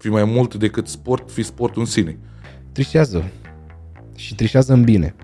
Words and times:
fi 0.00 0.08
mai 0.08 0.24
mult 0.24 0.54
decât 0.54 0.88
sport, 0.88 1.30
fi 1.30 1.42
sport 1.42 1.76
în 1.76 1.84
sine. 1.84 2.18
Trișează. 2.72 3.30
Și 4.16 4.34
trișează 4.34 4.72
în 4.72 4.82
bine. 4.82 5.14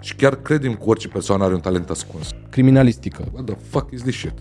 Și 0.00 0.14
chiar 0.14 0.34
credem 0.34 0.74
că 0.74 0.82
orice 0.84 1.08
persoană 1.08 1.44
are 1.44 1.54
un 1.54 1.60
talent 1.60 1.90
ascuns. 1.90 2.30
Criminalistică. 2.50 3.24
What 3.32 3.44
the 3.44 3.56
fuck 3.68 3.92
is 3.92 4.00
this 4.00 4.14
shit? 4.14 4.34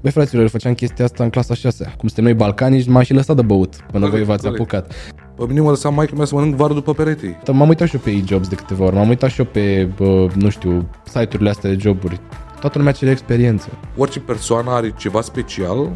Băi, 0.00 0.10
fraților, 0.10 0.42
eu 0.42 0.48
făceam 0.48 0.74
chestia 0.74 1.04
asta 1.04 1.24
în 1.24 1.30
clasa 1.30 1.54
6 1.54 1.84
Cum 1.84 2.08
suntem 2.08 2.24
noi 2.24 2.34
balcanici, 2.34 2.86
m-am 2.86 3.02
și 3.02 3.12
lăsat 3.12 3.36
de 3.36 3.42
băut 3.42 3.74
Până 3.74 4.08
Corect, 4.08 4.10
voi 4.10 4.24
v-ați 4.24 4.42
corect. 4.42 4.60
apucat 4.60 4.92
Pe 5.36 5.44
mine 5.46 5.60
mă 5.60 5.70
lăsa 5.70 5.88
maica 5.88 6.16
mea 6.16 6.24
să 6.24 6.34
mănânc 6.34 6.54
varul 6.54 6.74
după 6.74 6.92
perete. 6.94 7.40
M-am 7.52 7.68
uitat 7.68 7.88
și 7.88 7.94
eu 7.94 8.00
pe 8.00 8.10
e-jobs 8.10 8.48
de 8.48 8.54
câteva 8.54 8.84
ori 8.84 8.94
M-am 8.94 9.08
uitat 9.08 9.30
și 9.30 9.40
eu 9.40 9.46
pe, 9.46 9.88
bă, 9.96 10.28
nu 10.34 10.48
știu, 10.48 10.90
site-urile 11.04 11.50
astea 11.50 11.70
de 11.70 11.76
joburi 11.80 12.20
Toată 12.60 12.78
lumea 12.78 12.92
cere 12.92 13.10
experiență 13.10 13.68
Orice 13.96 14.20
persoană 14.20 14.70
are 14.70 14.94
ceva 14.96 15.20
special, 15.20 15.90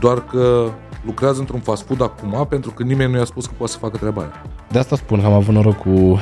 doar 0.00 0.24
că 0.24 0.70
lucrează 1.06 1.40
într-un 1.40 1.60
fast 1.60 1.86
food 1.86 2.02
acum 2.02 2.46
pentru 2.48 2.70
că 2.70 2.82
nimeni 2.82 3.12
nu 3.12 3.18
i-a 3.18 3.24
spus 3.24 3.46
că 3.46 3.52
poate 3.56 3.72
să 3.72 3.78
facă 3.78 3.96
treaba 3.96 4.20
aia. 4.20 4.42
De 4.70 4.78
asta 4.78 4.96
spun 4.96 5.20
că 5.20 5.26
am 5.26 5.32
avut 5.32 5.54
noroc 5.54 5.76
cu 5.76 6.18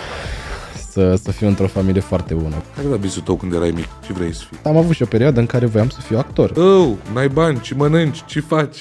să, 0.90 1.14
să 1.22 1.30
fiu 1.30 1.46
într-o 1.46 1.66
familie 1.66 2.00
foarte 2.00 2.34
bună 2.34 2.54
Care 2.74 2.86
era 2.86 2.96
visul 2.96 3.22
tău 3.22 3.36
când 3.36 3.52
erai 3.54 3.70
mic? 3.70 3.88
Ce 4.06 4.12
vrei 4.12 4.34
să 4.34 4.42
fii? 4.48 4.58
Am 4.64 4.76
avut 4.76 4.94
și 4.94 5.02
o 5.02 5.06
perioadă 5.06 5.40
în 5.40 5.46
care 5.46 5.66
voiam 5.66 5.88
să 5.88 6.00
fiu 6.00 6.18
actor 6.18 6.52
Oh, 6.56 6.88
n-ai 7.14 7.28
bani, 7.28 7.60
ce 7.60 7.74
mănânci, 7.74 8.24
ce 8.24 8.40
faci? 8.40 8.76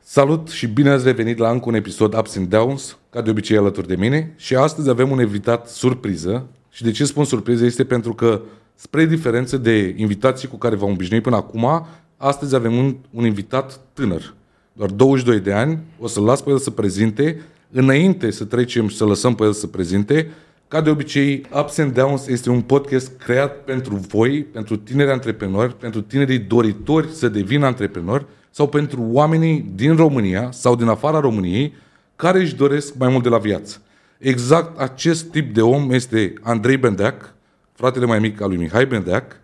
Salut 0.00 0.48
și 0.48 0.66
bine 0.66 0.90
ați 0.90 1.04
revenit 1.04 1.38
la 1.38 1.50
încă 1.50 1.68
un 1.68 1.74
episod 1.74 2.14
Ups 2.18 2.36
and 2.36 2.48
Downs, 2.48 2.98
ca 3.10 3.20
de 3.20 3.30
obicei 3.30 3.56
alături 3.56 3.86
de 3.86 3.96
mine. 3.96 4.34
Și 4.36 4.54
astăzi 4.54 4.88
avem 4.88 5.10
un 5.10 5.20
invitat 5.20 5.68
surpriză. 5.68 6.46
Și 6.70 6.82
de 6.82 6.90
ce 6.90 7.04
spun 7.04 7.24
surpriză 7.24 7.64
este 7.64 7.84
pentru 7.84 8.14
că, 8.14 8.40
spre 8.74 9.06
diferență 9.06 9.56
de 9.56 9.94
invitații 9.96 10.48
cu 10.48 10.56
care 10.56 10.76
v-am 10.76 10.90
obișnuit 10.90 11.22
până 11.22 11.36
acum, 11.36 11.86
astăzi 12.16 12.54
avem 12.54 12.76
un, 12.76 12.96
un 13.10 13.24
invitat 13.24 13.80
tânăr, 13.92 14.34
doar 14.72 14.90
22 14.90 15.40
de 15.40 15.52
ani. 15.52 15.78
O 16.00 16.06
să-l 16.06 16.24
las 16.24 16.40
pe 16.40 16.50
el 16.50 16.58
să 16.58 16.70
prezinte. 16.70 17.40
Înainte 17.70 18.30
să 18.30 18.44
trecem 18.44 18.88
și 18.88 18.96
să 18.96 19.04
lăsăm 19.04 19.34
pe 19.34 19.44
el 19.44 19.52
să 19.52 19.66
prezinte, 19.66 20.30
ca 20.68 20.80
de 20.80 20.90
obicei, 20.90 21.46
Ups 21.60 21.78
and 21.78 21.94
Downs 21.94 22.26
este 22.26 22.50
un 22.50 22.60
podcast 22.60 23.12
creat 23.18 23.64
pentru 23.64 23.94
voi, 23.94 24.42
pentru 24.42 24.76
tineri 24.76 25.10
antreprenori, 25.10 25.76
pentru 25.76 26.00
tinerii 26.00 26.38
doritori 26.38 27.08
să 27.08 27.28
devină 27.28 27.66
antreprenori 27.66 28.26
sau 28.50 28.68
pentru 28.68 29.02
oamenii 29.02 29.70
din 29.74 29.96
România 29.96 30.50
sau 30.50 30.76
din 30.76 30.86
afara 30.86 31.20
României 31.20 31.74
care 32.16 32.40
își 32.40 32.54
doresc 32.54 32.94
mai 32.98 33.08
mult 33.08 33.22
de 33.22 33.28
la 33.28 33.38
viață. 33.38 33.82
Exact 34.18 34.78
acest 34.78 35.30
tip 35.30 35.54
de 35.54 35.62
om 35.62 35.90
este 35.90 36.32
Andrei 36.42 36.76
Bendeac, 36.76 37.34
fratele 37.72 38.06
mai 38.06 38.18
mic 38.18 38.40
al 38.40 38.48
lui 38.48 38.56
Mihai 38.56 38.86
Bendeac, 38.86 39.40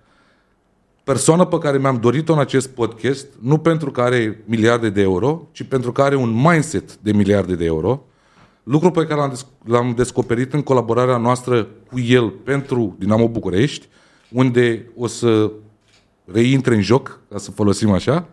persoană 1.05 1.45
pe 1.45 1.59
care 1.59 1.79
mi-am 1.79 1.97
dorit-o 1.97 2.33
în 2.33 2.39
acest 2.39 2.69
podcast, 2.69 3.27
nu 3.41 3.59
pentru 3.59 3.91
că 3.91 4.01
are 4.01 4.43
miliarde 4.45 4.91
de 4.91 5.01
euro, 5.01 5.49
ci 5.53 5.63
pentru 5.63 5.93
că 5.93 6.03
are 6.03 6.17
un 6.17 6.33
mindset 6.33 6.97
de 6.97 7.13
miliarde 7.13 7.55
de 7.55 7.65
euro, 7.65 8.05
lucru 8.63 8.91
pe 8.91 9.07
care 9.07 9.21
l-am, 9.21 9.33
desc- 9.35 9.67
l-am 9.69 9.93
descoperit 9.97 10.53
în 10.53 10.63
colaborarea 10.63 11.17
noastră 11.17 11.69
cu 11.91 12.01
el 12.01 12.29
pentru 12.29 12.97
Dinamo 12.99 13.29
București, 13.29 13.89
unde 14.31 14.87
o 14.97 15.07
să 15.07 15.51
reintre 16.25 16.75
în 16.75 16.81
joc, 16.81 17.21
ca 17.31 17.39
să 17.39 17.51
folosim 17.51 17.91
așa, 17.91 18.29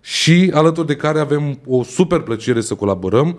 și 0.00 0.50
alături 0.54 0.86
de 0.86 0.96
care 0.96 1.20
avem 1.20 1.58
o 1.66 1.82
super 1.82 2.20
plăcere 2.20 2.60
să 2.60 2.74
colaborăm 2.74 3.38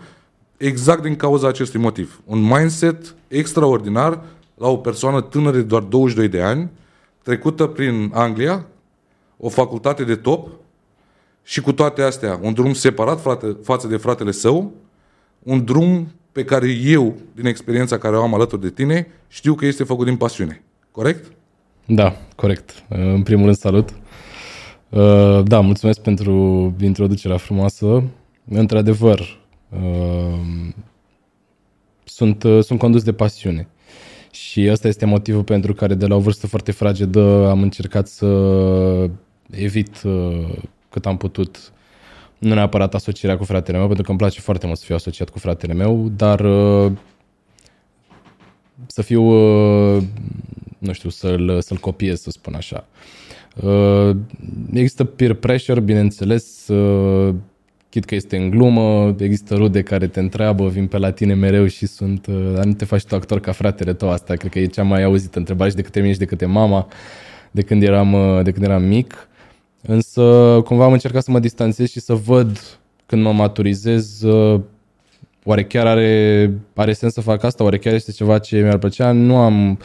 exact 0.57 1.01
din 1.01 1.15
cauza 1.15 1.47
acestui 1.47 1.79
motiv. 1.79 2.21
Un 2.25 2.39
mindset 2.39 3.15
extraordinar 3.27 4.21
la 4.57 4.67
o 4.67 4.77
persoană 4.77 5.21
tânără 5.21 5.55
de 5.55 5.63
doar 5.63 5.81
22 5.81 6.27
de 6.27 6.41
ani, 6.41 6.69
trecută 7.23 7.65
prin 7.65 8.11
Anglia, 8.13 8.65
o 9.37 9.49
facultate 9.49 10.03
de 10.03 10.15
top 10.15 10.49
și 11.43 11.61
cu 11.61 11.71
toate 11.71 12.01
astea 12.01 12.39
un 12.41 12.53
drum 12.53 12.73
separat 12.73 13.21
frate, 13.21 13.57
față 13.63 13.87
de 13.87 13.97
fratele 13.97 14.31
său, 14.31 14.71
un 15.43 15.63
drum 15.63 16.07
pe 16.31 16.43
care 16.43 16.69
eu, 16.69 17.15
din 17.35 17.45
experiența 17.45 17.97
care 17.97 18.17
o 18.17 18.21
am 18.21 18.33
alături 18.33 18.61
de 18.61 18.69
tine, 18.69 19.07
știu 19.27 19.53
că 19.53 19.65
este 19.65 19.83
făcut 19.83 20.05
din 20.05 20.15
pasiune. 20.15 20.63
Corect? 20.91 21.31
Da, 21.85 22.15
corect. 22.35 22.83
În 22.89 23.23
primul 23.23 23.43
rând, 23.43 23.57
salut. 23.57 23.89
Uh, 24.89 25.43
Da, 25.43 25.59
mulțumesc 25.59 25.99
pentru 25.99 26.31
introducerea 26.79 27.37
frumoasă. 27.37 28.03
Într-adevăr, 28.49 29.19
uh, 29.19 29.46
sunt, 32.03 32.43
uh, 32.43 32.63
sunt 32.63 32.79
condus 32.79 33.03
de 33.03 33.13
pasiune. 33.13 33.67
Și 34.31 34.67
ăsta 34.71 34.87
este 34.87 35.05
motivul 35.05 35.43
pentru 35.43 35.73
care 35.73 35.93
de 35.93 36.07
la 36.07 36.15
o 36.15 36.19
vârstă 36.19 36.47
foarte 36.47 36.71
fragedă 36.71 37.47
am 37.49 37.61
încercat 37.61 38.07
să 38.07 38.27
evit 39.49 40.01
uh, 40.03 40.57
cât 40.89 41.05
am 41.05 41.17
putut 41.17 41.71
nu 42.37 42.53
neapărat 42.53 42.93
asocierea 42.93 43.37
cu 43.37 43.43
fratele 43.43 43.77
meu, 43.77 43.85
pentru 43.85 44.03
că 44.03 44.09
îmi 44.09 44.19
place 44.19 44.39
foarte 44.39 44.65
mult 44.65 44.77
să 44.77 44.85
fiu 44.85 44.95
asociat 44.95 45.29
cu 45.29 45.39
fratele 45.39 45.73
meu, 45.73 46.11
dar 46.15 46.39
uh, 46.39 46.91
să 48.87 49.01
fiu, 49.01 49.23
uh, 49.23 50.03
nu 50.77 50.93
știu, 50.93 51.09
să-l, 51.09 51.61
să-l 51.61 51.77
copiez, 51.77 52.21
să 52.21 52.29
spun 52.29 52.53
așa. 52.53 52.85
Uh, 53.63 54.15
Există 54.71 55.03
peer 55.03 55.33
pressure, 55.33 55.79
bineînțeles, 55.79 56.67
uh, 56.67 57.35
chit 57.89 58.05
că 58.05 58.15
este 58.15 58.37
în 58.37 58.49
glumă, 58.49 59.15
există 59.19 59.55
rude 59.55 59.81
care 59.81 60.07
te 60.07 60.19
întreabă, 60.19 60.67
vin 60.67 60.87
pe 60.87 60.97
la 60.97 61.11
tine 61.11 61.33
mereu 61.33 61.67
și 61.67 61.85
sunt, 61.85 62.25
uh, 62.25 62.51
dar 62.55 62.63
nu 62.63 62.73
te 62.73 62.85
faci 62.85 63.03
tu 63.03 63.15
actor 63.15 63.39
ca 63.39 63.51
fratele 63.51 63.93
tău, 63.93 64.09
asta 64.09 64.33
cred 64.33 64.51
că 64.51 64.59
e 64.59 64.65
cea 64.65 64.83
mai 64.83 65.03
auzită 65.03 65.37
întrebare 65.37 65.69
și 65.69 65.75
de 65.75 65.81
către 65.81 65.99
mine 66.01 66.13
și 66.13 66.19
de 66.19 66.25
către 66.25 66.45
mama, 66.45 66.87
de 67.51 67.61
când 67.61 67.83
eram, 67.83 68.13
uh, 68.13 68.43
de 68.43 68.51
când 68.51 68.65
eram 68.65 68.83
mic. 68.83 69.27
Însă, 69.81 70.21
cumva 70.65 70.83
am 70.83 70.91
încercat 70.91 71.23
să 71.23 71.31
mă 71.31 71.39
distanțez 71.39 71.89
și 71.89 71.99
să 71.99 72.13
văd 72.13 72.77
când 73.05 73.21
mă 73.21 73.31
maturizez 73.31 74.21
uh, 74.21 74.61
Oare 75.47 75.63
chiar 75.63 75.87
are, 75.87 76.51
are 76.73 76.93
sens 76.93 77.13
să 77.13 77.21
fac 77.21 77.43
asta? 77.43 77.63
Oare 77.63 77.77
chiar 77.77 77.93
este 77.93 78.11
ceva 78.11 78.39
ce 78.39 78.61
mi-ar 78.61 78.77
plăcea? 78.77 79.11
Nu 79.11 79.37
am 79.37 79.79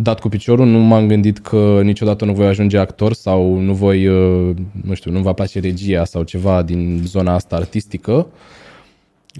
dat 0.00 0.20
cu 0.20 0.28
piciorul, 0.28 0.66
nu 0.66 0.78
m-am 0.78 1.06
gândit 1.06 1.38
că 1.38 1.80
niciodată 1.82 2.24
nu 2.24 2.32
voi 2.32 2.46
ajunge 2.46 2.78
actor 2.78 3.12
sau 3.12 3.58
nu 3.58 3.72
voi, 3.74 4.06
uh, 4.06 4.56
nu 4.82 4.94
știu, 4.94 5.10
nu 5.10 5.20
va 5.20 5.32
place 5.32 5.60
regia 5.60 6.04
sau 6.04 6.22
ceva 6.22 6.62
din 6.62 7.00
zona 7.04 7.34
asta 7.34 7.56
artistică. 7.56 8.26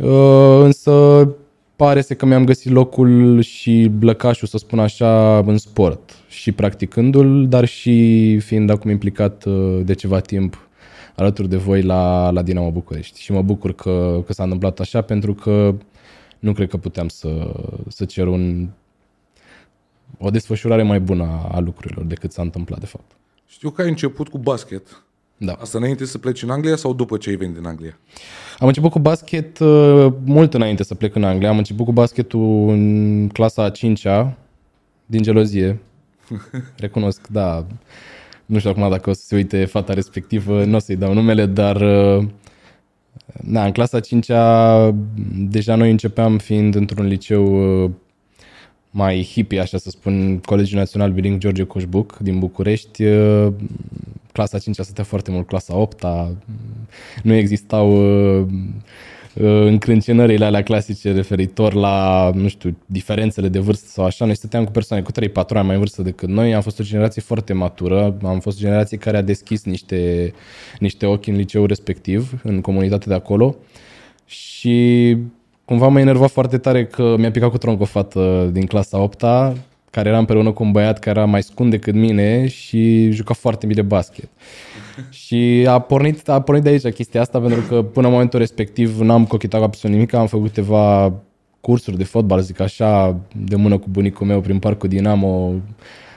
Uh, 0.03 0.61
Însă 0.63 1.29
pare 1.77 2.01
să 2.01 2.15
că 2.15 2.27
mi-am 2.27 2.45
găsit 2.45 2.73
locul 2.73 3.41
și 3.41 3.91
blăcașul, 3.99 4.49
să 4.49 4.59
spun 4.59 4.79
așa, 4.79 5.39
în 5.39 5.59
sport 5.59 6.17
și 6.29 6.53
practicându-l, 6.53 7.49
dar 7.49 7.65
și 7.65 8.39
fiind 8.39 8.71
acum 8.71 8.91
implicat 8.91 9.45
uh, 9.45 9.81
de 9.85 9.95
ceva 9.95 10.21
timp 10.21 10.69
alături 11.17 11.49
de 11.49 11.57
voi 11.57 11.83
la, 11.83 12.31
la 12.31 12.43
Dinamo 12.43 12.71
București. 12.71 13.21
Și 13.21 13.33
mă 13.33 13.43
bucur 13.43 13.73
că, 13.73 14.23
că 14.27 14.33
s-a 14.33 14.43
întâmplat 14.43 14.81
așa, 14.81 15.01
pentru 15.01 15.35
că 15.35 15.75
nu 16.39 16.53
cred 16.53 16.69
că 16.69 16.77
puteam 16.77 17.09
să, 17.09 17.53
să 17.89 18.05
cer 18.05 18.27
un, 18.27 18.69
o 20.19 20.31
desfășurare 20.31 20.83
mai 20.83 21.01
bună 21.01 21.23
a, 21.23 21.49
a 21.53 21.59
lucrurilor 21.59 22.05
decât 22.05 22.33
s-a 22.33 22.43
întâmplat 22.43 22.81
de 22.81 22.87
fapt. 22.87 23.11
Știu 23.47 23.71
că 23.71 23.83
ai 23.83 23.89
început 23.89 24.29
cu 24.29 24.39
basket. 24.39 25.03
Da. 25.37 25.53
Asta 25.53 25.79
înainte 25.79 26.05
să 26.05 26.19
pleci 26.19 26.43
în 26.43 26.51
Anglia 26.51 26.77
sau 26.77 26.95
după 26.95 27.17
ce 27.17 27.31
ai 27.31 27.37
venit 27.37 27.55
din 27.55 27.67
Anglia? 27.67 27.99
Am 28.59 28.67
început 28.67 28.91
cu 28.91 28.99
basket 28.99 29.59
uh, 29.59 30.13
mult 30.25 30.55
înainte 30.55 30.83
să 30.83 30.95
plec 30.95 31.15
în 31.15 31.25
Anglia. 31.25 31.49
Am 31.49 31.59
început 31.59 31.85
cu 31.85 31.93
basketul 31.93 32.69
în 32.69 33.29
clasa 33.29 33.65
a 33.65 33.71
5-a, 33.71 34.37
din 35.07 35.23
gelozie. 35.23 35.79
Recunosc, 36.77 37.27
da. 37.27 37.67
Nu 38.47 38.59
știu 38.59 38.71
acum 38.71 38.91
dacă 38.91 39.11
o 39.11 39.13
să 39.13 39.23
se 39.25 39.35
uite 39.35 39.65
fata 39.65 39.93
respectivă, 39.93 40.65
nu 40.65 40.77
o 40.77 40.79
să-i 40.79 40.97
dau 40.97 41.15
numele, 41.15 41.47
dar 41.47 41.81
uh, 41.81 42.25
da, 43.45 43.65
în 43.65 43.73
clasa 43.73 43.99
a 43.99 44.01
5-a 44.01 44.95
deja 45.35 45.75
noi 45.75 45.91
începeam 45.91 46.39
fiind 46.39 46.75
într-un 46.75 47.07
liceu 47.07 47.83
uh, 47.85 47.91
mai 48.91 49.29
hippie, 49.33 49.61
așa 49.61 49.79
să 49.79 49.91
spun, 49.91 50.39
Colegiul 50.39 50.79
Național 50.79 51.11
Biling 51.11 51.39
George 51.39 51.63
Coșbuc 51.63 52.17
din 52.17 52.39
București. 52.39 53.05
Uh, 53.05 53.53
Clasa 54.33 54.59
5 54.59 54.77
stătea 54.77 55.05
foarte 55.05 55.31
mult, 55.31 55.47
clasa 55.47 55.77
8 55.77 56.05
-a, 56.05 56.37
nu 57.23 57.35
existau 57.35 57.91
uh, 57.91 58.47
uh, 59.35 59.67
încrâncenările 59.67 60.45
alea 60.45 60.63
clasice 60.63 61.13
referitor 61.13 61.75
la, 61.75 62.31
nu 62.35 62.49
știu, 62.49 62.77
diferențele 62.87 63.49
de 63.49 63.59
vârstă 63.59 63.87
sau 63.89 64.05
așa. 64.05 64.25
Noi 64.25 64.37
stăteam 64.37 64.65
cu 64.65 64.71
persoane 64.71 65.03
cu 65.03 65.13
3-4 65.13 65.15
ani 65.35 65.67
mai 65.67 65.75
în 65.75 65.79
vârstă 65.81 66.03
decât 66.03 66.29
noi. 66.29 66.55
Am 66.55 66.63
fost 66.63 66.81
o 66.81 66.83
generație 66.83 67.23
foarte 67.23 67.53
matură. 67.53 68.17
Am 68.23 68.41
fost 68.41 68.57
o 68.57 68.61
generație 68.61 68.97
care 68.97 69.17
a 69.17 69.23
deschis 69.23 69.65
niște, 69.65 70.33
niște 70.79 71.07
ochi 71.07 71.27
în 71.27 71.35
liceul 71.37 71.67
respectiv, 71.67 72.41
în 72.43 72.61
comunitatea 72.61 73.09
de 73.09 73.15
acolo. 73.15 73.57
Și 74.27 75.17
cumva 75.69 75.89
mă 75.89 76.01
enerva 76.01 76.27
foarte 76.27 76.59
tare 76.59 76.87
că 76.87 77.15
mi-a 77.19 77.31
picat 77.31 77.51
cu 77.51 77.59
tronc 77.59 77.81
o 77.81 77.85
fată 77.85 78.49
din 78.53 78.67
clasa 78.67 78.99
8 78.99 79.23
-a, 79.23 79.53
care 79.91 80.09
era 80.09 80.19
împreună 80.19 80.53
cu 80.53 80.63
un 80.63 80.73
băiat 80.73 80.99
care 80.99 81.19
era 81.19 81.29
mai 81.29 81.43
scund 81.43 81.71
decât 81.71 81.95
mine 81.95 82.47
și 82.47 83.11
juca 83.11 83.35
foarte 83.35 83.67
bine 83.67 83.83
basket. 83.83 84.29
și 85.25 85.65
a 85.69 85.79
pornit, 85.79 86.29
a 86.29 86.41
pornit 86.41 86.65
de 86.65 86.69
aici 86.69 86.95
chestia 86.95 87.21
asta 87.21 87.41
pentru 87.41 87.61
că 87.61 87.83
până 87.83 88.07
în 88.07 88.13
momentul 88.13 88.39
respectiv 88.39 89.01
n-am 89.01 89.27
cochetat 89.27 89.61
cu 89.61 89.67
absolut 89.67 89.97
nimic, 89.97 90.13
am 90.13 90.27
făcut 90.27 90.47
câteva 90.47 91.13
cursuri 91.61 91.97
de 91.97 92.05
fotbal, 92.05 92.41
zic 92.41 92.61
așa, 92.61 93.17
de 93.47 93.57
mână 93.57 93.79
cu 93.79 93.87
bunicul 93.91 94.27
meu 94.27 94.41
prin 94.41 94.59
parcul 94.59 94.89
Dinamo, 94.89 95.53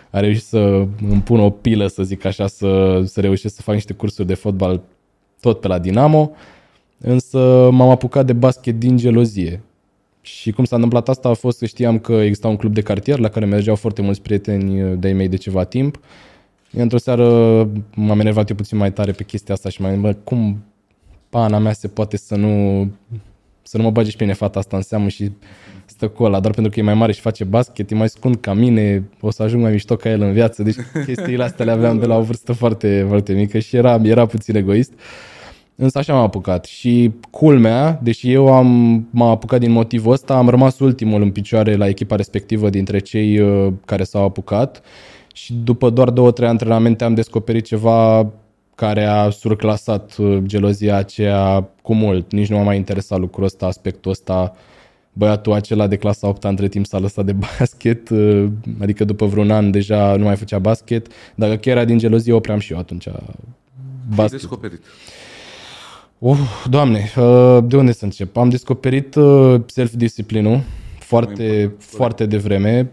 a 0.09 0.19
reușit 0.19 0.43
să 0.43 0.57
îmi 1.09 1.21
pun 1.23 1.39
o 1.39 1.49
pilă, 1.49 1.87
să 1.87 2.03
zic 2.03 2.25
așa, 2.25 2.47
să, 2.47 3.01
să 3.05 3.21
reușesc 3.21 3.55
să 3.55 3.61
fac 3.61 3.73
niște 3.73 3.93
cursuri 3.93 4.27
de 4.27 4.33
fotbal 4.33 4.81
tot 5.39 5.59
pe 5.59 5.67
la 5.67 5.79
Dinamo, 5.79 6.31
însă 7.01 7.69
m-am 7.71 7.89
apucat 7.89 8.25
de 8.25 8.33
basket 8.33 8.79
din 8.79 8.97
gelozie. 8.97 9.61
Și 10.21 10.51
cum 10.51 10.63
s-a 10.63 10.75
întâmplat 10.75 11.09
asta 11.09 11.29
a 11.29 11.33
fost 11.33 11.59
că 11.59 11.65
știam 11.65 11.99
că 11.99 12.13
exista 12.13 12.47
un 12.47 12.55
club 12.55 12.73
de 12.73 12.81
cartier 12.81 13.19
la 13.19 13.29
care 13.29 13.45
mergeau 13.45 13.75
foarte 13.75 14.01
mulți 14.01 14.21
prieteni 14.21 14.97
de-ai 14.97 15.13
mei 15.13 15.27
de 15.27 15.35
ceva 15.35 15.63
timp. 15.63 15.99
Într-o 16.71 16.97
seară 16.97 17.25
m-am 17.95 18.19
enervat 18.19 18.49
eu 18.49 18.55
puțin 18.55 18.77
mai 18.77 18.91
tare 18.91 19.11
pe 19.11 19.23
chestia 19.23 19.53
asta 19.53 19.69
și 19.69 19.81
m-am 19.81 20.01
gândit, 20.01 20.17
cum 20.23 20.63
pana 21.29 21.57
mea 21.57 21.73
se 21.73 21.87
poate 21.87 22.17
să 22.17 22.35
nu, 22.35 22.87
să 23.61 23.77
nu 23.77 23.83
mă 23.83 23.91
bage 23.91 24.09
și 24.09 24.15
pe 24.15 24.23
mine 24.23 24.35
fata 24.35 24.59
asta 24.59 24.75
în 24.75 24.81
seamă 24.81 25.07
și 25.07 25.31
stă 25.85 26.07
cu 26.07 26.23
ăla, 26.23 26.39
doar 26.39 26.53
pentru 26.53 26.71
că 26.71 26.79
e 26.79 26.83
mai 26.83 26.93
mare 26.93 27.11
și 27.11 27.19
face 27.19 27.43
basket, 27.43 27.91
e 27.91 27.95
mai 27.95 28.09
scund 28.09 28.35
ca 28.35 28.53
mine, 28.53 29.03
o 29.19 29.31
să 29.31 29.43
ajung 29.43 29.61
mai 29.61 29.71
mișto 29.71 29.95
ca 29.95 30.09
el 30.09 30.21
în 30.21 30.31
viață. 30.31 30.63
Deci 30.63 30.75
chestiile 31.05 31.43
astea 31.43 31.65
le 31.65 31.71
aveam 31.71 31.99
de 31.99 32.05
la 32.05 32.17
o 32.17 32.21
vârstă 32.21 32.53
foarte, 32.53 33.05
foarte 33.07 33.33
mică 33.33 33.59
și 33.59 33.75
era, 33.75 33.99
era 34.03 34.25
puțin 34.25 34.55
egoist. 34.55 34.93
Însă 35.81 35.97
așa 35.97 36.13
m-am 36.13 36.23
apucat 36.23 36.65
și 36.65 37.11
culmea, 37.29 37.99
deși 38.03 38.31
eu 38.31 38.53
am, 38.53 38.67
m-am 39.09 39.29
apucat 39.29 39.59
din 39.59 39.71
motivul 39.71 40.11
ăsta, 40.11 40.33
am 40.33 40.49
rămas 40.49 40.79
ultimul 40.79 41.21
în 41.21 41.31
picioare 41.31 41.75
la 41.75 41.87
echipa 41.87 42.15
respectivă 42.15 42.69
dintre 42.69 42.99
cei 42.99 43.39
uh, 43.39 43.73
care 43.85 44.03
s-au 44.03 44.23
apucat 44.23 44.81
și 45.33 45.53
după 45.53 45.89
doar 45.89 46.09
două, 46.09 46.31
trei 46.31 46.47
antrenamente 46.47 47.03
am 47.03 47.13
descoperit 47.13 47.65
ceva 47.65 48.31
care 48.75 49.03
a 49.03 49.29
surclasat 49.29 50.15
uh, 50.17 50.37
gelozia 50.45 50.95
aceea 50.95 51.69
cu 51.81 51.93
mult. 51.93 52.31
Nici 52.31 52.49
nu 52.49 52.57
m-a 52.57 52.63
mai 52.63 52.75
interesat 52.75 53.19
lucrul 53.19 53.45
ăsta, 53.45 53.65
aspectul 53.65 54.11
ăsta. 54.11 54.55
Băiatul 55.13 55.53
acela 55.53 55.87
de 55.87 55.95
clasa 55.95 56.27
8 56.27 56.43
între 56.43 56.67
timp 56.67 56.85
s-a 56.85 56.99
lăsat 56.99 57.25
de 57.25 57.35
basket, 57.57 58.09
uh, 58.09 58.47
adică 58.81 59.03
după 59.03 59.25
vreun 59.25 59.51
an 59.51 59.71
deja 59.71 60.15
nu 60.15 60.23
mai 60.23 60.35
făcea 60.35 60.59
basket. 60.59 61.07
Dacă 61.35 61.55
chiar 61.55 61.75
era 61.75 61.85
din 61.85 61.97
gelozie, 61.97 62.33
opream 62.33 62.59
și 62.59 62.71
eu 62.71 62.79
atunci 62.79 63.07
basket. 64.15 64.39
descoperit? 64.39 64.79
Uh, 64.79 65.20
doamne, 66.69 67.11
uh, 67.17 67.57
de 67.63 67.77
unde 67.77 67.91
să 67.91 68.05
încep? 68.05 68.37
Am 68.37 68.49
descoperit 68.49 69.15
self-disciplinul 69.65 70.61
foarte, 70.99 71.73
foarte 71.77 72.25
devreme 72.25 72.91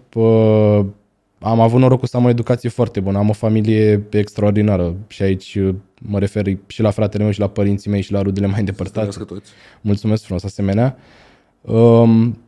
am 1.41 1.61
avut 1.61 1.81
norocul 1.81 2.09
să 2.09 2.17
am 2.17 2.25
o 2.25 2.29
educație 2.29 2.69
foarte 2.69 3.01
bună, 3.01 3.19
am 3.19 3.29
o 3.29 3.33
familie 3.33 4.07
extraordinară 4.11 4.95
și 5.07 5.23
aici 5.23 5.55
uh, 5.55 5.75
mă 6.01 6.19
refer 6.19 6.47
și 6.67 6.83
la 6.83 6.91
fratele 6.91 7.23
meu 7.23 7.33
și 7.33 7.41
la 7.41 7.49
părinții 7.49 7.91
mei 7.91 8.01
și 8.01 8.13
la 8.13 8.23
rudele 8.23 8.47
mai 8.47 8.59
îndepărtate. 8.59 9.25
Toți. 9.25 9.51
Mulțumesc 9.81 10.25
frumos, 10.25 10.45
asemenea. 10.45 10.97
Um, 11.61 12.39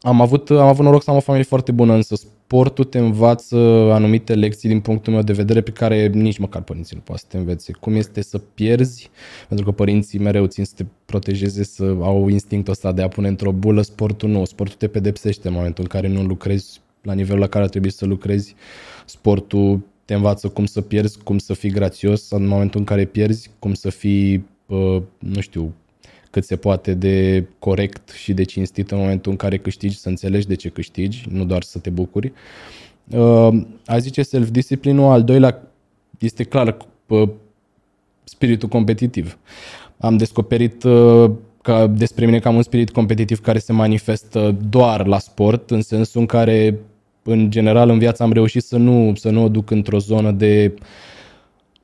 am 0.00 0.20
avut, 0.20 0.50
am 0.50 0.66
avut 0.66 0.84
noroc 0.84 1.02
să 1.02 1.10
am 1.10 1.16
o 1.16 1.20
familie 1.20 1.48
foarte 1.48 1.72
bună, 1.72 1.94
însă 1.94 2.14
sportul 2.16 2.84
te 2.84 2.98
învață 2.98 3.56
anumite 3.92 4.34
lecții 4.34 4.68
din 4.68 4.80
punctul 4.80 5.12
meu 5.12 5.22
de 5.22 5.32
vedere 5.32 5.60
pe 5.60 5.70
care 5.70 6.06
nici 6.08 6.38
măcar 6.38 6.62
părinții 6.62 6.96
nu 6.96 7.02
poate 7.02 7.20
să 7.20 7.26
te 7.30 7.36
învețe. 7.36 7.72
Cum 7.80 7.94
este 7.94 8.22
să 8.22 8.38
pierzi, 8.38 9.10
pentru 9.48 9.66
că 9.66 9.72
părinții 9.72 10.18
mereu 10.18 10.46
țin 10.46 10.64
să 10.64 10.72
te 10.76 10.84
protejeze, 11.04 11.64
să 11.64 11.96
au 12.00 12.28
instinctul 12.28 12.72
ăsta 12.72 12.92
de 12.92 13.02
a 13.02 13.08
pune 13.08 13.28
într-o 13.28 13.52
bulă, 13.52 13.82
sportul 13.82 14.28
nu. 14.28 14.44
Sportul 14.44 14.76
te 14.78 14.88
pedepsește 14.88 15.48
în 15.48 15.54
momentul 15.54 15.82
în 15.82 15.88
care 15.88 16.08
nu 16.08 16.22
lucrezi 16.22 16.80
la 17.02 17.12
nivelul 17.12 17.40
la 17.40 17.46
care 17.46 17.64
ar 17.64 17.70
trebui 17.70 17.90
să 17.90 18.06
lucrezi. 18.06 18.54
Sportul 19.04 19.80
te 20.04 20.14
învață 20.14 20.48
cum 20.48 20.66
să 20.66 20.80
pierzi, 20.80 21.18
cum 21.22 21.38
să 21.38 21.54
fii 21.54 21.70
grațios 21.70 22.30
în 22.30 22.46
momentul 22.46 22.80
în 22.80 22.86
care 22.86 23.04
pierzi, 23.04 23.50
cum 23.58 23.74
să 23.74 23.90
fii, 23.90 24.46
nu 25.18 25.40
știu, 25.40 25.72
cât 26.30 26.44
se 26.44 26.56
poate 26.56 26.94
de 26.94 27.44
corect 27.58 28.10
și 28.10 28.32
de 28.32 28.42
cinstit 28.42 28.90
în 28.90 28.98
momentul 28.98 29.30
în 29.30 29.36
care 29.36 29.58
câștigi, 29.58 29.98
să 29.98 30.08
înțelegi 30.08 30.46
de 30.46 30.54
ce 30.54 30.68
câștigi, 30.68 31.24
nu 31.30 31.44
doar 31.44 31.62
să 31.62 31.78
te 31.78 31.90
bucuri. 31.90 32.32
A 33.86 33.98
zice 33.98 34.22
self-discipline 34.22 35.02
al 35.02 35.24
doilea 35.24 35.62
este 36.18 36.44
clar 36.44 36.76
spiritul 38.24 38.68
competitiv. 38.68 39.38
Am 39.98 40.16
descoperit 40.16 40.82
că 41.62 41.90
despre 41.96 42.24
mine 42.24 42.38
că 42.38 42.48
am 42.48 42.56
un 42.56 42.62
spirit 42.62 42.90
competitiv 42.90 43.40
care 43.40 43.58
se 43.58 43.72
manifestă 43.72 44.56
doar 44.68 45.06
la 45.06 45.18
sport, 45.18 45.70
în 45.70 45.82
sensul 45.82 46.20
în 46.20 46.26
care 46.26 46.78
în 47.22 47.50
general 47.50 47.88
în 47.88 47.98
viață 47.98 48.22
am 48.22 48.32
reușit 48.32 48.62
să 48.62 48.76
nu, 48.76 49.12
să 49.14 49.30
nu 49.30 49.42
o 49.42 49.48
duc 49.48 49.70
într-o 49.70 49.98
zonă 49.98 50.30
de 50.30 50.74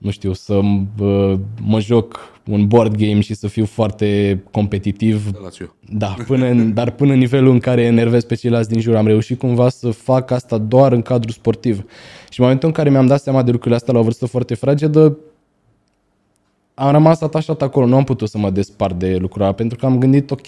nu 0.02 0.10
știu, 0.10 0.32
să 0.32 0.60
mă 1.62 1.80
joc 1.80 2.32
un 2.50 2.66
board 2.66 2.96
game 2.96 3.20
și 3.20 3.34
să 3.34 3.46
fiu 3.48 3.64
foarte 3.64 4.42
competitiv. 4.50 5.30
Da, 5.90 6.14
până 6.26 6.46
în, 6.46 6.74
dar 6.74 6.90
până 6.90 7.12
în 7.12 7.18
nivelul 7.18 7.52
în 7.52 7.58
care 7.58 7.82
enervez 7.82 8.24
pe 8.24 8.34
ceilalți 8.34 8.68
din 8.68 8.80
jur. 8.80 8.96
Am 8.96 9.06
reușit 9.06 9.38
cumva 9.38 9.68
să 9.68 9.90
fac 9.90 10.30
asta 10.30 10.58
doar 10.58 10.92
în 10.92 11.02
cadrul 11.02 11.32
sportiv. 11.32 11.76
Și 12.30 12.40
în 12.40 12.44
momentul 12.44 12.68
în 12.68 12.74
care 12.74 12.90
mi-am 12.90 13.06
dat 13.06 13.22
seama 13.22 13.42
de 13.42 13.50
lucrurile 13.50 13.76
astea 13.76 13.92
la 13.92 13.98
o 13.98 14.02
vârstă 14.02 14.26
foarte 14.26 14.54
fragedă, 14.54 15.16
am 16.74 16.90
rămas 16.90 17.20
atașat 17.20 17.62
acolo. 17.62 17.86
Nu 17.86 17.96
am 17.96 18.04
putut 18.04 18.28
să 18.28 18.38
mă 18.38 18.50
despart 18.50 18.98
de 18.98 19.16
lucrurile 19.16 19.52
pentru 19.52 19.78
că 19.78 19.86
am 19.86 19.98
gândit, 19.98 20.30
ok, 20.30 20.46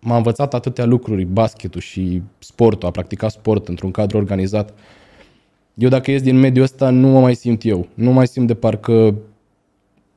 m-a 0.00 0.16
învățat 0.16 0.54
atâtea 0.54 0.84
lucruri, 0.84 1.24
basketul 1.24 1.80
și 1.80 2.22
sportul, 2.38 2.88
a 2.88 2.90
practica 2.90 3.28
sport 3.28 3.68
într-un 3.68 3.90
cadru 3.90 4.16
organizat. 4.16 4.74
Eu 5.80 5.88
dacă 5.88 6.10
ies 6.10 6.22
din 6.22 6.38
mediul 6.38 6.64
ăsta 6.64 6.90
nu 6.90 7.08
mă 7.08 7.20
mai 7.20 7.34
simt 7.34 7.64
eu. 7.64 7.86
Nu 7.94 8.12
mai 8.12 8.26
simt 8.26 8.46
de 8.46 8.54
parcă 8.54 9.14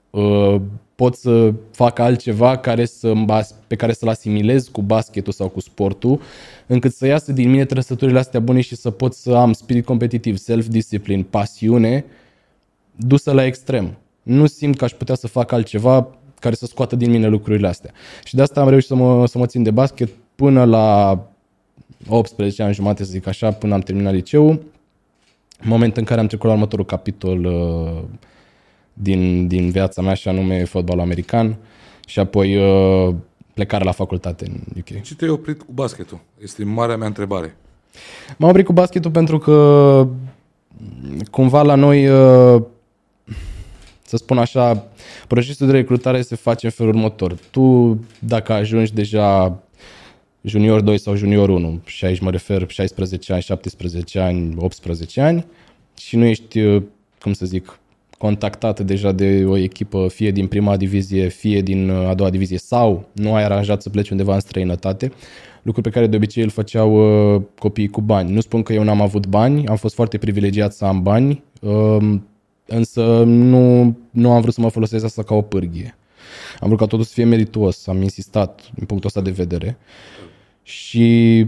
uh, 0.10 0.56
pot 0.95 1.15
să 1.15 1.54
fac 1.71 2.00
altceva 2.00 2.57
care 2.57 2.86
să, 2.86 3.13
pe 3.68 3.75
care 3.75 3.94
să-l 3.94 4.07
asimilez 4.07 4.68
cu 4.68 4.81
basketul 4.81 5.33
sau 5.33 5.48
cu 5.50 5.60
sportul, 5.60 6.21
încât 6.68 6.94
să 6.94 7.06
iasă 7.06 7.31
din 7.31 7.50
mine 7.50 7.65
trăsăturile 7.65 8.19
astea 8.19 8.39
bune 8.39 8.62
și 8.62 8.75
să 8.75 8.89
pot 8.89 9.13
să 9.13 9.33
am 9.33 9.54
spirit 9.54 9.86
competitiv, 9.86 10.38
self-discipline, 10.38 11.25
pasiune, 11.30 12.06
dusă 12.95 13.31
la 13.31 13.45
extrem. 13.45 13.98
Nu 14.24 14.45
simt 14.45 14.77
că 14.77 14.83
aș 14.83 14.92
putea 14.92 15.15
să 15.15 15.27
fac 15.27 15.51
altceva 15.51 16.07
care 16.39 16.56
să 16.56 16.65
scoată 16.65 16.95
din 16.95 17.12
mine 17.12 17.27
lucrurile 17.27 17.68
astea. 17.68 17.92
Și 18.24 18.36
de 18.36 18.42
asta 18.42 18.62
am 18.62 18.69
reușit 18.69 18.88
să 18.88 18.95
mă, 18.95 19.27
să 19.27 19.38
mă 19.38 19.45
țin 19.45 19.63
de 19.63 19.71
basket 19.71 20.10
până 20.36 20.63
la 20.63 21.19
18 22.07 22.63
ani 22.63 22.74
jumate, 22.74 23.04
să 23.04 23.10
zic 23.12 23.27
așa, 23.27 23.51
până 23.51 23.74
am 23.74 23.80
terminat 23.80 24.13
liceul. 24.13 24.71
Moment 25.63 25.98
în 25.98 26.04
care 26.04 26.19
am 26.19 26.27
trecut 26.27 26.48
la 26.48 26.54
următorul 26.54 26.86
capitol 26.86 27.45
uh, 27.45 28.04
din, 28.94 29.48
din 29.48 29.71
viața 29.71 30.01
mea 30.01 30.13
și 30.13 30.27
anume 30.27 30.63
fotbalul 30.63 31.01
american 31.01 31.57
și 32.07 32.19
apoi 32.19 32.56
uh, 32.56 33.15
plecarea 33.54 33.86
la 33.86 33.92
facultate 33.92 34.45
în 34.48 34.60
UK. 34.77 35.01
Ce 35.01 35.15
te-ai 35.15 35.30
oprit 35.30 35.62
cu 35.62 35.71
basketul? 35.74 36.19
Este 36.42 36.63
marea 36.63 36.98
mea 36.98 37.07
întrebare. 37.07 37.56
M-am 38.38 38.50
oprit 38.50 38.65
cu 38.65 38.74
basketul 38.74 39.12
pentru 39.12 39.38
că 39.38 40.07
cumva 41.31 41.62
la 41.62 41.75
noi 41.75 42.07
uh, 42.07 42.62
să 44.05 44.17
spun 44.17 44.38
așa, 44.38 44.88
procesul 45.27 45.67
de 45.67 45.74
recrutare 45.74 46.22
se 46.22 46.36
face 46.36 46.65
în 46.65 46.72
felul 46.72 46.93
următor. 46.93 47.38
Tu, 47.51 48.00
dacă 48.20 48.53
ajungi 48.53 48.93
deja 48.93 49.60
junior 50.44 50.82
2 50.82 50.98
sau 50.98 51.16
junior 51.16 51.50
1, 51.50 51.82
și 51.86 52.06
aici 52.06 52.20
mă 52.20 52.30
refer 52.30 52.66
16 52.68 53.34
ani, 53.34 53.42
17 53.42 54.20
ani, 54.20 54.54
18 54.58 55.22
ani, 55.22 55.46
și 55.98 56.16
nu 56.16 56.26
ești, 56.26 56.60
cum 57.22 57.34
să 57.34 57.46
zic, 57.46 57.80
contactat 58.18 58.80
deja 58.80 59.12
de 59.12 59.44
o 59.48 59.58
echipă, 59.58 60.08
fie 60.08 60.32
din 60.32 60.48
prima 60.48 60.78
divizie, 60.78 61.28
fie 61.28 61.62
din 61.62 61.90
a 61.90 62.14
doua 62.14 62.30
divizie, 62.30 62.58
sau 62.58 63.10
nu 63.12 63.34
ai 63.34 63.44
aranjat 63.44 63.82
să 63.82 63.90
pleci 63.90 64.10
undeva 64.10 64.34
în 64.34 64.40
străinătate, 64.40 65.12
lucru 65.62 65.82
pe 65.82 65.90
care 65.90 66.08
de 66.08 66.16
obicei 66.16 66.44
îl 66.44 66.50
făceau 66.50 67.36
uh, 67.36 67.42
copiii 67.60 67.88
cu 67.88 68.02
bani. 68.02 68.32
Nu 68.32 68.42
spun 68.42 68.64
că 68.64 68.74
eu 68.74 68.84
n-am 68.84 69.02
avut 69.02 69.28
bani, 69.28 69.68
am 69.68 69.76
fost 69.76 69.96
foarte 69.96 70.18
privilegiat 70.18 70.74
să 70.74 70.86
am 70.86 71.02
bani, 71.02 71.44
uh, 71.62 72.20
Însă 72.66 73.24
nu, 73.24 73.96
nu 74.10 74.32
am 74.32 74.42
vrut 74.42 74.54
să 74.54 74.62
mă 74.62 74.70
folosesc 74.70 75.06
asta 75.06 75.24
ca 75.24 75.36
o 75.36 75.42
pârghie. 75.42 75.98
Am 76.60 76.68
vrut 76.68 76.80
ca 76.80 76.86
totul 76.86 77.06
să 77.06 77.14
fie 77.14 77.24
merituos, 77.24 77.88
am 77.88 78.02
insistat 78.02 78.62
din 78.76 78.86
punctul 78.86 79.08
ăsta 79.08 79.22
de 79.22 79.32
vedere. 79.32 79.78
Și 80.63 81.46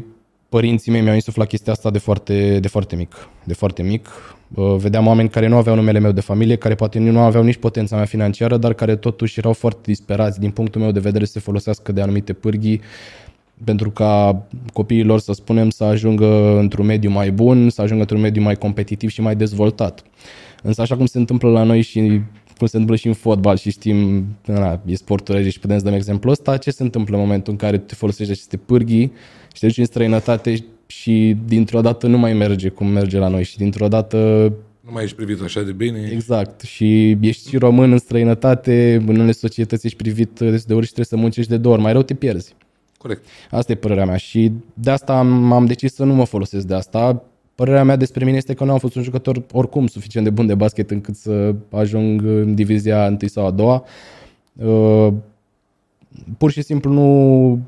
părinții 0.49 0.91
mei 0.91 1.01
mi-au 1.01 1.13
insuflat 1.13 1.47
chestia 1.47 1.73
asta 1.73 1.89
de 1.89 1.97
foarte, 1.97 2.59
de 2.59 2.67
foarte 2.67 2.95
mic. 2.95 3.29
De 3.43 3.53
foarte 3.53 3.83
mic. 3.83 4.09
Vedeam 4.77 5.07
oameni 5.07 5.29
care 5.29 5.47
nu 5.47 5.55
aveau 5.55 5.75
numele 5.75 5.99
meu 5.99 6.11
de 6.11 6.21
familie, 6.21 6.55
care 6.55 6.75
poate 6.75 6.99
nu 6.99 7.19
aveau 7.19 7.43
nici 7.43 7.55
potența 7.55 7.95
mea 7.95 8.05
financiară, 8.05 8.57
dar 8.57 8.73
care 8.73 8.95
totuși 8.95 9.39
erau 9.39 9.53
foarte 9.53 9.81
disperați 9.85 10.39
din 10.39 10.51
punctul 10.51 10.81
meu 10.81 10.91
de 10.91 10.99
vedere 10.99 11.25
să 11.25 11.31
se 11.31 11.39
folosească 11.39 11.91
de 11.91 12.01
anumite 12.01 12.33
pârghii 12.33 12.81
pentru 13.63 13.91
ca 13.91 14.43
copiii 14.73 15.03
lor, 15.03 15.19
să 15.19 15.33
spunem, 15.33 15.69
să 15.69 15.83
ajungă 15.83 16.57
într-un 16.59 16.85
mediu 16.85 17.09
mai 17.09 17.31
bun, 17.31 17.69
să 17.69 17.81
ajungă 17.81 18.01
într-un 18.01 18.21
mediu 18.21 18.41
mai 18.41 18.55
competitiv 18.55 19.09
și 19.09 19.21
mai 19.21 19.35
dezvoltat. 19.35 20.03
Însă 20.63 20.81
așa 20.81 20.95
cum 20.95 21.05
se 21.05 21.17
întâmplă 21.17 21.49
la 21.49 21.63
noi 21.63 21.81
și 21.81 22.21
cum 22.57 22.67
se 22.67 22.77
întâmplă 22.77 22.95
și 22.95 23.07
în 23.07 23.13
fotbal 23.13 23.57
și 23.57 23.71
știm, 23.71 24.25
na, 24.45 24.81
e 24.85 24.95
sportul 24.95 25.35
rege 25.35 25.49
și 25.49 25.59
putem 25.59 25.77
să 25.77 25.83
dăm 25.83 25.93
exemplu 25.93 26.31
ăsta, 26.31 26.57
ce 26.57 26.71
se 26.71 26.83
întâmplă 26.83 27.15
în 27.15 27.21
momentul 27.21 27.51
în 27.51 27.57
care 27.57 27.77
te 27.77 27.95
folosești 27.95 28.31
aceste 28.31 28.57
pârghii 28.57 29.11
și 29.53 29.59
te 29.59 29.65
duci 29.65 29.77
în 29.77 29.85
străinătate 29.85 30.65
și 30.85 31.37
dintr-o 31.45 31.81
dată 31.81 32.07
nu 32.07 32.17
mai 32.17 32.33
merge 32.33 32.69
cum 32.69 32.87
merge 32.87 33.17
la 33.17 33.27
noi 33.27 33.43
și 33.43 33.57
dintr-o 33.57 33.87
dată 33.87 34.51
nu 34.85 34.91
mai 34.91 35.03
ești 35.03 35.15
privit 35.15 35.41
așa 35.41 35.61
de 35.61 35.71
bine. 35.71 36.09
Exact. 36.11 36.61
Și 36.61 37.17
ești 37.21 37.49
și 37.49 37.57
român 37.57 37.91
în 37.91 37.97
străinătate, 37.97 39.03
în 39.07 39.07
unele 39.07 39.31
societăți 39.31 39.85
ești 39.85 39.97
privit 39.97 40.39
de 40.39 40.73
ori 40.73 40.85
și 40.85 40.91
trebuie 40.91 41.05
să 41.05 41.15
muncești 41.15 41.51
de 41.51 41.57
două 41.57 41.73
ori. 41.73 41.83
Mai 41.83 41.91
rău 41.91 42.01
te 42.01 42.13
pierzi. 42.13 42.55
Corect. 42.97 43.25
Asta 43.49 43.71
e 43.71 43.75
părerea 43.75 44.05
mea 44.05 44.17
și 44.17 44.51
de 44.73 44.89
asta 44.91 45.17
am, 45.17 45.51
am 45.51 45.65
decis 45.65 45.93
să 45.93 46.03
nu 46.03 46.13
mă 46.13 46.25
folosesc 46.25 46.65
de 46.65 46.73
asta 46.73 47.23
părerea 47.55 47.83
mea 47.83 47.95
despre 47.95 48.25
mine 48.25 48.37
este 48.37 48.53
că 48.53 48.63
nu 48.63 48.71
am 48.71 48.77
fost 48.77 48.95
un 48.95 49.03
jucător 49.03 49.43
oricum 49.51 49.87
suficient 49.87 50.25
de 50.25 50.31
bun 50.31 50.45
de 50.45 50.55
basket 50.55 50.91
încât 50.91 51.15
să 51.15 51.55
ajung 51.69 52.21
în 52.21 52.55
divizia 52.55 53.07
întâi 53.07 53.29
sau 53.29 53.45
a 53.45 53.51
doua. 53.51 53.83
Uh, 54.53 55.13
pur 56.37 56.51
și 56.51 56.61
simplu 56.61 56.91
nu, 56.91 57.59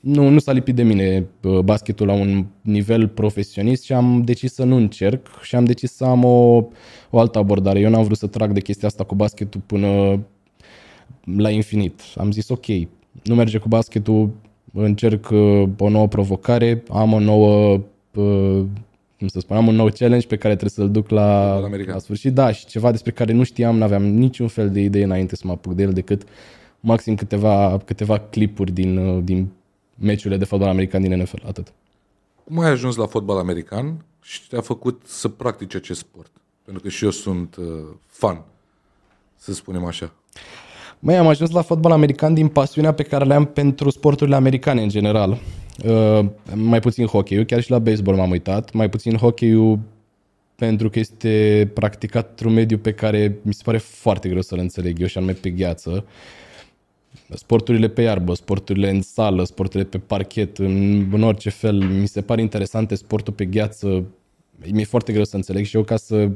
nu, 0.00 0.28
nu 0.28 0.38
s-a 0.38 0.52
lipit 0.52 0.74
de 0.74 0.82
mine 0.82 1.26
uh, 1.42 1.58
basketul 1.58 2.06
la 2.06 2.12
un 2.12 2.44
nivel 2.60 3.08
profesionist 3.08 3.82
și 3.82 3.92
am 3.92 4.22
decis 4.24 4.54
să 4.54 4.64
nu 4.64 4.76
încerc 4.76 5.26
și 5.42 5.56
am 5.56 5.64
decis 5.64 5.92
să 5.92 6.04
am 6.04 6.24
o, 6.24 6.64
o 7.10 7.18
altă 7.18 7.38
abordare. 7.38 7.80
Eu 7.80 7.90
n-am 7.90 8.04
vrut 8.04 8.18
să 8.18 8.26
trag 8.26 8.52
de 8.52 8.60
chestia 8.60 8.88
asta 8.88 9.04
cu 9.04 9.14
basketul 9.14 9.60
până 9.66 10.20
la 11.36 11.50
infinit. 11.50 12.00
Am 12.16 12.32
zis 12.32 12.48
ok, 12.48 12.66
nu 13.22 13.34
merge 13.34 13.58
cu 13.58 13.68
basketul, 13.68 14.30
încerc 14.72 15.30
uh, 15.30 15.68
o 15.78 15.88
nouă 15.88 16.08
provocare, 16.08 16.82
am 16.88 17.12
o 17.12 17.18
nouă 17.18 17.80
uh, 18.14 18.64
cum 19.18 19.28
să 19.28 19.40
spun, 19.40 19.56
am 19.56 19.66
un 19.66 19.74
nou 19.74 19.88
challenge 19.88 20.26
pe 20.26 20.36
care 20.36 20.56
trebuie 20.56 20.70
să-l 20.70 20.90
duc 20.90 21.08
la, 21.08 21.58
la 21.86 21.98
sfârșit. 21.98 22.32
Da, 22.32 22.52
și 22.52 22.66
ceva 22.66 22.90
despre 22.90 23.10
care 23.10 23.32
nu 23.32 23.42
știam, 23.42 23.76
nu 23.76 23.84
aveam 23.84 24.04
niciun 24.04 24.48
fel 24.48 24.70
de 24.70 24.80
idee 24.80 25.04
înainte 25.04 25.36
să 25.36 25.42
mă 25.46 25.52
apuc 25.52 25.72
de 25.72 25.82
el 25.82 25.92
decât 25.92 26.22
maxim 26.80 27.14
câteva, 27.14 27.80
câteva 27.84 28.18
clipuri 28.18 28.72
din, 28.72 28.96
uh, 28.96 29.24
din 29.24 29.48
meciurile 29.94 30.36
de 30.36 30.44
fotbal 30.44 30.68
american 30.68 31.02
din 31.02 31.22
NFL, 31.22 31.46
atât. 31.46 31.72
Cum 32.44 32.58
ai 32.58 32.70
ajuns 32.70 32.96
la 32.96 33.06
fotbal 33.06 33.38
american 33.38 34.04
și 34.22 34.48
te-a 34.48 34.60
făcut 34.60 35.02
să 35.06 35.28
practici 35.28 35.74
acest 35.74 35.98
sport? 35.98 36.30
Pentru 36.64 36.82
că 36.82 36.88
și 36.88 37.04
eu 37.04 37.10
sunt 37.10 37.56
uh, 37.56 37.66
fan, 38.06 38.44
să 39.36 39.52
spunem 39.52 39.84
așa. 39.84 40.12
Mai 41.04 41.16
am 41.16 41.26
ajuns 41.26 41.50
la 41.50 41.62
fotbal 41.62 41.92
american 41.92 42.34
din 42.34 42.48
pasiunea 42.48 42.92
pe 42.92 43.02
care 43.02 43.24
le 43.24 43.34
am 43.34 43.44
pentru 43.44 43.90
sporturile 43.90 44.36
americane 44.36 44.82
în 44.82 44.88
general. 44.88 45.38
Uh, 45.84 46.24
mai 46.54 46.80
puțin 46.80 47.06
hockey 47.06 47.44
chiar 47.44 47.60
și 47.62 47.70
la 47.70 47.78
baseball 47.78 48.16
m-am 48.16 48.30
uitat, 48.30 48.72
mai 48.72 48.88
puțin 48.88 49.16
hockey 49.16 49.78
pentru 50.54 50.90
că 50.90 50.98
este 50.98 51.70
practicat 51.74 52.28
într-un 52.30 52.52
mediu 52.52 52.78
pe 52.78 52.92
care 52.92 53.38
mi 53.42 53.54
se 53.54 53.62
pare 53.64 53.78
foarte 53.78 54.28
greu 54.28 54.40
să-l 54.40 54.58
înțeleg 54.58 55.00
eu 55.00 55.06
și 55.06 55.18
anume 55.18 55.32
pe 55.32 55.50
gheață. 55.50 56.04
Sporturile 57.28 57.88
pe 57.88 58.02
iarbă, 58.02 58.34
sporturile 58.34 58.90
în 58.90 59.02
sală, 59.02 59.44
sporturile 59.44 59.88
pe 59.88 59.98
parchet, 59.98 60.58
în, 60.58 61.06
în 61.12 61.22
orice 61.22 61.50
fel, 61.50 61.82
mi 61.84 62.08
se 62.08 62.20
pare 62.20 62.40
interesante. 62.40 62.94
Sportul 62.94 63.32
pe 63.32 63.44
gheață 63.44 64.04
mi-e 64.70 64.84
foarte 64.84 65.12
greu 65.12 65.24
să 65.24 65.36
înțeleg 65.36 65.64
și 65.64 65.76
eu 65.76 65.82
ca 65.82 65.96
să 65.96 66.30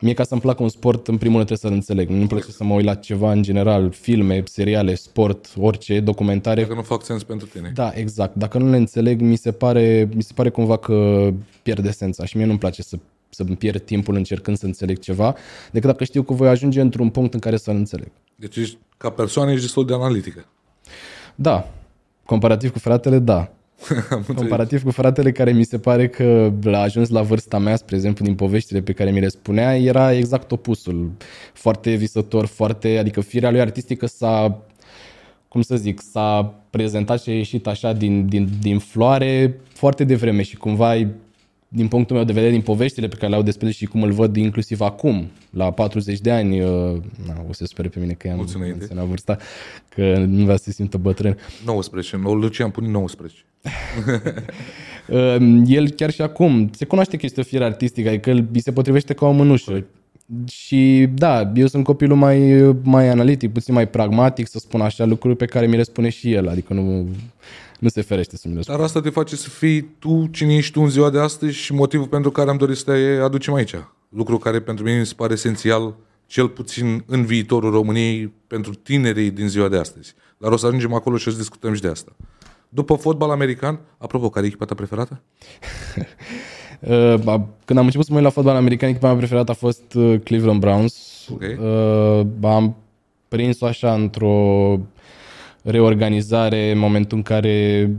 Mie 0.00 0.14
ca 0.14 0.22
să-mi 0.22 0.40
placă 0.40 0.62
un 0.62 0.68
sport, 0.68 1.08
în 1.08 1.18
primul 1.18 1.36
rând 1.36 1.46
trebuie 1.46 1.70
să-l 1.70 1.78
înțeleg. 1.78 2.08
Nu-mi 2.08 2.28
place 2.28 2.50
să 2.50 2.64
mă 2.64 2.74
uit 2.74 2.84
la 2.84 2.94
ceva 2.94 3.32
în 3.32 3.42
general, 3.42 3.90
filme, 3.90 4.42
seriale, 4.44 4.94
sport, 4.94 5.52
orice, 5.58 6.00
documentare. 6.00 6.60
Dacă 6.60 6.74
nu 6.74 6.82
fac 6.82 7.04
sens 7.04 7.22
pentru 7.22 7.46
tine. 7.46 7.70
Da, 7.74 7.92
exact. 7.94 8.34
Dacă 8.34 8.58
nu 8.58 8.70
le 8.70 8.76
înțeleg, 8.76 9.20
mi 9.20 9.36
se 9.36 9.52
pare, 9.52 10.08
mi 10.14 10.22
se 10.22 10.32
pare 10.34 10.48
cumva 10.48 10.76
că 10.76 11.28
pierde 11.62 11.88
esența 11.88 12.24
și 12.24 12.36
mie 12.36 12.46
nu-mi 12.46 12.58
place 12.58 12.82
să 12.82 12.98
să-mi 13.36 13.56
pierd 13.56 13.82
timpul 13.82 14.14
încercând 14.14 14.58
să 14.58 14.66
înțeleg 14.66 14.98
ceva, 14.98 15.34
decât 15.70 15.90
dacă 15.90 16.04
știu 16.04 16.22
că 16.22 16.32
voi 16.32 16.48
ajunge 16.48 16.80
într-un 16.80 17.10
punct 17.10 17.34
în 17.34 17.40
care 17.40 17.56
să-l 17.56 17.74
înțeleg. 17.74 18.10
Deci 18.36 18.56
ești, 18.56 18.78
ca 18.96 19.10
persoană 19.10 19.50
ești 19.50 19.62
destul 19.62 19.86
de 19.86 19.92
analitică. 19.92 20.46
Da. 21.34 21.68
Comparativ 22.24 22.72
cu 22.72 22.78
fratele, 22.78 23.18
da. 23.18 23.52
Comparativ 24.34 24.82
cu 24.82 24.90
fratele 24.90 25.32
care 25.32 25.52
mi 25.52 25.64
se 25.64 25.78
pare 25.78 26.08
că 26.08 26.52
a 26.64 26.76
ajuns 26.76 27.08
la 27.08 27.22
vârsta 27.22 27.58
mea, 27.58 27.76
spre 27.76 27.96
exemplu, 27.96 28.24
din 28.24 28.34
poveștile 28.34 28.80
pe 28.80 28.92
care 28.92 29.10
mi 29.10 29.20
le 29.20 29.28
spunea, 29.28 29.76
era 29.76 30.12
exact 30.12 30.52
opusul. 30.52 31.10
Foarte 31.52 31.94
visător, 31.94 32.46
foarte, 32.46 32.98
adică 32.98 33.20
firea 33.20 33.50
lui 33.50 33.60
artistică 33.60 34.06
s-a 34.06 34.60
cum 35.48 35.62
să 35.62 35.76
zic, 35.76 36.00
s-a 36.12 36.54
prezentat 36.70 37.22
și 37.22 37.30
a 37.30 37.34
ieșit 37.34 37.66
așa 37.66 37.92
din, 37.92 38.28
din, 38.28 38.48
din 38.60 38.78
floare 38.78 39.60
foarte 39.68 40.04
devreme 40.04 40.42
și 40.42 40.56
cumva 40.56 40.94
din 41.76 41.88
punctul 41.88 42.16
meu 42.16 42.24
de 42.24 42.32
vedere, 42.32 42.52
din 42.52 42.60
poveștile 42.60 43.08
pe 43.08 43.16
care 43.16 43.30
le-au 43.30 43.42
despre 43.42 43.70
și 43.70 43.86
cum 43.86 44.02
îl 44.02 44.12
văd 44.12 44.36
inclusiv 44.36 44.80
acum, 44.80 45.30
la 45.50 45.70
40 45.70 46.20
de 46.20 46.30
ani, 46.30 46.60
uh, 46.60 46.96
na, 47.26 47.44
o 47.48 47.52
să 47.52 47.64
spere 47.64 47.88
pe 47.88 48.00
mine 48.00 48.12
că 48.12 48.28
am 48.28 48.48
menționat 48.58 49.04
vârsta, 49.04 49.36
că 49.88 50.24
nu 50.28 50.44
vrea 50.44 50.56
să 50.56 50.62
se 50.62 50.70
simtă 50.70 50.98
bătrân. 50.98 51.38
19, 51.64 52.16
Lucian 52.16 52.70
pune 52.70 52.88
19. 52.88 53.44
el 55.76 55.88
chiar 55.88 56.10
și 56.10 56.22
acum 56.22 56.70
se 56.72 56.84
cunoaște 56.84 57.16
că 57.16 57.26
este 57.26 57.40
o 57.40 57.44
fire 57.44 57.64
artistică, 57.64 58.08
adică 58.08 58.30
îi 58.30 58.60
se 58.60 58.72
potrivește 58.72 59.14
ca 59.14 59.26
o 59.26 59.30
mânușă. 59.30 59.84
Și 60.46 61.08
da, 61.14 61.52
eu 61.54 61.66
sunt 61.66 61.84
copilul 61.84 62.16
mai, 62.16 62.62
mai 62.82 63.08
analitic, 63.08 63.52
puțin 63.52 63.74
mai 63.74 63.88
pragmatic, 63.88 64.48
să 64.48 64.58
spun 64.58 64.80
așa, 64.80 65.04
lucruri 65.04 65.36
pe 65.36 65.44
care 65.44 65.66
mi 65.66 65.76
le 65.76 65.82
spune 65.82 66.08
și 66.08 66.32
el, 66.32 66.48
adică 66.48 66.74
nu, 66.74 67.08
nu 67.78 67.88
se 67.88 68.02
ferește 68.02 68.36
să 68.36 68.48
mi 68.48 68.54
le 68.54 68.60
spune. 68.60 68.76
Dar 68.76 68.86
asta 68.86 69.00
te 69.00 69.10
face 69.10 69.36
să 69.36 69.48
fii 69.48 69.82
tu 69.98 70.26
cine 70.30 70.54
ești 70.54 70.72
tu 70.72 70.80
în 70.80 70.88
ziua 70.88 71.10
de 71.10 71.18
astăzi 71.18 71.54
și 71.54 71.72
motivul 71.72 72.06
pentru 72.06 72.30
care 72.30 72.50
am 72.50 72.56
dorit 72.56 72.76
să 72.76 72.84
te 72.84 73.22
aducem 73.22 73.54
aici. 73.54 73.74
Lucru 74.08 74.38
care 74.38 74.60
pentru 74.60 74.84
mine 74.84 74.98
mi 74.98 75.06
se 75.06 75.14
pare 75.16 75.32
esențial, 75.32 75.94
cel 76.26 76.48
puțin 76.48 77.04
în 77.06 77.24
viitorul 77.24 77.70
României, 77.70 78.32
pentru 78.46 78.74
tinerii 78.74 79.30
din 79.30 79.48
ziua 79.48 79.68
de 79.68 79.76
astăzi. 79.76 80.14
Dar 80.38 80.52
o 80.52 80.56
să 80.56 80.66
ajungem 80.66 80.94
acolo 80.94 81.16
și 81.16 81.30
să 81.30 81.36
discutăm 81.36 81.74
și 81.74 81.80
de 81.80 81.88
asta. 81.88 82.12
După 82.68 82.94
fotbal 82.94 83.30
american, 83.30 83.80
apropo, 83.98 84.30
care 84.30 84.44
e 84.44 84.48
echipa 84.48 84.64
ta 84.64 84.74
preferată? 84.74 85.22
Uh, 86.80 87.14
când 87.64 87.78
am 87.78 87.84
început 87.84 88.06
să 88.06 88.12
mă 88.12 88.16
uit 88.16 88.24
la 88.24 88.30
fotbal 88.30 88.56
american, 88.56 88.88
echipa 88.88 89.06
mea 89.06 89.16
preferată 89.16 89.50
a 89.50 89.54
fost 89.54 89.94
uh, 89.94 90.20
Cleveland 90.24 90.60
Browns. 90.60 91.26
Okay. 91.32 91.58
Uh, 91.60 92.26
am 92.42 92.76
prins-o 93.28 93.66
așa 93.66 93.94
într-o 93.94 94.78
reorganizare 95.66 96.70
în 96.70 96.78
momentul 96.78 97.16
în 97.16 97.22
care, 97.22 97.90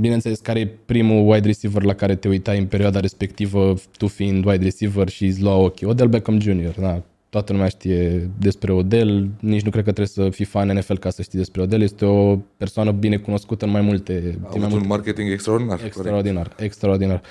bineînțeles, 0.00 0.38
care 0.38 0.60
e 0.60 0.66
primul 0.86 1.30
wide 1.30 1.46
receiver 1.46 1.82
la 1.82 1.94
care 1.94 2.14
te 2.14 2.28
uitai 2.28 2.58
în 2.58 2.66
perioada 2.66 3.00
respectivă, 3.00 3.74
tu 3.96 4.06
fiind 4.06 4.46
wide 4.46 4.64
receiver 4.64 5.08
și 5.08 5.24
îți 5.24 5.42
lua 5.42 5.54
ochii. 5.54 5.86
Odell 5.86 6.08
Beckham 6.08 6.40
Jr., 6.40 6.80
da, 6.80 7.02
toată 7.28 7.52
lumea 7.52 7.68
știe 7.68 8.30
despre 8.38 8.72
Odell, 8.72 9.28
nici 9.40 9.62
nu 9.62 9.70
cred 9.70 9.84
că 9.84 9.92
trebuie 9.92 10.06
să 10.26 10.30
fii 10.30 10.44
fan 10.44 10.76
NFL 10.76 10.96
ca 10.96 11.10
să 11.10 11.22
știi 11.22 11.38
despre 11.38 11.62
Odell, 11.62 11.82
este 11.82 12.04
o 12.04 12.36
persoană 12.56 12.90
bine 12.90 13.16
cunoscută 13.16 13.64
în 13.64 13.70
mai 13.70 13.80
multe... 13.80 14.38
A 14.42 14.48
avut 14.52 14.80
un 14.80 14.86
marketing 14.86 15.30
extraordinar. 15.30 15.80
Extraordinar, 15.84 16.42
corect. 16.42 16.60
extraordinar. 16.60 17.22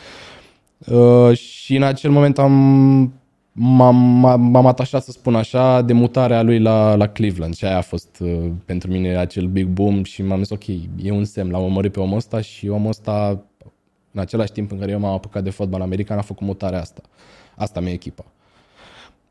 Uh, 0.88 1.38
și 1.38 1.76
în 1.76 1.84
acel 1.84 2.12
moment 2.12 2.40
am 2.40 3.14
m-am, 3.52 3.96
m-am 4.40 4.66
atașat, 4.66 5.04
să 5.04 5.12
spun 5.12 5.36
așa, 5.36 5.82
de 5.82 5.94
mutarea 5.94 6.42
lui 6.42 6.60
la, 6.60 6.96
la 6.96 7.08
Cleveland 7.08 7.56
și 7.56 7.66
aia 7.66 7.78
a 7.78 7.82
fost 7.82 8.18
uh, 8.20 8.52
pentru 8.66 8.92
mine 8.92 9.18
acel 9.18 9.48
big 9.48 9.68
boom 9.68 10.04
și 10.04 10.24
m-am 10.24 10.40
zis 10.40 10.50
ok, 10.50 10.68
e 11.02 11.12
un 11.12 11.26
semn, 11.26 11.52
l-am 11.52 11.64
omorât 11.64 11.92
pe 11.92 12.00
omul 12.00 12.18
ăsta 12.18 12.42
și 12.42 12.68
omul 12.68 12.90
ăsta, 12.90 13.44
în 14.12 14.22
același 14.22 14.52
timp 14.52 14.72
în 14.72 14.80
care 14.80 14.92
eu 14.92 15.00
m-am 15.00 15.14
apucat 15.14 15.44
de 15.44 15.50
fotbal 15.50 15.82
american, 15.82 16.18
a 16.18 16.22
făcut 16.22 16.48
mutarea 16.48 16.80
asta. 16.80 17.02
Asta 17.56 17.80
mi-e 17.80 17.94
echipa. 17.94 18.26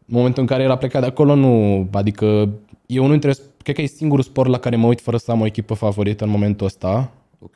În 0.07 0.17
momentul 0.17 0.43
în 0.43 0.49
care 0.49 0.63
el 0.63 0.71
a 0.71 0.77
plecat 0.77 1.01
de 1.01 1.07
acolo, 1.07 1.35
nu, 1.35 1.89
adică 1.93 2.49
eu 2.87 3.07
nu 3.07 3.13
interes, 3.13 3.41
cred 3.63 3.75
că 3.75 3.83
e 3.83 3.87
singurul 3.87 4.25
sport 4.25 4.51
la 4.51 4.59
care 4.59 4.77
mă 4.77 4.87
uit 4.87 5.01
fără 5.01 5.17
să 5.17 5.31
am 5.31 5.41
o 5.41 5.47
echipă 5.47 5.75
favorită 5.75 6.25
în 6.25 6.31
momentul 6.31 6.67
ăsta. 6.67 7.11
Ok. 7.39 7.55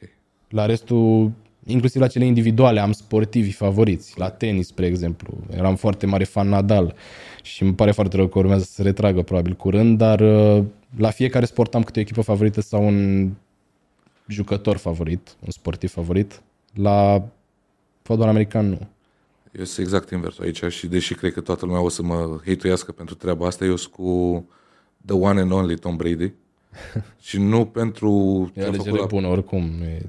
La 0.49 0.67
restul 0.67 1.31
inclusiv 1.67 2.01
la 2.01 2.07
cele 2.07 2.25
individuale, 2.25 2.81
am 2.81 2.93
sportivi 2.93 3.53
favoriți. 3.53 4.19
La 4.19 4.31
tenis, 4.31 4.67
spre 4.67 4.87
exemplu. 4.87 5.37
Eram 5.51 5.77
foarte 5.77 6.07
mare 6.07 6.25
fan 6.25 6.49
Nadal 6.49 6.95
și 7.43 7.63
îmi 7.63 7.75
pare 7.75 7.91
foarte 7.91 8.17
rău 8.17 8.27
că 8.27 8.39
urmează 8.39 8.65
să 8.65 8.73
se 8.73 8.83
retragă 8.83 9.23
probabil 9.23 9.55
curând, 9.55 9.99
dar 9.99 10.21
uh, 10.21 10.65
la 10.97 11.11
fiecare 11.11 11.45
sport 11.45 11.75
am 11.75 11.83
câte 11.83 11.99
o 11.99 12.03
echipă 12.03 12.21
favorită 12.21 12.61
sau 12.61 12.87
un 12.87 13.31
jucător 14.27 14.77
favorit, 14.77 15.37
un 15.41 15.51
sportiv 15.51 15.91
favorit. 15.91 16.43
La 16.75 17.29
fotbal 18.03 18.29
american 18.29 18.69
nu. 18.69 18.89
Eu 19.59 19.65
sunt 19.65 19.87
exact 19.87 20.11
invers 20.11 20.39
aici 20.39 20.65
și 20.65 20.87
deși 20.87 21.15
cred 21.15 21.33
că 21.33 21.41
toată 21.41 21.67
lumea 21.67 21.81
o 21.81 21.89
să 21.89 22.03
mă 22.03 22.41
hate 22.47 22.93
pentru 22.97 23.15
treaba 23.15 23.47
asta, 23.47 23.65
eu 23.65 23.77
sunt 23.77 23.93
cu 23.93 24.45
the 25.05 25.15
one 25.15 25.41
and 25.41 25.51
only 25.51 25.77
Tom 25.77 25.97
Brady 25.97 26.33
și 27.27 27.39
nu 27.39 27.65
pentru 27.65 28.51
ce 28.55 28.61
e 28.61 28.67
a 28.67 28.73
făcut 28.73 28.99
la... 28.99 29.07
bună 29.07 29.27
oricum. 29.27 29.71
E... 29.83 30.03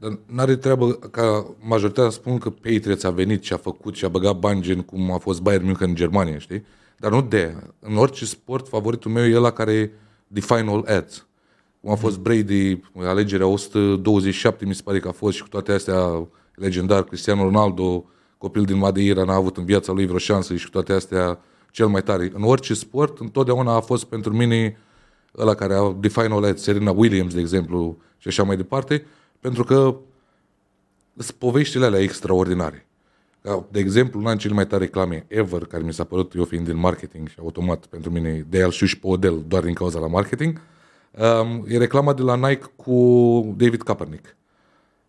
Dar 0.00 0.18
n-are 0.26 0.56
treabă 0.56 0.92
ca 0.92 1.54
majoritatea 1.60 2.10
spun 2.10 2.38
că 2.38 2.50
Patriots 2.50 3.04
a 3.04 3.10
venit 3.10 3.42
și 3.42 3.52
a 3.52 3.56
făcut 3.56 3.94
și 3.94 4.04
a 4.04 4.08
băgat 4.08 4.38
bani 4.38 4.60
gen 4.60 4.80
cum 4.80 5.12
a 5.12 5.18
fost 5.18 5.42
Bayern 5.42 5.64
München 5.64 5.88
în 5.88 5.94
Germania, 5.94 6.38
știi? 6.38 6.64
Dar 6.96 7.10
nu 7.10 7.22
de 7.22 7.56
În 7.80 7.96
orice 7.96 8.24
sport, 8.24 8.68
favoritul 8.68 9.10
meu 9.10 9.24
e 9.24 9.34
la 9.34 9.50
care 9.50 9.92
the 10.32 10.40
final 10.40 10.84
ads. 10.86 11.26
Cum 11.80 11.90
a 11.90 11.94
fost 11.94 12.16
mm. 12.16 12.22
Brady, 12.22 12.80
alegerea 12.96 13.46
127, 13.46 14.64
mi 14.64 14.74
se 14.74 14.82
pare 14.84 15.00
că 15.00 15.08
a 15.08 15.12
fost 15.12 15.36
și 15.36 15.42
cu 15.42 15.48
toate 15.48 15.72
astea 15.72 16.28
legendar, 16.54 17.04
Cristiano 17.04 17.42
Ronaldo, 17.42 18.04
copil 18.38 18.64
din 18.64 18.76
Madeira, 18.76 19.24
n-a 19.24 19.34
avut 19.34 19.56
în 19.56 19.64
viața 19.64 19.92
lui 19.92 20.06
vreo 20.06 20.18
șansă 20.18 20.54
și 20.54 20.64
cu 20.64 20.70
toate 20.70 20.92
astea 20.92 21.40
cel 21.70 21.86
mai 21.86 22.02
tare. 22.02 22.30
În 22.34 22.42
orice 22.42 22.74
sport, 22.74 23.18
întotdeauna 23.18 23.74
a 23.74 23.80
fost 23.80 24.04
pentru 24.04 24.32
mine 24.32 24.76
ăla 25.38 25.54
care 25.54 25.74
a 25.74 25.96
the 26.00 26.08
final 26.08 26.44
ads, 26.44 26.62
Serena 26.62 26.90
Williams, 26.90 27.34
de 27.34 27.40
exemplu, 27.40 27.98
și 28.18 28.28
așa 28.28 28.42
mai 28.42 28.56
departe. 28.56 29.04
Pentru 29.40 29.64
că 29.64 29.96
sunt 31.16 31.36
poveștile 31.38 31.84
alea 31.84 32.00
extraordinare. 32.00 32.86
Ca, 33.42 33.64
de 33.70 33.78
exemplu, 33.78 34.20
una 34.20 34.28
din 34.30 34.38
cele 34.38 34.54
mai 34.54 34.66
tare 34.66 34.84
reclame 34.84 35.24
ever, 35.28 35.64
care 35.64 35.82
mi 35.82 35.92
s-a 35.92 36.04
părut 36.04 36.34
eu 36.34 36.44
fiind 36.44 36.66
din 36.66 36.76
marketing 36.76 37.28
și 37.28 37.36
automat 37.40 37.86
pentru 37.86 38.10
mine 38.10 38.46
de 38.48 38.58
el 38.58 38.70
și 38.70 38.98
pe 38.98 39.06
Odell 39.06 39.44
doar 39.48 39.62
din 39.62 39.74
cauza 39.74 39.98
la 39.98 40.06
marketing, 40.06 40.60
um, 41.42 41.64
e 41.68 41.78
reclama 41.78 42.12
de 42.14 42.22
la 42.22 42.36
Nike 42.36 42.70
cu 42.76 43.54
David 43.56 43.82
Kaepernick. 43.82 44.36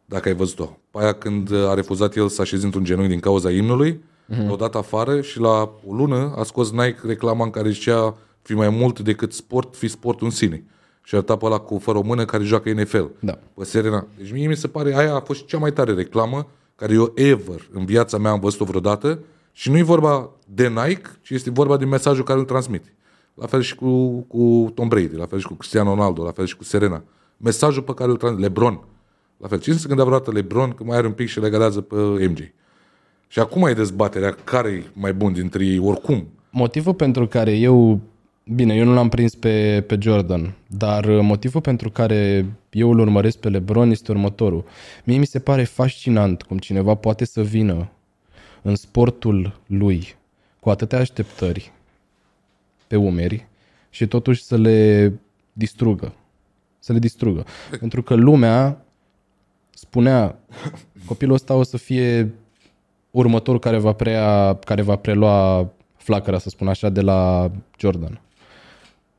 dacă 0.06 0.28
ai 0.28 0.36
văzut-o. 0.36 0.78
Pe 0.92 1.00
aia 1.00 1.14
când 1.14 1.54
a 1.54 1.74
refuzat 1.74 2.16
el 2.16 2.28
să 2.28 2.42
așeze 2.42 2.66
într-un 2.66 2.84
genunchi 2.84 3.10
din 3.10 3.20
cauza 3.20 3.52
imnului, 3.52 4.04
uh-huh. 4.30 4.48
l-a 4.48 4.56
dat 4.56 4.76
afară 4.76 5.22
și 5.22 5.40
la 5.40 5.72
o 5.88 5.94
lună 5.94 6.34
a 6.38 6.44
scos 6.44 6.72
Nike 6.72 7.00
reclama 7.06 7.44
în 7.44 7.50
care 7.50 7.70
zicea 7.70 8.18
fi 8.42 8.54
mai 8.54 8.70
mult 8.70 9.00
decât 9.00 9.34
sport, 9.34 9.76
fi 9.76 9.88
sport 9.88 10.22
în 10.22 10.30
sine. 10.30 10.64
Și 11.04 11.16
arăta 11.16 11.36
pe 11.36 11.46
ăla 11.46 11.58
cu 11.58 11.78
fără 11.78 11.98
o 11.98 12.02
mână 12.02 12.26
care 12.26 12.44
joacă 12.44 12.72
NFL. 12.72 13.04
Da. 13.20 13.40
Pe 13.54 13.64
Serena. 13.64 14.08
Deci 14.18 14.32
mie 14.32 14.48
mi 14.48 14.56
se 14.56 14.68
pare, 14.68 14.96
aia 14.96 15.16
a 15.16 15.20
fost 15.20 15.46
cea 15.46 15.58
mai 15.58 15.74
tare 15.74 15.94
reclamă 15.94 16.48
care 16.76 16.94
eu 16.94 17.12
ever 17.16 17.70
în 17.72 17.86
viața 17.86 18.18
mea 18.18 18.32
am 18.32 18.40
văzut-o 18.40 18.66
vreodată 18.66 19.20
și 19.52 19.70
nu 19.72 19.78
e 19.78 19.84
vorba 19.84 20.30
de 20.46 20.68
Nike, 20.68 21.10
ci 21.22 21.30
este 21.30 21.50
vorba 21.50 21.78
de 21.78 21.86
mesajul 21.86 22.24
care 22.24 22.40
îl 22.40 22.46
transmite. 22.46 22.94
La 23.34 23.46
fel 23.46 23.62
și 23.62 23.76
cu, 23.76 24.20
cu 24.20 24.72
Tom 24.76 24.88
Brady, 24.88 25.16
la 25.16 25.26
fel 25.26 25.40
și 25.40 25.48
cu 25.48 25.54
Cristiano 25.54 25.94
Ronaldo, 25.94 26.24
la 26.24 26.32
fel 26.32 26.46
și 26.46 26.58
cu 26.58 26.64
Serena. 26.64 27.04
Mesajul 27.38 27.84
pe 27.84 27.94
care 27.94 28.10
îl 28.10 28.18
transmite. 28.18 28.48
LeBron. 28.48 28.84
La 29.38 29.48
fel. 29.48 29.60
Cine 29.60 29.76
se 29.76 29.88
gândea 29.88 30.06
vreodată 30.06 30.32
LeBron 30.32 30.70
că 30.70 30.84
mai 30.84 30.98
are 30.98 31.08
un 31.08 31.14
pic 31.14 31.28
și 31.28 31.40
legalează 31.40 31.82
pe 31.82 31.96
MJ? 31.96 32.40
Și 33.28 33.40
acum 33.40 33.66
e 33.68 33.74
dezbaterea 33.74 34.36
care 34.44 34.70
e 34.70 34.84
mai 34.94 35.14
bun 35.14 35.34
dintre 35.34 35.66
ei, 35.66 35.80
oricum. 35.80 36.28
Motivul 36.50 36.94
pentru 36.94 37.28
care 37.28 37.52
eu, 37.52 38.00
bine, 38.56 38.76
eu 38.76 38.86
nu 38.86 38.94
l-am 38.94 39.10
prins 39.10 39.36
pe, 39.36 39.84
pe 39.88 39.98
Jordan, 40.00 40.56
dar 40.68 41.06
motivul 41.06 41.62
pentru 41.62 41.90
care 41.90 42.46
eu 42.70 42.92
îl 42.92 43.00
urmăresc 43.00 43.38
pe 43.38 43.50
LeBron 43.50 43.90
este 43.90 44.12
următorul. 44.12 44.66
Mie 45.04 45.18
mi 45.18 45.26
se 45.26 45.40
pare 45.40 45.64
fascinant 45.64 46.42
cum 46.42 46.58
cineva 46.58 46.96
poate 46.96 47.26
să 47.26 47.42
vină 47.42 47.92
în 48.62 48.76
sportul 48.76 49.60
lui 49.68 50.16
cu 50.60 50.70
atâtea 50.70 51.00
așteptări 51.00 51.72
pe 52.88 52.96
umeri 52.96 53.48
și 53.90 54.08
totuși 54.08 54.44
să 54.44 54.58
le 54.58 55.12
distrugă. 55.54 56.14
Să 56.80 56.94
le 56.94 57.00
distrugă. 57.00 57.46
Pentru 57.80 58.04
că 58.04 58.14
lumea 58.14 58.86
spunea 59.70 60.40
copilul 61.06 61.34
ăsta 61.34 61.54
o 61.54 61.64
să 61.64 61.78
fie 61.78 62.34
următorul 63.12 63.60
care 63.60 63.78
va, 63.78 63.94
prea, 63.94 64.60
care 64.66 64.82
va 64.82 64.96
prelua 64.96 65.70
flacăra, 65.96 66.38
să 66.38 66.50
spun 66.50 66.68
așa, 66.68 66.90
de 66.90 67.02
la 67.02 67.52
Jordan. 67.80 68.22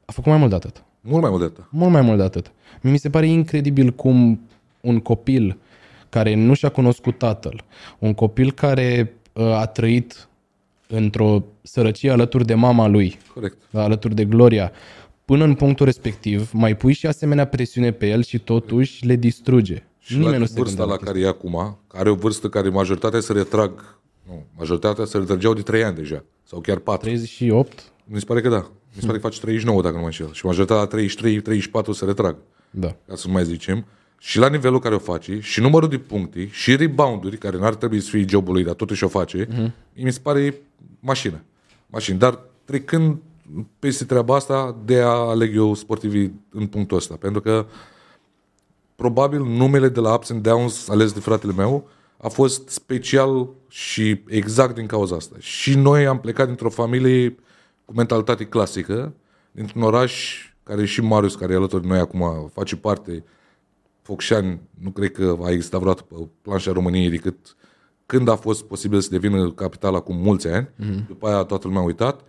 A 0.04 0.12
făcut 0.12 0.30
mai 0.30 0.38
mult 0.38 0.50
de 0.50 0.56
atât. 0.56 0.84
Mult 1.00 1.22
mai 1.22 1.30
mult 1.30 1.42
de 1.42 1.46
atât. 1.46 1.64
Mult 1.70 1.92
mai 1.92 2.00
mult 2.00 2.16
de 2.16 2.22
atât. 2.22 2.52
Mi 2.80 2.98
se 2.98 3.10
pare 3.10 3.26
incredibil 3.26 3.90
cum 3.90 4.40
un 4.80 5.00
copil 5.00 5.58
care 6.08 6.34
nu 6.34 6.54
și-a 6.54 6.68
cunoscut 6.68 7.18
tatăl, 7.18 7.64
un 7.98 8.14
copil 8.14 8.52
care 8.52 9.14
uh, 9.32 9.44
a 9.44 9.66
trăit 9.66 10.28
într-o 10.88 11.44
sărăcie 11.62 12.10
alături 12.10 12.46
de 12.46 12.54
mama 12.54 12.86
lui, 12.86 13.18
Corect. 13.34 13.56
alături 13.72 14.14
de 14.14 14.24
Gloria, 14.24 14.72
până 15.24 15.44
în 15.44 15.54
punctul 15.54 15.86
respectiv, 15.86 16.50
mai 16.52 16.76
pui 16.76 16.92
și 16.92 17.06
asemenea 17.06 17.46
presiune 17.46 17.92
pe 17.92 18.08
el 18.08 18.22
și 18.22 18.38
totuși 18.38 19.06
le 19.06 19.16
distruge. 19.16 19.82
Și 19.98 20.12
Nimeni 20.12 20.32
la 20.32 20.38
nu 20.38 20.44
se 20.44 20.52
vârsta 20.56 20.76
gândea 20.76 20.96
la 20.96 21.04
care 21.04 21.20
e 21.20 21.26
acum, 21.26 21.78
are 21.88 22.10
o 22.10 22.14
vârstă 22.14 22.48
care 22.48 22.68
majoritatea 22.68 23.20
se 23.20 23.32
retrag, 23.32 23.98
nu, 24.28 24.44
majoritatea 24.56 25.04
se 25.04 25.18
retrăgeau 25.18 25.54
de 25.54 25.62
3 25.62 25.84
ani 25.84 25.96
deja, 25.96 26.24
sau 26.44 26.60
chiar 26.60 26.78
4. 26.78 27.06
38? 27.06 27.92
Mi 28.04 28.18
se 28.18 28.24
pare 28.24 28.40
că 28.40 28.48
da. 28.48 28.70
Mi 28.94 29.00
se 29.00 29.06
pare 29.06 29.18
că 29.18 29.24
face 29.24 29.40
39 29.40 29.82
dacă 29.82 29.94
nu 29.94 30.00
mă 30.00 30.06
înșel. 30.06 30.32
Și 30.32 30.46
majoritatea 30.46 30.82
la 30.82 30.88
33, 30.88 31.40
34 31.40 31.92
se 31.92 32.04
retrag, 32.04 32.36
Da. 32.70 32.96
ca 33.06 33.14
să 33.14 33.26
nu 33.26 33.32
mai 33.32 33.44
zicem. 33.44 33.84
Și 34.18 34.38
la 34.38 34.48
nivelul 34.48 34.78
care 34.78 34.94
o 34.94 34.98
face, 34.98 35.40
și 35.40 35.60
numărul 35.60 35.88
de 35.88 35.98
puncte, 35.98 36.48
și 36.50 36.76
rebounduri, 36.76 37.36
care 37.36 37.58
n-ar 37.58 37.74
trebui 37.74 38.00
să 38.00 38.08
fie 38.10 38.24
jobul 38.28 38.52
lui, 38.52 38.64
dar 38.64 38.74
totuși 38.74 39.04
o 39.04 39.08
face, 39.08 39.46
uh-huh. 39.46 39.70
mi 39.94 40.12
se 40.12 40.20
pare 40.22 40.54
mașină. 41.00 41.42
Mașină. 41.86 42.16
Dar 42.16 42.38
trecând 42.64 43.16
peste 43.78 44.04
treaba 44.04 44.34
asta, 44.34 44.76
de 44.84 45.00
a 45.00 45.08
aleg 45.08 45.54
eu 45.54 45.74
sportivii 45.74 46.40
în 46.50 46.66
punctul 46.66 46.96
ăsta. 46.96 47.14
Pentru 47.14 47.40
că 47.40 47.66
probabil 48.94 49.40
numele 49.40 49.88
de 49.88 50.00
la 50.00 50.14
Ups 50.14 50.30
and 50.30 50.42
Downs 50.42 50.88
ales 50.88 51.12
de 51.12 51.20
fratele 51.20 51.52
meu 51.52 51.88
a 52.16 52.28
fost 52.28 52.68
special 52.68 53.48
și 53.68 54.20
exact 54.26 54.74
din 54.74 54.86
cauza 54.86 55.16
asta. 55.16 55.36
Și 55.38 55.74
noi 55.74 56.06
am 56.06 56.18
plecat 56.20 56.46
dintr-o 56.46 56.70
familie 56.70 57.36
cu 57.92 57.98
mentalitate 57.98 58.44
clasică, 58.44 59.14
dintr-un 59.50 59.82
oraș 59.82 60.44
care 60.62 60.84
și 60.84 61.00
Marius, 61.00 61.34
care 61.34 61.52
e 61.52 61.56
alături 61.56 61.82
de 61.82 61.88
noi 61.88 61.98
acum, 61.98 62.50
face 62.52 62.76
parte, 62.76 63.24
Focșani, 64.02 64.60
nu 64.80 64.90
cred 64.90 65.12
că 65.12 65.38
a 65.42 65.50
existat 65.50 65.80
vreodată 65.80 66.06
pe 66.08 66.28
planșa 66.42 66.72
României 66.72 67.10
decât 67.10 67.56
când 68.06 68.28
a 68.28 68.36
fost 68.36 68.64
posibil 68.64 69.00
să 69.00 69.08
devină 69.10 69.50
capital 69.50 69.94
acum 69.94 70.16
mulți 70.16 70.48
ani. 70.48 70.68
Mm-hmm. 70.68 71.06
După 71.06 71.26
aia 71.26 71.42
toată 71.42 71.66
lumea 71.66 71.82
a 71.82 71.84
uitat. 71.84 72.20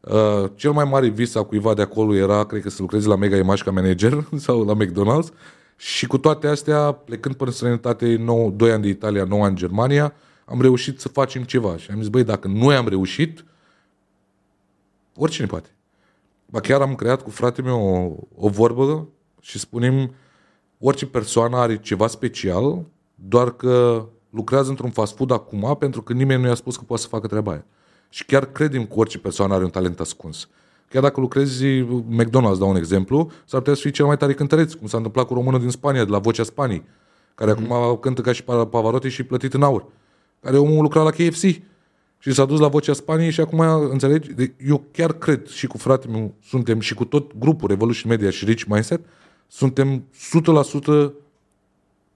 Uh, 0.00 0.50
cel 0.54 0.72
mai 0.72 0.84
mare 0.84 1.08
vis 1.08 1.34
a 1.34 1.42
cuiva 1.42 1.74
de 1.74 1.82
acolo 1.82 2.14
era, 2.14 2.44
cred 2.44 2.62
că 2.62 2.70
să 2.70 2.76
lucreze 2.80 3.08
la 3.08 3.16
Mega 3.16 3.36
Image 3.36 3.62
ca 3.62 3.70
manager 3.70 4.28
sau 4.36 4.64
la 4.64 4.74
McDonald's. 4.74 5.32
Și 5.76 6.06
cu 6.06 6.18
toate 6.18 6.46
astea, 6.46 6.92
plecând 6.92 7.34
până 7.34 7.50
în 7.50 7.56
străinătate, 7.56 8.16
9, 8.16 8.50
2 8.50 8.72
ani 8.72 8.82
de 8.82 8.88
Italia, 8.88 9.24
9 9.24 9.42
ani 9.42 9.50
în 9.50 9.56
Germania, 9.56 10.14
am 10.44 10.60
reușit 10.60 11.00
să 11.00 11.08
facem 11.08 11.42
ceva. 11.42 11.76
Și 11.76 11.90
am 11.90 11.98
zis, 11.98 12.08
băi, 12.08 12.24
dacă 12.24 12.48
noi 12.48 12.74
am 12.74 12.88
reușit, 12.88 13.44
oricine 15.22 15.46
poate. 15.46 15.68
Ba 16.46 16.60
chiar 16.60 16.80
am 16.80 16.94
creat 16.94 17.22
cu 17.22 17.30
fratele 17.30 17.66
meu 17.66 17.80
o, 18.36 18.46
o 18.46 18.48
vorbă 18.48 19.08
și 19.40 19.58
spunem, 19.58 20.14
orice 20.78 21.06
persoană 21.06 21.56
are 21.56 21.80
ceva 21.80 22.06
special, 22.06 22.84
doar 23.14 23.52
că 23.52 24.06
lucrează 24.30 24.70
într-un 24.70 24.90
fast 24.90 25.16
food 25.16 25.30
acum 25.30 25.76
pentru 25.78 26.02
că 26.02 26.12
nimeni 26.12 26.42
nu 26.42 26.48
i-a 26.48 26.54
spus 26.54 26.76
că 26.76 26.82
poate 26.86 27.02
să 27.02 27.08
facă 27.08 27.26
treaba 27.26 27.50
aia. 27.50 27.64
Și 28.08 28.24
chiar 28.24 28.44
credem 28.44 28.86
că 28.86 28.94
orice 28.96 29.18
persoană 29.18 29.54
are 29.54 29.64
un 29.64 29.70
talent 29.70 30.00
ascuns. 30.00 30.48
Chiar 30.88 31.02
dacă 31.02 31.20
lucrezi 31.20 31.64
McDonald's, 32.20 32.58
dau 32.58 32.68
un 32.68 32.76
exemplu, 32.76 33.30
s-ar 33.44 33.60
putea 33.60 33.74
să 33.74 33.80
fii 33.80 33.90
cel 33.90 34.06
mai 34.06 34.16
tare 34.16 34.34
cântăreț, 34.34 34.72
cum 34.72 34.86
s-a 34.86 34.96
întâmplat 34.96 35.26
cu 35.26 35.34
românul 35.34 35.60
din 35.60 35.70
Spania, 35.70 36.04
de 36.04 36.10
la 36.10 36.18
Vocea 36.18 36.42
Spanii, 36.42 36.84
care 37.34 37.52
mm. 37.52 37.72
acum 37.72 37.96
cântă 37.96 38.20
ca 38.20 38.32
și 38.32 38.44
Pavarotti 38.44 39.08
și 39.08 39.22
plătit 39.22 39.54
în 39.54 39.62
aur. 39.62 39.86
Care 40.40 40.58
omul 40.58 40.82
lucra 40.82 41.02
la 41.02 41.10
KFC 41.10 41.44
și 42.22 42.32
s-a 42.32 42.44
dus 42.44 42.60
la 42.60 42.68
Vocea 42.68 42.92
Spaniei 42.92 43.30
și 43.30 43.40
acum, 43.40 43.60
înțelegi, 43.90 44.30
eu 44.66 44.84
chiar 44.92 45.12
cred 45.12 45.46
și 45.46 45.66
cu 45.66 45.78
fratele 45.78 46.12
meu 46.12 46.34
suntem 46.44 46.80
și 46.80 46.94
cu 46.94 47.04
tot 47.04 47.38
grupul 47.38 47.68
Revolution 47.68 48.10
Media 48.10 48.30
și 48.30 48.44
Rich 48.44 48.64
Mindset, 48.64 49.00
suntem 49.48 50.04
100% 51.08 51.10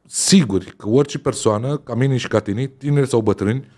siguri 0.06 0.74
că 0.76 0.88
orice 0.88 1.18
persoană, 1.18 1.76
ca 1.76 1.94
mine 1.94 2.16
și 2.16 2.28
ca 2.28 2.40
tine, 2.40 2.66
tineri 2.66 3.08
sau 3.08 3.20
bătrâni, 3.20 3.68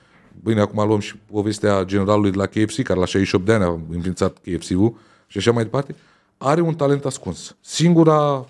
bine, 0.43 0.61
acum 0.61 0.87
luăm 0.87 0.99
și 0.99 1.17
povestea 1.17 1.85
generalului 1.85 2.31
de 2.31 2.37
la 2.37 2.47
KFC, 2.47 2.83
care 2.83 2.99
la 2.99 3.05
68 3.05 3.45
de 3.45 3.53
ani 3.53 3.65
a 3.65 3.81
înființat 3.91 4.39
KFC-ul 4.39 4.95
și 5.27 5.39
așa 5.39 5.53
mai 5.53 5.63
departe, 5.63 5.95
are 6.39 6.61
un 6.61 6.75
talent 6.75 7.05
ascuns. 7.05 7.57
Singura 7.61 8.47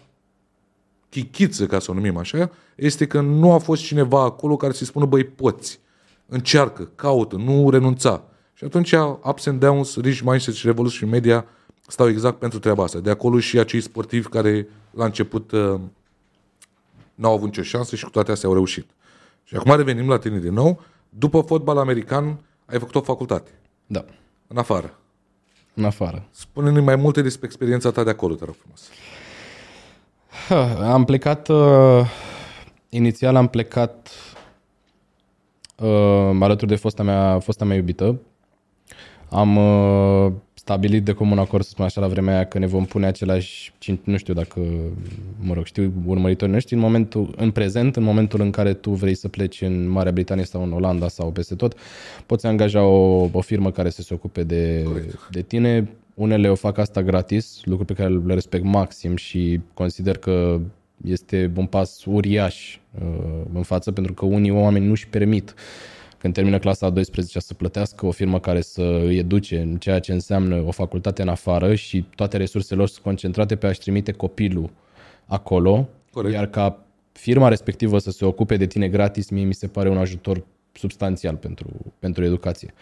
chichiță, 1.08 1.66
ca 1.66 1.78
să 1.78 1.90
o 1.90 1.94
numim 1.94 2.16
așa, 2.16 2.50
este 2.74 3.06
că 3.06 3.20
nu 3.20 3.52
a 3.52 3.58
fost 3.58 3.82
cineva 3.82 4.22
acolo 4.22 4.56
care 4.56 4.72
să-i 4.72 4.86
spună, 4.86 5.04
băi, 5.04 5.24
poți, 5.24 5.80
încearcă, 6.28 6.90
caută, 6.94 7.36
nu 7.36 7.70
renunța. 7.70 8.22
Și 8.54 8.64
atunci 8.64 8.92
Ups 9.22 9.46
and 9.46 9.60
Downs, 9.60 9.96
Rich 9.96 10.20
Mindset 10.24 10.54
și 10.54 10.66
Revolution 10.66 11.08
Media 11.08 11.44
stau 11.86 12.08
exact 12.08 12.38
pentru 12.38 12.58
treaba 12.58 12.82
asta. 12.82 12.98
De 12.98 13.10
acolo 13.10 13.38
și 13.38 13.58
acei 13.58 13.80
sportivi 13.80 14.28
care 14.28 14.68
la 14.90 15.04
început 15.04 15.50
uh, 15.50 15.80
n-au 17.14 17.32
avut 17.32 17.46
nicio 17.46 17.62
șansă 17.62 17.96
și 17.96 18.04
cu 18.04 18.10
toate 18.10 18.30
astea 18.30 18.48
au 18.48 18.54
reușit. 18.54 18.90
Și 19.44 19.56
acum 19.56 19.76
revenim 19.76 20.08
la 20.08 20.18
tine 20.18 20.38
din 20.38 20.52
nou. 20.52 20.80
După 21.08 21.40
fotbal 21.40 21.78
american, 21.78 22.38
ai 22.66 22.78
făcut 22.78 22.94
o 22.94 23.00
facultate. 23.00 23.50
Da. 23.86 24.04
În 24.46 24.56
afară. 24.56 24.98
În 25.74 25.84
afară. 25.84 26.24
Spune-ne 26.30 26.80
mai 26.80 26.96
multe 26.96 27.22
despre 27.22 27.46
experiența 27.46 27.90
ta 27.90 28.04
de 28.04 28.10
acolo, 28.10 28.34
te 28.34 28.44
rog 28.44 28.54
frumos. 28.54 28.88
Am 30.92 31.04
plecat, 31.04 31.48
uh, 31.48 32.10
inițial 32.88 33.36
am 33.36 33.48
plecat 33.48 34.08
uh, 35.80 36.36
alături 36.40 36.70
de 36.70 36.76
fosta 36.76 37.02
mea, 37.02 37.38
fosta 37.38 37.64
mea 37.64 37.76
iubită. 37.76 38.20
Am 39.30 39.56
uh, 39.56 40.32
stabilit 40.54 41.04
de 41.04 41.12
comun 41.12 41.38
acord, 41.38 41.62
să 41.64 41.68
spun 41.68 41.84
așa, 41.84 42.00
la 42.00 42.06
vremea 42.06 42.34
aia, 42.34 42.44
că 42.44 42.58
ne 42.58 42.66
vom 42.66 42.84
pune 42.84 43.06
același, 43.06 43.72
nu 44.04 44.16
știu 44.16 44.34
dacă, 44.34 44.60
mă 45.40 45.54
rog, 45.54 45.64
știu 45.64 45.92
urmăritorii 46.06 46.52
noștri, 46.52 46.74
în 46.74 46.80
momentul, 46.80 47.34
în 47.36 47.50
prezent, 47.50 47.96
în 47.96 48.02
momentul 48.02 48.40
în 48.40 48.50
care 48.50 48.74
tu 48.74 48.90
vrei 48.90 49.14
să 49.14 49.28
pleci 49.28 49.60
în 49.60 49.88
Marea 49.88 50.12
Britanie 50.12 50.44
sau 50.44 50.62
în 50.62 50.72
Olanda 50.72 51.08
sau 51.08 51.30
peste 51.30 51.54
tot, 51.54 51.74
poți 52.26 52.46
angaja 52.46 52.82
o, 52.82 53.28
o 53.32 53.40
firmă 53.40 53.70
care 53.70 53.90
să 53.90 54.02
se 54.02 54.14
ocupe 54.14 54.42
de, 54.42 54.86
de 55.30 55.42
tine. 55.42 55.88
Unele 56.14 56.48
o 56.48 56.54
fac 56.54 56.78
asta 56.78 57.02
gratis, 57.02 57.60
lucru 57.64 57.84
pe 57.84 57.92
care 57.92 58.08
le 58.08 58.34
respect 58.34 58.64
maxim 58.64 59.16
și 59.16 59.60
consider 59.74 60.16
că 60.18 60.60
este 61.04 61.52
un 61.56 61.66
pas 61.66 62.04
uriaș 62.04 62.78
uh, 63.00 63.44
în 63.52 63.62
față, 63.62 63.92
pentru 63.92 64.12
că 64.12 64.24
unii 64.24 64.50
oameni 64.50 64.86
nu-și 64.86 65.08
permit 65.08 65.54
când 66.18 66.34
termină 66.34 66.58
clasa 66.58 66.86
a 66.86 66.90
12 66.90 67.38
să 67.38 67.54
plătească 67.54 68.06
o 68.06 68.10
firmă 68.10 68.40
care 68.40 68.60
să 68.60 69.00
îi 69.04 69.16
educe 69.16 69.60
în 69.60 69.76
ceea 69.76 69.98
ce 69.98 70.12
înseamnă 70.12 70.62
o 70.66 70.70
facultate 70.70 71.22
în 71.22 71.28
afară 71.28 71.74
și 71.74 72.04
toate 72.14 72.36
resursele 72.36 72.78
lor 72.78 72.88
sunt 72.88 73.04
concentrate 73.04 73.56
pe 73.56 73.66
a-și 73.66 73.78
trimite 73.78 74.12
copilul 74.12 74.70
acolo, 75.26 75.88
Corect. 76.12 76.34
iar 76.34 76.46
ca 76.46 76.84
firma 77.12 77.48
respectivă 77.48 77.98
să 77.98 78.10
se 78.10 78.24
ocupe 78.24 78.56
de 78.56 78.66
tine 78.66 78.88
gratis, 78.88 79.28
mie 79.28 79.44
mi 79.44 79.54
se 79.54 79.66
pare 79.66 79.88
un 79.88 79.96
ajutor 79.96 80.44
substanțial 80.72 81.36
pentru, 81.36 81.68
pentru 81.98 82.24
educație. 82.24 82.74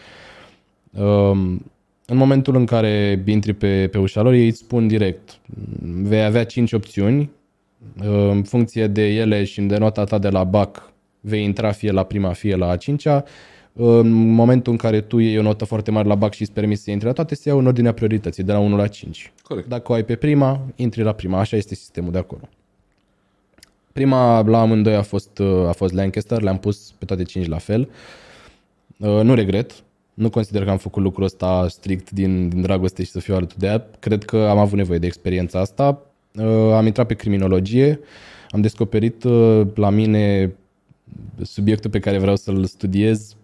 Um, 0.91 1.71
în 2.05 2.17
momentul 2.17 2.55
în 2.55 2.65
care 2.65 3.23
intri 3.25 3.53
pe, 3.53 3.87
pe 3.87 3.97
ușa 3.97 4.21
lor, 4.21 4.33
ei 4.33 4.47
îți 4.47 4.57
spun 4.57 4.87
direct, 4.87 5.39
vei 5.81 6.23
avea 6.23 6.45
5 6.45 6.73
opțiuni, 6.73 7.19
Uh, 7.19 7.36
În 7.99 8.43
funcție 8.43 8.87
de 8.87 9.07
ele 9.07 9.43
și 9.43 9.61
de 9.61 9.77
nota 9.77 10.03
ta 10.03 10.17
de 10.17 10.29
la 10.29 10.43
BAC, 10.43 10.91
vei 11.19 11.43
intra 11.43 11.71
fie 11.71 11.91
la 11.91 12.03
prima, 12.03 12.33
fie 12.33 12.55
la 12.55 12.69
a 12.69 12.77
cincea. 12.77 13.23
În 13.73 14.11
momentul 14.11 14.71
în 14.71 14.77
care 14.77 15.01
tu 15.01 15.17
iei 15.17 15.37
o 15.37 15.41
notă 15.41 15.65
foarte 15.65 15.91
mare 15.91 16.07
la 16.07 16.15
BAC 16.15 16.33
și 16.33 16.41
îți 16.41 16.51
permiți 16.51 16.83
să 16.83 16.91
intri 16.91 17.07
la 17.07 17.13
toate, 17.13 17.35
se 17.35 17.49
iau 17.49 17.57
în 17.57 17.65
ordinea 17.65 17.93
priorității, 17.93 18.43
de 18.43 18.51
la 18.51 18.59
1 18.59 18.75
la 18.75 18.87
5. 18.87 19.31
Corect. 19.43 19.67
Dacă 19.67 19.91
o 19.91 19.95
ai 19.95 20.03
pe 20.03 20.15
prima, 20.15 20.61
intri 20.75 21.01
la 21.01 21.11
prima. 21.11 21.39
Așa 21.39 21.55
este 21.57 21.75
sistemul 21.75 22.11
de 22.11 22.17
acolo. 22.17 22.41
Prima 23.91 24.41
la 24.41 24.59
amândoi 24.59 24.95
a 24.95 25.01
fost, 25.01 25.37
uh, 25.37 25.67
a 25.67 25.71
fost 25.71 25.93
Lancaster, 25.93 26.41
le-am 26.41 26.57
pus 26.57 26.93
pe 26.97 27.05
toate 27.05 27.23
cinci 27.23 27.47
la 27.47 27.57
fel. 27.57 27.89
Uh, 28.97 29.21
Nu 29.21 29.33
regret, 29.33 29.71
nu 30.13 30.29
consider 30.29 30.63
că 30.63 30.69
am 30.69 30.77
făcut 30.77 31.03
lucrul 31.03 31.23
ăsta 31.23 31.67
strict 31.69 32.11
din, 32.11 32.49
din 32.49 32.61
dragoste 32.61 33.03
și 33.03 33.11
să 33.11 33.19
fiu 33.19 33.35
alături 33.35 33.59
de 33.59 33.65
ea. 33.65 33.87
Cred 33.99 34.23
că 34.23 34.37
am 34.37 34.57
avut 34.57 34.77
nevoie 34.77 34.99
de 34.99 35.05
experiența 35.05 35.59
asta. 35.59 36.01
Uh, 36.39 36.73
Am 36.73 36.85
intrat 36.85 37.07
pe 37.07 37.13
criminologie, 37.13 37.99
am 38.49 38.61
descoperit 38.61 39.23
uh, 39.23 39.67
la 39.75 39.89
mine 39.89 40.55
subiectul 41.41 41.89
pe 41.89 41.99
care 41.99 42.17
vreau 42.17 42.35
să-l 42.35 42.65
studiez, 42.65 43.35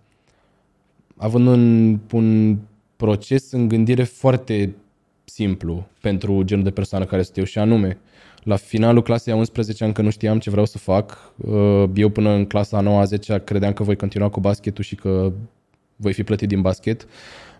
având 1.17 1.47
un, 1.47 1.99
un 2.11 2.57
proces 2.95 3.51
în 3.51 3.67
gândire 3.67 4.03
foarte 4.03 4.75
simplu 5.23 5.87
pentru 6.01 6.43
genul 6.43 6.63
de 6.63 6.71
persoană 6.71 7.05
care 7.05 7.21
sunt 7.21 7.37
eu 7.37 7.43
și 7.43 7.57
anume, 7.57 7.97
la 8.43 8.55
finalul 8.55 9.01
clasei 9.01 9.33
a 9.33 9.35
11 9.35 9.85
încă 9.85 10.01
nu 10.01 10.09
știam 10.09 10.39
ce 10.39 10.49
vreau 10.49 10.65
să 10.65 10.77
fac. 10.77 11.33
Uh, 11.37 11.83
Eu 11.93 12.09
până 12.09 12.29
în 12.29 12.45
clasa 12.45 12.77
a 12.77 12.81
9 12.81 12.99
a 12.99 13.03
10 13.03 13.41
credeam 13.45 13.73
că 13.73 13.83
voi 13.83 13.95
continua 13.95 14.29
cu 14.29 14.39
basketul 14.39 14.83
și 14.83 14.95
că 14.95 15.31
voi 15.95 16.13
fi 16.13 16.23
plătit 16.23 16.47
din 16.47 16.61
basket. 16.61 17.07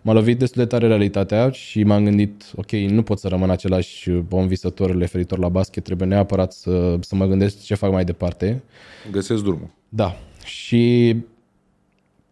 M-a 0.06 0.12
lovit 0.12 0.38
destul 0.38 0.62
de 0.62 0.68
tare 0.68 0.86
realitatea 0.86 1.50
și 1.50 1.82
m-am 1.82 2.04
gândit, 2.04 2.52
ok, 2.56 2.70
nu 2.70 3.02
pot 3.02 3.18
să 3.18 3.28
rămân 3.28 3.50
același 3.50 4.10
om 4.30 4.46
visător 4.46 4.96
referitor 4.96 5.38
la 5.38 5.48
basket, 5.48 5.84
trebuie 5.84 6.08
neapărat 6.08 6.52
să, 6.52 6.96
să 7.00 7.14
mă 7.14 7.26
gândesc 7.26 7.62
ce 7.62 7.74
fac 7.74 7.90
mai 7.90 8.04
departe. 8.04 8.62
Găsesc 9.10 9.42
drumul. 9.42 9.70
Da. 9.88 10.16
Și 10.44 11.16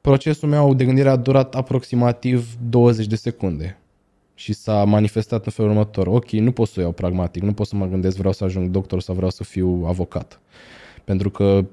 procesul 0.00 0.48
meu 0.48 0.74
de 0.74 0.85
gândire 0.85 1.08
a 1.08 1.16
durat 1.16 1.54
aproximativ 1.54 2.56
20 2.68 3.06
de 3.06 3.16
secunde. 3.16 3.78
Și 4.35 4.52
s-a 4.52 4.85
manifestat 4.85 5.44
în 5.44 5.52
felul 5.52 5.70
următor. 5.70 6.06
Ok, 6.06 6.30
nu 6.30 6.52
pot 6.52 6.68
să 6.68 6.74
o 6.78 6.82
iau 6.82 6.92
pragmatic, 6.92 7.42
nu 7.42 7.52
pot 7.52 7.66
să 7.66 7.76
mă 7.76 7.87
gândesc 7.87 8.16
vreau 8.16 8.32
să 8.32 8.44
ajung 8.44 8.70
doctor 8.70 9.00
sau 9.00 9.14
vreau 9.14 9.30
să 9.30 9.44
fiu 9.44 9.85
avocat. 9.87 10.40
Pentru 11.04 11.30
că, 11.30 11.64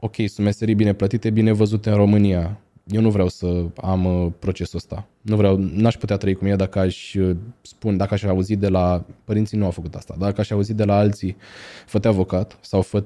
ok, 0.00 0.14
sunt 0.14 0.38
meserii 0.38 0.74
bine 0.74 0.92
plătite, 0.92 1.30
bine 1.30 1.52
văzute 1.52 1.90
în 1.90 1.96
România. 1.96 2.60
Eu 2.90 3.00
nu 3.00 3.10
vreau 3.10 3.28
să 3.28 3.64
am 3.76 4.04
uh, 4.04 4.32
procesul 4.38 4.78
ăsta. 4.78 5.06
Nu 5.20 5.36
vreau, 5.36 5.56
n-aș 5.56 5.96
putea 5.96 6.16
trăi 6.16 6.34
cum 6.34 6.46
e 6.46 6.56
dacă 6.56 6.78
aș 6.78 7.14
uh, 7.14 7.36
spun, 7.60 7.96
dacă 7.96 8.14
aș 8.14 8.22
auzi 8.22 8.56
de 8.56 8.68
la, 8.68 9.04
părinții 9.24 9.58
nu 9.58 9.64
au 9.64 9.70
făcut 9.70 9.94
asta, 9.94 10.14
dacă 10.18 10.40
aș 10.40 10.50
auzi 10.50 10.74
de 10.74 10.84
la 10.84 10.96
alții, 10.96 11.36
fă 11.86 12.00
avocat 12.02 12.58
sau 12.60 12.82
fă 12.82 13.04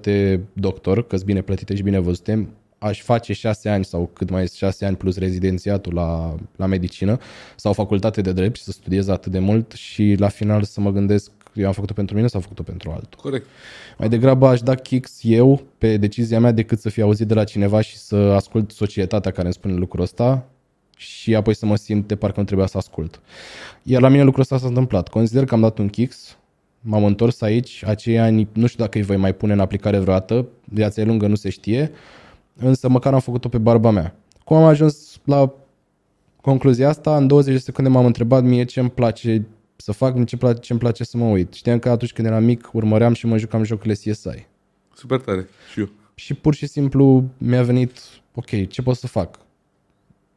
doctor, 0.52 1.06
că 1.06 1.16
sunt 1.16 1.26
bine 1.26 1.40
plătite 1.40 1.74
și 1.74 1.82
bine 1.82 1.98
văzute, 1.98 2.48
aș 2.78 3.02
face 3.02 3.32
șase 3.32 3.68
ani 3.68 3.84
sau 3.84 4.10
cât 4.12 4.30
mai 4.30 4.42
este 4.42 4.56
șase 4.56 4.84
ani 4.84 4.96
plus 4.96 5.18
rezidențiatul 5.18 5.94
la, 5.94 6.34
la 6.56 6.66
medicină 6.66 7.18
sau 7.56 7.72
facultate 7.72 8.20
de 8.20 8.32
drept 8.32 8.56
și 8.56 8.62
să 8.62 8.70
studiez 8.70 9.08
atât 9.08 9.32
de 9.32 9.38
mult 9.38 9.72
și 9.72 10.14
la 10.18 10.28
final 10.28 10.62
să 10.62 10.80
mă 10.80 10.90
gândesc 10.90 11.30
eu 11.54 11.66
am 11.66 11.72
făcut-o 11.72 11.92
pentru 11.92 12.14
mine 12.14 12.26
sau 12.26 12.40
am 12.40 12.46
făcut-o 12.46 12.70
pentru 12.70 12.90
altul. 12.90 13.20
Corect. 13.22 13.46
Mai 13.98 14.08
degrabă 14.08 14.46
aș 14.46 14.60
da 14.60 14.74
kicks 14.74 15.18
eu 15.22 15.62
pe 15.78 15.96
decizia 15.96 16.40
mea 16.40 16.52
decât 16.52 16.80
să 16.80 16.88
fie 16.88 17.02
auzit 17.02 17.26
de 17.26 17.34
la 17.34 17.44
cineva 17.44 17.80
și 17.80 17.96
să 17.96 18.16
ascult 18.16 18.70
societatea 18.70 19.30
care 19.30 19.44
îmi 19.44 19.52
spune 19.54 19.74
lucrul 19.74 20.02
ăsta 20.02 20.46
și 20.96 21.34
apoi 21.34 21.54
să 21.54 21.66
mă 21.66 21.76
simt 21.76 22.08
de 22.08 22.16
parcă 22.16 22.40
nu 22.40 22.46
trebuia 22.46 22.66
să 22.66 22.78
ascult. 22.78 23.20
Iar 23.82 24.00
la 24.00 24.08
mine 24.08 24.22
lucrul 24.22 24.42
ăsta 24.42 24.58
s-a 24.58 24.66
întâmplat. 24.66 25.08
Consider 25.08 25.44
că 25.44 25.54
am 25.54 25.60
dat 25.60 25.78
un 25.78 25.88
kicks, 25.88 26.36
m-am 26.80 27.04
întors 27.04 27.40
aici, 27.40 27.84
acei 27.86 28.18
ani, 28.18 28.48
nu 28.52 28.66
știu 28.66 28.84
dacă 28.84 28.98
îi 28.98 29.04
voi 29.04 29.16
mai 29.16 29.34
pune 29.34 29.52
în 29.52 29.60
aplicare 29.60 29.98
vreodată, 29.98 30.46
viața 30.64 31.00
e 31.00 31.04
lungă, 31.04 31.26
nu 31.26 31.34
se 31.34 31.50
știe, 31.50 31.90
însă 32.56 32.88
măcar 32.88 33.14
am 33.14 33.20
făcut-o 33.20 33.48
pe 33.48 33.58
barba 33.58 33.90
mea. 33.90 34.14
Cum 34.44 34.56
am 34.56 34.64
ajuns 34.64 35.20
la 35.24 35.52
concluzia 36.40 36.88
asta? 36.88 37.16
În 37.16 37.26
20 37.26 37.52
de 37.52 37.60
secunde 37.60 37.90
m-am 37.90 38.06
întrebat 38.06 38.42
mie 38.42 38.64
ce 38.64 38.80
îmi 38.80 38.90
place 38.90 39.46
să 39.82 39.92
fac, 39.92 40.24
ce 40.24 40.36
place, 40.36 40.60
ce 40.60 40.72
îmi 40.72 40.80
place 40.80 41.04
să 41.04 41.16
mă 41.16 41.24
uit. 41.24 41.52
Știam 41.52 41.78
că 41.78 41.90
atunci 41.90 42.12
când 42.12 42.26
eram 42.26 42.44
mic 42.44 42.70
urmăream 42.72 43.12
și 43.12 43.26
mă 43.26 43.38
jucam 43.38 43.62
jocurile 43.62 43.94
CSI. 43.94 44.46
Super 44.94 45.20
tare. 45.20 45.48
Și 45.72 45.80
eu. 45.80 45.88
Și 46.14 46.34
pur 46.34 46.54
și 46.54 46.66
simplu 46.66 47.24
mi-a 47.38 47.62
venit, 47.62 47.98
ok, 48.34 48.68
ce 48.68 48.82
pot 48.82 48.96
să 48.96 49.06
fac? 49.06 49.38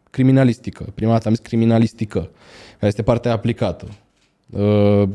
Criminalistică. 0.10 0.86
Prima 0.96 1.12
dată 1.12 1.28
am 1.28 1.34
zis 1.34 1.46
criminalistică, 1.46 2.20
care 2.74 2.88
este 2.88 3.04
partea 3.04 3.32
aplicată. 3.32 3.88
Uh, 4.50 5.10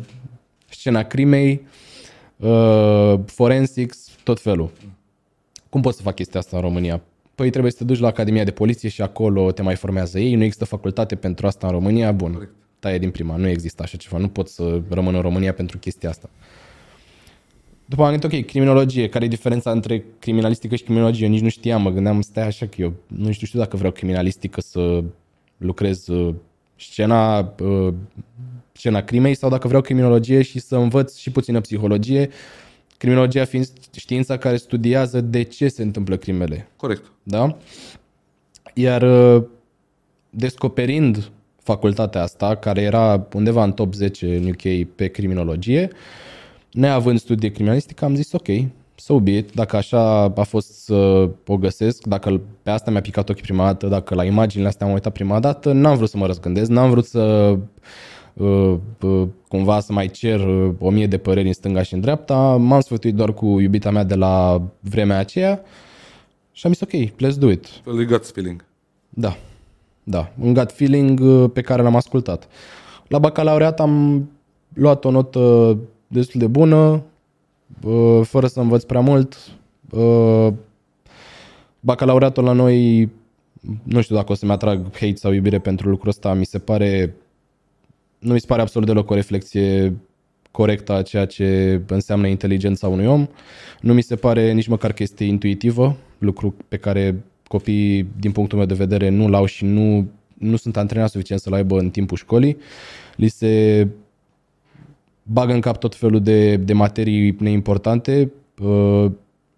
scena 0.68 1.02
crimei, 1.02 1.66
uh, 2.36 3.14
forensics, 3.26 4.08
tot 4.24 4.40
felul. 4.40 4.70
Cum 5.68 5.80
pot 5.80 5.94
să 5.94 6.02
fac 6.02 6.14
chestia 6.14 6.40
asta 6.40 6.56
în 6.56 6.62
România? 6.62 7.02
Păi 7.34 7.50
trebuie 7.50 7.72
să 7.72 7.78
te 7.78 7.84
duci 7.84 7.98
la 7.98 8.08
Academia 8.08 8.44
de 8.44 8.50
Poliție 8.50 8.88
și 8.88 9.02
acolo 9.02 9.52
te 9.52 9.62
mai 9.62 9.76
formează 9.76 10.18
ei. 10.18 10.34
Nu 10.34 10.42
există 10.42 10.64
facultate 10.64 11.16
pentru 11.16 11.46
asta 11.46 11.66
în 11.66 11.72
România. 11.72 12.12
Bun, 12.12 12.32
Corect. 12.32 12.52
Taie 12.80 12.98
din 12.98 13.10
prima. 13.10 13.36
Nu 13.36 13.48
există 13.48 13.82
așa 13.82 13.96
ceva. 13.96 14.18
Nu 14.18 14.28
pot 14.28 14.48
să 14.48 14.80
rămân 14.88 15.14
în 15.14 15.20
România 15.20 15.52
pentru 15.52 15.78
chestia 15.78 16.08
asta. 16.08 16.30
După 17.84 18.02
am 18.02 18.10
gândit, 18.10 18.32
ok, 18.32 18.46
criminologie, 18.46 19.08
care 19.08 19.24
e 19.24 19.28
diferența 19.28 19.70
între 19.70 20.04
criminalistică 20.18 20.76
și 20.76 20.82
criminologie? 20.82 21.24
Eu 21.24 21.30
nici 21.30 21.40
nu 21.40 21.48
știam, 21.48 21.82
mă 21.82 21.90
gândeam, 21.90 22.20
stai 22.20 22.46
așa 22.46 22.66
că 22.66 22.74
eu 22.80 22.92
nu 23.06 23.32
știu, 23.32 23.46
știu 23.46 23.58
dacă 23.58 23.76
vreau 23.76 23.92
criminalistică 23.92 24.60
să 24.60 25.04
lucrez 25.56 26.06
uh, 26.06 26.34
scena, 26.76 27.54
uh, 27.60 27.94
scena 28.72 29.02
crimei 29.02 29.34
sau 29.34 29.50
dacă 29.50 29.66
vreau 29.66 29.82
criminologie 29.82 30.42
și 30.42 30.58
să 30.58 30.76
învăț 30.76 31.16
și 31.16 31.30
puțină 31.30 31.60
psihologie, 31.60 32.30
criminologia 32.96 33.44
fiind 33.44 33.68
știința 33.96 34.36
care 34.36 34.56
studiază 34.56 35.20
de 35.20 35.42
ce 35.42 35.68
se 35.68 35.82
întâmplă 35.82 36.16
crimele. 36.16 36.68
Corect. 36.76 37.12
Da? 37.22 37.56
Iar 38.74 39.02
uh, 39.02 39.44
descoperind 40.30 41.30
facultatea 41.70 42.22
asta, 42.22 42.54
care 42.54 42.80
era 42.80 43.26
undeva 43.34 43.64
în 43.64 43.72
top 43.72 43.94
10 43.94 44.36
în 44.36 44.46
UK 44.48 44.88
pe 44.94 45.06
criminologie, 45.06 45.90
neavând 46.72 47.18
studii 47.18 47.48
de 47.48 47.54
criminalistică, 47.54 48.04
am 48.04 48.14
zis 48.14 48.32
ok, 48.32 48.48
so 48.94 49.20
be 49.20 49.36
it, 49.36 49.52
dacă 49.54 49.76
așa 49.76 50.22
a 50.22 50.42
fost 50.42 50.72
să 50.84 51.28
o 51.46 51.56
găsesc, 51.56 52.06
dacă 52.06 52.40
pe 52.62 52.70
asta 52.70 52.90
mi-a 52.90 53.00
picat 53.00 53.28
ochii 53.28 53.42
prima 53.42 53.64
dată, 53.64 53.86
dacă 53.86 54.14
la 54.14 54.24
imaginile 54.24 54.68
astea 54.68 54.86
am 54.86 54.92
uitat 54.92 55.12
prima 55.12 55.40
dată, 55.40 55.72
n-am 55.72 55.96
vrut 55.96 56.08
să 56.08 56.16
mă 56.16 56.26
răzgândesc, 56.26 56.70
n-am 56.70 56.90
vrut 56.90 57.04
să 57.04 57.56
uh, 58.32 58.76
uh, 59.00 59.28
cumva 59.48 59.80
să 59.80 59.92
mai 59.92 60.08
cer 60.08 60.40
uh, 60.40 60.72
o 60.78 60.90
mie 60.90 61.06
de 61.06 61.18
păreri 61.18 61.46
în 61.46 61.52
stânga 61.52 61.82
și 61.82 61.94
în 61.94 62.00
dreapta, 62.00 62.56
m-am 62.56 62.80
sfătuit 62.80 63.14
doar 63.14 63.32
cu 63.32 63.60
iubita 63.60 63.90
mea 63.90 64.04
de 64.04 64.14
la 64.14 64.62
vremea 64.80 65.18
aceea 65.18 65.62
și 66.52 66.66
am 66.66 66.72
zis 66.72 66.82
ok, 66.82 67.10
let's 67.10 67.38
do 67.38 67.50
it. 67.50 67.66
Fel 67.84 67.96
de 67.96 68.04
guts 68.04 68.30
feeling. 68.30 68.64
Da, 69.08 69.36
da, 70.10 70.32
un 70.40 70.54
gut 70.54 70.72
feeling 70.72 71.20
uh, 71.20 71.50
pe 71.52 71.60
care 71.60 71.82
l-am 71.82 71.96
ascultat. 71.96 72.48
La 73.08 73.18
bacalaureat 73.18 73.80
am 73.80 74.28
luat 74.74 75.04
o 75.04 75.10
notă 75.10 75.76
destul 76.06 76.40
de 76.40 76.46
bună, 76.46 77.02
uh, 77.82 78.20
fără 78.22 78.46
să 78.46 78.60
învăț 78.60 78.82
prea 78.82 79.00
mult. 79.00 79.36
Uh, 79.90 80.52
Bacalaureatul 81.80 82.44
la 82.44 82.52
noi, 82.52 83.08
nu 83.82 84.00
știu 84.00 84.14
dacă 84.14 84.32
o 84.32 84.34
să-mi 84.34 84.52
atrag 84.52 84.84
hate 84.92 85.14
sau 85.14 85.32
iubire 85.32 85.58
pentru 85.58 85.88
lucrul 85.88 86.08
ăsta, 86.08 86.34
mi 86.34 86.46
se 86.46 86.58
pare, 86.58 87.14
nu 88.18 88.32
mi 88.32 88.40
se 88.40 88.46
pare 88.46 88.60
absolut 88.60 88.88
deloc 88.88 89.10
o 89.10 89.14
reflexie 89.14 89.96
corectă 90.50 90.92
a 90.92 91.02
ceea 91.02 91.26
ce 91.26 91.80
înseamnă 91.86 92.26
inteligența 92.26 92.88
unui 92.88 93.06
om. 93.06 93.26
Nu 93.80 93.94
mi 93.94 94.02
se 94.02 94.16
pare 94.16 94.52
nici 94.52 94.66
măcar 94.66 94.92
că 94.92 95.02
este 95.02 95.24
intuitivă, 95.24 95.96
lucru 96.18 96.54
pe 96.68 96.76
care 96.76 97.24
copiii, 97.50 98.06
din 98.18 98.32
punctul 98.32 98.58
meu 98.58 98.66
de 98.66 98.74
vedere, 98.74 99.08
nu 99.08 99.28
l-au 99.28 99.44
și 99.44 99.64
nu, 99.64 100.08
nu 100.34 100.56
sunt 100.56 100.76
antrenați 100.76 101.12
suficient 101.12 101.40
să-l 101.40 101.52
aibă 101.52 101.78
în 101.78 101.90
timpul 101.90 102.16
școlii. 102.16 102.56
Li 103.16 103.28
se 103.28 103.86
bagă 105.22 105.52
în 105.52 105.60
cap 105.60 105.76
tot 105.76 105.94
felul 105.94 106.22
de, 106.22 106.56
de 106.56 106.72
materii 106.72 107.36
neimportante, 107.38 108.30
uh, 108.62 109.10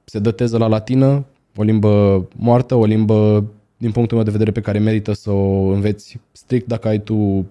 se 0.05 0.19
dă 0.19 0.31
teză 0.31 0.59
la 0.59 0.67
latină, 0.67 1.25
o 1.57 1.63
limbă 1.63 2.25
moartă, 2.37 2.75
o 2.75 2.85
limbă, 2.85 3.45
din 3.77 3.91
punctul 3.91 4.17
meu 4.17 4.27
de 4.27 4.33
vedere, 4.33 4.51
pe 4.51 4.61
care 4.61 4.79
merită 4.79 5.13
să 5.13 5.31
o 5.31 5.67
înveți 5.67 6.19
strict 6.33 6.67
dacă 6.67 6.89
ai 6.89 7.01
tu 7.01 7.47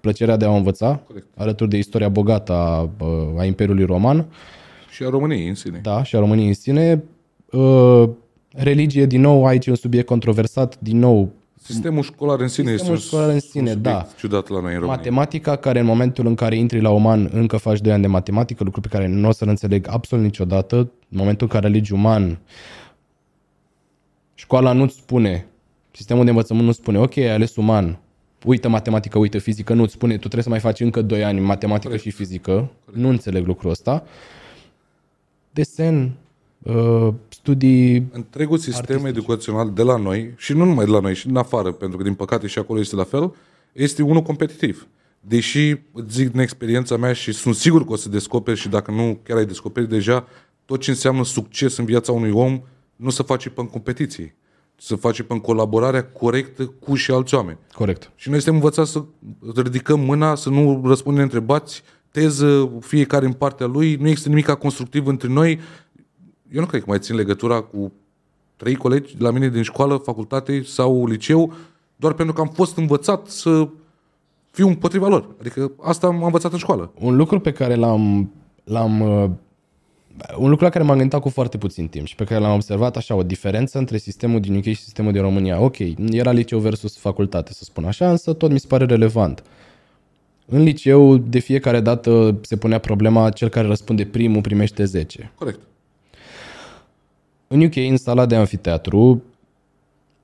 plăcerea 0.00 0.36
de 0.36 0.44
a 0.44 0.50
o 0.50 0.56
învăța, 0.56 1.00
Corect. 1.06 1.26
alături 1.36 1.70
de 1.70 1.76
istoria 1.76 2.08
bogată 2.08 2.52
a, 2.52 2.90
uh, 3.00 3.38
a 3.38 3.44
Imperiului 3.44 3.84
Roman. 3.84 4.26
Și 4.90 5.02
a 5.02 5.08
României 5.08 5.48
în 5.48 5.54
sine. 5.54 5.80
Da, 5.82 6.02
și 6.02 6.16
a 6.16 6.18
României 6.18 6.48
în 6.48 6.54
sine. 6.54 7.02
Uh, 8.54 8.62
religie, 8.62 9.06
din 9.06 9.20
nou, 9.20 9.46
aici 9.46 9.66
e 9.66 9.70
un 9.70 9.76
subiect 9.76 10.06
controversat, 10.06 10.80
din 10.80 10.98
nou, 10.98 11.32
Sistemul 11.62 12.02
școlar 12.02 12.40
în 12.40 12.48
sine 12.48 12.70
Sistemul 12.70 12.94
este 12.96 13.06
un- 13.06 13.18
școlar 13.20 13.34
în 13.34 13.40
sine, 13.40 13.62
un 13.70 13.76
subiect 13.76 13.96
da. 13.96 14.08
ciudat 14.18 14.48
la 14.48 14.60
noi 14.60 14.72
în 14.72 14.78
România. 14.78 14.96
matematica, 14.96 15.56
care 15.56 15.78
în 15.78 15.86
momentul 15.86 16.26
în 16.26 16.34
care 16.34 16.56
intri 16.56 16.80
la 16.80 16.90
uman 16.90 17.30
încă 17.32 17.56
faci 17.56 17.80
2 17.80 17.92
ani 17.92 18.02
de 18.02 18.08
matematică, 18.08 18.64
lucru 18.64 18.80
pe 18.80 18.88
care 18.88 19.06
nu 19.06 19.28
o 19.28 19.32
să-l 19.32 19.48
înțeleg 19.48 19.86
absolut 19.90 20.24
niciodată, 20.24 20.76
în 20.76 20.88
momentul 21.18 21.46
în 21.46 21.52
care 21.52 21.66
alegi 21.66 21.92
uman, 21.92 22.38
școala 24.34 24.72
nu-ți 24.72 24.94
spune, 24.96 25.46
sistemul 25.90 26.24
de 26.24 26.30
învățământ 26.30 26.66
nu 26.66 26.72
spune, 26.72 26.98
ok, 26.98 27.16
ai 27.16 27.30
ales 27.30 27.56
uman, 27.56 27.98
uită 28.44 28.68
matematică, 28.68 29.18
uită 29.18 29.38
fizică, 29.38 29.74
nu-ți 29.74 29.92
spune, 29.92 30.12
tu 30.12 30.18
trebuie 30.18 30.42
să 30.42 30.48
mai 30.48 30.60
faci 30.60 30.80
încă 30.80 31.02
2 31.02 31.24
ani 31.24 31.40
matematică 31.40 31.86
Corect. 31.88 32.02
și 32.04 32.10
fizică, 32.10 32.70
nu 32.92 33.08
înțeleg 33.08 33.46
lucrul 33.46 33.70
ăsta. 33.70 34.02
desen, 35.50 36.12
uh, 36.62 37.08
studii... 37.44 38.08
Întregul 38.12 38.58
sistem 38.58 39.04
educațional 39.04 39.70
de 39.70 39.82
la 39.82 39.96
noi, 39.96 40.34
și 40.36 40.52
nu 40.52 40.64
numai 40.64 40.84
de 40.84 40.90
la 40.90 41.00
noi, 41.00 41.14
și 41.14 41.26
din 41.26 41.36
afară, 41.36 41.72
pentru 41.72 41.98
că 41.98 42.04
din 42.04 42.14
păcate 42.14 42.46
și 42.46 42.58
acolo 42.58 42.80
este 42.80 42.96
la 42.96 43.04
fel, 43.04 43.34
este 43.72 44.02
unul 44.02 44.22
competitiv. 44.22 44.86
Deși 45.20 45.76
îți 45.92 46.14
zic 46.14 46.30
din 46.30 46.40
experiența 46.40 46.96
mea 46.96 47.12
și 47.12 47.32
sunt 47.32 47.54
sigur 47.54 47.84
că 47.84 47.92
o 47.92 47.96
să 47.96 48.08
descoperi 48.08 48.58
și 48.58 48.68
dacă 48.68 48.90
nu 48.90 49.20
chiar 49.22 49.36
ai 49.36 49.44
descoperit 49.46 49.88
deja, 49.88 50.26
tot 50.64 50.80
ce 50.80 50.90
înseamnă 50.90 51.24
succes 51.24 51.76
în 51.76 51.84
viața 51.84 52.12
unui 52.12 52.30
om 52.30 52.62
nu 52.96 53.10
se 53.10 53.22
face 53.22 53.50
pe 53.50 53.60
în 53.60 53.66
competiție. 53.66 54.36
Se 54.76 54.96
face 54.96 55.22
pe 55.22 55.32
în 55.32 55.40
colaborarea 55.40 56.04
corectă 56.04 56.64
cu 56.64 56.94
și 56.94 57.10
alți 57.10 57.34
oameni. 57.34 57.58
Corect. 57.72 58.10
Și 58.14 58.28
noi 58.28 58.40
suntem 58.40 58.54
învățați 58.54 58.90
să 58.90 59.04
ridicăm 59.56 60.00
mâna, 60.00 60.34
să 60.34 60.48
nu 60.48 60.82
răspundem 60.84 61.22
întrebați, 61.22 61.82
teză, 62.10 62.72
fiecare 62.80 63.26
în 63.26 63.32
partea 63.32 63.66
lui, 63.66 63.94
nu 63.94 64.08
există 64.08 64.28
nimic 64.28 64.50
constructiv 64.50 65.06
între 65.06 65.28
noi. 65.28 65.58
Eu 66.52 66.60
nu 66.60 66.66
cred 66.66 66.80
că 66.80 66.86
mai 66.88 66.98
țin 66.98 67.16
legătura 67.16 67.60
cu 67.60 67.92
trei 68.56 68.74
colegi 68.74 69.16
de 69.16 69.22
la 69.22 69.30
mine 69.30 69.48
din 69.48 69.62
școală, 69.62 69.96
facultate 69.96 70.62
sau 70.62 71.06
liceu, 71.06 71.52
doar 71.96 72.12
pentru 72.12 72.34
că 72.34 72.40
am 72.40 72.48
fost 72.48 72.76
învățat 72.76 73.26
să 73.26 73.68
fiu 74.50 74.68
împotriva 74.68 75.08
lor. 75.08 75.28
Adică 75.40 75.72
asta 75.80 76.06
am 76.06 76.22
învățat 76.22 76.52
în 76.52 76.58
școală. 76.58 76.92
Un 76.98 77.16
lucru 77.16 77.40
pe 77.40 77.52
care 77.52 77.74
l-am, 77.74 78.32
l-am 78.64 79.00
uh, 79.00 79.30
un 80.36 80.48
lucru 80.48 80.64
la 80.64 80.70
care 80.70 80.84
m-am 80.84 80.98
gândit 80.98 81.20
cu 81.20 81.28
foarte 81.28 81.58
puțin 81.58 81.88
timp 81.88 82.06
și 82.06 82.14
pe 82.14 82.24
care 82.24 82.40
l-am 82.40 82.54
observat 82.54 82.96
așa, 82.96 83.14
o 83.14 83.22
diferență 83.22 83.78
între 83.78 83.96
sistemul 83.96 84.40
din 84.40 84.56
UK 84.56 84.62
și 84.62 84.76
sistemul 84.76 85.12
din 85.12 85.20
România. 85.20 85.60
Ok, 85.60 85.76
era 86.10 86.32
liceu 86.32 86.58
versus 86.58 86.96
facultate, 86.98 87.52
să 87.52 87.64
spun 87.64 87.84
așa, 87.84 88.10
însă 88.10 88.32
tot 88.32 88.50
mi 88.50 88.60
se 88.60 88.66
pare 88.66 88.84
relevant. 88.84 89.42
În 90.46 90.62
liceu, 90.62 91.16
de 91.16 91.38
fiecare 91.38 91.80
dată 91.80 92.38
se 92.40 92.56
punea 92.56 92.78
problema 92.78 93.30
cel 93.30 93.48
care 93.48 93.66
răspunde 93.66 94.04
primul 94.04 94.40
primește 94.40 94.84
10. 94.84 95.32
Corect. 95.38 95.60
În 97.54 97.62
UK, 97.62 97.76
în 97.76 97.96
sala 97.96 98.26
de 98.26 98.34
anfiteatru, 98.34 99.22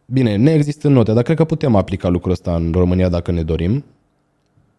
bine, 0.06 0.36
ne 0.36 0.52
există 0.52 0.88
note, 0.88 1.12
dar 1.12 1.22
cred 1.22 1.36
că 1.36 1.44
putem 1.44 1.76
aplica 1.76 2.08
lucrul 2.08 2.32
ăsta 2.32 2.54
în 2.54 2.72
România 2.72 3.08
dacă 3.08 3.30
ne 3.30 3.42
dorim. 3.42 3.84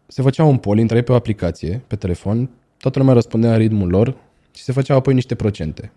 Se 0.08 0.22
făcea 0.22 0.44
un 0.44 0.58
poll, 0.58 0.80
intrai 0.80 1.04
pe 1.04 1.12
o 1.12 1.16
aplicație, 1.16 1.82
pe 1.88 1.96
telefon, 1.96 2.50
toată 2.78 3.00
lumea 3.00 3.14
răspundea 3.14 3.52
în 3.52 3.58
ritmul 3.58 3.90
lor 3.90 4.16
și 4.56 4.64
se 4.64 4.72
făceau 4.72 4.98
apoi 4.98 5.14
niște 5.14 5.36
procente. 5.36 5.92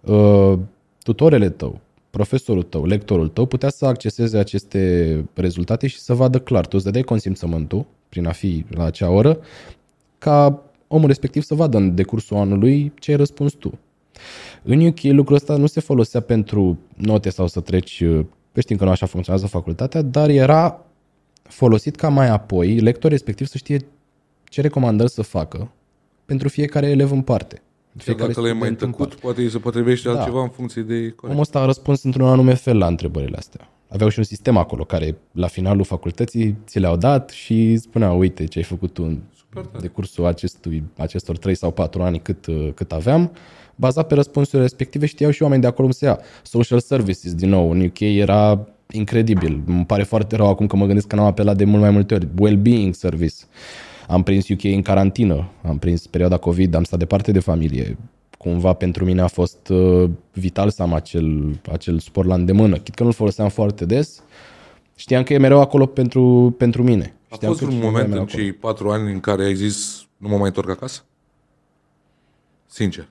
Uh, 0.00 0.58
tutorele 1.02 1.50
tău, 1.50 1.80
profesorul 2.10 2.62
tău, 2.62 2.84
lectorul 2.84 3.28
tău 3.28 3.46
putea 3.46 3.68
să 3.68 3.86
acceseze 3.86 4.38
aceste 4.38 5.24
rezultate 5.34 5.86
și 5.86 5.98
să 5.98 6.14
vadă 6.14 6.38
clar. 6.38 6.66
Tu 6.66 6.70
îți 6.72 6.84
dădeai 6.84 7.04
consimțământul 7.04 7.86
prin 8.08 8.26
a 8.26 8.32
fi 8.32 8.64
la 8.68 8.84
acea 8.84 9.10
oră 9.10 9.38
ca 10.18 10.62
omul 10.88 11.06
respectiv 11.06 11.42
să 11.42 11.54
vadă 11.54 11.76
în 11.76 11.94
decursul 11.94 12.36
anului 12.36 12.92
ce 12.98 13.10
ai 13.10 13.16
răspuns 13.16 13.52
tu. 13.52 13.78
În 14.62 14.86
UK 14.86 15.02
lucrul 15.02 15.36
ăsta 15.36 15.56
nu 15.56 15.66
se 15.66 15.80
folosea 15.80 16.20
pentru 16.20 16.78
note 16.96 17.30
sau 17.30 17.46
să 17.46 17.60
treci, 17.60 18.04
că 18.52 18.60
știm 18.60 18.76
că 18.76 18.84
nu 18.84 18.90
așa 18.90 19.06
funcționează 19.06 19.46
facultatea, 19.46 20.02
dar 20.02 20.28
era 20.28 20.84
folosit 21.42 21.96
ca 21.96 22.08
mai 22.08 22.28
apoi 22.28 22.78
lectorul 22.78 23.10
respectiv 23.10 23.46
să 23.46 23.58
știe 23.58 23.86
ce 24.44 24.60
recomandări 24.60 25.10
să 25.10 25.22
facă 25.22 25.70
pentru 26.24 26.48
fiecare 26.48 26.86
elev 26.86 27.12
în 27.12 27.22
parte. 27.22 27.62
Fiecare 27.96 28.32
dacă 28.32 28.46
le 28.46 28.52
mai 28.52 28.74
tăcut, 28.74 29.14
poate 29.14 29.40
îi 29.40 29.50
se 29.50 29.58
potrivește 29.58 30.08
da. 30.08 30.18
altceva 30.18 30.42
în 30.42 30.48
funcție 30.48 30.82
de... 30.82 30.94
Corect. 30.94 31.22
Omul 31.22 31.40
ăsta 31.40 31.60
a 31.60 31.64
răspuns 31.64 32.02
într-un 32.02 32.26
anume 32.26 32.54
fel 32.54 32.78
la 32.78 32.86
întrebările 32.86 33.36
astea. 33.36 33.70
Aveau 33.88 34.08
și 34.08 34.18
un 34.18 34.24
sistem 34.24 34.56
acolo 34.56 34.84
care 34.84 35.16
la 35.32 35.46
finalul 35.46 35.84
facultății 35.84 36.56
ți 36.66 36.78
le-au 36.78 36.96
dat 36.96 37.30
și 37.30 37.76
spuneau, 37.76 38.18
uite 38.18 38.44
ce 38.44 38.58
ai 38.58 38.64
făcut 38.64 38.92
tu 38.92 39.02
în 39.02 39.18
de 39.80 39.86
cursul 39.86 40.26
acestui, 40.26 40.82
acestor 40.96 41.38
3 41.38 41.54
sau 41.54 41.70
4 41.70 42.02
ani 42.02 42.20
cât, 42.20 42.46
cât 42.74 42.92
aveam, 42.92 43.32
bazat 43.80 44.06
pe 44.06 44.14
răspunsurile 44.14 44.62
respective 44.62 45.06
știau 45.06 45.30
și 45.30 45.42
oameni 45.42 45.60
de 45.60 45.66
acolo 45.66 45.88
cum 45.88 45.96
se 45.96 46.04
ia. 46.04 46.18
Social 46.42 46.80
services, 46.80 47.34
din 47.34 47.48
nou, 47.48 47.70
în 47.70 47.80
UK 47.84 48.00
era 48.00 48.66
incredibil. 48.90 49.62
Îmi 49.66 49.86
pare 49.86 50.02
foarte 50.02 50.36
rău 50.36 50.48
acum 50.48 50.66
că 50.66 50.76
mă 50.76 50.86
gândesc 50.86 51.06
că 51.06 51.16
n-am 51.16 51.26
apelat 51.26 51.56
de 51.56 51.64
mult 51.64 51.80
mai 51.80 51.90
multe 51.90 52.14
ori. 52.14 52.28
Well-being 52.38 52.94
service. 52.94 53.34
Am 54.08 54.22
prins 54.22 54.48
UK 54.48 54.64
în 54.64 54.82
carantină, 54.82 55.48
am 55.62 55.78
prins 55.78 56.06
perioada 56.06 56.36
COVID, 56.36 56.74
am 56.74 56.84
stat 56.84 56.98
departe 56.98 57.32
de 57.32 57.38
familie. 57.38 57.96
Cumva 58.38 58.72
pentru 58.72 59.04
mine 59.04 59.20
a 59.20 59.26
fost 59.26 59.68
uh, 59.68 60.10
vital 60.32 60.70
să 60.70 60.82
am 60.82 60.94
acel, 60.94 61.60
acel 61.72 61.98
sport 61.98 62.28
la 62.28 62.34
îndemână. 62.34 62.76
Chit 62.76 62.94
că 62.94 63.02
nu-l 63.02 63.12
foloseam 63.12 63.48
foarte 63.48 63.84
des, 63.84 64.22
știam 64.96 65.22
că 65.22 65.32
e 65.32 65.38
mereu 65.38 65.60
acolo 65.60 65.86
pentru, 65.86 66.54
pentru 66.58 66.82
mine. 66.82 67.14
A 67.28 67.34
știam 67.34 67.52
fost 67.52 67.72
un 67.72 67.78
moment 67.78 68.12
în 68.12 68.26
cei 68.26 68.52
patru 68.52 68.90
ani 68.90 69.12
în 69.12 69.20
care 69.20 69.44
ai 69.44 69.54
zis 69.54 70.06
nu 70.16 70.28
mă 70.28 70.36
mai 70.36 70.46
întorc 70.46 70.70
acasă? 70.70 71.04
Sincer. 72.66 73.08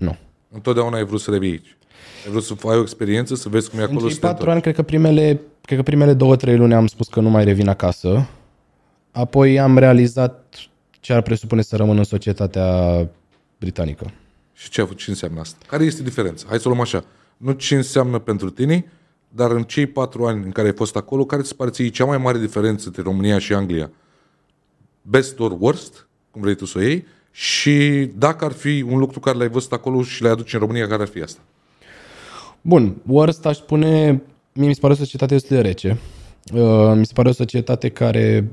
Nu. 0.00 0.16
Întotdeauna 0.50 0.96
ai 0.96 1.04
vrut 1.04 1.20
să 1.20 1.30
revii 1.30 1.50
aici. 1.50 1.76
Ai 2.24 2.30
vrut 2.30 2.42
să 2.42 2.54
ai 2.68 2.76
o 2.76 2.80
experiență, 2.80 3.34
să 3.34 3.48
vezi 3.48 3.70
cum 3.70 3.78
e 3.78 3.82
acolo. 3.82 4.00
În 4.00 4.08
cei 4.08 4.18
patru 4.18 4.50
ani, 4.50 4.60
cred 4.60 4.74
că 4.74 4.82
primele, 4.82 5.40
cred 5.60 5.78
că 5.78 5.84
primele 5.84 6.14
două, 6.14 6.36
trei 6.36 6.56
luni 6.56 6.74
am 6.74 6.86
spus 6.86 7.08
că 7.08 7.20
nu 7.20 7.30
mai 7.30 7.44
revin 7.44 7.68
acasă. 7.68 8.28
Apoi 9.10 9.58
am 9.58 9.78
realizat 9.78 10.54
ce 11.00 11.12
ar 11.12 11.22
presupune 11.22 11.62
să 11.62 11.76
rămân 11.76 11.98
în 11.98 12.04
societatea 12.04 13.08
britanică. 13.58 14.12
Și 14.52 14.70
ce, 14.70 14.88
ce 14.96 15.10
înseamnă 15.10 15.40
asta? 15.40 15.58
Care 15.66 15.84
este 15.84 16.02
diferența? 16.02 16.46
Hai 16.48 16.58
să 16.58 16.68
o 16.68 16.70
luăm 16.70 16.82
așa. 16.82 17.04
Nu 17.36 17.52
ce 17.52 17.76
înseamnă 17.76 18.18
pentru 18.18 18.50
tine, 18.50 18.92
dar 19.28 19.50
în 19.50 19.62
cei 19.62 19.86
patru 19.86 20.26
ani 20.26 20.44
în 20.44 20.50
care 20.50 20.66
ai 20.66 20.74
fost 20.74 20.96
acolo, 20.96 21.24
care 21.24 21.42
ți 21.42 21.56
pare 21.56 21.88
cea 21.88 22.04
mai 22.04 22.18
mare 22.18 22.38
diferență 22.38 22.86
între 22.86 23.02
România 23.02 23.38
și 23.38 23.52
Anglia? 23.52 23.90
Best 25.02 25.38
or 25.38 25.56
worst, 25.58 26.08
cum 26.30 26.40
vrei 26.40 26.54
tu 26.54 26.64
să 26.64 26.78
o 26.78 26.80
iei, 26.80 27.06
și 27.32 28.10
dacă 28.16 28.44
ar 28.44 28.52
fi 28.52 28.84
un 28.88 28.98
lucru 28.98 29.20
care 29.20 29.38
l-ai 29.38 29.48
văzut 29.48 29.72
acolo 29.72 30.02
și 30.02 30.22
l-ai 30.22 30.32
aduce 30.32 30.56
în 30.56 30.62
România, 30.62 30.86
care 30.86 31.02
ar 31.02 31.08
fi 31.08 31.22
asta? 31.22 31.40
Bun, 32.60 32.96
worst 33.06 33.46
aș 33.46 33.56
spune, 33.56 34.22
mie 34.52 34.66
mi 34.66 34.74
se 34.74 34.80
pare 34.80 34.92
o 34.92 34.96
societate 34.96 35.34
destul 35.34 35.56
de 35.56 35.62
rece. 35.62 35.98
Uh, 36.54 36.92
mi 36.94 37.06
se 37.06 37.12
pare 37.14 37.28
o 37.28 37.32
societate 37.32 37.88
care 37.88 38.50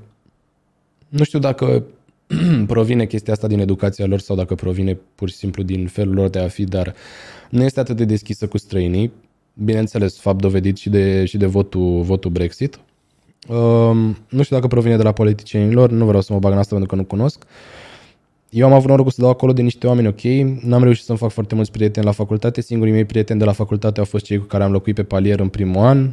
nu 1.10 1.24
știu 1.24 1.40
dacă 1.40 1.84
provine 2.68 3.06
chestia 3.06 3.34
asta 3.34 3.48
din 3.48 3.60
educația 3.60 4.06
lor 4.06 4.20
sau 4.20 4.36
dacă 4.36 4.56
provine 4.56 4.98
pur 5.16 5.30
și 5.30 5.36
simplu 5.36 5.64
din 5.64 5.88
felul 5.88 6.14
lor 6.14 6.30
de 6.30 6.40
a 6.40 6.48
fi, 6.48 6.64
dar 6.64 6.96
nu 7.50 7.64
este 7.64 7.80
atât 7.80 7.96
de 7.96 8.06
deschisă 8.06 8.48
cu 8.48 8.58
străinii. 8.58 9.12
Bineînțeles, 9.54 10.20
fapt 10.20 10.42
dovedit 10.42 10.78
și 10.78 10.90
de, 10.90 11.26
și 11.26 11.38
de 11.38 11.46
votul, 11.46 12.02
votul 12.02 12.32
Brexit. 12.32 12.80
Um, 13.48 14.18
nu 14.30 14.44
știu 14.44 14.56
dacă 14.56 14.68
provine 14.68 14.98
de 14.98 15.04
la 15.04 15.12
politicienilor, 15.12 15.90
nu 15.90 16.06
vreau 16.06 16.22
să 16.22 16.34
mă 16.34 16.40
bag 16.40 16.52
în 16.52 16.58
asta 16.58 16.76
pentru 16.76 16.96
că 16.96 17.02
nu 17.02 17.08
cunosc. 17.08 17.44
Eu 18.58 18.66
am 18.66 18.74
avut 18.74 18.90
norocul 18.90 19.12
să 19.12 19.22
dau 19.22 19.30
acolo 19.30 19.54
de 19.54 19.62
niște 19.62 19.88
oameni 19.88 20.08
ok, 20.08 20.22
n-am 20.64 20.84
reușit 20.84 21.06
să-mi 21.06 21.18
fac 21.18 21.32
foarte 21.32 21.56
mulți 21.56 21.72
prieteni 21.72 22.06
la 22.06 22.12
facultate, 22.12 22.62
singurii 22.62 22.94
mei 22.94 23.06
prieteni 23.06 23.40
de 23.40 23.46
la 23.46 23.52
facultate 23.52 24.00
au 24.00 24.06
fost 24.06 24.26
cei 24.26 24.38
cu 24.38 24.46
care 24.46 24.64
am 24.64 24.72
locuit 24.72 24.96
pe 24.96 25.04
palier 25.04 25.40
în 25.40 25.48
primul 25.48 25.86
an, 25.86 26.10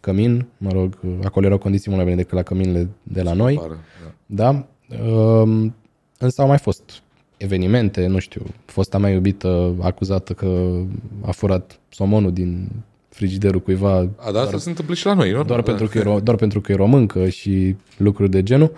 Cămin, 0.00 0.46
mă 0.58 0.70
rog, 0.72 0.98
acolo 1.24 1.46
erau 1.46 1.58
condiții 1.58 1.90
mult 1.90 2.02
mai 2.02 2.12
bine 2.12 2.22
decât 2.22 2.36
la 2.38 2.42
căminele 2.42 2.88
de 3.02 3.22
la 3.22 3.32
noi. 3.32 3.54
Pară, 3.54 3.78
da. 4.26 4.66
da? 4.86 5.06
Um, 5.10 5.74
însă 6.18 6.40
au 6.40 6.46
mai 6.46 6.58
fost 6.58 7.02
evenimente, 7.36 8.06
nu 8.06 8.18
știu, 8.18 8.42
fosta 8.64 8.98
mea 8.98 9.10
iubită 9.10 9.74
acuzată 9.80 10.32
că 10.32 10.80
a 11.20 11.30
furat 11.30 11.78
somonul 11.88 12.32
din 12.32 12.68
frigiderul 13.08 13.60
cuiva. 13.60 13.96
A, 13.96 14.08
da, 14.24 14.30
doar, 14.30 14.44
asta 14.44 14.58
se 14.58 14.68
întâmplă 14.68 14.94
și 14.94 15.06
la 15.06 15.14
noi, 15.14 15.30
nu? 15.30 15.44
Doar, 15.44 15.60
da. 15.60 15.72
pentru 15.72 15.86
că 15.86 15.98
e, 15.98 16.20
doar 16.20 16.36
pentru 16.36 16.60
că 16.60 16.72
e 16.72 16.74
româncă 16.74 17.28
și 17.28 17.76
lucruri 17.96 18.30
de 18.30 18.42
genul. 18.42 18.72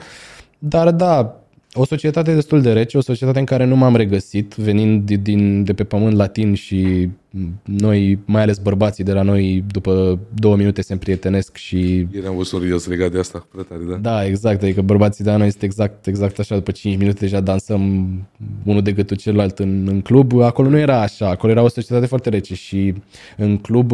Dar 0.59 0.91
da, 0.91 1.40
o 1.75 1.85
societate 1.85 2.35
destul 2.35 2.63
de 2.63 2.73
rece, 2.73 2.97
o 2.97 3.01
societate 3.01 3.39
în 3.39 3.45
care 3.45 3.65
nu 3.65 3.77
m-am 3.77 3.97
regăsit, 3.97 4.55
venind 4.55 5.05
din, 5.05 5.23
din, 5.23 5.65
de 5.65 5.75
pe 5.75 5.85
pământ 5.85 6.17
latin 6.17 6.55
și 6.55 7.09
noi, 7.65 8.19
mai 8.25 8.43
ales 8.43 8.59
bărbații 8.59 9.05
de 9.05 9.13
la 9.13 9.23
noi, 9.23 9.65
după 9.71 10.19
două 10.35 10.57
minute 10.57 10.83
se 10.83 10.93
împrietenesc 10.93 11.57
și... 11.57 12.07
Eram 12.11 12.37
usurios 12.37 12.87
legat 12.87 13.11
de 13.11 13.19
asta, 13.19 13.47
prea 13.53 13.65
tare, 13.69 13.81
da? 13.91 13.97
Da, 13.97 14.27
exact, 14.27 14.63
adică 14.63 14.83
bărbații 14.83 15.25
de 15.25 15.31
la 15.31 15.37
noi 15.37 15.47
este 15.47 15.65
exact, 15.65 16.07
exact 16.07 16.39
așa, 16.39 16.55
după 16.55 16.71
5 16.71 16.97
minute 16.97 17.19
deja 17.19 17.41
dansăm 17.41 18.09
unul 18.65 18.83
de 18.83 18.93
gâtul 18.93 19.17
celălalt 19.17 19.59
în, 19.59 19.87
în 19.89 20.01
club, 20.01 20.41
acolo 20.41 20.69
nu 20.69 20.79
era 20.79 21.01
așa, 21.01 21.29
acolo 21.29 21.53
era 21.53 21.63
o 21.63 21.69
societate 21.69 22.07
foarte 22.07 22.29
rece 22.29 22.55
și 22.55 22.95
în 23.37 23.57
club, 23.57 23.93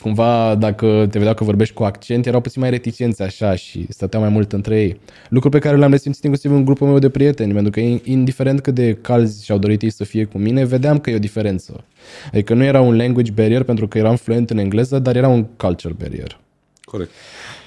cumva, 0.00 0.54
dacă 0.54 1.06
te 1.10 1.18
vedeau 1.18 1.34
că 1.34 1.44
vorbești 1.44 1.74
cu 1.74 1.82
accent, 1.82 2.26
erau 2.26 2.40
puțin 2.40 2.60
mai 2.60 2.70
reticenți 2.70 3.22
așa 3.22 3.54
și 3.54 3.86
stăteau 3.88 4.22
mai 4.22 4.30
mult 4.30 4.52
între 4.52 4.80
ei. 4.80 5.00
Lucru 5.28 5.48
pe 5.48 5.58
care 5.58 5.76
l-am 5.76 5.90
resimțit 5.90 6.24
inclusiv 6.24 6.52
în 6.52 6.64
grupul 6.64 6.86
meu 6.86 6.98
de 6.98 7.08
prieteni, 7.08 7.52
pentru 7.52 7.70
că 7.70 7.80
indiferent 8.10 8.60
cât 8.60 8.74
de 8.74 8.94
calzi 9.00 9.44
și-au 9.44 9.58
dorit 9.58 9.82
ei 9.82 9.90
să 9.90 10.04
fie 10.04 10.24
cu 10.24 10.38
mine, 10.38 10.64
vedeam 10.64 10.98
că 10.98 11.10
e 11.10 11.14
o 11.14 11.18
diferență. 11.18 11.84
Adică 12.32 12.54
nu 12.54 12.64
era 12.64 12.80
un 12.80 12.96
language 12.96 13.32
barrier 13.32 13.62
pentru 13.62 13.88
că 13.88 13.98
eram 13.98 14.16
fluent 14.16 14.50
în 14.50 14.58
engleză, 14.58 14.98
dar 14.98 15.16
era 15.16 15.28
un 15.28 15.44
culture 15.44 15.94
barrier. 15.98 16.40
Corect. 16.82 17.10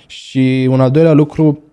Și 0.08 0.68
un 0.70 0.82
al 0.82 0.92
doilea 0.92 1.14
lucru, 1.14 1.64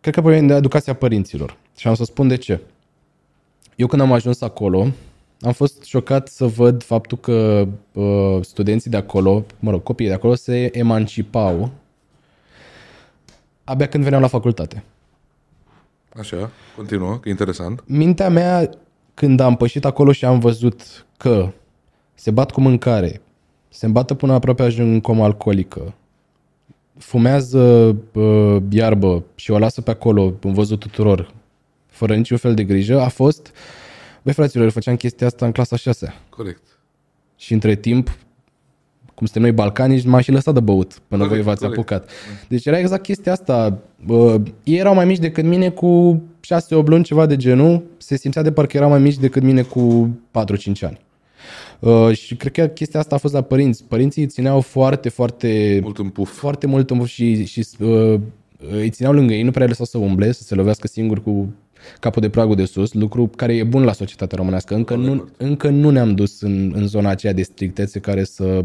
cred 0.00 0.14
că 0.14 0.20
provine 0.20 0.46
de 0.46 0.54
educația 0.54 0.94
părinților. 0.94 1.56
Și 1.76 1.88
am 1.88 1.94
să 1.94 2.04
spun 2.04 2.28
de 2.28 2.36
ce. 2.36 2.60
Eu 3.76 3.86
când 3.86 4.02
am 4.02 4.12
ajuns 4.12 4.40
acolo, 4.40 4.86
am 5.40 5.52
fost 5.52 5.82
șocat 5.82 6.28
să 6.28 6.46
văd 6.46 6.82
faptul 6.82 7.18
că 7.18 7.68
uh, 7.92 8.38
studenții 8.40 8.90
de 8.90 8.96
acolo, 8.96 9.44
mă 9.58 9.70
rog, 9.70 9.82
copiii 9.82 10.08
de 10.08 10.14
acolo 10.14 10.34
se 10.34 10.78
emancipau 10.78 11.70
abia 13.64 13.88
când 13.88 14.02
veneau 14.02 14.20
la 14.20 14.26
facultate. 14.26 14.84
Așa, 16.18 16.50
continuă, 16.76 17.18
că 17.18 17.28
e 17.28 17.30
interesant. 17.30 17.82
Mintea 17.86 18.28
mea 18.28 18.70
când 19.16 19.40
am 19.40 19.56
pășit 19.56 19.84
acolo 19.84 20.12
și 20.12 20.24
am 20.24 20.38
văzut 20.38 21.06
că 21.16 21.52
se 22.14 22.30
bat 22.30 22.50
cu 22.50 22.60
mâncare, 22.60 23.20
se 23.68 23.86
îmbată 23.86 24.14
până 24.14 24.32
aproape 24.32 24.62
ajung 24.62 24.92
în 24.92 25.00
comă 25.00 25.24
alcoolică, 25.24 25.94
fumează 26.98 27.96
uh, 28.12 28.62
iarbă 28.68 29.24
și 29.34 29.50
o 29.50 29.58
lasă 29.58 29.80
pe 29.80 29.90
acolo, 29.90 30.32
în 30.40 30.52
văzut 30.52 30.78
tuturor, 30.78 31.32
fără 31.86 32.14
niciun 32.14 32.36
fel 32.36 32.54
de 32.54 32.64
grijă, 32.64 33.00
a 33.00 33.08
fost, 33.08 33.52
băi 34.22 34.32
fraților, 34.32 34.70
făceam 34.70 34.96
chestia 34.96 35.26
asta 35.26 35.46
în 35.46 35.52
clasa 35.52 35.76
6 35.76 36.14
Corect. 36.28 36.62
și 37.36 37.52
între 37.52 37.74
timp, 37.74 38.08
cum 39.14 39.26
suntem 39.26 39.42
noi 39.42 39.52
balcanici, 39.52 40.04
m-a 40.04 40.20
și 40.20 40.30
lăsat 40.30 40.54
de 40.54 40.60
băut 40.60 40.98
până 41.08 41.22
Corect, 41.22 41.44
voi 41.44 41.54
v-ați 41.54 41.60
corect. 41.60 41.78
apucat. 41.78 42.10
Deci 42.48 42.66
era 42.66 42.78
exact 42.78 43.02
chestia 43.02 43.32
asta. 43.32 43.78
Uh, 44.06 44.34
ei 44.64 44.78
erau 44.78 44.94
mai 44.94 45.04
mici 45.04 45.18
decât 45.18 45.44
mine 45.44 45.70
cu 45.70 46.22
6-8 46.54 46.84
luni, 46.84 47.04
ceva 47.04 47.26
de 47.26 47.36
genul. 47.36 47.82
Se 47.96 48.16
simțea 48.16 48.42
de 48.42 48.52
parcă 48.52 48.76
erau 48.76 48.88
mai 48.88 48.98
mici 48.98 49.16
decât 49.18 49.42
mine 49.42 49.62
cu 49.62 50.08
4-5 50.30 50.80
ani. 50.80 51.00
Uh, 51.78 52.16
și 52.16 52.36
cred 52.36 52.52
că 52.52 52.66
chestia 52.66 53.00
asta 53.00 53.14
a 53.14 53.18
fost 53.18 53.34
la 53.34 53.40
părinți. 53.42 53.84
Părinții 53.84 54.22
îi 54.22 54.28
țineau 54.28 54.60
foarte, 54.60 55.08
foarte 55.08 55.80
Mult 55.82 55.98
în 55.98 56.08
puf. 56.08 56.30
foarte 56.38 56.66
mult 56.66 56.90
în- 56.90 57.04
și, 57.04 57.44
și 57.46 57.66
uh, 57.80 58.20
îi 58.70 58.90
țineau 58.90 59.12
lângă 59.12 59.32
ei, 59.32 59.42
nu 59.42 59.50
prea 59.50 59.62
îi 59.62 59.68
lăsau 59.68 59.84
să 59.84 59.98
umble, 59.98 60.32
să 60.32 60.42
se 60.42 60.54
lovească 60.54 60.86
singur 60.86 61.22
cu 61.22 61.54
capul 62.00 62.22
de 62.22 62.28
pragul 62.28 62.56
de 62.56 62.64
sus, 62.64 62.92
lucru 62.92 63.30
care 63.36 63.54
e 63.56 63.62
bun 63.64 63.84
la 63.84 63.92
societatea 63.92 64.36
românească. 64.38 64.74
Încă, 64.74 64.94
nu, 64.94 65.28
încă 65.36 65.68
nu 65.68 65.90
ne-am 65.90 66.14
dus 66.14 66.40
în, 66.40 66.72
în 66.74 66.86
zona 66.86 67.10
aceea 67.10 67.32
de 67.32 67.42
strictețe 67.42 67.98
care 67.98 68.24
să 68.24 68.64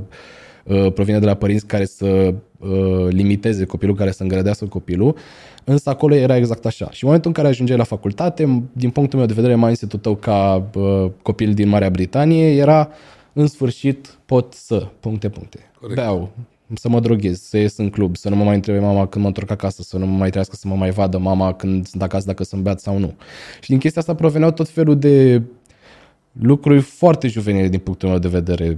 uh, 0.64 0.92
provină 0.94 1.20
de 1.20 1.26
la 1.26 1.34
părinți 1.34 1.66
care 1.66 1.86
să 1.86 2.34
uh, 2.60 3.08
limiteze 3.10 3.66
copilul, 3.66 3.96
care 3.96 4.12
să 4.12 4.24
îngrădească 4.24 4.66
copilul, 4.66 5.16
însă 5.64 5.90
acolo 5.90 6.16
era 6.16 6.38
exact 6.38 6.66
așa. 6.66 6.86
Și 6.92 7.04
în 7.04 7.08
momentul 7.08 7.30
în 7.30 7.36
care 7.36 7.48
ajungeai 7.48 7.78
la 7.78 7.84
facultate, 7.84 8.64
din 8.72 8.90
punctul 8.90 9.18
meu 9.18 9.28
de 9.28 9.34
vedere, 9.34 9.56
mindset-ul 9.56 10.00
tău 10.00 10.16
ca 10.16 10.70
uh, 10.76 11.12
copil 11.22 11.54
din 11.54 11.68
Marea 11.68 11.90
Britanie 11.90 12.56
era 12.56 12.90
în 13.34 13.48
sfârșit 13.48 14.18
pot 14.26 14.54
să, 14.54 14.88
puncte, 15.00 15.30
puncte. 15.30 15.72
Corect. 15.80 16.00
Beau, 16.00 16.30
să 16.74 16.90
mă 16.90 17.00
droghez, 17.00 17.42
să 17.42 17.58
ies 17.58 17.78
în 17.78 17.90
club, 17.90 18.16
să 18.16 18.30
nu 18.30 18.36
mă 18.36 18.44
mai 18.44 18.56
întrebe 18.56 18.80
mama 18.80 19.08
când 19.08 19.22
mă 19.22 19.28
întorc 19.28 19.52
acasă, 19.52 19.82
să 19.82 19.98
nu 19.98 20.06
mă 20.06 20.18
mai 20.18 20.30
trească 20.30 20.56
să 20.56 20.68
mă 20.68 20.76
mai 20.76 20.92
vadă 20.92 21.18
mama 21.18 21.54
când 21.54 21.88
sunt 21.88 22.02
acasă 22.02 22.26
dacă 22.26 22.44
sunt 22.44 22.62
beat 22.62 22.80
sau 22.80 22.98
nu. 22.98 23.14
Și 23.62 23.70
din 23.70 23.80
chestia 23.80 24.02
asta 24.02 24.16
proveneau 24.16 24.52
tot 24.52 24.70
felul 24.70 25.00
de 25.00 25.42
lucruri 26.32 26.82
foarte 26.82 27.28
juvenile 27.28 27.68
din 27.68 27.80
punctul 27.80 28.10
meu 28.10 28.18
de 28.18 28.28
vedere. 28.28 28.78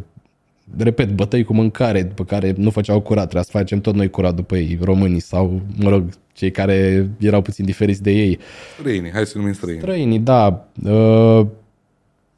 Repet, 0.78 1.16
bătăi 1.16 1.44
cu 1.44 1.54
mâncare, 1.54 2.04
după 2.04 2.24
care 2.24 2.54
nu 2.58 2.70
făceau 2.70 3.00
curat, 3.00 3.24
trebuia 3.24 3.44
să 3.44 3.52
facem 3.52 3.82
tot 3.82 3.96
noi 3.96 4.10
curat 4.10 4.36
după 4.36 4.58
ei, 4.58 4.78
românii 4.82 5.20
sau, 5.20 5.62
mă 5.76 5.90
rog, 5.90 6.04
cei 6.34 6.52
care 6.52 7.10
erau 7.20 7.42
puțin 7.42 7.66
diferiți 7.66 8.02
de 8.02 8.12
ei. 8.12 8.40
Străini, 8.80 9.12
hai 9.12 9.26
să 9.26 9.38
numim 9.38 9.54
străini. 9.54 9.80
Străinii, 9.80 10.20
da. 10.20 10.68
Uh, 10.84 11.46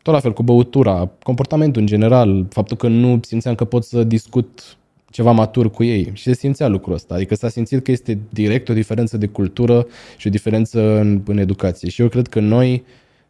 tot 0.01 0.13
la 0.13 0.19
fel 0.19 0.33
cu 0.33 0.43
băutura, 0.43 1.11
comportamentul 1.23 1.81
în 1.81 1.87
general, 1.87 2.45
faptul 2.49 2.77
că 2.77 2.87
nu 2.87 3.19
simțeam 3.21 3.55
că 3.55 3.65
pot 3.65 3.83
să 3.83 4.03
discut 4.03 4.77
ceva 5.09 5.31
matur 5.31 5.71
cu 5.71 5.83
ei 5.83 6.09
și 6.13 6.23
se 6.23 6.33
simțea 6.33 6.67
lucrul 6.67 6.93
ăsta. 6.93 7.13
Adică 7.13 7.35
s-a 7.35 7.49
simțit 7.49 7.83
că 7.83 7.91
este 7.91 8.19
direct 8.29 8.69
o 8.69 8.73
diferență 8.73 9.17
de 9.17 9.27
cultură 9.27 9.87
și 10.17 10.27
o 10.27 10.29
diferență 10.29 10.99
în, 10.99 11.21
în 11.25 11.37
educație. 11.37 11.89
Și 11.89 12.01
eu 12.01 12.07
cred 12.07 12.27
că 12.27 12.39
noi, 12.39 12.83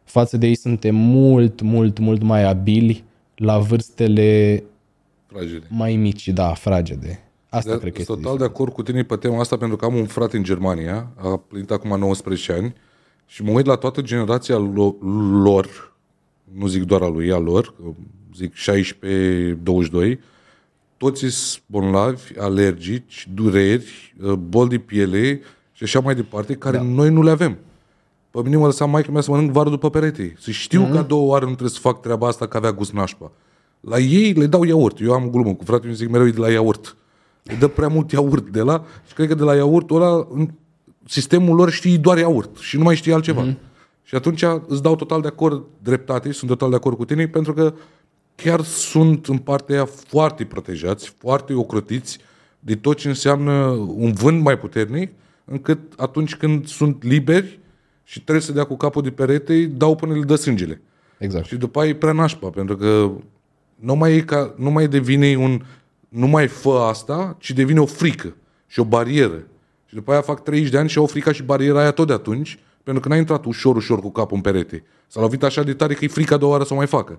față 0.04 0.36
de 0.36 0.46
ei, 0.46 0.54
suntem 0.54 0.94
mult, 0.94 1.60
mult, 1.60 1.98
mult 1.98 2.22
mai 2.22 2.44
abili 2.44 3.04
la 3.34 3.58
vârstele 3.58 4.62
Fragile. 5.36 5.66
mai 5.68 5.96
mici, 5.96 6.28
da, 6.28 6.54
fragede. 6.54 7.20
Asta 7.48 7.72
De- 7.72 7.78
cred 7.78 7.92
că 7.92 8.02
sunt 8.02 8.18
este 8.18 8.22
total 8.22 8.38
de 8.38 8.44
acord 8.44 8.72
cu 8.72 8.82
tine 8.82 9.02
pe 9.02 9.16
tema 9.16 9.40
asta 9.40 9.56
pentru 9.56 9.76
că 9.76 9.84
am 9.84 9.94
un 9.94 10.06
frate 10.06 10.36
în 10.36 10.42
Germania, 10.42 11.12
a 11.16 11.36
plinit 11.36 11.70
acum 11.70 11.98
19 11.98 12.52
ani 12.52 12.74
și 13.26 13.42
mă 13.42 13.50
uit 13.50 13.66
la 13.66 13.74
toată 13.74 14.00
generația 14.00 14.56
lo- 14.56 14.98
lor, 15.42 15.94
nu 16.52 16.66
zic 16.66 16.82
doar 16.82 17.02
a 17.02 17.08
lui, 17.08 17.32
a 17.32 17.38
lor, 17.38 17.74
că 17.76 17.82
zic 18.36 18.52
16-22, 18.54 20.18
toți 20.96 21.26
sunt 21.26 21.62
bolnavi, 21.66 22.38
alergici, 22.38 23.28
dureri, 23.34 24.14
uh, 24.22 24.32
boli 24.32 24.68
de 24.68 24.78
piele 24.78 25.40
și 25.72 25.82
așa 25.82 26.00
mai 26.00 26.14
departe, 26.14 26.54
care 26.54 26.76
da. 26.76 26.82
noi 26.82 27.10
nu 27.10 27.22
le 27.22 27.30
avem. 27.30 27.58
Pe 28.30 28.40
mine 28.42 28.56
mă 28.56 28.66
lăsa 28.66 28.84
maica 28.84 29.12
mea 29.12 29.20
să 29.20 29.30
mănânc 29.30 29.50
varul 29.50 29.70
după 29.70 29.90
perete. 29.90 30.36
Să 30.38 30.50
știu 30.50 30.86
mm-hmm. 30.86 30.90
că 30.90 30.98
a 30.98 31.02
două 31.02 31.30
oară 31.30 31.44
nu 31.44 31.50
trebuie 31.50 31.70
să 31.70 31.80
fac 31.80 32.00
treaba 32.00 32.26
asta 32.26 32.46
că 32.46 32.56
avea 32.56 32.72
gust 32.72 32.92
nașpa. 32.92 33.32
La 33.80 33.98
ei 33.98 34.32
le 34.32 34.46
dau 34.46 34.62
iaurt. 34.64 35.00
Eu 35.00 35.12
am 35.12 35.30
glumă 35.30 35.54
cu 35.54 35.64
fratele 35.64 35.86
meu 35.86 35.96
zic 35.96 36.08
mereu 36.10 36.26
e 36.26 36.30
de 36.30 36.40
la 36.40 36.50
iaurt. 36.50 36.96
Le 37.42 37.54
dă 37.58 37.66
prea 37.68 37.88
mult 37.88 38.10
iaurt 38.12 38.48
de 38.48 38.60
la 38.60 38.84
și 39.06 39.14
cred 39.14 39.28
că 39.28 39.34
de 39.34 39.42
la 39.42 39.54
iaurtul 39.54 40.02
ăla 40.02 40.26
în- 40.30 40.50
sistemul 41.08 41.56
lor 41.56 41.70
știe 41.70 41.96
doar 41.96 42.18
iaurt 42.18 42.56
și 42.56 42.76
nu 42.76 42.82
mai 42.82 42.96
știe 42.96 43.12
altceva. 43.12 43.46
Mm-hmm. 43.46 43.56
Și 44.02 44.14
atunci 44.14 44.44
îți 44.66 44.82
dau 44.82 44.96
total 44.96 45.20
de 45.20 45.26
acord 45.26 45.64
dreptate 45.82 46.30
și 46.30 46.38
sunt 46.38 46.50
total 46.50 46.70
de 46.70 46.76
acord 46.76 46.96
cu 46.96 47.04
tine 47.04 47.28
pentru 47.28 47.52
că 47.54 47.74
chiar 48.34 48.62
sunt 48.62 49.26
în 49.26 49.38
partea 49.38 49.74
aia 49.74 49.84
foarte 49.84 50.44
protejați, 50.44 51.14
foarte 51.18 51.54
ocrotiți 51.54 52.18
de 52.58 52.74
tot 52.74 52.96
ce 52.96 53.08
înseamnă 53.08 53.52
un 53.96 54.12
vânt 54.12 54.42
mai 54.42 54.58
puternic, 54.58 55.10
încât 55.44 55.78
atunci 55.96 56.36
când 56.36 56.66
sunt 56.66 57.02
liberi 57.02 57.60
și 58.04 58.20
trebuie 58.22 58.44
să 58.44 58.52
dea 58.52 58.64
cu 58.64 58.76
capul 58.76 59.02
de 59.02 59.10
perete, 59.10 59.52
îi 59.54 59.66
dau 59.66 59.94
până 59.96 60.14
le 60.14 60.24
dă 60.24 60.34
sângele. 60.34 60.82
Exact. 61.18 61.46
Și 61.46 61.56
după 61.56 61.80
aia 61.80 61.88
e 61.88 61.94
prea 61.94 62.12
nașpa, 62.12 62.48
pentru 62.48 62.76
că 62.76 63.10
nu 63.76 63.94
mai, 63.94 64.16
e 64.16 64.20
ca, 64.20 64.54
nu 64.56 64.70
mai 64.70 64.88
devine 64.88 65.36
un 65.36 65.62
nu 66.08 66.26
mai 66.26 66.46
fă 66.46 66.86
asta, 66.88 67.36
ci 67.38 67.50
devine 67.50 67.80
o 67.80 67.86
frică 67.86 68.36
și 68.66 68.80
o 68.80 68.84
barieră. 68.84 69.46
Și 69.86 69.94
după 69.94 70.12
aia 70.12 70.20
fac 70.20 70.42
30 70.42 70.70
de 70.70 70.78
ani 70.78 70.88
și 70.88 70.98
au 70.98 71.06
frica 71.06 71.32
și 71.32 71.42
bariera 71.42 71.80
aia 71.80 71.90
tot 71.90 72.06
de 72.06 72.12
atunci, 72.12 72.58
pentru 72.82 73.02
că 73.02 73.08
n-a 73.08 73.16
intrat 73.16 73.44
ușor, 73.44 73.76
ușor 73.76 74.00
cu 74.00 74.10
capul 74.10 74.36
în 74.36 74.42
perete. 74.42 74.84
S-a 75.06 75.20
lovit 75.20 75.42
așa 75.42 75.62
de 75.62 75.74
tare 75.74 75.94
că 75.94 76.04
e 76.04 76.08
frica 76.08 76.34
a 76.34 76.38
doua 76.38 76.52
oară 76.52 76.64
să 76.64 76.72
o 76.72 76.76
mai 76.76 76.86
facă. 76.86 77.18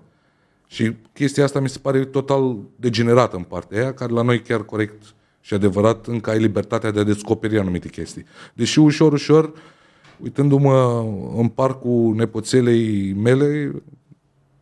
Și 0.66 0.92
chestia 1.12 1.44
asta 1.44 1.60
mi 1.60 1.68
se 1.68 1.78
pare 1.78 2.04
total 2.04 2.56
degenerată 2.76 3.36
în 3.36 3.42
partea 3.42 3.80
aia, 3.80 3.94
care 3.94 4.12
la 4.12 4.22
noi 4.22 4.40
chiar 4.42 4.62
corect 4.62 5.02
și 5.40 5.54
adevărat 5.54 6.06
încă 6.06 6.30
ai 6.30 6.38
libertatea 6.38 6.90
de 6.90 7.00
a 7.00 7.04
descoperi 7.04 7.58
anumite 7.58 7.88
chestii. 7.88 8.24
Deși 8.54 8.78
ușor, 8.78 9.12
ușor, 9.12 9.52
uitându-mă 10.22 11.04
în 11.36 11.48
parcul 11.48 12.14
nepoțelei 12.14 13.12
mele, 13.12 13.70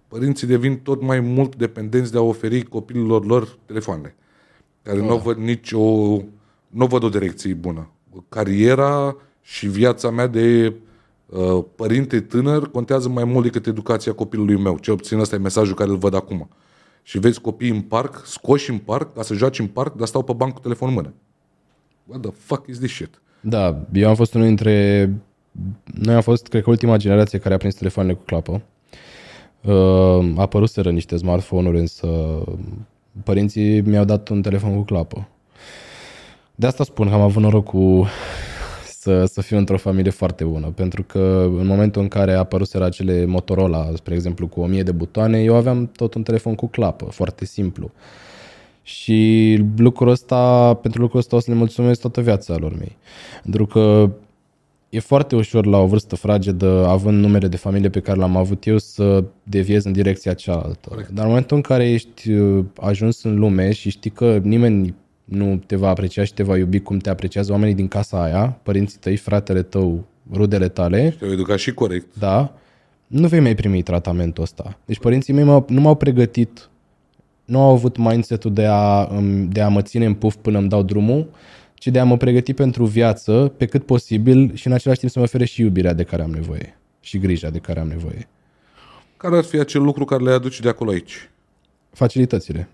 părinții 0.09 0.47
devin 0.47 0.79
tot 0.79 1.03
mai 1.03 1.21
mult 1.21 1.57
dependenți 1.57 2.13
de 2.13 2.19
a 2.19 2.23
oferi 2.23 2.63
copiilor 2.63 3.27
lor 3.27 3.59
telefoane, 3.67 4.15
care 4.83 5.01
nu 5.01 5.17
văd 5.17 5.37
nicio, 5.37 5.81
nu 6.69 6.87
văd 6.87 7.03
o 7.03 7.09
direcție 7.09 7.55
bună. 7.55 7.91
Cariera 8.29 9.17
și 9.43 9.69
viața 9.69 10.11
mea 10.11 10.27
de 10.27 10.75
uh, 11.27 11.65
părinte 11.75 12.21
tânăr 12.21 12.71
contează 12.71 13.09
mai 13.09 13.25
mult 13.25 13.45
decât 13.45 13.67
educația 13.67 14.13
copilului 14.13 14.57
meu. 14.57 14.79
Cel 14.79 14.97
puțin 14.97 15.19
ăsta 15.19 15.35
e 15.35 15.39
mesajul 15.39 15.75
care 15.75 15.91
îl 15.91 15.97
văd 15.97 16.15
acum. 16.15 16.49
Și 17.03 17.19
vezi 17.19 17.41
copii 17.41 17.71
în 17.71 17.81
parc, 17.81 18.23
scoși 18.25 18.71
în 18.71 18.79
parc, 18.79 19.15
ca 19.15 19.23
să 19.23 19.35
joace 19.35 19.63
în 19.63 19.69
parc, 19.69 19.95
dar 19.95 20.07
stau 20.07 20.23
pe 20.23 20.33
banc 20.33 20.55
cu 20.55 20.61
telefon 20.61 20.89
în 20.89 20.95
mână. 20.95 21.13
What 22.05 22.21
the 22.21 22.31
fuck 22.31 22.69
is 22.69 22.79
this 22.79 22.93
shit? 22.93 23.21
Da, 23.41 23.87
eu 23.93 24.09
am 24.09 24.15
fost 24.15 24.35
unul 24.35 24.47
dintre... 24.47 25.11
Noi 25.85 26.15
am 26.15 26.21
fost, 26.21 26.47
cred 26.47 26.63
că, 26.63 26.71
ultima 26.71 26.97
generație 26.97 27.39
care 27.39 27.55
a 27.55 27.57
prins 27.57 27.75
telefoanele 27.75 28.15
cu 28.15 28.23
clapă. 28.23 28.63
Uh, 29.67 30.33
apăruseră 30.37 30.91
niște 30.91 31.17
smartphone-uri, 31.17 31.79
însă 31.79 32.09
părinții 33.25 33.81
mi-au 33.81 34.05
dat 34.05 34.29
un 34.29 34.43
telefon 34.43 34.77
cu 34.77 34.83
clapă. 34.83 35.29
De 36.55 36.67
asta 36.67 36.85
spun 36.85 37.09
că 37.09 37.15
am 37.15 37.21
avut 37.21 37.43
norocul 37.43 38.07
să, 38.85 39.25
să 39.25 39.41
fiu 39.41 39.57
într-o 39.57 39.77
familie 39.77 40.11
foarte 40.11 40.45
bună, 40.45 40.67
pentru 40.67 41.03
că 41.03 41.51
în 41.59 41.67
momentul 41.67 42.03
în 42.03 42.09
care 42.09 42.33
apăruseră 42.33 42.85
acele 42.85 43.25
Motorola, 43.25 43.91
spre 43.95 44.15
exemplu, 44.15 44.47
cu 44.47 44.61
1000 44.61 44.83
de 44.83 44.93
butoane, 44.93 45.43
eu 45.43 45.55
aveam 45.55 45.87
tot 45.87 46.15
un 46.15 46.23
telefon 46.23 46.55
cu 46.55 46.67
clapă, 46.67 47.05
foarte 47.05 47.45
simplu. 47.45 47.91
Și 48.83 49.59
lucrul 49.77 50.09
ăsta, 50.09 50.75
pentru 50.75 51.01
lucrul 51.01 51.21
ăsta 51.21 51.37
o 51.37 51.39
să 51.39 51.51
le 51.51 51.57
mulțumesc 51.57 52.01
toată 52.01 52.21
viața 52.21 52.57
lor 52.57 52.77
mei. 52.79 52.97
Pentru 53.43 53.67
că 53.67 54.11
e 54.91 54.99
foarte 55.01 55.35
ușor 55.37 55.67
la 55.67 55.79
o 55.79 55.87
vârstă 55.87 56.17
fragedă, 56.17 56.87
având 56.89 57.21
numere 57.21 57.49
de 57.49 57.57
familie 57.57 57.89
pe 57.89 58.01
care 58.01 58.19
l-am 58.19 58.37
avut 58.37 58.67
eu, 58.67 58.79
să 58.79 59.25
deviezi 59.43 59.87
în 59.87 59.93
direcția 59.93 60.35
cealaltă. 60.35 60.89
Corect. 60.89 61.09
Dar 61.09 61.23
în 61.25 61.29
momentul 61.31 61.57
în 61.57 61.63
care 61.63 61.91
ești 61.91 62.31
uh, 62.33 62.65
ajuns 62.81 63.23
în 63.23 63.39
lume 63.39 63.73
și 63.73 63.91
știi 63.91 64.11
că 64.11 64.41
nimeni 64.43 64.95
nu 65.25 65.57
te 65.67 65.77
va 65.77 65.89
aprecia 65.89 66.25
și 66.25 66.35
te 66.35 66.43
va 66.43 66.57
iubi 66.57 66.81
cum 66.81 66.99
te 66.99 67.11
apreciază 67.11 67.53
oamenii 67.53 67.75
din 67.75 67.89
casa 67.89 68.23
aia, 68.23 68.59
părinții 68.63 68.99
tăi, 68.99 69.17
fratele 69.17 69.63
tău, 69.63 70.05
rudele 70.33 70.69
tale, 70.69 71.15
Te-au 71.19 71.31
educat 71.33 71.59
și 71.59 71.75
corect. 71.75 72.07
da, 72.19 72.53
nu 73.07 73.27
vei 73.29 73.41
mai 73.41 73.55
primi 73.55 73.83
tratamentul 73.83 74.43
ăsta. 74.43 74.79
Deci 74.85 74.99
părinții 74.99 75.33
mei 75.33 75.45
m-au, 75.45 75.67
nu 75.69 75.81
m-au 75.81 75.95
pregătit, 75.95 76.69
nu 77.45 77.61
au 77.61 77.71
avut 77.73 77.97
mindset-ul 77.97 78.53
de 78.53 78.65
a, 78.67 79.03
îmi- 79.17 79.49
de 79.49 79.61
a 79.61 79.69
mă 79.69 79.83
ține 79.83 80.05
în 80.07 80.15
puf 80.15 80.35
până 80.43 80.59
îmi 80.59 80.69
dau 80.69 80.83
drumul, 80.83 81.27
ci 81.79 81.87
de 81.87 81.99
a 81.99 82.05
mă 82.05 82.17
pregăti 82.17 82.53
pentru 82.53 82.85
viață 82.85 83.53
pe 83.57 83.67
cât 83.67 83.87
posibil 83.87 84.55
și 84.55 84.67
în 84.67 84.73
același 84.73 84.99
timp 84.99 85.13
să-mi 85.13 85.25
ofere 85.25 85.45
și 85.45 85.61
iubirea 85.61 85.93
de 85.93 86.03
care 86.03 86.23
am 86.23 86.31
nevoie 86.31 86.79
și 87.01 87.19
grija 87.19 87.51
de 87.51 87.59
care 87.59 87.81
am 87.81 87.89
nevoie. 87.89 88.29
Care 89.17 89.37
ar 89.37 89.45
fi 89.45 89.59
acel 89.59 89.83
lucru 89.83 90.05
care 90.05 90.23
le 90.23 90.31
aduce 90.31 90.63
de 90.63 90.69
acolo 90.69 90.91
aici? 90.91 91.31
Facilitățile. 91.93 92.69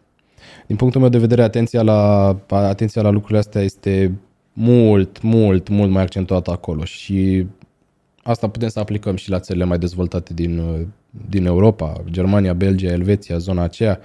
Din 0.66 0.76
punctul 0.76 1.00
meu 1.00 1.11
de 1.11 1.18
vedere, 1.18 1.42
atenția 1.42 1.82
la, 1.82 2.28
atenția 2.48 3.03
la 3.03 3.11
lucrurile 3.11 3.38
astea 3.38 3.61
este 3.61 4.12
mult, 4.53 5.22
mult, 5.22 5.68
mult 5.68 5.90
mai 5.90 6.03
accentuată 6.03 6.50
acolo 6.50 6.84
și 6.84 7.46
Asta 8.22 8.48
putem 8.48 8.68
să 8.68 8.78
aplicăm 8.78 9.16
și 9.16 9.30
la 9.30 9.40
țările 9.40 9.64
mai 9.64 9.78
dezvoltate 9.78 10.34
din, 10.34 10.59
uh, 10.59 10.80
din 11.28 11.46
Europa, 11.46 12.03
Germania, 12.11 12.53
Belgia, 12.53 12.90
Elveția, 12.90 13.38
zona 13.38 13.62
aceea. 13.62 14.00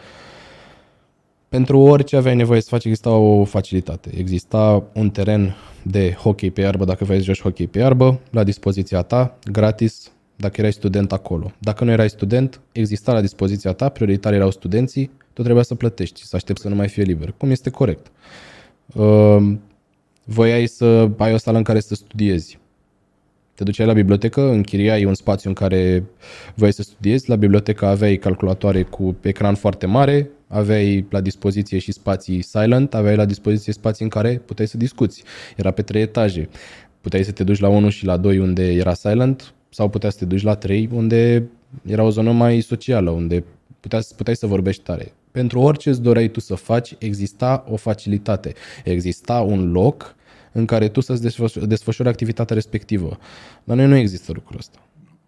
Pentru 1.50 1.80
orice 1.80 2.16
aveai 2.16 2.36
nevoie 2.36 2.62
să 2.62 2.68
faci, 2.70 2.86
exista 2.86 3.10
o 3.10 3.44
facilitate. 3.44 4.10
Exista 4.18 4.84
un 4.94 5.10
teren 5.10 5.56
de 5.82 6.12
hockey 6.12 6.52
pe 6.52 6.62
iarbă, 6.62 6.86
dacă 6.86 7.04
vrei 7.04 7.18
să 7.18 7.24
joci 7.24 7.42
hockey 7.42 7.68
pe 7.68 7.80
iarbă, 7.80 8.20
la 8.32 8.44
dispoziția 8.44 9.02
ta, 9.02 9.38
gratis, 9.52 10.12
dacă 10.36 10.56
erai 10.58 10.74
student 10.74 11.12
acolo. 11.12 11.52
Dacă 11.60 11.84
nu 11.84 11.92
erai 11.92 12.10
student, 12.10 12.62
exista 12.72 13.14
la 13.14 13.22
dispoziția 13.22 13.74
ta, 13.74 13.90
prioritari 13.90 14.36
erau 14.36 14.52
studenții, 14.52 15.12
tu 15.34 15.42
trebuia 15.42 15.64
să 15.64 15.76
plătești, 15.76 16.26
să 16.26 16.36
aștepți 16.36 16.62
să 16.62 16.70
nu 16.70 16.76
mai 16.76 16.88
fie 16.88 17.04
liber, 17.04 17.34
cum 17.38 17.50
este 17.50 17.70
corect. 17.70 18.12
Uh, 18.94 19.54
voiai 20.24 20.68
să 20.68 21.10
ai 21.18 21.34
o 21.34 21.38
sală 21.38 21.58
în 21.58 21.64
care 21.64 21.80
să 21.80 21.96
studiezi. 21.96 22.60
Te 23.54 23.64
duceai 23.64 23.88
la 23.88 23.94
bibliotecă, 23.94 24.42
închiriai 24.42 25.06
un 25.06 25.14
spațiu 25.14 25.50
în 25.50 25.56
care 25.56 26.04
voiai 26.56 26.74
să 26.74 26.82
studiezi. 26.82 27.30
La 27.30 27.36
bibliotecă 27.36 27.86
aveai 27.86 28.16
calculatoare 28.16 28.84
cu 28.84 29.16
ecran 29.22 29.56
foarte 29.56 29.86
mare, 29.86 30.30
aveai 30.48 31.06
la 31.10 31.22
dispoziție 31.22 31.78
și 31.78 31.92
spații 31.92 32.42
silent, 32.42 32.94
aveai 32.94 33.16
la 33.16 33.26
dispoziție 33.26 33.74
spații 33.74 34.04
în 34.04 34.10
care 34.10 34.42
puteai 34.46 34.68
să 34.68 34.78
discuți. 34.78 35.24
Era 35.56 35.72
pe 35.72 35.82
trei 35.82 36.02
etaje. 36.02 36.50
Puteai 37.02 37.24
să 37.24 37.32
te 37.32 37.44
duci 37.44 37.60
la 37.60 37.68
1 37.68 37.90
și 37.90 38.06
la 38.06 38.18
2 38.18 38.38
unde 38.38 38.74
era 38.74 38.94
silent 38.94 39.54
sau 39.70 39.90
puteai 39.90 40.12
să 40.12 40.18
te 40.18 40.26
duci 40.26 40.44
la 40.44 40.56
3 40.56 40.90
unde 40.94 41.50
era 41.86 42.04
o 42.04 42.10
zonă 42.10 42.32
mai 42.32 42.62
socială, 42.62 43.10
unde 43.10 43.44
puteai, 43.80 44.02
puteai 44.16 44.36
să 44.36 44.48
vorbești 44.48 44.84
tare. 44.84 45.14
Pentru 45.32 45.60
orice 45.60 45.90
îți 45.90 46.02
doreai 46.02 46.28
tu 46.28 46.40
să 46.40 46.56
faci, 46.56 46.96
exista 46.98 47.66
o 47.70 47.76
facilitate. 47.76 48.54
Exista 48.84 49.42
un 49.42 49.72
loc 49.72 50.16
în 50.52 50.66
care 50.66 50.88
tu 50.88 51.00
să-ți 51.02 51.22
desfășori, 51.22 51.68
desfășori 51.68 52.10
activitatea 52.10 52.56
respectivă. 52.56 53.18
La 53.64 53.74
noi 53.74 53.86
nu 53.86 53.96
există 53.96 54.32
lucrul 54.34 54.58
ăsta. 54.58 54.87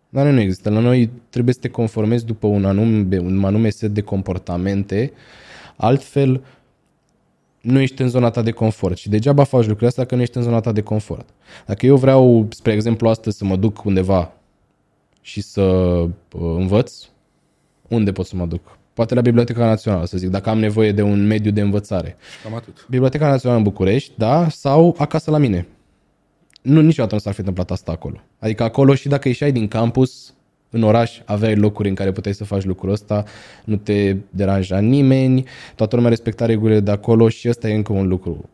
La 0.10 0.24
noi 0.24 0.34
nu 0.34 0.40
există. 0.40 0.70
La 0.70 0.80
noi 0.80 1.10
trebuie 1.30 1.54
să 1.54 1.60
te 1.60 1.70
conformezi 1.70 2.26
după 2.26 2.48
un 2.48 2.66
anume, 2.66 3.18
un 3.18 3.44
anume 3.44 3.70
set 3.70 3.92
de 3.94 4.02
comportamente, 4.02 5.12
altfel 5.76 6.44
nu 7.62 7.80
ești 7.80 8.02
în 8.02 8.10
zona 8.10 8.30
ta 8.30 8.42
de 8.42 8.52
confort 8.52 8.98
și 8.98 9.10
degeaba 9.10 9.44
faci 9.44 9.62
lucrurile 9.62 9.88
astea 9.88 10.06
că 10.06 10.16
nu 10.16 10.22
ești 10.22 10.38
în 10.38 10.44
zona 10.44 10.60
ta 10.60 10.72
de 10.72 10.82
confort. 10.82 11.30
Dacă 11.66 11.86
eu 11.86 11.96
vreau, 11.96 12.48
spre 12.50 12.74
exemplu, 12.74 13.10
astăzi 13.10 13.38
să 13.38 13.46
mă 13.46 13.56
duc 13.56 13.84
undeva 13.84 14.34
și 15.22 15.42
să 15.42 15.62
uh, 15.62 16.10
învăț, 16.32 16.94
unde 17.88 18.12
pot 18.12 18.26
să 18.26 18.36
mă 18.36 18.46
duc? 18.46 18.78
Poate 18.94 19.14
la 19.14 19.22
Biblioteca 19.22 19.66
Națională, 19.66 20.06
să 20.06 20.18
zic, 20.18 20.30
dacă 20.30 20.50
am 20.50 20.60
nevoie 20.60 20.92
de 20.92 21.02
un 21.02 21.28
mediu 21.28 21.52
de 21.52 21.62
învățare. 21.62 22.18
Cam 22.44 22.56
atât. 22.56 22.86
Biblioteca 22.90 23.28
Națională 23.28 23.58
în 23.58 23.66
București, 23.66 24.12
da, 24.18 24.50
sau 24.50 24.96
acasă 24.98 25.32
la 25.32 25.38
mine. 25.38 25.68
Nu, 26.62 26.82
niciodată 26.82 27.14
nu 27.14 27.20
s-ar 27.20 27.34
fi 27.34 27.40
întâmplat 27.40 27.72
asta 27.72 27.92
acolo. 27.92 28.22
Adică 28.40 28.64
acolo 28.64 28.96
și 28.96 29.08
dacă 29.08 29.28
ieșai 29.28 29.52
din 29.52 29.68
campus, 29.68 30.34
în 30.70 30.84
oraș 30.84 31.22
aveai 31.26 31.56
locuri 31.56 31.90
în 31.90 31.96
care 31.96 32.12
puteai 32.12 32.34
să 32.34 32.44
faci 32.44 32.64
lucrul 32.64 32.92
ăsta, 32.92 33.24
nu 33.66 33.76
te 33.76 34.16
deranja 34.30 34.80
nimeni, 34.80 35.44
toată 35.76 35.96
lumea 35.96 36.10
respecta 36.10 36.46
regulile 36.46 36.80
de 36.80 36.92
acolo 36.92 37.30
și 37.30 37.50
ăsta 37.50 37.70
e 37.70 37.76
încă 37.76 37.94
un 37.94 38.08
lucru. 38.08 38.50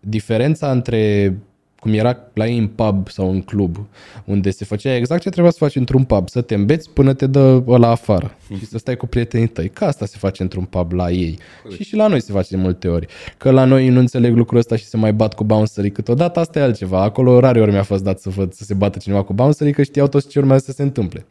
Diferența 0.00 0.70
între 0.70 1.34
cum 1.82 1.92
era 1.92 2.16
la 2.32 2.46
ei 2.46 2.58
în 2.58 2.66
pub 2.66 3.08
sau 3.08 3.30
în 3.30 3.40
club, 3.40 3.86
unde 4.24 4.50
se 4.50 4.64
făcea 4.64 4.96
exact 4.96 5.22
ce 5.22 5.30
trebuia 5.30 5.52
să 5.52 5.58
faci 5.60 5.76
într-un 5.76 6.04
pub, 6.04 6.28
să 6.28 6.40
te 6.40 6.54
îmbeți 6.54 6.90
până 6.90 7.12
te 7.12 7.26
dă 7.26 7.62
la 7.66 7.90
afară 7.90 8.36
și 8.56 8.66
să 8.66 8.78
stai 8.78 8.96
cu 8.96 9.06
prietenii 9.06 9.46
tăi. 9.46 9.68
Ca 9.68 9.86
asta 9.86 10.06
se 10.06 10.16
face 10.18 10.42
într-un 10.42 10.64
pub 10.64 10.92
la 10.92 11.10
ei. 11.10 11.38
Și 11.74 11.84
și 11.84 11.96
la 11.96 12.06
noi 12.06 12.20
se 12.20 12.32
face 12.32 12.56
de 12.56 12.62
multe 12.62 12.88
ori. 12.88 13.06
Că 13.36 13.50
la 13.50 13.64
noi 13.64 13.88
nu 13.88 13.98
înțeleg 13.98 14.36
lucrul 14.36 14.58
ăsta 14.58 14.76
și 14.76 14.84
se 14.84 14.96
mai 14.96 15.12
bat 15.12 15.34
cu 15.34 15.44
bouncerii 15.44 15.90
câteodată, 15.90 16.40
asta 16.40 16.58
e 16.58 16.62
altceva. 16.62 17.02
Acolo 17.02 17.40
rare 17.40 17.60
ori 17.60 17.70
mi-a 17.70 17.82
fost 17.82 18.02
dat 18.02 18.20
să 18.20 18.28
văd 18.30 18.52
să 18.52 18.64
se 18.64 18.74
bată 18.74 18.98
cineva 18.98 19.22
cu 19.22 19.32
bouncerii, 19.32 19.72
că 19.72 19.82
știau 19.82 20.08
toți 20.08 20.28
ce 20.28 20.38
urmează 20.38 20.64
să 20.64 20.72
se 20.72 20.82
întâmple. 20.82 21.26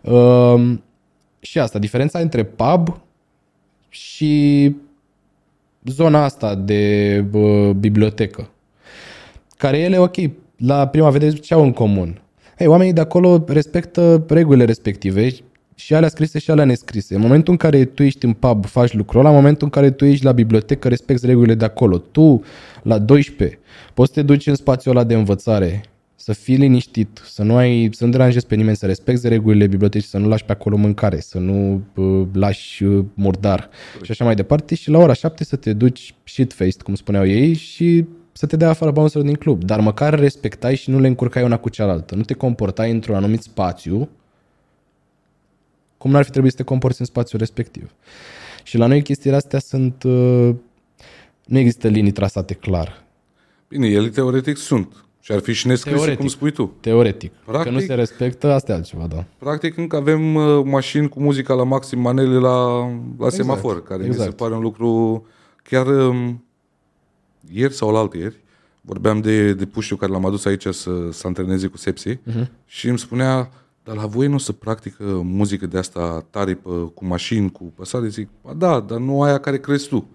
Um, 0.00 0.82
și 1.40 1.58
asta, 1.58 1.78
diferența 1.78 2.18
între 2.18 2.44
pub 2.44 3.00
și 3.88 4.74
zona 5.84 6.24
asta 6.24 6.54
de 6.54 7.24
uh, 7.32 7.70
bibliotecă 7.70 8.50
care 9.62 9.78
ele, 9.78 9.98
ok, 9.98 10.16
la 10.56 10.86
prima 10.86 11.10
vedere 11.10 11.32
ce 11.32 11.54
au 11.54 11.62
în 11.62 11.72
comun? 11.72 12.22
Ei, 12.58 12.66
oamenii 12.66 12.92
de 12.92 13.00
acolo 13.00 13.44
respectă 13.46 14.24
regulile 14.28 14.64
respective 14.64 15.30
și 15.74 15.94
alea 15.94 16.08
scrise 16.08 16.38
și 16.38 16.50
alea 16.50 16.64
nescrise. 16.64 17.14
În 17.14 17.20
momentul 17.20 17.52
în 17.52 17.58
care 17.58 17.84
tu 17.84 18.02
ești 18.02 18.24
în 18.24 18.32
pub, 18.32 18.66
faci 18.66 18.92
lucrul 18.92 19.20
ăla, 19.20 19.28
în 19.28 19.34
momentul 19.34 19.66
în 19.66 19.70
care 19.70 19.90
tu 19.90 20.04
ești 20.04 20.24
la 20.24 20.32
bibliotecă, 20.32 20.88
respecti 20.88 21.26
regulile 21.26 21.54
de 21.54 21.64
acolo. 21.64 21.98
Tu, 21.98 22.42
la 22.82 22.98
12, 22.98 23.58
poți 23.94 24.12
să 24.12 24.20
te 24.20 24.26
duci 24.26 24.46
în 24.46 24.54
spațiul 24.54 24.96
ăla 24.96 25.04
de 25.04 25.14
învățare, 25.14 25.84
să 26.14 26.32
fii 26.32 26.56
liniștit, 26.56 27.20
să 27.24 27.42
nu, 27.42 27.56
ai, 27.56 27.88
să 27.92 28.04
nu 28.04 28.10
deranjezi 28.10 28.46
pe 28.46 28.54
nimeni, 28.54 28.76
să 28.76 28.86
respecti 28.86 29.28
regulile 29.28 29.66
bibliotecii, 29.66 30.08
să 30.08 30.18
nu 30.18 30.28
lași 30.28 30.44
pe 30.44 30.52
acolo 30.52 30.76
mâncare, 30.76 31.20
să 31.20 31.38
nu 31.38 31.82
uh, 31.94 32.26
lași 32.32 32.84
uh, 32.84 33.04
murdar 33.14 33.68
și 34.02 34.10
așa 34.10 34.24
mai 34.24 34.34
departe 34.34 34.74
și 34.74 34.90
la 34.90 34.98
ora 34.98 35.12
7 35.12 35.44
să 35.44 35.56
te 35.56 35.72
duci 35.72 36.14
shit-faced, 36.24 36.82
cum 36.82 36.94
spuneau 36.94 37.26
ei, 37.26 37.54
și 37.54 38.04
să 38.32 38.46
te 38.46 38.56
dea 38.56 38.68
afară 38.68 38.90
bouncer 38.90 39.22
din 39.22 39.34
club, 39.34 39.64
dar 39.64 39.80
măcar 39.80 40.18
respectai 40.18 40.76
și 40.76 40.90
nu 40.90 41.00
le 41.00 41.06
încurcai 41.06 41.42
una 41.42 41.56
cu 41.56 41.68
cealaltă. 41.68 42.14
Nu 42.14 42.22
te 42.22 42.34
comportai 42.34 42.90
într-un 42.90 43.14
anumit 43.14 43.42
spațiu 43.42 44.08
cum 45.98 46.10
n-ar 46.10 46.24
fi 46.24 46.30
trebuit 46.30 46.52
să 46.52 46.56
te 46.56 46.64
comporți 46.64 47.00
în 47.00 47.06
spațiul 47.06 47.40
respectiv. 47.40 47.90
Și 48.62 48.76
la 48.76 48.86
noi 48.86 49.02
chestiile 49.02 49.36
astea 49.36 49.58
sunt... 49.58 50.02
Uh, 50.02 50.54
nu 51.46 51.58
există 51.58 51.88
linii 51.88 52.12
trasate 52.12 52.54
clar. 52.54 53.04
Bine, 53.68 53.88
ele 53.88 54.08
teoretic 54.08 54.56
sunt. 54.56 55.04
Și 55.20 55.32
ar 55.32 55.40
fi 55.40 55.52
și 55.52 55.66
nescrise, 55.66 55.96
Teoretic. 55.96 56.18
cum 56.18 56.28
spui 56.28 56.50
tu. 56.50 56.74
Teoretic. 56.80 57.32
Practic- 57.32 57.62
că 57.62 57.70
nu 57.70 57.80
se 57.80 57.94
respectă, 57.94 58.52
asta 58.52 58.72
e 58.72 58.74
altceva, 58.74 59.06
da. 59.06 59.24
Practic 59.38 59.76
încă 59.76 59.96
avem 59.96 60.34
uh, 60.34 60.64
mașini 60.64 61.08
cu 61.08 61.20
muzica 61.20 61.54
la 61.54 61.64
maxim 61.64 62.00
manele 62.00 62.38
la, 62.38 62.88
la 63.18 63.28
semafor, 63.28 63.82
care 63.82 64.02
mi 64.02 64.14
se 64.14 64.20
exact. 64.20 64.36
pare 64.36 64.54
un 64.54 64.60
lucru 64.60 65.26
chiar 65.62 65.86
um, 65.86 66.44
ieri 67.50 67.74
sau 67.74 67.92
la 67.92 67.98
alte 67.98 68.18
ieri. 68.18 68.40
Vorbeam 68.80 69.20
de, 69.20 69.52
de 69.52 69.66
puștiu 69.66 69.96
care 69.96 70.12
l-am 70.12 70.26
adus 70.26 70.44
aici 70.44 70.66
să, 70.66 71.08
să 71.10 71.26
antreneze 71.26 71.66
cu 71.66 71.76
sepsi 71.76 72.14
uh-huh. 72.14 72.46
și 72.64 72.88
îmi 72.88 72.98
spunea, 72.98 73.50
dar 73.84 73.96
la 73.96 74.06
voi 74.06 74.26
nu 74.26 74.38
se 74.38 74.52
practică 74.52 75.04
muzică 75.24 75.66
de 75.66 75.78
asta 75.78 76.26
tare 76.30 76.54
pe, 76.54 76.70
cu 76.94 77.04
mașini, 77.04 77.52
cu 77.52 77.64
păsare? 77.64 78.08
Zic, 78.08 78.28
ba 78.42 78.52
da, 78.52 78.80
dar 78.80 78.98
nu 78.98 79.22
aia 79.22 79.38
care 79.38 79.58
crezi 79.58 79.88
tu. 79.88 80.08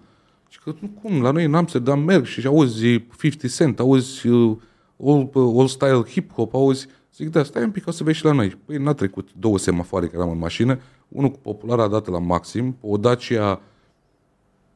Și 0.48 0.58
că 0.58 0.74
nu 0.80 0.88
cum, 1.02 1.22
la 1.22 1.30
noi 1.30 1.44
în 1.44 1.54
Amsterdam 1.54 2.00
merg 2.00 2.24
și 2.24 2.46
auzi 2.46 3.04
50 3.20 3.52
Cent, 3.52 3.78
auzi 3.78 4.26
uh, 4.26 4.56
all, 5.04 5.30
uh, 5.32 5.54
all 5.58 5.68
style 5.68 6.02
hip-hop, 6.02 6.52
auzi... 6.52 6.86
Zic, 7.14 7.30
da, 7.30 7.42
stai 7.42 7.62
un 7.62 7.70
pic, 7.70 7.86
o 7.86 7.90
să 7.90 8.04
vezi 8.04 8.18
și 8.18 8.24
la 8.24 8.32
noi. 8.32 8.48
Păi 8.64 8.76
n-a 8.76 8.92
trecut 8.92 9.28
două 9.38 9.58
semafoare 9.58 10.06
care 10.06 10.22
am 10.22 10.30
în 10.30 10.38
mașină, 10.38 10.78
unul 11.08 11.30
cu 11.30 11.38
populara 11.38 11.88
dată 11.88 12.10
la 12.10 12.18
maxim, 12.18 12.76
o 12.80 12.96
Dacia 12.96 13.60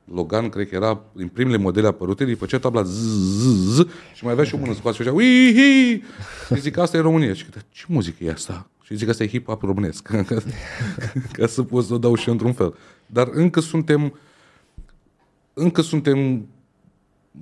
Logan, 0.04 0.48
cred 0.48 0.68
că 0.68 0.74
era 0.74 1.00
din 1.12 1.28
primele 1.28 1.56
modele 1.56 1.86
apărute, 1.86 2.24
îi 2.24 2.34
făcea 2.34 2.58
tabla 2.58 2.82
zzz, 2.82 3.86
și 4.14 4.24
mai 4.24 4.32
avea 4.32 4.44
și 4.44 4.54
o 4.54 4.58
mână 4.58 4.74
scoasă 4.74 4.96
și 4.96 5.02
făcea 5.02 5.16
uihi! 5.16 6.02
Și 6.54 6.60
zic, 6.60 6.76
asta 6.76 6.96
e 6.96 7.00
România. 7.00 7.34
Și 7.34 7.44
zic, 7.44 7.64
ce 7.70 7.84
muzică 7.88 8.24
e 8.24 8.30
asta? 8.30 8.68
Și 8.82 8.96
zic, 8.96 9.08
asta 9.08 9.24
e 9.24 9.28
hip-hop 9.28 9.60
românesc. 9.60 10.02
ca, 10.28 10.42
ca 11.32 11.46
să 11.46 11.62
pot 11.62 11.84
să 11.84 11.94
o 11.94 11.98
dau 11.98 12.14
și 12.14 12.26
eu 12.26 12.32
într-un 12.32 12.52
fel. 12.52 12.74
Dar 13.06 13.28
încă 13.32 13.60
suntem 13.60 14.14
încă 15.54 15.80
suntem 15.80 16.46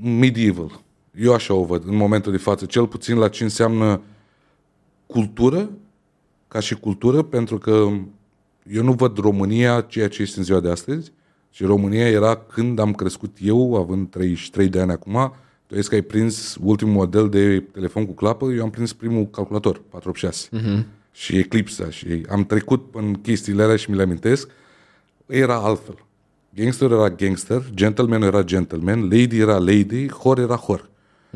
medieval. 0.02 0.80
Eu 1.20 1.34
așa 1.34 1.54
o 1.54 1.64
văd 1.64 1.86
în 1.86 1.96
momentul 1.96 2.32
de 2.32 2.38
față, 2.38 2.66
cel 2.66 2.86
puțin 2.86 3.16
la 3.16 3.28
ce 3.28 3.42
înseamnă 3.42 4.00
cultură, 5.06 5.70
ca 6.48 6.60
și 6.60 6.74
cultură, 6.74 7.22
pentru 7.22 7.58
că 7.58 7.88
eu 8.70 8.82
nu 8.82 8.92
văd 8.92 9.18
România 9.18 9.80
ceea 9.80 10.08
ce 10.08 10.22
este 10.22 10.38
în 10.38 10.44
ziua 10.44 10.60
de 10.60 10.70
astăzi, 10.70 11.12
și 11.50 11.64
România 11.64 12.08
era 12.08 12.36
când 12.36 12.78
am 12.78 12.92
crescut 12.92 13.36
eu, 13.40 13.76
având 13.76 14.10
33 14.10 14.68
de 14.68 14.80
ani 14.80 14.90
acum, 14.90 15.32
tu 15.66 15.74
vezi 15.74 15.88
că 15.88 15.94
ai 15.94 16.02
prins 16.02 16.56
ultimul 16.62 16.94
model 16.94 17.28
de 17.28 17.60
telefon 17.72 18.06
cu 18.06 18.12
clapă, 18.12 18.46
eu 18.46 18.62
am 18.62 18.70
prins 18.70 18.92
primul 18.92 19.26
calculator, 19.26 19.82
486. 19.88 20.48
Uh-huh. 20.48 20.84
Și 21.12 21.36
Eclipsa 21.36 21.90
și 21.90 22.26
am 22.28 22.44
trecut 22.44 22.94
în 22.94 23.14
chestiile 23.14 23.62
alea 23.62 23.76
și 23.76 23.90
mi 23.90 23.96
le 23.96 24.02
amintesc, 24.02 24.48
era 25.26 25.54
altfel. 25.54 25.94
Gangster 26.54 26.90
era 26.90 27.10
gangster, 27.10 27.62
gentleman 27.74 28.22
era 28.22 28.42
gentleman, 28.42 29.00
lady 29.00 29.38
era 29.38 29.58
lady, 29.58 30.08
hor 30.08 30.38
era 30.38 30.56
hor. 30.56 30.88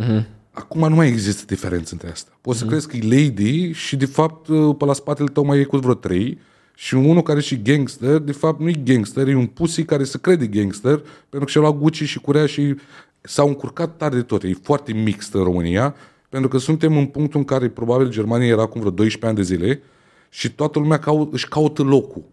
Uh-huh. 0.02 0.24
Acum 0.50 0.88
nu 0.88 0.94
mai 0.94 1.08
există 1.08 1.42
diferență 1.46 1.88
între 1.92 2.10
asta. 2.10 2.38
Poți 2.40 2.56
uh-huh. 2.56 2.60
să 2.60 2.66
crezi 2.66 2.88
că 2.88 2.96
e 2.96 3.00
lady 3.02 3.72
și 3.72 3.96
de 3.96 4.06
fapt 4.06 4.46
pe 4.78 4.84
la 4.84 4.92
spatele 4.92 5.28
tău 5.28 5.44
mai 5.44 5.58
e 5.58 5.64
cu 5.64 5.76
vreo 5.76 5.94
trei 5.94 6.38
și 6.74 6.94
unul 6.94 7.22
care 7.22 7.38
e 7.38 7.42
și 7.42 7.62
gangster, 7.62 8.18
de 8.18 8.32
fapt 8.32 8.60
nu 8.60 8.68
e 8.68 8.82
gangster, 8.84 9.28
e 9.28 9.34
un 9.34 9.46
pussy 9.46 9.84
care 9.84 10.04
se 10.04 10.18
crede 10.18 10.46
gangster 10.46 10.96
pentru 11.28 11.44
că 11.44 11.46
și-a 11.46 11.60
luat 11.60 11.78
Gucci 11.78 12.02
și 12.02 12.18
curea 12.18 12.46
și 12.46 12.74
s-au 13.20 13.48
încurcat 13.48 13.96
tare 13.96 14.14
de 14.14 14.22
tot. 14.22 14.42
E 14.42 14.52
foarte 14.62 14.92
mixt 14.92 15.34
în 15.34 15.42
România 15.42 15.94
pentru 16.28 16.48
că 16.48 16.58
suntem 16.58 16.96
în 16.96 17.06
punctul 17.06 17.38
în 17.38 17.44
care 17.44 17.68
probabil 17.68 18.08
Germania 18.10 18.46
era 18.46 18.62
acum 18.62 18.80
vreo 18.80 18.92
12 18.92 19.26
ani 19.26 19.36
de 19.36 19.54
zile 19.54 19.82
și 20.28 20.52
toată 20.52 20.78
lumea 20.78 20.98
cau- 20.98 21.28
își 21.32 21.48
caută 21.48 21.82
locul. 21.82 22.24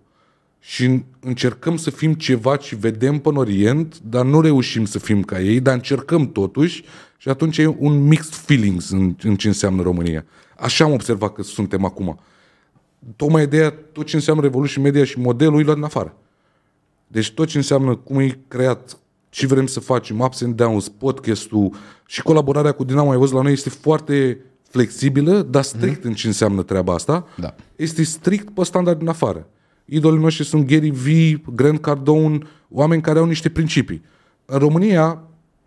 și 0.63 1.03
încercăm 1.19 1.77
să 1.77 1.89
fim 1.89 2.13
ceva 2.13 2.57
și 2.57 2.75
vedem 2.75 3.19
până 3.19 3.39
Orient, 3.39 3.99
dar 3.99 4.25
nu 4.25 4.41
reușim 4.41 4.85
să 4.85 4.99
fim 4.99 5.23
ca 5.23 5.41
ei, 5.41 5.59
dar 5.59 5.73
încercăm 5.73 6.31
totuși 6.31 6.83
și 7.17 7.29
atunci 7.29 7.57
e 7.57 7.75
un 7.77 8.07
mixed 8.07 8.33
feelings 8.33 8.89
în, 8.89 9.15
în 9.23 9.35
ce 9.35 9.47
înseamnă 9.47 9.81
România. 9.81 10.25
Așa 10.57 10.83
am 10.83 10.91
observat 10.91 11.33
că 11.33 11.43
suntem 11.43 11.85
acum. 11.85 12.19
Tocmai 13.15 13.43
ideea, 13.43 13.71
tot 13.91 14.05
ce 14.05 14.15
înseamnă 14.15 14.41
Revolution 14.41 14.83
Media 14.83 15.03
și 15.03 15.19
modelul 15.19 15.59
e 15.59 15.63
luat 15.63 15.77
în 15.77 15.83
afară. 15.83 16.15
Deci 17.07 17.31
tot 17.31 17.47
ce 17.47 17.57
înseamnă 17.57 17.95
cum 17.95 18.19
e 18.19 18.39
creat, 18.47 18.97
ce 19.29 19.47
vrem 19.47 19.65
să 19.65 19.79
facem, 19.79 20.19
ups 20.19 20.41
and 20.41 20.55
downs, 20.55 20.89
podcastul 20.89 21.73
și 22.05 22.21
colaborarea 22.21 22.71
cu 22.71 22.83
Dinamo, 22.83 23.11
ai 23.11 23.17
văzut 23.17 23.35
la 23.35 23.41
noi, 23.41 23.51
este 23.51 23.69
foarte 23.69 24.41
flexibilă, 24.69 25.41
dar 25.41 25.63
strict 25.63 25.99
mm-hmm. 25.99 26.03
în 26.03 26.13
ce 26.13 26.27
înseamnă 26.27 26.63
treaba 26.63 26.93
asta. 26.93 27.27
Da. 27.35 27.55
Este 27.75 28.03
strict 28.03 28.49
pe 28.49 28.63
standard 28.63 28.97
din 28.97 29.07
afară. 29.07 29.47
Idolii 29.85 30.19
noștri 30.19 30.45
sunt 30.45 30.67
Gary 30.67 30.89
V, 30.89 31.07
Grant 31.55 31.81
Cardone, 31.81 32.37
oameni 32.69 33.01
care 33.01 33.19
au 33.19 33.25
niște 33.25 33.49
principii. 33.49 34.01
În 34.45 34.59
România, 34.59 35.21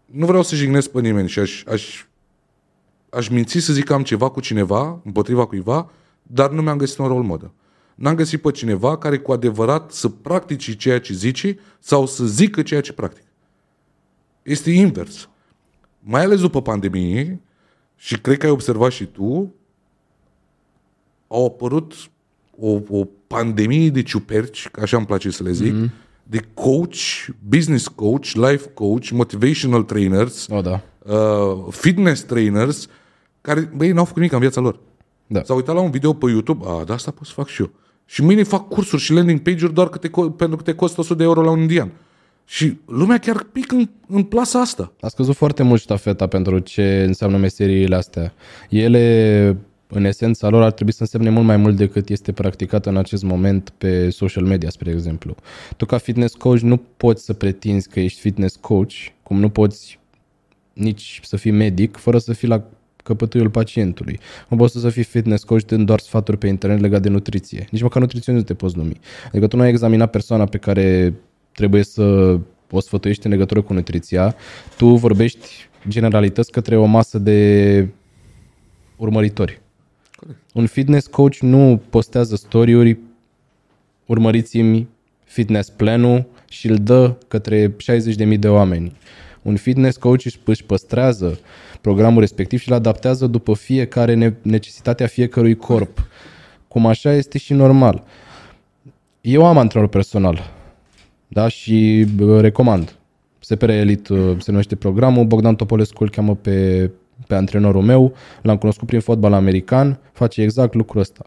nu 0.04 0.26
vreau 0.26 0.42
să 0.42 0.54
jignesc 0.54 0.90
pe 0.90 1.00
nimeni 1.00 1.28
și 1.28 1.38
aș, 1.38 1.64
aș, 1.66 2.04
aș 3.10 3.28
minți 3.28 3.58
să 3.58 3.72
zic 3.72 3.84
că 3.84 3.92
am 3.92 4.02
ceva 4.02 4.28
cu 4.28 4.40
cineva, 4.40 5.00
împotriva 5.04 5.46
cuiva, 5.46 5.90
dar 6.26 6.50
nu 6.50 6.62
mi-am 6.62 6.76
găsit 6.76 6.98
un 6.98 7.06
rol 7.06 7.22
model. 7.22 7.52
N-am 7.94 8.14
găsit 8.14 8.40
pe 8.40 8.50
cineva 8.50 8.98
care 8.98 9.18
cu 9.18 9.32
adevărat 9.32 9.90
să 9.90 10.08
practici 10.08 10.76
ceea 10.76 11.00
ce 11.00 11.12
zici 11.12 11.54
sau 11.78 12.06
să 12.06 12.24
zică 12.24 12.62
ceea 12.62 12.80
ce 12.80 12.92
practic. 12.92 13.24
Este 14.42 14.70
invers. 14.70 15.28
Mai 16.00 16.22
ales 16.22 16.40
după 16.40 16.62
pandemie, 16.62 17.40
și 17.96 18.20
cred 18.20 18.38
că 18.38 18.46
ai 18.46 18.52
observat 18.52 18.90
și 18.90 19.04
tu, 19.04 19.54
au 21.28 21.44
apărut 21.46 21.94
o, 22.58 22.80
o 22.88 23.04
pandemie 23.26 23.90
de 23.90 24.02
ciuperci, 24.02 24.68
așa 24.82 24.96
îmi 24.96 25.06
place 25.06 25.30
să 25.30 25.42
le 25.42 25.52
zic, 25.52 25.74
mm-hmm. 25.74 25.90
de 26.22 26.46
coach, 26.54 27.26
business 27.48 27.88
coach, 27.88 28.30
life 28.32 28.70
coach, 28.74 29.08
motivational 29.10 29.82
trainers, 29.82 30.46
O, 30.50 30.60
da. 30.60 30.82
uh, 30.98 31.66
fitness 31.70 32.22
trainers, 32.22 32.88
care, 33.40 33.60
băi, 33.76 33.92
n-au 33.92 34.04
făcut 34.04 34.18
nimic 34.18 34.32
în 34.34 34.40
viața 34.40 34.60
lor. 34.60 34.78
Da. 35.26 35.42
S-au 35.42 35.56
uitat 35.56 35.74
la 35.74 35.80
un 35.80 35.90
video 35.90 36.12
pe 36.12 36.30
YouTube, 36.30 36.64
a, 36.68 36.84
da, 36.84 36.94
asta 36.94 37.10
pot 37.10 37.26
să 37.26 37.32
fac 37.32 37.48
și 37.48 37.60
eu. 37.60 37.70
Și 38.06 38.22
mâine 38.22 38.42
fac 38.42 38.68
cursuri 38.68 39.02
și 39.02 39.12
landing 39.12 39.40
page-uri 39.40 39.74
doar 39.74 39.88
că 39.88 39.98
te, 39.98 40.08
co- 40.08 40.36
pentru 40.36 40.56
că 40.56 40.62
te 40.62 40.74
costă 40.74 41.00
100 41.00 41.14
de 41.18 41.24
euro 41.24 41.42
la 41.42 41.50
un 41.50 41.60
indian. 41.60 41.92
Și 42.46 42.78
lumea 42.86 43.18
chiar 43.18 43.46
pică 43.52 43.74
în, 43.74 43.88
în 44.08 44.22
plasa 44.22 44.60
asta. 44.60 44.92
A 45.00 45.08
scăzut 45.08 45.34
foarte 45.34 45.62
mult 45.62 45.80
ștafeta 45.80 46.26
pentru 46.26 46.58
ce 46.58 47.04
înseamnă 47.06 47.36
meseriile 47.36 47.96
astea. 47.96 48.32
Ele, 48.68 49.56
în 49.88 50.04
esența 50.04 50.48
lor, 50.48 50.62
ar 50.62 50.72
trebui 50.72 50.92
să 50.92 51.02
însemne 51.02 51.30
mult 51.30 51.46
mai 51.46 51.56
mult 51.56 51.76
decât 51.76 52.08
este 52.08 52.32
practicat 52.32 52.86
în 52.86 52.96
acest 52.96 53.22
moment 53.22 53.72
pe 53.78 54.10
social 54.10 54.44
media, 54.44 54.70
spre 54.70 54.90
exemplu. 54.90 55.34
Tu 55.76 55.86
ca 55.86 55.98
fitness 55.98 56.34
coach 56.34 56.60
nu 56.60 56.76
poți 56.76 57.24
să 57.24 57.32
pretinzi 57.32 57.88
că 57.88 58.00
ești 58.00 58.20
fitness 58.20 58.56
coach, 58.56 58.92
cum 59.22 59.40
nu 59.40 59.48
poți 59.48 59.98
nici 60.72 61.20
să 61.22 61.36
fii 61.36 61.50
medic, 61.50 61.96
fără 61.96 62.18
să 62.18 62.32
fii 62.32 62.48
la 62.48 62.64
căpătâiul 63.04 63.50
pacientului. 63.50 64.18
Nu 64.48 64.56
poți 64.56 64.80
să 64.80 64.88
fii 64.88 65.02
fitness 65.02 65.44
coach 65.44 65.64
dând 65.64 65.86
doar 65.86 65.98
sfaturi 65.98 66.38
pe 66.38 66.46
internet 66.46 66.80
legat 66.80 67.02
de 67.02 67.08
nutriție. 67.08 67.66
Nici 67.70 67.82
măcar 67.82 68.00
nutriționist 68.00 68.46
nu 68.46 68.54
te 68.54 68.60
poți 68.60 68.76
numi. 68.76 69.00
Adică 69.28 69.46
tu 69.46 69.56
nu 69.56 69.62
ai 69.62 69.68
examinat 69.68 70.10
persoana 70.10 70.44
pe 70.44 70.58
care 70.58 71.14
trebuie 71.52 71.82
să 71.82 72.38
o 72.70 72.80
sfătuiești 72.80 73.26
în 73.26 73.32
legătură 73.32 73.62
cu 73.62 73.72
nutriția, 73.72 74.34
tu 74.76 74.86
vorbești 74.86 75.48
generalități 75.88 76.50
către 76.50 76.76
o 76.76 76.84
masă 76.84 77.18
de 77.18 77.88
urmăritori. 78.96 79.60
Un 80.54 80.66
fitness 80.66 81.06
coach 81.06 81.36
nu 81.38 81.82
postează 81.90 82.36
story-uri, 82.36 82.98
urmăriți-mi 84.06 84.88
fitness 85.24 85.70
planul 85.70 86.26
și 86.48 86.68
îl 86.68 86.76
dă 86.76 87.16
către 87.28 87.68
60.000 87.68 88.38
de 88.38 88.48
oameni. 88.48 88.96
Un 89.44 89.56
fitness 89.56 89.96
coach 89.96 90.24
își- 90.24 90.40
își 90.44 90.64
păstrează 90.64 91.38
programul 91.80 92.20
respectiv 92.20 92.58
și 92.60 92.68
îl 92.68 92.74
adaptează 92.74 93.26
după 93.26 93.54
fiecare 93.54 94.14
ne- 94.14 94.34
necesitatea 94.42 95.06
fiecărui 95.06 95.56
corp. 95.56 96.06
Cum 96.68 96.86
așa 96.86 97.12
este 97.12 97.38
și 97.38 97.52
normal. 97.52 98.02
Eu 99.20 99.44
am 99.46 99.58
antrenor 99.58 99.88
personal 99.88 100.50
da? 101.28 101.48
și 101.48 102.06
bă, 102.16 102.40
recomand. 102.40 102.96
SPR 103.38 103.68
Elite 103.68 104.12
uh, 104.12 104.36
se 104.40 104.50
numește 104.50 104.76
programul, 104.76 105.24
Bogdan 105.24 105.54
Topolescu 105.54 106.02
îl 106.02 106.10
cheamă 106.10 106.34
pe, 106.34 106.90
pe 107.26 107.34
antrenorul 107.34 107.82
meu, 107.82 108.14
l-am 108.42 108.56
cunoscut 108.56 108.86
prin 108.86 109.00
fotbal 109.00 109.32
american, 109.32 109.98
face 110.12 110.42
exact 110.42 110.74
lucrul 110.74 111.00
ăsta. 111.00 111.24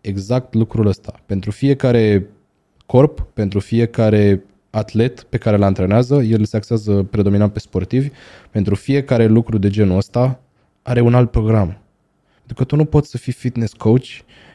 Exact 0.00 0.54
lucrul 0.54 0.86
ăsta. 0.86 1.20
Pentru 1.26 1.50
fiecare 1.50 2.26
corp, 2.86 3.26
pentru 3.32 3.60
fiecare 3.60 4.42
atlet 4.74 5.22
pe 5.22 5.36
care 5.36 5.56
îl 5.56 5.62
antrenează, 5.62 6.14
el 6.14 6.44
se 6.44 6.56
axează 6.56 7.06
predominant 7.10 7.52
pe 7.52 7.58
sportivi, 7.58 8.10
pentru 8.50 8.74
fiecare 8.74 9.26
lucru 9.26 9.58
de 9.58 9.68
genul 9.68 9.96
ăsta 9.96 10.40
are 10.82 11.00
un 11.00 11.14
alt 11.14 11.30
program. 11.30 11.78
Pentru 12.36 12.54
că 12.54 12.64
tu 12.64 12.76
nu 12.76 12.84
poți 12.84 13.10
să 13.10 13.18
fii 13.18 13.32
fitness 13.32 13.72
coach 13.72 14.06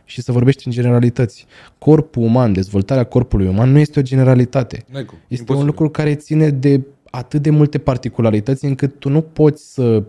și 0.05 0.22
să 0.22 0.32
vorbești 0.32 0.67
în 0.67 0.74
generalități. 0.74 1.45
Corpul 1.78 2.24
uman, 2.24 2.53
dezvoltarea 2.53 3.03
corpului 3.03 3.47
uman 3.47 3.72
nu 3.72 3.80
este 3.80 3.99
o 3.99 4.01
generalitate. 4.01 4.86
N-ai 4.91 5.05
cum. 5.05 5.17
Este 5.17 5.34
Imposibil. 5.34 5.61
un 5.61 5.65
lucru 5.65 5.89
care 5.89 6.15
ține 6.15 6.49
de 6.49 6.82
atât 7.09 7.41
de 7.41 7.49
multe 7.49 7.78
particularități 7.78 8.65
încât 8.65 8.99
tu 8.99 9.09
nu 9.09 9.22
poți 9.22 9.74
să 9.74 10.03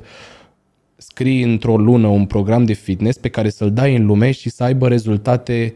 scrii 0.97 1.43
într-o 1.43 1.77
lună 1.77 2.07
un 2.07 2.27
program 2.27 2.65
de 2.65 2.73
fitness 2.73 3.19
pe 3.19 3.29
care 3.29 3.51
să-l 3.51 3.73
dai 3.73 3.97
în 3.97 4.07
lume 4.07 4.31
și 4.31 4.51
să 4.51 4.63
aibă 4.63 4.89
rezultate 4.89 5.75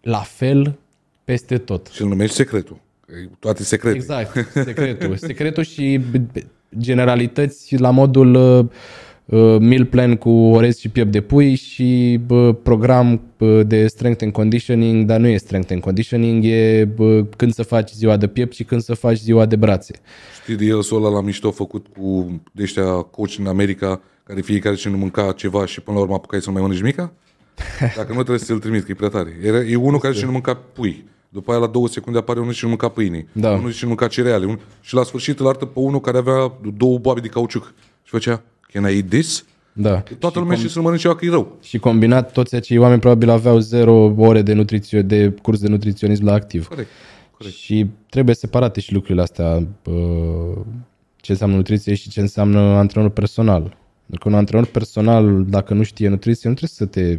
la 0.00 0.18
fel 0.18 0.78
peste 1.24 1.58
tot. 1.58 1.86
Și 1.86 2.02
îl 2.02 2.08
numești 2.08 2.34
secretul. 2.34 2.80
Că 3.10 3.16
e 3.18 3.28
Toate 3.38 3.62
secrete. 3.62 3.96
Exact, 3.96 4.48
secretul. 4.52 5.16
Secretul 5.28 5.64
și 5.64 6.00
b- 6.10 6.38
b- 6.38 6.46
generalități 6.78 7.76
la 7.76 7.90
modul 7.90 8.34
uh, 8.34 8.64
uh, 9.24 9.60
meal 9.60 9.84
plan 9.84 10.16
cu 10.16 10.30
orez 10.30 10.78
și 10.78 10.88
piept 10.88 11.12
de 11.12 11.20
pui 11.20 11.54
și 11.54 12.20
bă, 12.26 12.52
program 12.52 13.20
bă, 13.38 13.62
de 13.62 13.86
strength 13.86 14.22
and 14.22 14.32
conditioning, 14.32 15.06
dar 15.06 15.20
nu 15.20 15.26
e 15.26 15.36
strength 15.36 15.72
and 15.72 15.80
conditioning, 15.80 16.44
e 16.44 16.88
bă, 16.94 17.24
când 17.36 17.52
să 17.54 17.62
faci 17.62 17.90
ziua 17.90 18.16
de 18.16 18.26
piept 18.26 18.54
și 18.54 18.64
când 18.64 18.82
să 18.82 18.94
faci 18.94 19.16
ziua 19.16 19.46
de 19.46 19.56
brațe. 19.56 19.94
Știi 20.42 20.56
de 20.56 20.64
el 20.64 20.80
ăla 20.92 21.08
la 21.08 21.20
mișto 21.20 21.50
făcut 21.50 21.86
cu 21.96 22.40
de 22.52 22.62
ăștia 22.62 22.84
coach 22.84 23.36
în 23.38 23.46
America, 23.46 24.00
care 24.22 24.40
fiecare 24.40 24.74
ce 24.74 24.88
nu 24.88 24.96
mânca 24.96 25.32
ceva 25.32 25.66
și 25.66 25.80
până 25.80 25.96
la 25.96 26.02
urmă 26.02 26.14
apucai 26.14 26.40
să 26.40 26.46
nu 26.46 26.52
mai 26.52 26.62
mănânci 26.62 26.82
mica? 26.82 27.12
Dacă 27.96 28.08
nu 28.08 28.14
trebuie 28.14 28.38
să-l 28.38 28.58
trimit, 28.58 28.84
că 28.84 28.90
e 28.90 28.94
prea 28.94 29.08
tare. 29.08 29.36
Era, 29.42 29.58
e 29.60 29.76
unul 29.76 29.98
care 29.98 30.14
și 30.14 30.24
nu 30.24 30.30
mânca 30.30 30.54
pui. 30.54 31.04
După 31.32 31.50
aia 31.50 31.60
la 31.60 31.66
două 31.66 31.88
secunde 31.88 32.18
apare 32.18 32.40
unul 32.40 32.52
și 32.52 32.62
nu 32.62 32.68
mânca 32.68 32.88
pâine. 32.88 33.26
Da. 33.32 33.50
Unul 33.50 33.70
și 33.70 33.82
nu 33.82 33.88
mânca 33.88 34.06
cereale. 34.06 34.46
Un... 34.46 34.58
Și 34.80 34.94
la 34.94 35.02
sfârșit 35.02 35.40
îl 35.40 35.46
arată 35.46 35.64
pe 35.64 35.78
unul 35.78 36.00
care 36.00 36.18
avea 36.18 36.52
două 36.76 36.98
boabe 36.98 37.20
de 37.20 37.28
cauciuc. 37.28 37.74
Și 38.02 38.10
făcea, 38.10 38.42
can 38.72 38.90
I 38.90 38.94
eat 38.94 39.08
this? 39.08 39.44
Da. 39.72 40.02
Toată 40.18 40.38
lumea 40.38 40.56
și 40.56 40.68
să 40.68 40.80
mănânce 40.80 41.02
ceva 41.02 41.14
că 41.14 41.24
e 41.24 41.30
rău. 41.30 41.56
Și 41.62 41.78
combinat, 41.78 42.32
toți 42.32 42.54
acei 42.54 42.78
oameni 42.78 43.00
probabil 43.00 43.30
aveau 43.30 43.58
zero 43.58 44.14
ore 44.16 44.42
de, 44.42 44.52
nutrițio- 44.52 45.02
de 45.02 45.34
curs 45.42 45.60
de 45.60 45.68
nutriționism 45.68 46.24
la 46.24 46.32
activ. 46.32 46.68
Corect. 46.68 46.88
Corect. 47.30 47.56
Și 47.56 47.86
trebuie 48.08 48.34
separate 48.34 48.80
și 48.80 48.92
lucrurile 48.92 49.22
astea, 49.22 49.66
bă, 49.82 49.92
ce 51.16 51.32
înseamnă 51.32 51.56
nutriție 51.56 51.94
și 51.94 52.08
ce 52.08 52.20
înseamnă 52.20 52.58
antrenor 52.58 53.10
personal. 53.10 53.62
Pentru 54.06 54.28
că 54.28 54.28
un 54.28 54.34
antrenor 54.34 54.66
personal, 54.66 55.44
dacă 55.48 55.74
nu 55.74 55.82
știe 55.82 56.08
nutriție, 56.08 56.48
nu 56.48 56.54
trebuie 56.54 56.76
să 56.76 56.86
te 56.86 57.18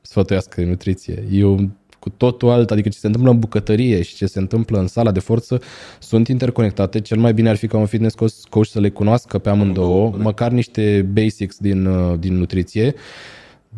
sfătuiască 0.00 0.60
în 0.60 0.68
nutriție. 0.68 1.24
E 1.30 1.44
un 1.44 1.70
cu 2.02 2.10
totul 2.10 2.48
alt, 2.48 2.70
adică 2.70 2.88
ce 2.88 2.98
se 2.98 3.06
întâmplă 3.06 3.30
în 3.30 3.38
bucătărie 3.38 4.02
și 4.02 4.14
ce 4.14 4.26
se 4.26 4.38
întâmplă 4.38 4.78
în 4.78 4.86
sala 4.86 5.10
de 5.10 5.20
forță 5.20 5.60
sunt 5.98 6.28
interconectate. 6.28 7.00
Cel 7.00 7.18
mai 7.18 7.34
bine 7.34 7.48
ar 7.48 7.56
fi 7.56 7.66
ca 7.66 7.76
un 7.76 7.86
fitness 7.86 8.14
coach- 8.14 8.48
coach 8.48 8.66
să 8.66 8.80
le 8.80 8.90
cunoască 8.90 9.38
pe 9.38 9.48
amândouă, 9.48 10.16
măcar 10.16 10.50
niște 10.50 11.08
basics 11.12 11.56
din, 11.58 11.86
uh, 11.86 12.18
din 12.18 12.36
nutriție, 12.36 12.94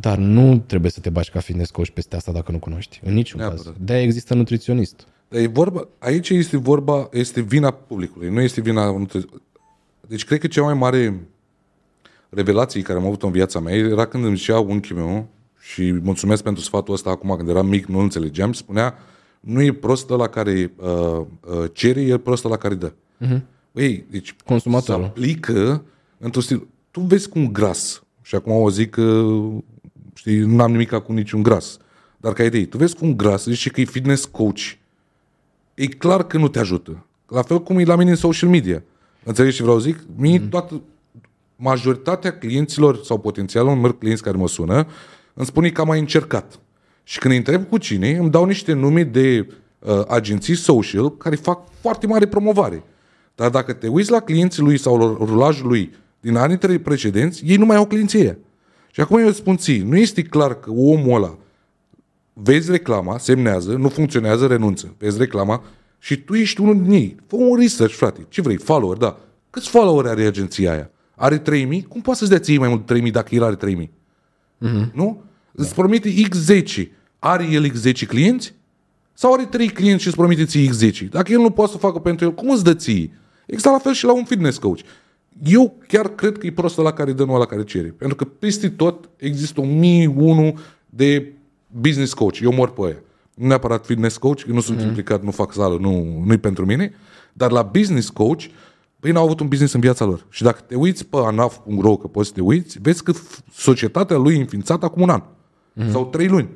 dar 0.01 0.19
nu 0.19 0.63
trebuie 0.67 0.91
să 0.91 1.01
te 1.01 1.11
bagi 1.11 1.31
ca 1.31 1.41
fitness 1.41 1.71
coach 1.71 1.89
peste 1.89 2.17
asta 2.17 2.33
dacă 2.33 2.53
nu 2.53 2.59
cunoști. 2.59 3.01
În 3.05 3.15
niciun 3.15 3.41
caz. 3.41 3.53
Neapărat. 3.53 3.77
De-aia 3.81 4.03
există 4.03 4.35
nutriționist. 4.35 5.07
Dar 5.29 5.41
e 5.41 5.47
vorba, 5.47 5.89
aici 5.99 6.29
este 6.29 6.57
vorba, 6.57 7.09
este 7.13 7.41
vina 7.41 7.71
publicului, 7.71 8.31
nu 8.31 8.41
este 8.41 8.61
vina... 8.61 9.07
Deci 10.07 10.25
cred 10.25 10.39
că 10.39 10.47
cea 10.47 10.63
mai 10.63 10.75
mare 10.75 11.27
revelație 12.29 12.83
care 12.83 12.99
am 12.99 13.07
avut 13.07 13.23
în 13.23 13.31
viața 13.31 13.61
mea 13.61 13.75
era 13.75 14.07
când 14.07 14.25
îmi 14.25 14.37
zicea 14.37 14.59
unchiul 14.59 14.97
meu 14.97 15.29
și 15.65 15.93
mulțumesc 15.93 16.43
pentru 16.43 16.63
sfatul 16.63 16.95
ăsta 16.95 17.11
acum 17.11 17.37
când 17.37 17.49
eram 17.49 17.67
mic, 17.67 17.87
nu 17.87 17.99
înțelegeam, 17.99 18.53
spunea 18.53 18.99
nu 19.41 19.63
e 19.63 19.73
prost 19.73 20.09
la 20.09 20.29
care 20.29 20.73
uh, 20.77 20.89
uh, 20.89 21.65
cere, 21.73 22.01
e 22.01 22.19
prost 22.19 22.45
la 22.45 22.57
care 22.57 22.75
dă. 22.75 22.93
Uh-huh. 22.93 23.41
Băi, 23.73 24.05
deci 24.11 24.35
Consumatorul. 24.45 25.03
se 25.03 25.09
aplică 25.09 25.85
într-un 26.19 26.43
stil. 26.43 26.67
Tu 26.91 27.01
vezi 27.01 27.29
cum 27.29 27.53
gras, 27.53 28.03
și 28.23 28.35
acum 28.35 28.53
o 28.53 28.71
zic 28.71 28.91
că 28.91 29.27
știi, 30.15 30.39
nu 30.39 30.63
am 30.63 30.71
nimic 30.71 30.95
cu 30.95 31.13
niciun 31.13 31.43
gras, 31.43 31.79
dar 32.17 32.33
ca 32.33 32.45
idee, 32.45 32.67
tu 32.67 32.77
vezi 32.77 32.97
cum 32.97 33.17
gras, 33.17 33.45
zici 33.45 33.71
că 33.71 33.81
e 33.81 33.85
fitness 33.85 34.25
coach, 34.25 34.61
e 35.75 35.87
clar 35.87 36.27
că 36.27 36.39
nu 36.39 36.49
te 36.49 36.59
ajută. 36.59 37.07
La 37.27 37.43
fel 37.43 37.63
cum 37.63 37.79
e 37.79 37.85
la 37.85 37.97
mine 37.97 38.11
în 38.11 38.17
social 38.17 38.51
media. 38.51 38.83
Înțelegi 39.25 39.57
ce 39.57 39.63
vreau 39.63 39.79
să 39.79 39.85
zic? 39.85 39.99
Mie 40.17 40.39
mm. 40.39 40.49
toată, 40.49 40.83
majoritatea 41.57 42.39
clienților 42.39 43.05
sau 43.05 43.19
potențialul, 43.19 43.75
merg 43.75 43.99
clienți 43.99 44.23
care 44.23 44.37
mă 44.37 44.49
sună, 44.49 44.87
îmi 45.35 45.47
spune 45.47 45.71
că 45.71 45.81
am 45.81 45.87
mai 45.87 45.99
încercat. 45.99 46.61
Și 47.03 47.19
când 47.19 47.33
îi 47.33 47.39
întreb 47.39 47.69
cu 47.69 47.79
cine, 47.79 48.17
îmi 48.17 48.31
dau 48.31 48.45
niște 48.45 48.73
nume 48.73 49.03
de 49.03 49.47
uh, 49.79 50.03
agenții 50.09 50.55
social 50.55 51.17
care 51.17 51.37
fac 51.37 51.69
foarte 51.81 52.07
mare 52.07 52.27
promovare. 52.27 52.83
Dar 53.35 53.51
dacă 53.51 53.73
te 53.73 53.89
uiți 53.89 54.11
la 54.11 54.21
clienții 54.21 54.63
lui 54.63 54.79
sau 54.79 54.99
la 54.99 55.25
rulajul 55.25 55.67
lui 55.67 55.93
din 56.21 56.37
anii 56.37 56.59
trei 56.59 56.79
precedenți, 56.79 57.43
ei 57.47 57.57
nu 57.57 57.65
mai 57.65 57.77
au 57.77 57.87
clienție. 57.87 58.39
Și 58.91 59.01
acum 59.01 59.19
eu 59.19 59.27
îți 59.27 59.39
spun 59.39 59.57
ție, 59.57 59.83
nu 59.83 59.97
este 59.97 60.23
clar 60.23 60.61
că 60.61 60.71
omul 60.71 61.15
ăla 61.15 61.39
vezi 62.35 62.71
reclama, 62.71 63.19
semnează, 63.19 63.73
nu 63.73 63.89
funcționează, 63.89 64.47
renunță. 64.47 64.95
Vezi 64.99 65.19
reclama 65.19 65.63
și 65.99 66.17
tu 66.17 66.35
ești 66.35 66.61
unul 66.61 66.83
din 66.83 66.93
ei. 66.93 67.17
Fă 67.27 67.37
un 67.37 67.57
research, 67.57 67.95
frate. 67.95 68.27
Ce 68.29 68.43
vrei? 68.43 68.57
Follower, 68.57 68.97
da. 68.97 69.19
Câți 69.51 69.69
follower 69.69 70.07
are 70.07 70.25
agenția 70.25 70.73
aia? 70.73 70.91
Are 71.15 71.39
3000? 71.39 71.83
Cum 71.83 72.01
poate 72.01 72.19
să-ți 72.19 72.31
dea 72.31 72.41
ție 72.41 72.59
mai 72.59 72.69
mult 72.69 72.81
de 72.81 72.87
3000 72.87 73.11
dacă 73.13 73.35
el 73.35 73.43
are 73.43 73.55
3000? 73.55 73.91
Mm-hmm. 74.59 74.91
Nu? 74.93 75.23
Da. 75.51 75.63
Îți 75.63 75.75
promite 75.75 76.11
X10. 76.11 76.89
Are 77.19 77.45
el 77.51 77.71
X10 77.71 78.07
clienți? 78.07 78.55
Sau 79.15 79.33
are 79.33 79.45
3 79.45 79.69
clienți 79.69 80.03
și 80.03 80.07
îți 80.07 80.17
promite 80.17 80.45
ție 80.45 80.71
X10? 80.71 81.09
Dacă 81.11 81.33
el 81.33 81.39
nu 81.39 81.51
poate 81.51 81.71
să 81.73 81.79
facă 81.79 81.99
pentru 81.99 82.25
el, 82.25 82.35
cum 82.35 82.51
îți 82.51 82.65
dă 82.65 82.75
ție? 82.75 83.11
Exact 83.47 83.75
la 83.75 83.81
fel 83.83 83.93
și 83.93 84.05
la 84.05 84.13
un 84.13 84.25
fitness 84.25 84.59
coach. 84.59 84.81
Eu 85.43 85.77
chiar 85.89 86.09
cred 86.09 86.39
că 86.39 86.47
e 86.47 86.53
prost 86.53 86.77
la 86.77 86.93
care 86.93 87.13
dă, 87.13 87.25
nu 87.25 87.39
la 87.39 87.45
care 87.45 87.65
cere. 87.65 87.89
Pentru 87.89 88.17
că 88.17 88.25
peste 88.25 88.69
tot 88.69 89.09
există 89.17 89.61
un 89.61 89.79
mii 89.79 90.07
unu 90.07 90.59
de 90.87 91.33
business 91.81 92.13
coach. 92.13 92.41
Eu 92.41 92.53
mor 92.53 92.71
pe 92.73 92.81
aia. 92.85 92.97
Nu 93.35 93.47
neapărat 93.47 93.87
fitness 93.87 94.17
coach, 94.17 94.43
că 94.43 94.53
nu 94.53 94.61
sunt 94.61 94.79
mm. 94.81 94.87
implicat, 94.87 95.23
nu 95.23 95.31
fac 95.31 95.53
sală, 95.53 95.79
nu, 95.81 96.23
nu-i 96.25 96.39
pentru 96.39 96.65
mine. 96.65 96.95
Dar 97.33 97.51
la 97.51 97.63
business 97.63 98.09
coach, 98.09 98.43
Păi 99.05 99.13
n-au 99.13 99.25
avut 99.25 99.41
un 99.41 99.49
business 99.49 99.75
în 99.75 99.81
viața 99.81 100.05
lor. 100.05 100.27
Și 100.31 100.43
dacă 100.43 100.61
te 100.67 100.75
uiți 100.75 101.07
pe 101.07 101.17
anaf.ro, 101.17 101.97
că 101.97 102.07
poți 102.07 102.29
să 102.29 102.35
te 102.35 102.41
uiți, 102.41 102.79
vezi 102.83 103.03
că 103.03 103.13
societatea 103.53 104.17
lui 104.17 104.35
e 104.35 104.41
înființată 104.41 104.85
acum 104.85 105.03
un 105.03 105.09
an. 105.09 105.23
Mm-hmm. 105.23 105.91
Sau 105.91 106.07
trei 106.07 106.29
luni. 106.29 106.49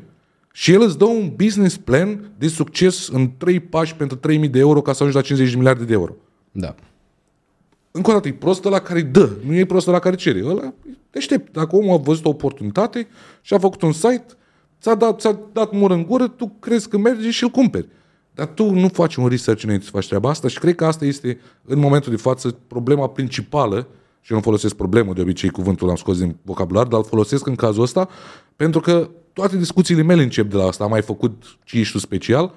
Și 0.52 0.72
el 0.72 0.80
îți 0.80 0.98
dă 0.98 1.04
un 1.04 1.32
business 1.36 1.76
plan 1.76 2.30
de 2.38 2.48
succes 2.48 3.08
în 3.08 3.30
trei 3.36 3.60
pași 3.60 3.94
pentru 3.94 4.16
3000 4.16 4.48
de 4.48 4.58
euro 4.58 4.82
ca 4.82 4.92
să 4.92 5.02
ajungi 5.02 5.16
la 5.16 5.22
50 5.22 5.50
de 5.50 5.58
miliarde 5.58 5.84
de 5.84 5.92
euro. 5.92 6.16
Da. 6.52 6.74
Încă 7.90 8.10
o 8.10 8.12
dată, 8.12 8.28
e 8.28 8.32
prostă 8.32 8.68
la 8.68 8.78
care 8.78 9.02
dă, 9.02 9.30
nu 9.46 9.54
e 9.54 9.64
prostă 9.64 9.90
la 9.90 9.98
care 9.98 10.16
cere. 10.16 10.46
Ăla 10.46 10.74
deștept. 11.10 11.52
Dacă 11.52 11.76
omul 11.76 11.92
a 11.92 11.96
văzut 11.96 12.24
o 12.24 12.28
oportunitate 12.28 13.08
și 13.42 13.54
a 13.54 13.58
făcut 13.58 13.82
un 13.82 13.92
site, 13.92 14.26
ți-a 14.80 14.94
dat, 14.94 15.20
ți-a 15.20 15.40
dat 15.52 15.72
mur 15.72 15.90
în 15.90 16.06
gură, 16.06 16.28
tu 16.28 16.46
crezi 16.58 16.88
că 16.88 16.98
mergi 16.98 17.28
și 17.28 17.42
îl 17.42 17.50
cumperi. 17.50 17.88
Dar 18.38 18.46
tu 18.46 18.70
nu 18.70 18.88
faci 18.88 19.14
un 19.14 19.28
research 19.28 19.62
înainte 19.62 19.84
să 19.84 19.90
faci 19.90 20.06
treaba 20.06 20.28
asta 20.28 20.48
și 20.48 20.58
cred 20.58 20.74
că 20.74 20.84
asta 20.84 21.04
este, 21.04 21.40
în 21.64 21.78
momentul 21.78 22.10
de 22.10 22.16
față, 22.16 22.56
problema 22.66 23.08
principală 23.08 23.86
și 24.20 24.32
eu 24.32 24.36
nu 24.36 24.42
folosesc 24.42 24.74
problemă, 24.74 25.12
de 25.12 25.20
obicei 25.20 25.50
cuvântul 25.50 25.86
l-am 25.86 25.96
scos 25.96 26.18
din 26.18 26.36
vocabular, 26.42 26.86
dar 26.86 26.98
îl 26.98 27.04
folosesc 27.04 27.46
în 27.46 27.54
cazul 27.54 27.82
ăsta 27.82 28.08
pentru 28.56 28.80
că 28.80 29.10
toate 29.32 29.56
discuțiile 29.56 30.02
mele 30.02 30.22
încep 30.22 30.50
de 30.50 30.56
la 30.56 30.64
asta. 30.64 30.84
Am 30.84 30.90
mai 30.90 31.02
făcut 31.02 31.42
ce 31.64 31.78
ești 31.78 31.92
tu 31.92 31.98
special 31.98 32.54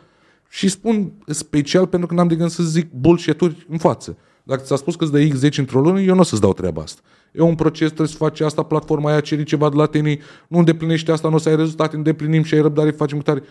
și 0.49 0.69
spun 0.69 1.11
special 1.25 1.87
pentru 1.87 2.07
că 2.07 2.13
n-am 2.13 2.27
de 2.27 2.35
gând 2.35 2.49
să 2.49 2.63
zic 2.63 2.91
bullshit 2.91 3.41
în 3.69 3.77
față. 3.77 4.17
Dacă 4.43 4.61
ți-a 4.63 4.75
spus 4.75 4.95
că 4.95 5.03
îți 5.03 5.11
dă 5.11 5.47
X10 5.47 5.55
într-o 5.55 5.81
lună, 5.81 6.01
eu 6.01 6.13
nu 6.13 6.19
o 6.19 6.23
să-ți 6.23 6.41
dau 6.41 6.53
treaba 6.53 6.81
asta. 6.81 7.01
E 7.31 7.41
un 7.41 7.55
proces, 7.55 7.87
trebuie 7.87 8.07
să 8.07 8.17
faci 8.17 8.39
asta, 8.39 8.63
platforma 8.63 9.09
aia 9.09 9.19
ceri 9.19 9.43
ceva 9.43 9.69
de 9.69 9.75
la 9.75 9.85
tine, 9.85 10.19
nu 10.47 10.57
îndeplinește 10.57 11.11
asta, 11.11 11.29
nu 11.29 11.35
o 11.35 11.37
să 11.37 11.49
ai 11.49 11.55
rezultate, 11.55 11.95
îndeplinim 11.95 12.43
și 12.43 12.53
ai 12.53 12.61
răbdare, 12.61 12.91
facem 12.91 13.17
cu 13.17 13.23
tare. 13.23 13.43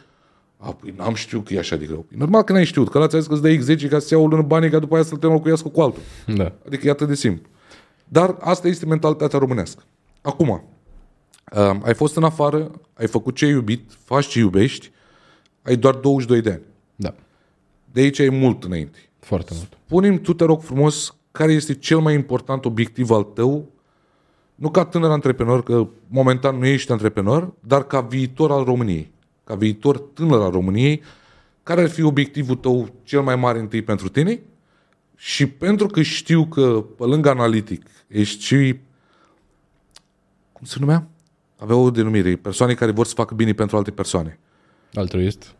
A, 0.63 0.73
păi 0.73 0.95
n-am 0.97 1.15
știut 1.15 1.47
că 1.47 1.55
e 1.55 1.59
așa 1.59 1.77
de 1.77 1.85
greu. 1.85 2.07
E 2.13 2.17
normal 2.17 2.43
că 2.43 2.53
n-ai 2.53 2.65
știut, 2.65 2.89
că 2.89 2.99
l-ați 2.99 3.17
zis 3.17 3.27
că 3.27 3.33
îți 3.33 3.43
dă 3.43 3.75
X10 3.75 3.89
ca 3.89 3.99
să 3.99 4.15
iau 4.15 4.23
o 4.23 4.27
lună 4.27 4.43
banii 4.43 4.71
ca 4.71 4.79
după 4.79 4.95
aia 4.95 5.05
să-l 5.05 5.19
te 5.19 5.27
înlocuiască 5.27 5.69
cu 5.69 5.81
altul. 5.81 6.03
Da. 6.27 6.53
Adică 6.67 6.87
e 6.87 6.91
atât 6.91 7.09
de 7.09 7.15
simplu. 7.15 7.49
Dar 8.09 8.37
asta 8.41 8.69
este 8.69 8.87
mentalitatea 8.87 9.39
românească. 9.39 9.83
Acum, 10.23 10.49
uh, 10.49 11.81
ai 11.83 11.95
fost 11.95 12.17
în 12.17 12.25
afară, 12.25 12.71
ai 12.95 13.07
făcut 13.07 13.35
ce 13.35 13.45
ai 13.45 13.51
iubit, 13.51 13.91
faci 14.05 14.27
ce 14.27 14.39
iubești, 14.39 14.91
ai 15.63 15.77
doar 15.77 15.95
22 15.95 16.41
de 16.41 16.51
ani. 16.51 16.63
Da. 16.97 17.15
De 17.93 18.01
aici 18.01 18.21
ai 18.21 18.29
mult 18.29 18.65
înainte. 18.65 18.99
Foarte 19.19 19.53
mult. 19.55 19.79
Spune-mi 19.87 20.19
tu, 20.19 20.35
te 20.35 20.45
rog 20.45 20.63
frumos, 20.63 21.17
care 21.33 21.53
este 21.53 21.75
cel 21.75 21.99
mai 21.99 22.15
important 22.15 22.65
obiectiv 22.65 23.11
al 23.11 23.23
tău, 23.23 23.69
nu 24.55 24.71
ca 24.71 24.85
tânăr 24.85 25.11
antreprenor, 25.11 25.63
că 25.63 25.87
momentan 26.09 26.59
nu 26.59 26.67
ești 26.67 26.93
antreprenor, 26.93 27.53
dar 27.61 27.87
ca 27.87 28.01
viitor 28.01 28.51
al 28.51 28.65
României 28.65 29.11
ca 29.51 29.57
viitor 29.57 29.99
tânăr 29.99 30.41
al 30.41 30.51
României, 30.51 31.03
care 31.63 31.81
ar 31.81 31.89
fi 31.89 32.03
obiectivul 32.03 32.57
tău 32.57 32.89
cel 33.03 33.21
mai 33.21 33.37
mare 33.37 33.59
întâi 33.59 33.83
pentru 33.83 34.09
tine? 34.09 34.41
Și 35.17 35.47
pentru 35.47 35.87
că 35.87 36.03
știu 36.03 36.47
că, 36.47 36.85
pe 36.97 37.05
lângă 37.05 37.29
analitic, 37.29 37.87
ești 38.07 38.45
și... 38.45 38.77
Cum 40.53 40.67
se 40.67 40.77
numea? 40.81 41.09
Avea 41.59 41.77
o 41.77 41.91
denumire. 41.91 42.37
Persoane 42.37 42.75
care 42.75 42.91
vor 42.91 43.07
să 43.07 43.15
facă 43.15 43.35
bine 43.35 43.53
pentru 43.53 43.77
alte 43.77 43.91
persoane. 43.91 44.39
Altruist? 44.95 45.55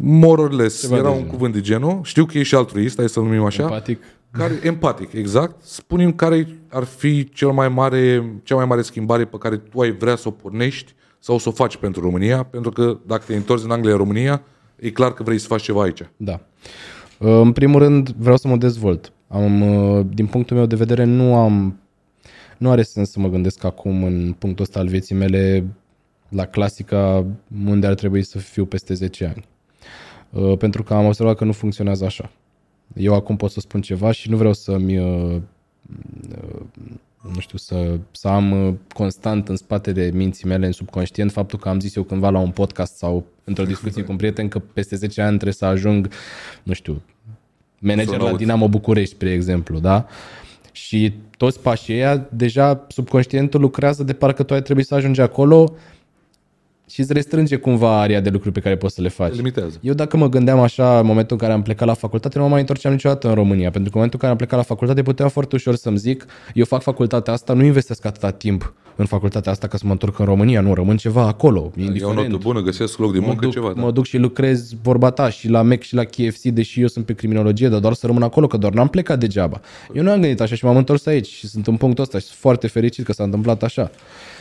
More 0.00 0.40
or 0.40 0.52
less. 0.52 0.80
Ceva 0.80 0.96
Era 0.96 1.10
un 1.10 1.18
gen. 1.18 1.26
cuvânt 1.26 1.52
de 1.52 1.60
genul. 1.60 2.00
Știu 2.02 2.24
că 2.24 2.38
ești 2.38 2.54
altruist, 2.54 2.96
hai 2.96 3.08
să-l 3.08 3.22
numim 3.22 3.44
așa. 3.44 3.62
Empatic? 3.62 4.02
Care, 4.30 4.60
empatic, 4.62 5.12
exact. 5.12 5.62
Spune-mi 5.62 6.14
care 6.14 6.58
ar 6.68 6.84
fi 6.84 7.28
cel 7.28 7.50
mai 7.50 7.68
mare, 7.68 8.32
cea 8.42 8.54
mai 8.54 8.66
mare 8.66 8.82
schimbare 8.82 9.24
pe 9.24 9.38
care 9.38 9.56
tu 9.56 9.80
ai 9.80 9.90
vrea 9.90 10.16
să 10.16 10.28
o 10.28 10.30
pornești 10.30 10.94
sau 11.26 11.38
să 11.38 11.48
o 11.48 11.52
faci 11.52 11.76
pentru 11.76 12.00
România, 12.00 12.42
pentru 12.42 12.70
că 12.70 12.98
dacă 13.06 13.24
te 13.26 13.36
întorci 13.36 13.62
în 13.62 13.70
Anglia, 13.70 13.96
România, 13.96 14.42
e 14.76 14.90
clar 14.90 15.12
că 15.12 15.22
vrei 15.22 15.38
să 15.38 15.46
faci 15.46 15.62
ceva 15.62 15.82
aici. 15.82 16.00
Da. 16.16 16.40
În 17.18 17.52
primul 17.52 17.80
rând, 17.80 18.08
vreau 18.08 18.36
să 18.36 18.48
mă 18.48 18.56
dezvolt. 18.56 19.12
Am, 19.28 19.62
din 20.14 20.26
punctul 20.26 20.56
meu 20.56 20.66
de 20.66 20.76
vedere, 20.76 21.04
nu 21.04 21.34
am 21.34 21.78
nu 22.58 22.70
are 22.70 22.82
sens 22.82 23.10
să 23.10 23.20
mă 23.20 23.28
gândesc 23.28 23.64
acum 23.64 24.04
în 24.04 24.34
punctul 24.38 24.64
ăsta 24.64 24.78
al 24.78 24.86
vieții 24.86 25.14
mele 25.14 25.66
la 26.28 26.46
clasica 26.46 27.26
unde 27.66 27.86
ar 27.86 27.94
trebui 27.94 28.22
să 28.22 28.38
fiu 28.38 28.64
peste 28.64 28.94
10 28.94 29.34
ani. 29.34 29.44
Pentru 30.56 30.82
că 30.82 30.94
am 30.94 31.06
observat 31.06 31.36
că 31.36 31.44
nu 31.44 31.52
funcționează 31.52 32.04
așa. 32.04 32.30
Eu 32.94 33.14
acum 33.14 33.36
pot 33.36 33.50
să 33.50 33.60
spun 33.60 33.80
ceva 33.80 34.10
și 34.10 34.30
nu 34.30 34.36
vreau 34.36 34.52
să-mi 34.52 34.98
nu 37.34 37.40
știu, 37.40 37.58
să, 37.58 37.98
să 38.10 38.28
am 38.28 38.66
uh, 38.66 38.74
constant 38.94 39.48
în 39.48 39.56
spatele 39.56 40.10
minții 40.14 40.48
mele, 40.48 40.66
în 40.66 40.72
subconștient, 40.72 41.32
faptul 41.32 41.58
că 41.58 41.68
am 41.68 41.80
zis 41.80 41.94
eu 41.94 42.02
cândva 42.02 42.30
la 42.30 42.38
un 42.38 42.50
podcast 42.50 42.96
sau 42.96 43.26
într-o 43.44 43.64
discuție 43.64 44.02
cu 44.02 44.10
un 44.10 44.16
prieten 44.16 44.48
că 44.48 44.58
peste 44.58 44.96
10 44.96 45.20
ani 45.20 45.30
trebuie 45.30 45.52
să 45.52 45.64
ajung, 45.64 46.08
nu 46.62 46.72
știu, 46.72 47.02
manager 47.78 48.20
la 48.20 48.36
Dinamo 48.36 48.68
București, 48.68 49.14
spre 49.14 49.30
exemplu, 49.32 49.78
da? 49.78 50.06
Și 50.72 51.12
toți 51.36 51.60
pașii 51.60 51.94
ăia, 51.94 52.26
deja 52.30 52.86
subconștientul 52.88 53.60
lucrează 53.60 54.02
de 54.02 54.12
parcă 54.12 54.42
tu 54.42 54.54
ai 54.54 54.62
trebui 54.62 54.84
să 54.84 54.94
ajungi 54.94 55.20
acolo 55.20 55.74
și 56.90 57.00
îți 57.00 57.12
restrânge 57.12 57.56
cumva 57.56 58.00
aria 58.00 58.20
de 58.20 58.30
lucruri 58.30 58.54
pe 58.54 58.60
care 58.60 58.76
poți 58.76 58.94
să 58.94 59.00
le 59.02 59.08
faci. 59.08 59.34
Limitează. 59.34 59.78
Eu 59.80 59.94
dacă 59.94 60.16
mă 60.16 60.28
gândeam 60.28 60.60
așa 60.60 60.98
în 60.98 61.06
momentul 61.06 61.36
în 61.36 61.42
care 61.42 61.52
am 61.52 61.62
plecat 61.62 61.86
la 61.88 61.94
facultate, 61.94 62.38
nu 62.38 62.44
mă 62.44 62.50
mai 62.50 62.60
întorceam 62.60 62.92
niciodată 62.92 63.28
în 63.28 63.34
România, 63.34 63.70
pentru 63.70 63.90
că 63.90 63.98
în 63.98 64.02
momentul 64.02 64.18
în 64.18 64.20
care 64.20 64.32
am 64.32 64.36
plecat 64.36 64.58
la 64.58 64.64
facultate 64.64 65.02
puteam 65.02 65.28
foarte 65.28 65.54
ușor 65.54 65.74
să-mi 65.74 65.98
zic, 65.98 66.26
eu 66.54 66.64
fac 66.64 66.82
facultatea 66.82 67.32
asta, 67.32 67.52
nu 67.52 67.64
investesc 67.64 68.04
atâta 68.04 68.30
timp 68.30 68.74
în 68.96 69.06
facultatea 69.06 69.52
asta 69.52 69.66
ca 69.66 69.76
să 69.76 69.82
mă 69.86 69.92
întorc 69.92 70.18
în 70.18 70.24
România, 70.24 70.60
nu, 70.60 70.74
rămân 70.74 70.96
ceva 70.96 71.26
acolo, 71.26 71.72
indiferent. 71.76 72.16
E 72.16 72.20
o 72.20 72.22
notă 72.22 72.36
bună, 72.42 72.60
găsesc 72.60 72.98
loc 72.98 73.12
de 73.12 73.18
muncă, 73.18 73.44
duc, 73.44 73.52
ceva. 73.52 73.72
Da. 73.76 73.80
Mă 73.80 73.90
duc 73.90 74.04
și 74.04 74.16
lucrez 74.16 74.72
vorba 74.82 75.10
ta 75.10 75.30
și 75.30 75.48
la 75.48 75.62
MEC 75.62 75.82
și 75.82 75.94
la 75.94 76.04
KFC, 76.04 76.42
deși 76.42 76.80
eu 76.80 76.86
sunt 76.86 77.04
pe 77.04 77.12
criminologie, 77.12 77.68
dar 77.68 77.80
doar 77.80 77.92
să 77.92 78.06
rămân 78.06 78.22
acolo, 78.22 78.46
că 78.46 78.56
doar 78.56 78.72
n-am 78.72 78.88
plecat 78.88 79.18
degeaba. 79.18 79.60
Eu 79.92 80.02
nu 80.02 80.10
am 80.10 80.20
gândit 80.20 80.40
așa 80.40 80.54
și 80.54 80.64
m-am 80.64 80.76
întors 80.76 81.06
aici 81.06 81.26
și 81.26 81.46
sunt 81.46 81.66
în 81.66 81.76
punctul 81.76 82.02
ăsta 82.02 82.18
și 82.18 82.24
sunt 82.24 82.38
foarte 82.38 82.66
fericit 82.66 83.04
că 83.04 83.12
s-a 83.12 83.24
întâmplat 83.24 83.62
așa. 83.62 83.90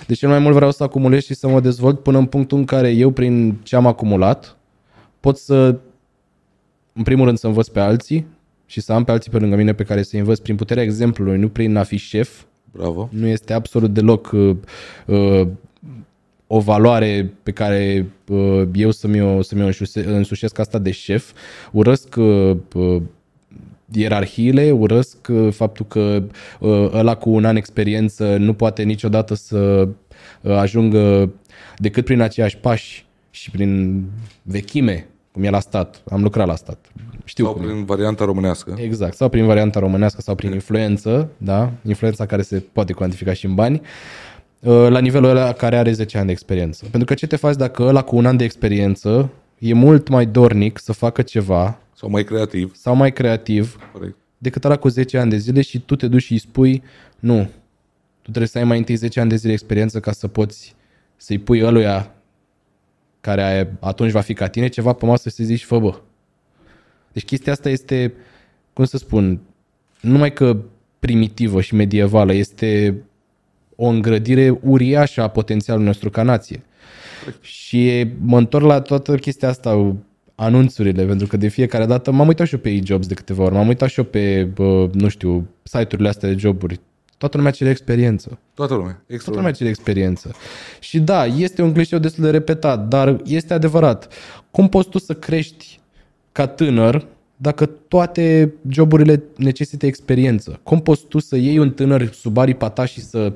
Deci 0.08 0.18
cel 0.18 0.30
mai 0.30 0.40
mult 0.40 0.56
vreau 0.56 0.72
să 0.72 0.84
acumulez 0.84 1.24
și 1.24 1.34
să 1.34 1.48
mă 1.48 1.60
dezvolt 1.60 2.00
până 2.00 2.18
în 2.18 2.26
punctul 2.26 2.58
în 2.58 2.66
care 2.66 2.90
eu, 2.90 3.12
prin 3.12 3.56
ce 3.64 3.76
am 3.76 3.86
acumulat, 3.86 4.58
pot 5.20 5.38
să, 5.38 5.80
în 6.94 7.04
primul 7.04 7.26
rând, 7.26 7.38
să 7.38 7.48
învăț 7.48 7.68
pe 7.68 7.80
alții 7.80 8.26
și 8.66 8.82
să 8.82 8.94
am 8.94 9.04
pe 9.04 9.12
alții 9.12 9.32
pe 9.32 9.38
lângă 9.38 9.56
mine 9.56 9.74
pe 9.74 9.84
care 9.84 10.04
să 10.04 10.18
învăț 10.18 10.40
prin 10.40 10.56
puterea 10.56 10.84
exemplului, 10.84 11.38
nu 11.40 11.50
prin 11.50 11.76
a 11.76 11.84
fi 11.84 11.98
șef. 11.98 12.44
Bravo. 12.72 13.10
Nu 13.12 13.28
este 13.28 13.54
absolut 13.54 13.94
deloc 13.94 14.32
uh, 14.32 14.56
uh, 15.06 15.48
o 16.48 16.60
valoare 16.60 17.34
pe 17.44 17.52
care 17.52 18.06
uh, 18.28 18.64
eu 18.74 18.92
să-mi 18.92 19.22
o, 19.22 19.42
să-mi 19.42 19.64
o 19.64 19.72
însușesc 19.96 20.60
asta 20.60 20.78
de 20.78 20.92
șef. 20.92 21.32
Urăsc 21.72 22.16
uh, 22.16 22.58
uh, 22.74 23.02
ierarhiile, 23.92 24.72
urăsc 24.72 25.28
uh, 25.30 25.54
faptul 25.54 25.86
că 25.86 26.24
uh, 26.60 26.90
ăla 26.94 27.16
cu 27.16 27.30
un 27.30 27.46
an 27.46 27.56
experiență 27.56 28.38
nu 28.38 28.54
poate 28.54 28.84
niciodată 28.84 29.34
să 29.34 29.88
uh, 30.42 30.52
ajungă 30.52 31.32
decât 31.78 32.06
prin 32.06 32.22
aceiași 32.22 32.58
pași 32.58 33.06
și 33.30 33.52
prin 33.52 34.02
vechime, 34.42 35.08
cum 35.32 35.44
e 35.44 35.50
la 35.50 35.60
stat. 35.60 36.02
Am 36.10 36.22
lucrat 36.22 36.48
la 36.48 36.56
stat. 36.56 36.86
Știu 37.24 37.44
sau 37.44 37.54
cum 37.54 37.62
prin 37.62 37.78
e. 37.78 37.84
varianta 37.84 38.26
românească. 38.26 38.76
Exact, 38.78 39.16
sau 39.16 39.30
prin 39.30 39.46
varianta 39.46 39.80
românească 39.80 40.22
sau 40.22 40.36
prin 40.36 40.52
influență, 40.52 41.30
da? 41.38 41.72
Influența 41.86 42.26
care 42.26 42.42
se 42.42 42.64
poate 42.72 42.94
cuantifica 42.94 43.34
și 43.34 43.46
în 43.46 43.56
bani 43.56 43.82
la 44.90 45.00
nivelul 45.00 45.30
ăla 45.30 45.54
care 45.54 45.78
are 45.78 45.92
10 45.92 46.18
ani 46.18 46.26
de 46.26 46.32
experiență. 46.32 46.86
Pentru 46.90 47.06
că 47.06 47.14
ce 47.14 47.28
te 47.28 47.36
faci 47.36 47.56
dacă 47.56 47.84
ăla 47.84 48.02
cu 48.02 48.16
un 48.16 48.26
an 48.26 48.38
de 48.38 48.44
experiență 48.44 49.30
e 49.60 49.74
mult 49.74 50.08
mai 50.08 50.26
dornic 50.26 50.80
să 50.80 50.94
facă 50.94 51.22
ceva 51.22 51.78
sau 51.96 52.10
mai 52.10 52.24
creativ. 52.24 52.76
Sau 52.76 52.96
mai 52.96 53.14
creativ 53.14 53.78
Corect. 53.92 54.16
decât 54.38 54.64
ăla 54.66 54.76
cu 54.76 54.88
10 54.88 55.18
ani 55.18 55.30
de 55.30 55.38
zile 55.38 55.62
și 55.62 55.80
tu 55.80 55.96
te 55.96 56.08
duci 56.08 56.24
și 56.24 56.32
îi 56.32 56.38
spui 56.38 56.84
nu, 57.20 57.44
tu 58.22 58.30
trebuie 58.32 58.48
să 58.48 58.58
ai 58.58 58.64
mai 58.64 58.78
întâi 58.78 58.96
10 58.96 59.20
ani 59.20 59.30
de 59.30 59.36
zile 59.36 59.54
experiență 59.54 60.00
ca 60.00 60.12
să 60.12 60.28
poți 60.28 60.76
să-i 61.16 61.38
pui 61.38 61.64
ăluia 61.64 62.16
care 63.22 63.78
atunci 63.80 64.12
va 64.12 64.22
fi 64.22 64.34
ca 64.34 64.48
tine, 64.48 64.68
ceva 64.68 64.94
pe 64.94 65.06
masă 65.06 65.30
să 65.30 65.44
zici, 65.44 65.64
fă 65.64 65.80
bă. 65.80 66.00
Deci 67.12 67.26
chestia 67.26 67.52
asta 67.52 67.70
este, 67.70 68.14
cum 68.74 68.86
să 68.86 68.98
spun, 68.98 69.40
numai 70.02 70.34
că 70.34 70.58
primitivă 71.00 71.62
și 71.62 71.76
medievală, 71.76 72.34
este 72.34 72.96
o 73.76 73.88
îngrădire 73.88 74.60
uriașă 74.62 75.22
a 75.22 75.28
potențialului 75.28 75.88
nostru 75.88 76.10
ca 76.10 76.24
nație. 76.24 76.64
Și 77.42 78.08
mă 78.22 78.38
întorc 78.38 78.66
la 78.66 78.82
toată 78.82 79.16
chestia 79.16 79.50
asta, 79.50 79.96
anunțurile, 80.36 81.06
pentru 81.06 81.28
că 81.28 81.38
de 81.38 81.48
fiecare 81.48 81.86
dată 81.86 82.12
m-am 82.12 82.28
uitat 82.28 82.48
și 82.48 82.54
eu 82.54 82.60
pe 82.60 82.70
e-jobs 82.70 83.08
de 83.08 83.14
câteva 83.14 83.44
ori, 83.44 83.54
m-am 83.54 83.68
uitat 83.68 83.90
și 83.90 84.00
eu 84.00 84.06
pe, 84.06 84.44
bă, 84.44 84.90
nu 84.94 85.08
știu, 85.08 85.48
site-urile 85.64 86.08
astea 86.08 86.30
de 86.30 86.36
joburi. 86.38 86.80
Toată 87.18 87.38
lumea 87.38 87.52
cere 87.52 87.70
experiență. 87.70 88.40
Toată 88.54 88.74
lumea. 88.74 89.04
Toată 89.08 89.32
lumea 89.32 89.52
cere 89.52 89.70
experiență. 89.70 90.36
Și 90.80 91.00
da, 91.00 91.26
este 91.26 91.62
un 91.62 91.74
clișeu 91.74 92.00
destul 92.00 92.24
de 92.24 92.30
repetat, 92.30 92.88
dar 92.88 93.22
este 93.26 93.54
adevărat. 93.54 94.14
Cum 94.52 94.70
poți 94.70 94.90
tu 94.90 95.00
să 95.00 95.14
crești 95.14 95.80
ca 96.32 96.48
tânăr 96.48 97.06
dacă 97.36 97.66
toate 97.66 98.54
joburile 98.70 99.24
necesită 99.38 99.86
experiență? 99.86 100.60
Cum 100.64 100.82
poți 100.82 101.06
tu 101.06 101.20
să 101.20 101.36
iei 101.36 101.58
un 101.58 101.72
tânăr 101.72 102.12
sub 102.14 102.38
aripa 102.38 102.70
ta 102.70 102.86
și 102.86 103.02
să 103.02 103.34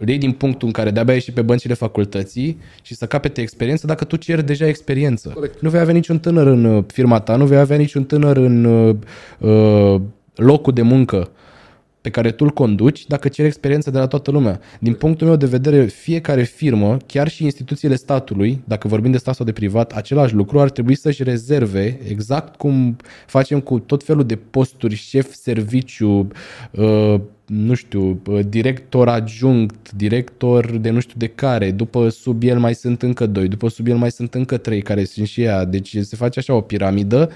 îl 0.00 0.08
iei 0.08 0.18
din 0.18 0.32
punctul 0.32 0.66
în 0.66 0.72
care 0.72 0.90
de-abia 0.90 1.14
ieși 1.14 1.32
pe 1.32 1.42
băncile 1.42 1.74
facultății 1.74 2.58
și 2.82 2.94
să 2.94 3.06
capete 3.06 3.40
experiență 3.40 3.86
dacă 3.86 4.04
tu 4.04 4.16
ceri 4.16 4.46
deja 4.46 4.66
experiență? 4.66 5.28
Corect. 5.28 5.60
Nu 5.60 5.70
vei 5.70 5.80
avea 5.80 5.94
niciun 5.94 6.18
tânăr 6.18 6.46
în 6.46 6.64
uh, 6.64 6.84
firma 6.86 7.20
ta, 7.20 7.36
nu 7.36 7.46
vei 7.46 7.58
avea 7.58 7.76
niciun 7.76 8.04
tânăr 8.04 8.36
în 8.36 8.64
uh, 8.64 8.96
uh, 9.38 10.00
locul 10.34 10.72
de 10.72 10.82
muncă 10.82 11.30
pe 12.00 12.10
care 12.10 12.30
tu 12.30 12.44
îl 12.44 12.50
conduci 12.50 13.06
dacă 13.06 13.28
ceri 13.28 13.46
experiență 13.48 13.90
de 13.90 13.98
la 13.98 14.06
toată 14.06 14.30
lumea. 14.30 14.60
Din 14.78 14.94
punctul 14.94 15.26
meu 15.26 15.36
de 15.36 15.46
vedere, 15.46 15.84
fiecare 15.84 16.42
firmă, 16.42 16.96
chiar 17.06 17.28
și 17.28 17.44
instituțiile 17.44 17.94
statului, 17.94 18.62
dacă 18.64 18.88
vorbim 18.88 19.10
de 19.10 19.18
stat 19.18 19.34
sau 19.34 19.44
de 19.44 19.52
privat, 19.52 19.92
același 19.92 20.34
lucru 20.34 20.60
ar 20.60 20.70
trebui 20.70 20.94
să-și 20.94 21.22
rezerve, 21.22 22.00
exact 22.08 22.56
cum 22.56 22.96
facem 23.26 23.60
cu 23.60 23.78
tot 23.78 24.04
felul 24.04 24.24
de 24.24 24.36
posturi, 24.36 24.94
șef 24.94 25.32
serviciu, 25.32 26.28
uh, 26.70 27.20
nu 27.48 27.74
știu, 27.74 28.20
uh, 28.26 28.40
director 28.48 29.08
adjunct, 29.08 29.92
director 29.92 30.76
de 30.76 30.90
nu 30.90 31.00
știu 31.00 31.14
de 31.16 31.26
care, 31.26 31.70
după 31.70 32.08
sub 32.08 32.42
el 32.42 32.58
mai 32.58 32.74
sunt 32.74 33.02
încă 33.02 33.26
doi, 33.26 33.48
după 33.48 33.68
sub 33.68 33.86
el 33.86 33.96
mai 33.96 34.10
sunt 34.10 34.34
încă 34.34 34.56
trei 34.56 34.82
care 34.82 35.04
sunt 35.04 35.26
și 35.26 35.42
ea, 35.42 35.64
deci 35.64 35.96
se 35.96 36.16
face 36.16 36.38
așa 36.38 36.54
o 36.54 36.60
piramidă, 36.60 37.30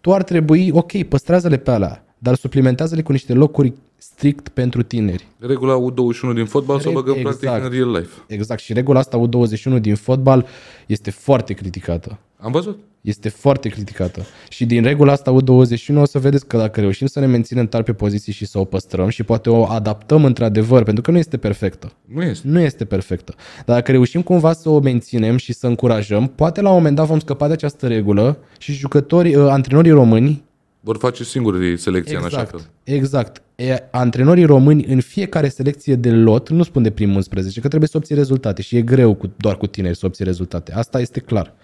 tu 0.00 0.12
ar 0.12 0.22
trebui, 0.22 0.70
ok, 0.72 1.02
păstrează-le 1.02 1.56
pe 1.56 1.70
alea, 1.70 2.04
dar 2.18 2.34
suplimentează-le 2.34 3.02
cu 3.02 3.12
niște 3.12 3.32
locuri 3.32 3.72
strict 4.02 4.48
pentru 4.48 4.82
tineri. 4.82 5.26
Regula 5.38 5.76
U21 5.78 6.34
din 6.34 6.44
fotbal 6.44 6.80
să 6.80 6.88
o 6.88 6.92
băgăm 6.92 7.16
Exact. 7.16 7.38
practic 7.38 7.64
în 7.64 7.70
real 7.70 7.90
life. 7.90 8.10
Exact. 8.26 8.60
Și 8.60 8.72
regula 8.72 8.98
asta 8.98 9.20
U21 9.28 9.80
din 9.80 9.94
fotbal 9.94 10.46
este 10.86 11.10
foarte 11.10 11.52
criticată. 11.52 12.18
Am 12.36 12.52
văzut. 12.52 12.78
Este 13.00 13.28
foarte 13.28 13.68
criticată. 13.68 14.22
Și 14.48 14.66
din 14.66 14.82
regula 14.82 15.12
asta 15.12 15.36
U21 15.42 15.96
o 15.96 16.04
să 16.04 16.18
vedeți 16.18 16.46
că 16.46 16.56
dacă 16.56 16.80
reușim 16.80 17.06
să 17.06 17.20
ne 17.20 17.26
menținem 17.26 17.66
tari 17.66 17.84
pe 17.84 17.92
poziții 17.92 18.32
și 18.32 18.46
să 18.46 18.58
o 18.58 18.64
păstrăm 18.64 19.08
și 19.08 19.22
poate 19.22 19.50
o 19.50 19.64
adaptăm 19.64 20.24
într-adevăr, 20.24 20.82
pentru 20.82 21.02
că 21.02 21.10
nu 21.10 21.18
este 21.18 21.36
perfectă. 21.36 21.92
Nu 22.04 22.22
este. 22.22 22.48
Nu 22.48 22.60
este 22.60 22.84
perfectă. 22.84 23.34
Dar 23.66 23.76
dacă 23.76 23.90
reușim 23.90 24.22
cumva 24.22 24.52
să 24.52 24.68
o 24.68 24.80
menținem 24.80 25.36
și 25.36 25.52
să 25.52 25.66
încurajăm, 25.66 26.26
poate 26.34 26.60
la 26.60 26.68
un 26.68 26.74
moment 26.74 26.96
dat 26.96 27.06
vom 27.06 27.18
scăpa 27.18 27.46
de 27.46 27.52
această 27.52 27.86
regulă 27.86 28.38
și 28.58 28.72
jucătorii, 28.72 29.34
uh, 29.34 29.48
antrenorii 29.48 29.90
români 29.90 30.48
Vor 30.80 30.96
face 30.96 31.24
singuri 31.24 31.78
selecția 31.78 32.18
în 32.18 32.24
așa 32.24 32.40
Exact, 32.40 32.50
fel. 32.60 32.70
exact. 32.94 33.42
E, 33.54 33.82
antrenorii 33.90 34.44
români 34.44 34.84
în 34.84 35.00
fiecare 35.00 35.48
selecție 35.48 35.94
de 35.94 36.10
lot, 36.10 36.48
nu 36.48 36.62
spun 36.62 36.82
de 36.82 36.90
primul 36.90 37.14
11, 37.16 37.60
că 37.60 37.68
trebuie 37.68 37.88
să 37.88 37.96
obții 37.96 38.14
rezultate 38.14 38.62
și 38.62 38.76
e 38.76 38.82
greu 38.82 39.14
cu, 39.14 39.32
doar 39.36 39.56
cu 39.56 39.66
tineri 39.66 39.96
să 39.96 40.06
obții 40.06 40.24
rezultate. 40.24 40.72
Asta 40.72 41.00
este 41.00 41.20
clar. 41.20 41.54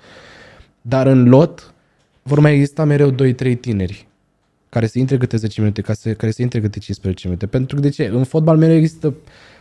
Dar 0.83 1.07
în 1.07 1.29
lot 1.29 1.75
vor 2.23 2.39
mai 2.41 2.55
exista 2.55 2.85
mereu 2.85 3.15
2-3 3.15 3.61
tineri 3.61 4.09
care 4.69 4.87
să 4.87 4.99
intre 4.99 5.17
câte 5.17 5.37
10 5.37 5.61
minute, 5.61 5.81
ca 5.81 5.93
să, 5.93 6.13
care 6.13 6.33
să 6.33 6.43
intre 6.43 6.61
câte 6.61 6.79
15 6.79 7.27
minute. 7.27 7.47
Pentru 7.47 7.77
că 7.77 7.83
de 7.83 7.89
ce? 7.89 8.07
În 8.07 8.25
fotbal 8.25 8.57
mereu 8.57 8.77
există 8.77 9.15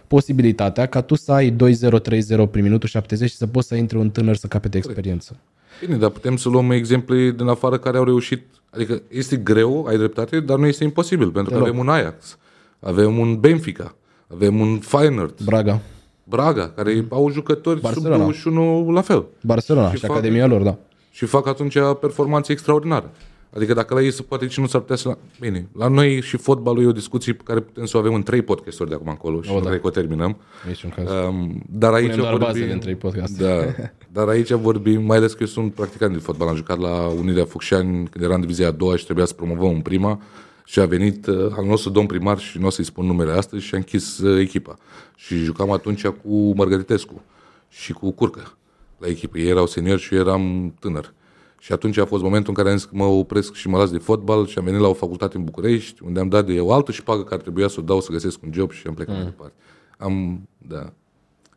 posibilitatea 0.08 0.86
ca 0.86 1.02
tu 1.02 1.16
să 1.16 1.32
ai 1.32 1.52
2-0, 1.52 1.56
3-0 1.56 2.52
prin 2.52 2.64
minutul 2.64 2.90
70 2.90 3.30
și 3.30 3.36
să 3.36 3.48
poți 3.48 3.68
să 3.68 3.76
intre 3.76 3.98
un 3.98 4.10
tânăr 4.10 4.36
să 4.36 4.48
capete 4.48 4.78
experiență. 4.78 5.36
Bine, 5.80 5.96
dar 5.98 6.10
putem 6.10 6.36
să 6.38 6.50
luăm 6.50 6.72
exemple 6.72 7.30
din 7.32 7.48
afară 7.48 7.78
care 7.78 7.98
au 7.98 8.04
reușit. 8.04 8.46
Adică 8.70 9.02
este 9.08 9.36
greu, 9.36 9.86
ai 9.90 9.98
dreptate, 9.98 10.40
dar 10.40 10.58
nu 10.58 10.66
este 10.66 10.84
imposibil, 10.84 11.32
pentru 11.32 11.52
că 11.54 11.58
Deloc. 11.60 11.68
avem 11.68 11.80
un 11.80 11.90
Ajax, 11.90 12.38
avem 12.80 13.18
un 13.18 13.40
Benfica, 13.40 13.96
avem 14.34 14.60
un 14.60 14.80
Feyenoord, 14.80 15.42
Braga. 15.44 15.82
Braga, 16.24 16.70
care 16.76 17.06
au 17.10 17.30
jucători 17.32 17.80
Barcelona. 17.82 18.16
sub 18.16 18.22
21 18.24 18.92
la 18.92 19.02
fel. 19.02 19.26
Barcelona 19.42 19.90
și, 19.90 19.96
Și 19.96 20.06
fac- 20.06 20.10
Academia 20.12 20.46
lor, 20.46 20.62
da. 20.62 20.76
Și 21.12 21.26
fac 21.26 21.48
atunci 21.48 21.78
performanțe 22.02 22.52
extraordinare. 22.52 23.10
Adică 23.56 23.74
dacă 23.74 23.94
la 23.94 24.02
ei 24.02 24.12
se 24.12 24.22
poate 24.22 24.48
ce 24.48 24.62
nu 24.62 24.68
s-ar 24.68 24.82
putea 24.82 24.96
să... 24.96 25.08
La... 25.08 25.18
Bine, 25.40 25.68
la 25.78 25.88
noi 25.88 26.22
și 26.22 26.38
fotbalul 26.38 26.84
e 26.84 26.88
o 26.88 26.92
discuție 26.92 27.34
pe 27.34 27.42
care 27.46 27.60
putem 27.60 27.86
să 27.86 27.98
o 27.98 28.00
avem 28.00 28.14
în 28.14 28.24
trei 28.24 28.42
podcasturi 28.42 28.90
de 28.90 28.96
acum 28.96 29.08
încolo 29.08 29.42
și 29.42 29.50
O, 29.50 29.54
nu 29.54 29.60
da. 29.60 29.70
cred 29.70 29.82
că 29.82 29.88
o 29.88 29.90
terminăm. 29.90 30.38
Niciun 30.68 30.90
caz. 30.90 31.10
Um, 31.10 31.64
dar 31.70 31.94
aici 31.94 32.10
Punem 32.10 32.20
doar 32.20 32.32
vorbim... 32.32 32.48
bazele 32.48 32.74
în 32.74 32.80
trei 32.80 32.96
podcaste. 32.96 33.44
Da, 33.44 33.84
dar 34.22 34.28
aici 34.28 34.52
vorbim, 34.52 35.04
mai 35.04 35.18
ales 35.18 35.32
că 35.32 35.38
eu 35.40 35.48
sunt 35.48 35.74
practicant 35.74 36.14
de 36.14 36.20
fotbal, 36.20 36.48
am 36.48 36.56
jucat 36.56 36.80
la 36.80 37.08
Unirea 37.08 37.46
Focșani 37.46 38.08
când 38.08 38.24
eram 38.24 38.36
în 38.36 38.42
divizia 38.42 38.68
a 38.68 38.72
doua 38.72 38.96
și 38.96 39.04
trebuia 39.04 39.26
să 39.26 39.34
promovăm 39.34 39.70
în 39.70 39.82
prima 39.82 40.22
și 40.66 40.80
a 40.80 40.86
venit 40.86 41.28
uh, 41.28 41.54
al 41.58 41.66
nostru 41.66 41.90
domn 41.90 42.08
primar 42.08 42.40
și 42.40 42.58
nu 42.60 42.66
o 42.66 42.70
să-i 42.70 42.84
spun 42.84 43.06
numele 43.06 43.32
astăzi 43.32 43.64
și 43.64 43.74
a 43.74 43.78
închis 43.78 44.18
uh, 44.18 44.40
echipa. 44.40 44.76
Și 45.16 45.36
jucam 45.38 45.72
atunci 45.72 46.08
cu 46.08 46.54
Mărgăritescu 46.56 47.22
și 47.70 47.94
cu 47.94 48.12
Curcă 48.12 48.58
la 48.98 49.08
echipă. 49.08 49.38
Ei 49.38 49.50
erau 49.50 49.68
seniori 49.68 50.02
și 50.02 50.16
eu 50.16 50.20
eram 50.20 50.74
tânăr. 50.80 51.14
Și 51.60 51.74
atunci 51.74 51.98
a 51.98 52.06
fost 52.06 52.24
momentul 52.24 52.50
în 52.50 52.56
care 52.56 52.70
am 52.70 52.78
zis 52.78 52.86
că 52.86 52.96
mă 52.96 53.04
opresc 53.04 53.54
și 53.54 53.68
mă 53.68 53.78
las 53.78 53.92
de 53.92 53.98
fotbal 53.98 54.48
și 54.48 54.58
am 54.58 54.64
venit 54.64 54.80
la 54.80 54.88
o 54.88 54.94
facultate 54.94 55.38
în 55.38 55.44
București, 55.44 56.04
unde 56.04 56.20
am 56.20 56.30
dat 56.30 56.46
de 56.46 56.60
o 56.60 56.74
altă 56.74 56.92
șpagă 56.92 57.24
care 57.24 57.42
trebuia 57.42 57.68
să 57.68 57.80
o 57.80 57.84
dau 57.84 58.02
să 58.02 58.12
găsesc 58.12 58.44
un 58.44 58.54
job 58.54 58.72
și 58.72 58.88
am 58.88 58.94
plecat 58.94 59.16
mm. 59.16 59.22
mai 59.22 59.30
departe. 59.30 59.54
Am, 59.98 60.42
da, 60.58 60.94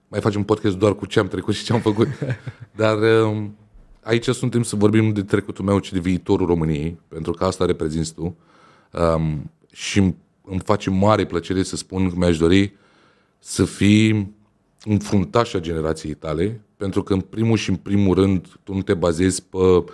mai 0.09 0.21
facem 0.21 0.41
un 0.41 0.47
podcast 0.47 0.77
doar 0.77 0.95
cu 0.95 1.07
ce 1.07 1.19
am 1.19 1.29
trecut 1.29 1.55
și 1.55 1.65
ce 1.65 1.73
am 1.73 1.81
făcut. 1.81 2.09
Dar 2.77 2.99
um, 3.23 3.57
aici 4.03 4.29
suntem 4.29 4.63
să 4.63 4.77
vorbim 4.77 5.13
de 5.13 5.23
trecutul 5.23 5.65
meu, 5.65 5.79
ci 5.79 5.93
de 5.93 5.99
viitorul 5.99 6.47
României, 6.47 6.99
pentru 7.09 7.33
că 7.33 7.45
asta 7.45 7.65
reprezinți 7.65 8.15
tu. 8.15 8.37
Um, 8.93 9.51
și 9.73 9.99
îmi- 9.99 10.17
îmi 10.45 10.61
face 10.61 10.91
mare 10.91 11.27
plăcere 11.27 11.63
să 11.63 11.77
spun 11.77 12.09
că 12.09 12.15
mi-aș 12.17 12.39
dori 12.39 12.75
să 13.39 13.65
fii 13.65 14.35
un 14.85 14.99
fruntaș 14.99 15.55
a 15.55 15.59
generației 15.59 16.15
tale, 16.15 16.61
pentru 16.79 17.03
că 17.03 17.13
în 17.13 17.21
primul 17.21 17.57
și 17.57 17.71
în 17.71 17.77
primul 17.77 18.15
rând 18.15 18.47
tu 18.63 18.75
nu 18.75 18.83
te 18.83 18.95
bazezi 18.95 19.43
pe 19.43 19.85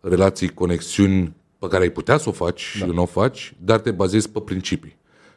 relații, 0.00 0.48
conexiuni 0.48 1.34
pe 1.58 1.66
care 1.68 1.82
ai 1.82 1.90
putea 1.90 2.16
să 2.16 2.28
o 2.28 2.32
faci 2.32 2.60
și 2.60 2.84
nu 2.84 3.02
o 3.02 3.06
faci, 3.06 3.54
dar 3.58 3.80
te 3.80 3.90
bazezi 3.90 4.30
pe 4.30 4.40
principii. 4.40 4.96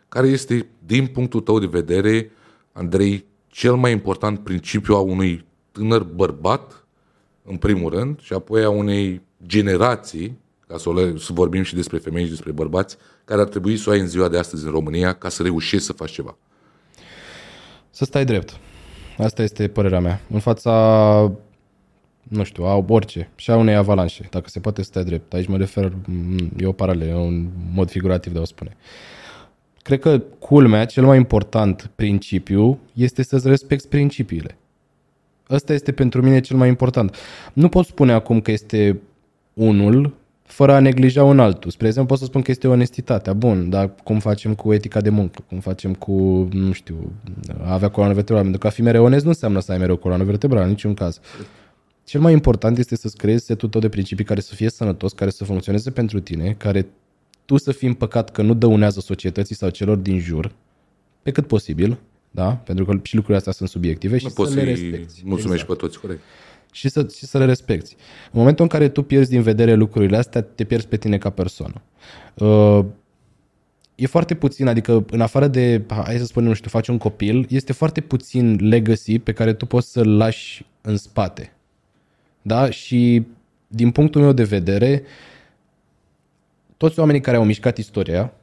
Care 0.09 0.27
este, 0.27 0.67
din 0.85 1.07
punctul 1.07 1.41
tău 1.41 1.59
de 1.59 1.65
vedere, 1.65 2.31
Andrei, 2.71 3.25
cel 3.47 3.75
mai 3.75 3.91
important 3.91 4.39
principiu 4.39 4.95
a 4.95 4.99
unui 4.99 5.45
tânăr 5.71 6.03
bărbat, 6.03 6.85
în 7.43 7.57
primul 7.57 7.91
rând, 7.91 8.19
și 8.19 8.33
apoi 8.33 8.63
a 8.63 8.69
unei 8.69 9.21
generații, 9.45 10.37
ca 10.67 10.77
să, 10.77 10.89
o 10.89 10.93
le, 10.93 11.17
să 11.17 11.33
vorbim 11.33 11.63
și 11.63 11.75
despre 11.75 11.97
femei 11.97 12.23
și 12.23 12.29
despre 12.29 12.51
bărbați, 12.51 12.97
care 13.25 13.41
ar 13.41 13.47
trebui 13.47 13.77
să 13.77 13.89
o 13.89 13.91
ai 13.91 13.99
în 13.99 14.07
ziua 14.07 14.27
de 14.27 14.37
astăzi 14.37 14.65
în 14.65 14.71
România 14.71 15.13
ca 15.13 15.29
să 15.29 15.43
reușești 15.43 15.85
să 15.85 15.93
faci 15.93 16.11
ceva. 16.11 16.37
Să 17.89 18.05
stai 18.05 18.25
drept. 18.25 18.59
Asta 19.17 19.41
este 19.41 19.67
părerea 19.67 19.99
mea. 19.99 20.21
În 20.29 20.39
fața, 20.39 21.31
nu 22.23 22.43
știu, 22.43 22.63
a 22.63 22.85
orice. 22.87 23.29
Și 23.35 23.51
a 23.51 23.55
unei 23.55 23.75
avalanșe. 23.75 24.27
Dacă 24.29 24.49
se 24.49 24.59
poate 24.59 24.81
să 24.81 24.87
stai 24.87 25.03
drept. 25.03 25.33
Aici 25.33 25.47
mă 25.47 25.57
refer, 25.57 25.91
m, 26.05 26.37
e 26.57 26.65
o 26.65 26.71
paralelă, 26.71 27.09
e 27.09 27.15
un 27.15 27.47
mod 27.73 27.89
figurativ 27.89 28.31
de 28.31 28.37
a 28.37 28.41
o 28.41 28.45
spune. 28.45 28.75
Cred 29.81 29.99
că 29.99 30.21
culmea, 30.39 30.85
cel 30.85 31.05
mai 31.05 31.17
important 31.17 31.91
principiu, 31.95 32.79
este 32.93 33.23
să-ți 33.23 33.47
respecti 33.47 33.87
principiile. 33.87 34.57
Ăsta 35.49 35.73
este 35.73 35.91
pentru 35.91 36.21
mine 36.21 36.39
cel 36.39 36.57
mai 36.57 36.67
important. 36.67 37.15
Nu 37.53 37.69
pot 37.69 37.85
spune 37.85 38.11
acum 38.11 38.41
că 38.41 38.51
este 38.51 38.99
unul 39.53 40.13
fără 40.53 40.71
a 40.73 40.79
neglija 40.79 41.23
un 41.23 41.39
altul. 41.39 41.71
Spre 41.71 41.87
exemplu, 41.87 42.09
pot 42.09 42.19
să 42.19 42.29
spun 42.29 42.41
că 42.41 42.51
este 42.51 42.67
onestitatea. 42.67 43.33
Bun, 43.33 43.69
dar 43.69 43.91
cum 44.03 44.19
facem 44.19 44.55
cu 44.55 44.73
etica 44.73 45.01
de 45.01 45.09
muncă? 45.09 45.43
Cum 45.47 45.59
facem 45.59 45.93
cu, 45.93 46.11
nu 46.51 46.71
știu, 46.71 47.11
a 47.63 47.73
avea 47.73 47.89
coloană 47.89 48.13
vertebrală? 48.13 48.43
Pentru 48.43 48.61
că 48.61 48.67
a 48.67 48.69
fi 48.69 48.81
mereu 48.81 49.03
onest 49.03 49.23
nu 49.23 49.29
înseamnă 49.29 49.59
să 49.59 49.71
ai 49.71 49.77
mereu 49.77 49.95
coloană 49.95 50.23
vertebrală, 50.23 50.63
în 50.63 50.69
niciun 50.69 50.93
caz. 50.93 51.19
Cel 52.03 52.21
mai 52.21 52.33
important 52.33 52.77
este 52.77 52.95
să-ți 52.95 53.17
creezi 53.17 53.45
setul 53.45 53.69
tău 53.69 53.81
de 53.81 53.89
principii 53.89 54.25
care 54.25 54.39
să 54.39 54.55
fie 54.55 54.69
sănătos, 54.69 55.13
care 55.13 55.29
să 55.29 55.43
funcționeze 55.43 55.91
pentru 55.91 56.19
tine, 56.19 56.55
care 56.57 56.87
tu 57.45 57.57
să 57.57 57.71
fii 57.71 57.87
împăcat 57.87 58.31
că 58.31 58.41
nu 58.41 58.53
dăunează 58.53 58.99
societății 58.99 59.55
sau 59.55 59.69
celor 59.69 59.97
din 59.97 60.19
jur, 60.19 60.51
pe 61.21 61.31
cât 61.31 61.47
posibil, 61.47 61.97
da? 62.31 62.51
Pentru 62.51 62.85
că 62.85 62.99
și 63.01 63.13
lucrurile 63.13 63.37
astea 63.37 63.51
sunt 63.51 63.69
subiective 63.69 64.17
și 64.17 64.23
Nu 64.23 64.29
să 64.29 64.35
poți 64.35 64.55
le 64.55 64.61
să-i 64.61 64.69
respecti. 64.69 65.21
mulțumești 65.23 65.65
pe 65.65 65.73
toți, 65.73 65.99
corect. 65.99 66.19
Și 66.73 66.89
să, 66.89 67.07
și 67.15 67.25
să 67.25 67.37
le 67.37 67.45
respecti. 67.45 67.95
În 68.31 68.39
momentul 68.39 68.63
în 68.63 68.69
care 68.69 68.89
tu 68.89 69.01
pierzi 69.01 69.29
din 69.29 69.41
vedere 69.41 69.73
lucrurile 69.73 70.17
astea, 70.17 70.41
te 70.41 70.63
pierzi 70.63 70.87
pe 70.87 70.97
tine 70.97 71.17
ca 71.17 71.29
persoană. 71.29 71.81
Uh, 72.33 72.85
e 73.95 74.07
foarte 74.07 74.35
puțin, 74.35 74.67
adică 74.67 75.05
în 75.09 75.21
afară 75.21 75.47
de, 75.47 75.81
hai 75.87 76.17
să 76.17 76.25
spunem, 76.25 76.49
nu 76.49 76.55
știu, 76.55 76.69
faci 76.69 76.87
un 76.87 76.97
copil, 76.97 77.45
este 77.49 77.73
foarte 77.73 78.01
puțin 78.01 78.57
legacy 78.67 79.19
pe 79.19 79.33
care 79.33 79.53
tu 79.53 79.65
poți 79.65 79.91
să-l 79.91 80.17
lași 80.17 80.65
în 80.81 80.97
spate. 80.97 81.53
Da? 82.41 82.69
Și 82.69 83.25
din 83.67 83.91
punctul 83.91 84.21
meu 84.21 84.31
de 84.31 84.43
vedere, 84.43 85.03
toți 86.77 86.99
oamenii 86.99 87.21
care 87.21 87.37
au 87.37 87.43
mișcat 87.43 87.77
istoria 87.77 88.33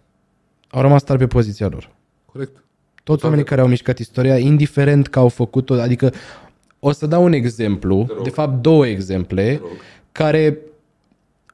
au 0.71 0.81
rămas 0.81 1.03
tari 1.03 1.19
pe 1.19 1.27
poziția 1.27 1.69
lor. 1.69 1.91
Corect. 2.27 2.65
Toți 3.05 3.25
oamenii 3.25 3.45
care 3.45 3.61
au 3.61 3.67
mișcat 3.67 3.99
istoria, 3.99 4.39
indiferent 4.39 5.09
că 5.09 5.19
au 5.19 5.29
făcut-o, 5.29 5.75
adică 5.75 6.13
o 6.81 6.93
să 6.93 7.07
dau 7.07 7.25
un 7.25 7.33
exemplu, 7.33 8.07
de 8.23 8.31
fapt 8.31 8.63
două 8.63 8.87
exemple, 8.87 9.61
care 10.13 10.59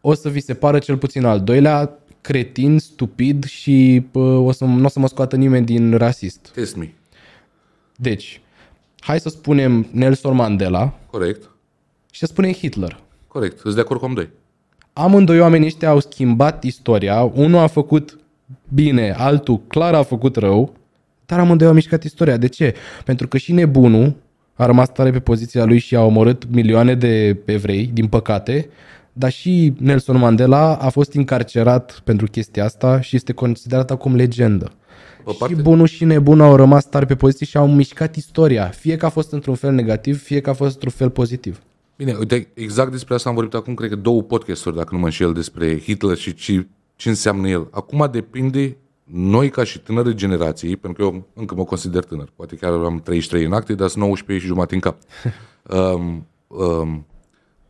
o 0.00 0.14
să 0.14 0.28
vi 0.28 0.40
se 0.40 0.54
pară 0.54 0.78
cel 0.78 0.96
puțin 0.96 1.24
al 1.24 1.40
doilea 1.40 1.98
cretin, 2.20 2.78
stupid 2.78 3.44
și 3.44 4.06
pă, 4.10 4.18
o 4.18 4.52
să, 4.52 4.64
nu 4.64 4.84
o 4.84 4.88
să 4.88 4.98
mă 4.98 5.08
scoată 5.08 5.36
nimeni 5.36 5.66
din 5.66 5.96
rasist. 5.96 6.50
Test 6.54 6.76
me. 6.76 6.90
Deci, 7.96 8.40
hai 8.98 9.20
să 9.20 9.28
spunem 9.28 9.86
Nelson 9.90 10.34
Mandela 10.34 10.98
Corect. 11.10 11.50
și 12.10 12.20
să 12.20 12.26
spunem 12.26 12.52
Hitler. 12.52 13.00
Corect. 13.28 13.58
Sunt 13.58 13.74
de 13.74 13.80
acord 13.80 13.98
cu 13.98 14.04
amândoi. 14.04 14.28
Amândoi 14.92 15.40
oamenii 15.40 15.66
ăștia 15.66 15.88
au 15.88 16.00
schimbat 16.00 16.64
istoria, 16.64 17.22
unul 17.22 17.58
a 17.58 17.66
făcut 17.66 18.18
bine, 18.74 19.12
altul 19.12 19.60
clar 19.66 19.94
a 19.94 20.02
făcut 20.02 20.36
rău, 20.36 20.74
dar 21.26 21.38
amândoi 21.38 21.66
au 21.66 21.72
mișcat 21.74 22.04
istoria. 22.04 22.36
De 22.36 22.46
ce? 22.46 22.74
Pentru 23.04 23.28
că 23.28 23.36
și 23.36 23.52
nebunul 23.52 24.14
a 24.56 24.66
rămas 24.66 24.88
tare 24.92 25.10
pe 25.10 25.18
poziția 25.20 25.64
lui 25.64 25.78
și 25.78 25.96
a 25.96 26.02
omorât 26.04 26.46
milioane 26.50 26.94
de 26.94 27.38
evrei, 27.44 27.90
din 27.92 28.06
păcate, 28.06 28.68
dar 29.12 29.30
și 29.30 29.72
Nelson 29.78 30.18
Mandela 30.18 30.76
a 30.76 30.88
fost 30.88 31.14
încarcerat 31.14 32.00
pentru 32.04 32.26
chestia 32.26 32.64
asta 32.64 33.00
și 33.00 33.16
este 33.16 33.32
considerat 33.32 33.90
acum 33.90 34.14
legendă. 34.14 34.70
Pe 35.24 35.30
Și 35.30 35.36
parte- 35.38 35.54
bunul 35.54 35.86
și 35.86 36.04
nebunul 36.04 36.46
au 36.46 36.56
rămas 36.56 36.84
tare 36.84 37.04
pe 37.04 37.14
poziție 37.14 37.46
și 37.46 37.56
au 37.56 37.68
mișcat 37.68 38.16
istoria. 38.16 38.64
Fie 38.64 38.96
că 38.96 39.06
a 39.06 39.08
fost 39.08 39.32
într-un 39.32 39.54
fel 39.54 39.72
negativ, 39.72 40.22
fie 40.22 40.40
că 40.40 40.50
a 40.50 40.52
fost 40.52 40.72
într-un 40.74 40.92
fel 40.92 41.10
pozitiv. 41.10 41.60
Bine, 41.96 42.14
uite, 42.18 42.48
exact 42.54 42.90
despre 42.90 43.14
asta 43.14 43.28
am 43.28 43.34
vorbit 43.34 43.54
acum, 43.54 43.74
cred 43.74 43.90
că 43.90 43.96
două 43.96 44.22
podcasturi, 44.22 44.76
dacă 44.76 44.88
nu 44.92 44.98
mă 44.98 45.04
înșel, 45.04 45.32
despre 45.32 45.78
Hitler 45.80 46.16
și 46.16 46.34
ce, 46.34 46.66
ce 46.96 47.08
înseamnă 47.08 47.48
el. 47.48 47.68
Acum 47.70 48.08
depinde 48.12 48.76
noi 49.12 49.50
ca 49.50 49.64
și 49.64 49.78
tânără 49.78 50.12
generații, 50.12 50.76
pentru 50.76 51.02
că 51.02 51.14
eu 51.14 51.26
încă 51.34 51.54
mă 51.54 51.64
consider 51.64 52.04
tânăr, 52.04 52.32
poate 52.36 52.56
chiar 52.56 52.72
am 52.72 53.00
33 53.00 53.44
în 53.44 53.52
acte, 53.52 53.74
dar 53.74 53.88
sunt 53.88 54.02
19 54.02 54.46
și 54.46 54.52
jumătate 54.52 54.74
în 54.74 54.80
cap. 54.80 54.98
um, 55.94 56.26
um, 56.46 57.06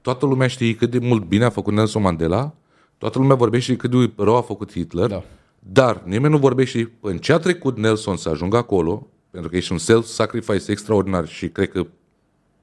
toată 0.01 0.26
lumea 0.26 0.47
știe 0.47 0.74
cât 0.74 0.91
de 0.91 0.99
mult 0.99 1.24
bine 1.24 1.45
a 1.45 1.51
făcut 1.51 1.72
Nelson 1.72 2.03
Mandela, 2.03 2.55
toată 2.99 3.18
lumea 3.18 3.37
vorbește 3.37 3.76
cât 3.76 3.91
de 3.91 4.12
rău 4.16 4.37
a 4.37 4.41
făcut 4.41 4.72
Hitler, 4.72 5.09
Da. 5.09 5.22
dar 5.59 6.03
nimeni 6.05 6.32
nu 6.32 6.39
vorbește 6.39 6.93
în 7.01 7.18
ce 7.18 7.32
a 7.32 7.39
trecut 7.39 7.76
Nelson 7.76 8.16
să 8.16 8.28
ajungă 8.28 8.57
acolo, 8.57 9.07
pentru 9.30 9.51
că 9.51 9.57
ești 9.57 9.72
un 9.72 9.78
self-sacrifice 9.78 10.70
extraordinar 10.70 11.28
și 11.28 11.49
cred 11.49 11.70
că 11.70 11.87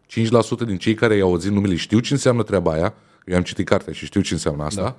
5% 0.07 0.65
din 0.65 0.77
cei 0.77 0.93
care 0.93 1.15
i-au 1.15 1.29
auzit 1.29 1.51
numele 1.51 1.75
știu 1.75 1.99
ce 1.99 2.13
înseamnă 2.13 2.43
treaba 2.43 2.71
aia, 2.71 2.93
eu 3.25 3.35
am 3.35 3.43
citit 3.43 3.67
cartea 3.67 3.93
și 3.93 4.05
știu 4.05 4.21
ce 4.21 4.33
înseamnă 4.33 4.63
asta, 4.63 4.95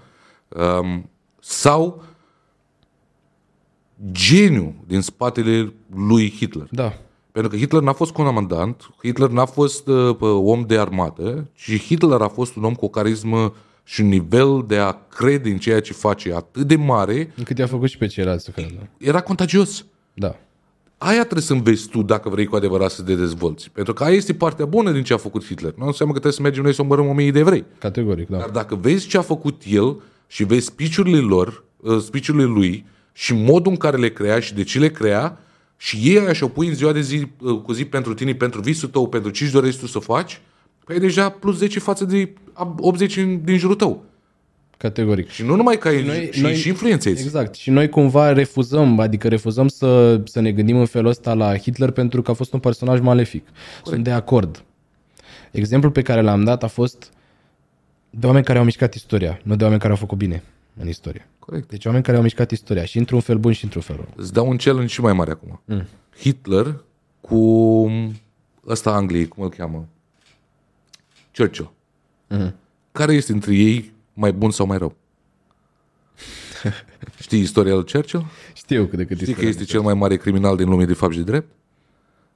da. 0.49 0.79
um, 0.79 1.11
sau 1.41 2.05
geniu 4.12 4.74
din 4.86 5.00
spatele 5.00 5.72
lui 5.94 6.30
Hitler. 6.36 6.66
Da. 6.70 6.92
Pentru 7.32 7.50
că 7.50 7.57
Hitler 7.57 7.82
n-a 7.82 7.92
fost 7.92 8.12
comandant, 8.12 8.90
Hitler 9.02 9.28
n-a 9.28 9.44
fost 9.44 9.86
uh, 9.88 10.16
pă, 10.16 10.26
om 10.26 10.64
de 10.66 10.78
armată, 10.78 11.46
ci 11.55 11.78
Hitler 11.78 12.20
a 12.20 12.28
fost 12.28 12.57
un 12.57 12.64
om 12.64 12.74
cu 12.74 12.84
o 12.84 12.88
carismă 12.88 13.55
și 13.84 14.00
un 14.00 14.09
nivel 14.09 14.64
de 14.66 14.76
a 14.76 14.92
crede 15.09 15.50
în 15.50 15.59
ceea 15.59 15.80
ce 15.80 15.92
face 15.92 16.34
atât 16.34 16.66
de 16.66 16.76
mare, 16.76 17.32
Încât 17.36 17.59
i-a 17.59 17.66
făcut 17.66 17.88
și 17.88 17.98
pe 17.98 18.07
ceilalți 18.07 18.44
să 18.44 18.50
creadă. 18.50 18.88
era 18.98 19.20
contagios. 19.20 19.84
Da. 20.14 20.36
Aia 20.98 21.20
trebuie 21.20 21.42
să 21.42 21.52
înveți 21.52 21.88
tu 21.88 22.02
dacă 22.02 22.28
vrei 22.28 22.46
cu 22.46 22.57
adevărat 22.57 22.90
să 22.90 23.02
te 23.02 23.14
dezvolți. 23.14 23.70
Pentru 23.70 23.92
că 23.92 24.05
aia 24.05 24.14
este 24.16 24.34
partea 24.34 24.64
bună 24.66 24.90
din 24.92 25.02
ce 25.02 25.12
a 25.12 25.16
făcut 25.16 25.44
Hitler. 25.44 25.74
Nu 25.76 25.86
înseamnă 25.86 26.14
că 26.14 26.20
trebuie 26.20 26.32
să 26.32 26.42
mergem 26.42 26.62
noi 26.62 26.74
să 26.74 26.82
omorâm 26.82 27.07
o 27.07 27.12
mie 27.12 27.30
de 27.30 27.38
evrei. 27.38 27.64
Categoric, 27.78 28.28
da. 28.28 28.38
Dar 28.38 28.48
dacă 28.48 28.74
vezi 28.74 29.07
ce 29.09 29.18
a 29.18 29.22
făcut 29.22 29.62
el 29.66 30.02
și 30.26 30.44
vezi 30.44 30.64
speech-urile 30.66 31.18
lor, 31.18 31.64
uh, 31.76 31.98
speech-urile 32.00 32.44
lui 32.44 32.84
și 33.17 33.35
modul 33.35 33.73
în 33.73 33.79
care 33.79 33.97
le 33.97 34.11
crea 34.11 34.41
și 34.41 34.55
de 34.55 34.62
ce 34.62 34.79
le 34.79 34.89
crea 34.91 35.39
și 35.77 35.97
ei 36.03 36.19
aia 36.19 36.33
și-o 36.33 36.49
pui 36.49 36.69
în 36.69 36.75
ziua 36.75 36.93
de 36.93 37.01
zi 37.01 37.27
uh, 37.41 37.61
cu 37.61 37.73
zi 37.73 37.85
pentru 37.85 38.15
tine, 38.15 38.35
pentru 38.35 38.61
visul 38.61 38.89
tău, 38.89 39.09
pentru 39.09 39.31
ce-și 39.31 39.53
dorești 39.53 39.81
tu 39.81 39.87
să 39.87 39.99
faci, 39.99 40.41
păi 40.85 40.97
e 40.97 40.99
deja 40.99 41.29
plus 41.29 41.57
10 41.59 41.79
față 41.79 42.05
de 42.05 42.33
a- 42.53 42.75
80 42.79 43.17
în- 43.17 43.45
din 43.45 43.59
jurul 43.59 43.77
tău. 43.77 44.05
Categoric. 44.77 45.29
Și 45.29 45.43
nu 45.45 45.55
numai 45.57 45.79
că 45.79 45.89
ai, 45.89 46.03
Noi- 46.03 46.29
și, 46.33 46.41
noi- 46.41 46.55
și 46.55 46.69
influențezi. 46.69 47.23
Exact. 47.23 47.55
Și 47.55 47.71
noi 47.71 47.89
cumva 47.89 48.33
refuzăm, 48.33 48.99
adică 48.99 49.29
refuzăm 49.29 49.69
să, 49.69 50.21
să 50.25 50.41
ne 50.41 50.53
gândim 50.53 50.77
în 50.77 50.87
felul 50.87 51.11
ăsta 51.11 51.35
la 51.35 51.57
Hitler 51.57 51.91
pentru 51.91 52.23
că 52.23 52.31
a 52.31 52.35
fost 52.35 52.53
un 52.53 52.61
personaj 52.61 53.01
malefic. 53.01 53.47
Sunt 53.85 54.05
de 54.05 54.11
acord. 54.11 54.65
Exemplul 55.51 55.93
pe 55.93 56.03
care 56.03 56.21
l-am 56.21 56.45
dat 56.45 56.62
a 56.62 56.67
fost 56.67 57.12
de 58.11 58.27
oameni 58.27 58.45
care 58.45 58.59
au 58.59 58.65
mișcat 58.65 58.95
istoria, 58.95 59.41
nu 59.43 59.57
de 59.57 59.62
oameni 59.62 59.81
care 59.81 59.93
au 59.93 59.99
făcut 59.99 60.19
bine 60.19 60.43
în 60.77 60.89
istorie. 60.89 61.29
Corect. 61.39 61.68
Deci 61.68 61.85
oameni 61.85 62.05
care 62.05 62.16
au 62.16 62.22
mișcat 62.22 62.51
istoria 62.51 62.85
și 62.85 62.99
într-un 62.99 63.20
fel 63.20 63.39
bun 63.39 63.53
și 63.53 63.64
într-un 63.64 63.83
fel 63.83 63.97
rău. 63.97 64.09
Îți 64.16 64.33
dau 64.33 64.49
un 64.49 64.57
challenge 64.57 64.93
și 64.93 65.01
mai 65.01 65.12
mare 65.12 65.31
acum. 65.31 65.61
Mm. 65.64 65.87
Hitler 66.18 66.85
cu 67.20 67.91
ăsta 68.66 68.91
Angliei, 68.91 69.29
cum 69.29 69.43
îl 69.43 69.49
cheamă? 69.49 69.89
Churchill. 71.37 71.72
Mm. 72.29 72.55
Care 72.93 73.12
este 73.12 73.33
între 73.33 73.55
ei 73.55 73.93
mai 74.12 74.33
bun 74.33 74.51
sau 74.51 74.66
mai 74.66 74.79
rău? 74.79 74.97
Știi 77.20 77.41
istoria 77.41 77.75
lui 77.75 77.85
Churchill? 77.93 78.27
Știu 78.55 78.87
cât 78.87 78.99
de 78.99 79.05
cât 79.05 79.18
Știi 79.18 79.35
că 79.35 79.47
este 79.47 79.64
cel 79.64 79.81
mai 79.81 79.95
mare 79.95 80.16
criminal 80.16 80.57
din 80.57 80.68
lume 80.68 80.85
de 80.85 80.95
fapt 80.95 81.12
și 81.12 81.18
de 81.18 81.25
drept? 81.25 81.49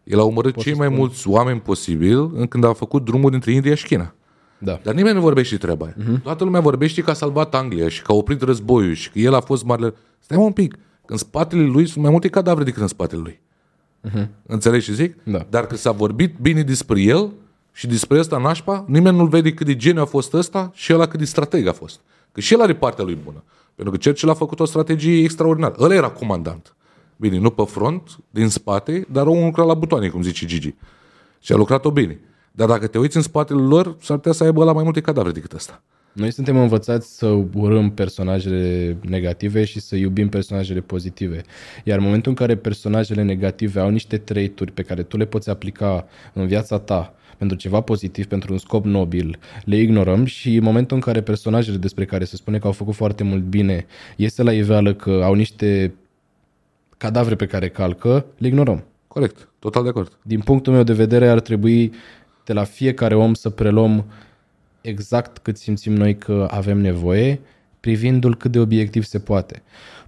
El 0.05 0.19
a 0.19 0.23
omorât 0.23 0.57
cei 0.57 0.75
mai 0.75 0.89
mulți 0.89 1.29
oameni 1.29 1.61
posibil 1.61 2.19
în 2.19 2.47
când 2.47 2.65
a 2.65 2.73
făcut 2.73 3.05
drumul 3.05 3.31
dintre 3.31 3.53
India 3.53 3.75
și 3.75 3.87
China. 3.87 4.15
Da. 4.59 4.81
Dar 4.83 4.95
nimeni 4.95 5.15
nu 5.15 5.21
vorbește 5.21 5.55
de 5.55 5.61
treaba 5.61 5.85
aia. 5.85 5.95
Uh-huh. 5.95 6.23
Toată 6.23 6.45
lumea 6.45 6.61
vorbește 6.61 7.03
că 7.03 7.11
a 7.11 7.13
salvat 7.13 7.55
Anglia 7.55 7.89
și 7.89 8.03
că 8.03 8.13
a 8.13 8.15
oprit 8.15 8.43
războiul 8.43 8.95
și 8.95 9.11
că 9.11 9.19
el 9.19 9.35
a 9.35 9.41
fost 9.41 9.65
marele... 9.65 9.95
Stai 10.19 10.37
mă 10.37 10.43
un 10.43 10.53
pic. 10.53 10.79
În 11.07 11.17
spatele 11.17 11.63
lui 11.63 11.87
sunt 11.87 12.03
mai 12.03 12.11
multe 12.11 12.29
cadavre 12.29 12.65
decât 12.65 12.83
în 12.83 12.89
spatele 12.89 13.21
lui. 13.21 13.41
Uh-huh. 14.09 14.29
Înțelegi 14.47 14.85
ce 14.85 14.93
zic? 14.93 15.17
Da. 15.23 15.47
Dar 15.51 15.67
că 15.67 15.77
s-a 15.77 15.93
vorbit 15.93 16.35
bine 16.41 16.63
despre 16.63 17.01
el 17.01 17.33
și 17.73 17.87
despre 17.87 18.19
ăsta 18.19 18.39
nașpa, 18.39 18.85
nimeni 18.89 19.17
nu-l 19.17 19.29
vede 19.29 19.53
cât 19.53 19.67
de 19.67 19.77
geniu 19.77 20.01
a 20.01 20.05
fost 20.05 20.35
ăsta 20.35 20.71
și 20.75 20.95
ăla 20.95 21.07
cât 21.07 21.19
de 21.19 21.25
strateg 21.25 21.67
a 21.67 21.73
fost. 21.73 22.01
Că 22.33 22.41
și 22.41 22.55
el 22.55 22.61
are 22.61 22.75
partea 22.75 23.05
lui 23.05 23.19
bună. 23.25 23.45
Pentru 23.75 23.95
că 23.95 24.01
Churchill 24.03 24.31
a 24.31 24.35
făcut 24.35 24.61
o 24.61 24.65
strategie 24.65 25.23
extraordinară. 25.23 25.75
Ăla 25.79 25.95
era 25.95 26.09
comandant. 26.09 26.75
Bine, 27.17 27.39
nu 27.39 27.51
pe 27.51 27.65
front, 27.65 28.19
din 28.31 28.49
spate, 28.49 29.07
dar 29.11 29.27
omul 29.27 29.45
lucra 29.45 29.65
la 29.65 29.75
butoane, 29.75 30.09
cum 30.09 30.23
zice 30.23 30.47
Gigi. 30.47 30.75
Și 31.41 31.53
a 31.53 31.57
lucrat-o 31.57 31.91
bine. 31.91 32.21
Dar 32.59 32.69
dacă 32.69 32.87
te 32.87 32.99
uiți 32.99 33.17
în 33.17 33.23
spatele 33.23 33.61
lor, 33.61 33.97
s-ar 34.01 34.17
putea 34.17 34.33
să 34.33 34.45
aibă 34.45 34.65
la 34.65 34.73
mai 34.73 34.83
multe 34.83 35.01
cadavre 35.01 35.33
decât 35.33 35.53
ăsta. 35.53 35.83
Noi 36.13 36.31
suntem 36.33 36.57
învățați 36.57 37.17
să 37.17 37.27
urâm 37.55 37.91
personajele 37.91 38.97
negative 39.01 39.65
și 39.65 39.81
să 39.81 39.97
iubim 39.97 40.29
personajele 40.29 40.81
pozitive. 40.81 41.43
Iar 41.85 41.99
în 41.99 42.05
momentul 42.05 42.31
în 42.31 42.37
care 42.37 42.57
personajele 42.57 43.23
negative 43.23 43.81
au 43.81 43.89
niște 43.89 44.19
trait 44.19 44.71
pe 44.75 44.83
care 44.83 45.03
tu 45.03 45.17
le 45.17 45.25
poți 45.25 45.51
aplica 45.51 46.07
în 46.33 46.47
viața 46.47 46.79
ta 46.79 47.15
pentru 47.37 47.57
ceva 47.57 47.81
pozitiv, 47.81 48.27
pentru 48.27 48.53
un 48.53 48.59
scop 48.59 48.85
nobil, 48.85 49.39
le 49.65 49.77
ignorăm 49.77 50.25
și 50.25 50.55
în 50.55 50.63
momentul 50.63 50.97
în 50.97 51.03
care 51.03 51.21
personajele 51.23 51.77
despre 51.77 52.05
care 52.05 52.25
se 52.25 52.37
spune 52.37 52.59
că 52.59 52.67
au 52.67 52.73
făcut 52.73 52.95
foarte 52.95 53.23
mult 53.23 53.43
bine 53.43 53.87
iese 54.17 54.43
la 54.43 54.53
iveală 54.53 54.95
că 54.95 55.21
au 55.25 55.35
niște 55.35 55.95
cadavre 56.97 57.35
pe 57.35 57.47
care 57.47 57.69
calcă, 57.69 58.27
le 58.39 58.47
ignorăm. 58.47 58.85
Corect, 59.09 59.49
total 59.59 59.83
de 59.83 59.89
acord. 59.89 60.19
Din 60.23 60.41
punctul 60.41 60.73
meu 60.73 60.83
de 60.83 60.93
vedere 60.93 61.29
ar 61.29 61.41
trebui 61.41 61.93
de 62.49 62.55
la 62.55 62.65
fiecare 62.65 63.15
om 63.15 63.35
să 63.35 63.51
preluăm 63.51 64.05
exact 64.81 65.39
cât 65.39 65.57
simțim 65.57 65.93
noi 65.93 66.19
că 66.19 66.49
avem 66.51 66.79
nevoie, 66.79 67.41
privindu-l 67.81 68.37
cât 68.37 68.51
de 68.51 68.59
obiectiv 68.59 69.05
se 69.05 69.19
poate. 69.19 69.63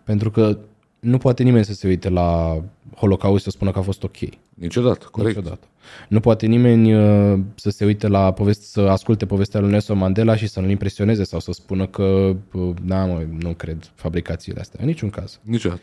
Pentru 0.04 0.30
că 0.30 0.58
nu 1.00 1.18
poate 1.18 1.42
nimeni 1.42 1.64
să 1.64 1.74
se 1.74 1.86
uite 1.86 2.08
la 2.08 2.62
Holocaust 2.96 3.44
să 3.44 3.50
spună 3.50 3.70
că 3.70 3.78
a 3.78 3.82
fost 3.82 4.02
ok. 4.02 4.16
Niciodată, 4.54 5.08
corect. 5.10 5.36
Niciodată. 5.36 5.66
Nu 6.08 6.20
poate 6.20 6.46
nimeni 6.46 6.94
uh, 6.94 7.40
să 7.54 7.70
se 7.70 7.84
uite 7.84 8.08
la 8.08 8.32
poveste, 8.32 8.64
să 8.64 8.80
asculte 8.80 9.26
povestea 9.26 9.60
lui 9.60 9.70
Nelson 9.70 9.98
Mandela 9.98 10.36
și 10.36 10.46
să 10.46 10.60
nu-l 10.60 10.70
impresioneze 10.70 11.24
sau 11.24 11.40
să 11.40 11.52
spună 11.52 11.86
că, 11.86 12.36
uh, 12.52 12.74
da, 12.84 13.04
mă, 13.04 13.24
nu 13.38 13.52
cred 13.52 13.90
fabricațiile 13.94 14.60
astea. 14.60 14.80
În 14.82 14.86
niciun 14.86 15.10
caz. 15.10 15.38
Niciodată. 15.42 15.80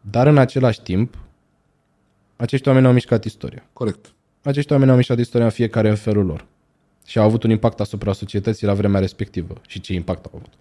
Dar 0.00 0.26
în 0.26 0.38
același 0.38 0.82
timp, 0.82 1.18
acești 2.36 2.68
oameni 2.68 2.86
au 2.86 2.92
mișcat 2.92 3.24
istoria. 3.24 3.64
Corect. 3.72 4.14
Acești 4.44 4.72
oameni 4.72 4.90
au 4.90 4.96
mișcat 4.96 5.18
istoria 5.18 5.48
fiecare 5.48 5.88
în 5.88 5.94
felul 5.94 6.26
lor. 6.26 6.46
Și 7.06 7.18
au 7.18 7.24
avut 7.24 7.42
un 7.42 7.50
impact 7.50 7.80
asupra 7.80 8.12
societății 8.12 8.66
la 8.66 8.74
vremea 8.74 9.00
respectivă. 9.00 9.54
Și 9.66 9.80
ce 9.80 9.92
impact 9.92 10.24
au 10.24 10.30
avut. 10.34 10.52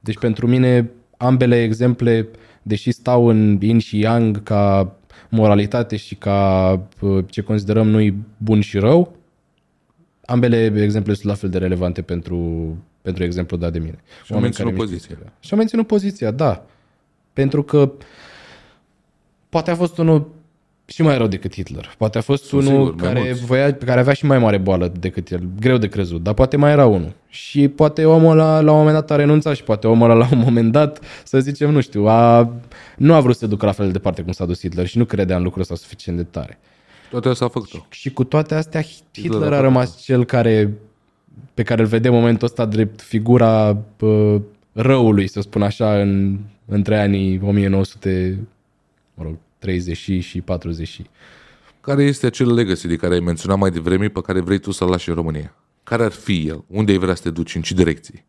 Deci 0.00 0.18
pentru 0.18 0.46
mine 0.46 0.90
ambele 1.16 1.62
exemple, 1.62 2.28
deși 2.62 2.90
stau 2.90 3.26
în 3.26 3.58
yin 3.60 3.78
și 3.78 3.98
yang 3.98 4.42
ca 4.42 4.92
moralitate 5.28 5.96
și 5.96 6.14
ca 6.14 6.70
uh, 7.00 7.24
ce 7.28 7.42
considerăm 7.42 7.88
noi 7.88 8.14
bun 8.36 8.60
și 8.60 8.78
rău, 8.78 9.16
ambele 10.24 10.72
exemple 10.82 11.14
sunt 11.14 11.26
la 11.26 11.34
fel 11.34 11.50
de 11.50 11.58
relevante 11.58 12.02
pentru, 12.02 12.36
pentru 13.02 13.24
exemplu 13.24 13.56
dat 13.56 13.72
de 13.72 13.78
mine. 13.78 13.98
Și 14.24 14.32
au 14.32 14.36
Oameni 14.36 14.42
menținut 14.42 14.70
care 14.70 14.70
mișcă 14.70 14.84
poziția. 14.84 15.14
istoria. 15.14 15.32
Și 15.40 15.52
au 15.52 15.58
menținut 15.58 15.86
poziția, 15.86 16.30
da. 16.30 16.66
Pentru 17.32 17.62
că 17.62 17.92
poate 19.48 19.70
a 19.70 19.74
fost 19.74 19.98
unul 19.98 20.30
și 20.90 21.02
mai 21.02 21.16
rău 21.16 21.26
decât 21.26 21.54
Hitler. 21.54 21.94
Poate 21.98 22.18
a 22.18 22.20
fost 22.20 22.44
Sunt 22.44 22.62
unul 22.66 22.84
sigur, 22.86 22.94
mai 23.02 23.12
care, 23.12 23.24
mulți. 23.26 23.44
voia, 23.44 23.74
care 23.74 24.00
avea 24.00 24.12
și 24.12 24.24
mai 24.26 24.38
mare 24.38 24.58
boală 24.58 24.92
decât 25.00 25.30
el. 25.30 25.40
Greu 25.60 25.76
de 25.76 25.88
crezut, 25.88 26.22
dar 26.22 26.34
poate 26.34 26.56
mai 26.56 26.70
era 26.70 26.86
unul. 26.86 27.12
Și 27.28 27.68
poate 27.68 28.04
omul 28.04 28.30
ăla 28.38 28.60
la 28.60 28.72
un 28.72 28.78
moment 28.78 28.94
dat 28.94 29.10
a 29.10 29.16
renunțat 29.16 29.56
și 29.56 29.62
poate 29.62 29.86
omul 29.86 30.10
ăla 30.10 30.18
la 30.18 30.28
un 30.32 30.38
moment 30.38 30.72
dat, 30.72 31.00
să 31.24 31.40
zicem, 31.40 31.70
nu 31.70 31.80
știu, 31.80 32.06
a, 32.06 32.52
nu 32.96 33.14
a 33.14 33.20
vrut 33.20 33.34
să 33.34 33.40
se 33.40 33.46
ducă 33.46 33.66
la 33.66 33.72
fel 33.72 33.86
de 33.86 33.92
departe 33.92 34.22
cum 34.22 34.32
s-a 34.32 34.44
dus 34.44 34.60
Hitler 34.60 34.86
și 34.86 34.98
nu 34.98 35.04
credea 35.04 35.36
în 35.36 35.42
lucrul 35.42 35.62
ăsta 35.62 35.74
suficient 35.74 36.18
de 36.18 36.24
tare. 36.24 36.58
Toate 37.10 37.28
astea 37.28 37.46
a 37.46 37.50
făcut-o. 37.50 37.86
Și 37.90 38.10
cu 38.12 38.24
toate 38.24 38.54
astea, 38.54 38.82
Hitler 39.12 39.32
a 39.42 39.44
a 39.44 39.48
făcut. 39.48 39.60
rămas 39.62 40.02
cel 40.02 40.24
care, 40.24 40.72
pe 41.54 41.62
care 41.62 41.80
îl 41.80 41.86
vedem 41.86 42.12
în 42.12 42.18
momentul 42.18 42.46
ăsta 42.46 42.64
drept 42.64 43.00
figura 43.00 43.76
pă, 43.96 44.40
răului, 44.72 45.28
să 45.28 45.40
spun 45.40 45.62
așa, 45.62 46.00
în, 46.00 46.38
între 46.66 46.98
anii 46.98 47.40
1900, 47.44 48.38
mă 49.14 49.22
rog, 49.24 49.36
30 49.58 49.96
și 49.96 50.40
40. 50.40 51.02
Care 51.80 52.02
este 52.02 52.26
acel 52.26 52.54
legacy 52.54 52.86
de 52.86 52.96
care 52.96 53.14
ai 53.14 53.20
menționat 53.20 53.58
mai 53.58 53.70
devreme 53.70 54.08
pe 54.08 54.20
care 54.20 54.40
vrei 54.40 54.58
tu 54.58 54.70
să-l 54.70 54.88
lași 54.88 55.08
în 55.08 55.14
România? 55.14 55.54
Care 55.82 56.04
ar 56.04 56.12
fi 56.12 56.46
el? 56.46 56.64
Unde 56.66 56.92
ai 56.92 56.98
vrea 56.98 57.14
să 57.14 57.22
te 57.22 57.30
duci? 57.30 57.54
În 57.54 57.62
ce 57.62 57.74
direcții? 57.74 58.24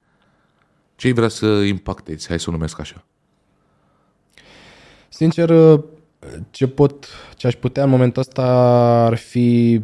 Ce 0.95 1.07
ai 1.07 1.13
vrea 1.13 1.27
să 1.27 1.45
impactezi? 1.45 2.27
Hai 2.27 2.39
să 2.39 2.49
o 2.49 2.51
numesc 2.51 2.80
așa. 2.80 3.05
Sincer, 5.09 5.80
ce 6.51 6.67
pot, 6.67 7.07
ce 7.36 7.47
aș 7.47 7.55
putea 7.55 7.84
în 7.84 7.89
momentul 7.89 8.21
ăsta 8.21 8.43
ar 9.05 9.15
fi 9.15 9.82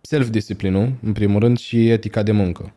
self-disciplinul, 0.00 0.92
în 1.02 1.12
primul 1.12 1.40
rând, 1.40 1.58
și 1.58 1.88
etica 1.88 2.22
de 2.22 2.32
muncă. 2.32 2.72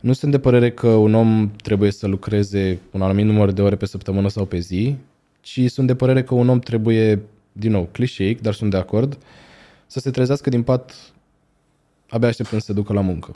Nu 0.00 0.12
sunt 0.12 0.30
de 0.30 0.38
părere 0.38 0.70
că 0.70 0.88
un 0.88 1.14
om 1.14 1.50
trebuie 1.62 1.90
să 1.90 2.06
lucreze 2.06 2.80
un 2.90 3.02
anumit 3.02 3.24
număr 3.24 3.50
de 3.50 3.62
ore 3.62 3.76
pe 3.76 3.86
săptămână 3.86 4.28
sau 4.28 4.44
pe 4.44 4.58
zi, 4.58 4.96
ci 5.42 5.70
sunt 5.70 5.86
de 5.86 5.94
părere 5.94 6.22
că 6.22 6.34
un 6.34 6.48
om 6.48 6.58
trebuie, 6.58 7.22
din 7.52 7.70
nou, 7.70 7.88
clișeic, 7.92 8.40
dar 8.40 8.54
sunt 8.54 8.70
de 8.70 8.76
acord, 8.76 9.18
să 9.86 10.00
se 10.00 10.10
trezească 10.10 10.50
din 10.50 10.62
pat 10.62 11.12
abia 12.08 12.28
așteptând 12.28 12.60
să 12.60 12.66
se 12.66 12.72
ducă 12.72 12.92
la 12.92 13.00
muncă. 13.00 13.34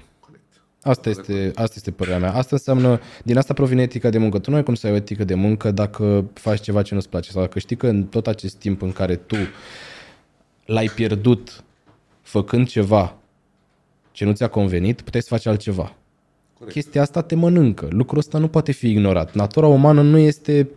Asta 0.82 1.08
este, 1.08 1.52
asta 1.54 1.72
este 1.76 1.90
părerea 1.90 2.18
mea. 2.18 2.32
Asta 2.32 2.48
înseamnă, 2.50 3.00
din 3.24 3.38
asta 3.38 3.54
provine 3.54 3.82
etica 3.82 4.10
de 4.10 4.18
muncă. 4.18 4.38
Tu 4.38 4.50
nu 4.50 4.56
ai 4.56 4.62
cum 4.62 4.74
să 4.74 4.86
ai 4.86 4.92
o 4.92 4.96
etică 4.96 5.24
de 5.24 5.34
muncă 5.34 5.70
dacă 5.70 6.30
faci 6.32 6.60
ceva 6.60 6.82
ce 6.82 6.94
nu-ți 6.94 7.08
place 7.08 7.30
sau 7.30 7.40
dacă 7.40 7.58
știi 7.58 7.76
că 7.76 7.86
în 7.86 8.04
tot 8.04 8.26
acest 8.26 8.56
timp 8.56 8.82
în 8.82 8.92
care 8.92 9.16
tu 9.16 9.36
l-ai 10.64 10.88
pierdut 10.94 11.64
făcând 12.22 12.68
ceva 12.68 13.16
ce 14.12 14.24
nu 14.24 14.32
ți-a 14.32 14.48
convenit, 14.48 15.00
puteai 15.00 15.22
să 15.22 15.28
faci 15.28 15.46
altceva. 15.46 15.96
Corect. 16.58 16.74
Chestia 16.74 17.02
asta 17.02 17.22
te 17.22 17.34
mănâncă. 17.34 17.88
Lucrul 17.90 18.18
ăsta 18.18 18.38
nu 18.38 18.48
poate 18.48 18.72
fi 18.72 18.90
ignorat. 18.90 19.34
Natura 19.34 19.66
umană 19.66 20.02
nu 20.02 20.18
este, 20.18 20.68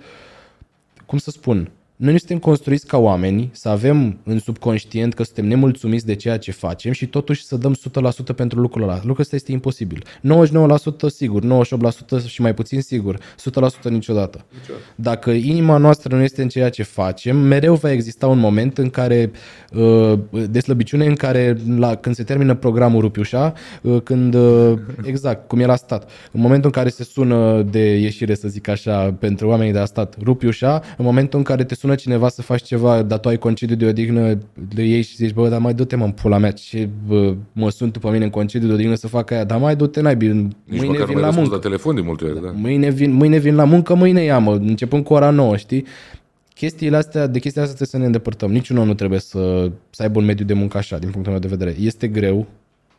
cum 1.10 1.18
să 1.18 1.32
spun, 1.32 1.72
noi 2.00 2.12
nu 2.12 2.18
suntem 2.18 2.38
construiți 2.38 2.86
ca 2.88 2.98
oameni 2.98 3.50
să 3.54 3.70
avem 3.70 4.18
în 4.24 4.40
subconștient 4.40 5.14
că 5.14 5.24
suntem 5.24 5.46
nemulțumiți 5.46 6.06
de 6.06 6.16
ceea 6.16 6.38
ce 6.38 6.52
facem 6.52 6.92
și 6.92 7.06
totuși 7.08 7.46
să 7.46 7.58
dăm 7.58 7.76
100% 8.32 8.36
pentru 8.36 8.60
lucrul 8.60 8.84
ăla. 8.84 8.96
Lucrul 8.96 9.20
ăsta 9.20 9.36
este 9.36 9.52
imposibil. 9.52 10.04
99% 10.04 10.22
sigur, 11.08 11.66
98% 12.24 12.26
și 12.26 12.42
mai 12.42 12.54
puțin 12.54 12.82
sigur, 12.82 13.16
100% 13.18 13.20
niciodată. 13.20 13.90
niciodată. 13.90 14.46
Dacă 14.96 15.32
inima 15.32 15.78
noastră 15.78 16.16
nu 16.16 16.22
este 16.22 16.42
în 16.42 16.48
ceea 16.48 16.70
ce 16.70 16.84
facem, 16.84 17.38
mereu 17.38 17.76
va 17.76 17.92
exista 17.92 18.28
un 18.28 18.40
moment 18.40 18.78
în 18.78 18.90
care, 18.90 19.32
uh, 19.74 20.20
de 20.50 20.60
slăbiciune, 20.60 21.06
în 21.06 21.16
care 21.16 21.58
la, 21.78 21.96
când 21.96 22.16
se 22.16 22.24
termină 22.24 22.56
programul 22.56 23.02
Rupiușa, 23.02 23.54
uh, 23.82 24.02
când, 24.02 24.34
uh, 24.34 24.74
exact, 25.12 25.48
cum 25.48 25.60
e 25.60 25.66
la 25.66 25.76
stat, 25.76 26.10
în 26.32 26.42
momentul 26.42 26.66
în 26.66 26.82
care 26.82 26.90
se 26.90 27.04
sună 27.04 27.62
de 27.62 27.96
ieșire, 27.98 28.36
să 28.36 28.48
zic 28.48 28.68
așa, 28.68 29.12
pentru 29.20 29.48
oamenii 29.48 29.74
de 29.74 29.80
la 29.80 29.86
stat, 29.86 30.16
Rupiușa, 30.24 30.82
în 30.98 31.06
momentul 31.06 31.38
în 31.38 31.46
care 31.46 31.64
te 31.64 31.76
sună 31.76 31.88
cineva 31.96 32.30
să 32.30 32.42
faci 32.42 32.62
ceva, 32.64 33.02
dar 33.02 33.20
tu 33.20 33.28
ai 33.28 33.38
concediu 33.38 33.76
de 33.76 33.86
odihnă, 33.86 34.38
le 34.76 34.84
iei 34.84 35.02
și 35.02 35.16
zici, 35.16 35.34
bă, 35.34 35.50
dar 35.50 35.60
mai 35.60 35.74
du-te 35.74 35.96
mă 35.96 36.04
în 36.06 36.12
pula 36.12 36.38
mea, 36.38 36.52
ce 36.52 36.90
bă, 37.08 37.36
mă 37.52 37.70
sun 37.70 37.92
tu 37.92 38.00
pe 38.00 38.10
mine 38.10 38.24
în 38.24 38.30
concediu 38.30 38.68
de 38.68 38.74
odihnă 38.74 38.96
să 38.96 39.08
fac 39.08 39.32
aia, 39.32 39.44
dar 39.44 39.60
mai 39.60 39.76
du-te 39.76 40.02
naibii, 40.02 40.30
Nici 40.30 40.50
mâine 40.66 40.86
măcar 40.86 41.00
nu 41.00 41.06
vin 41.06 41.14
mai 41.14 41.22
la 41.22 41.28
răspuns 41.28 41.36
muncă. 41.36 41.56
la 41.56 41.62
telefon 41.62 41.96
de 41.96 42.02
multe 42.02 42.26
ori, 42.26 42.42
da? 42.42 42.52
Mâine 42.56 42.90
vin, 42.90 43.12
mâine 43.12 43.38
vin 43.38 43.56
la 43.56 43.64
muncă, 43.64 43.94
mâine 43.94 44.22
ia 44.24 44.40
mă, 44.40 44.54
începând 44.54 45.04
cu 45.04 45.14
ora 45.14 45.30
9, 45.30 45.58
știi? 45.58 45.86
Chestiile 46.54 46.98
astea, 46.98 47.28
de 47.28 47.40
chestia 47.40 47.62
asta 47.62 47.74
trebuie 47.76 47.94
să 47.94 47.98
ne 47.98 48.06
îndepărtăm. 48.06 48.52
Niciun 48.52 48.78
om 48.78 48.88
nu 48.88 48.94
trebuie 48.94 49.20
să, 49.20 49.72
să 49.90 50.02
aibă 50.02 50.20
un 50.20 50.26
mediu 50.26 50.46
de 50.46 50.54
muncă 50.54 50.78
așa, 50.78 50.98
din 50.98 51.10
punctul 51.10 51.32
meu 51.32 51.42
de 51.42 51.48
vedere. 51.48 51.76
Este 51.80 52.08
greu, 52.08 52.48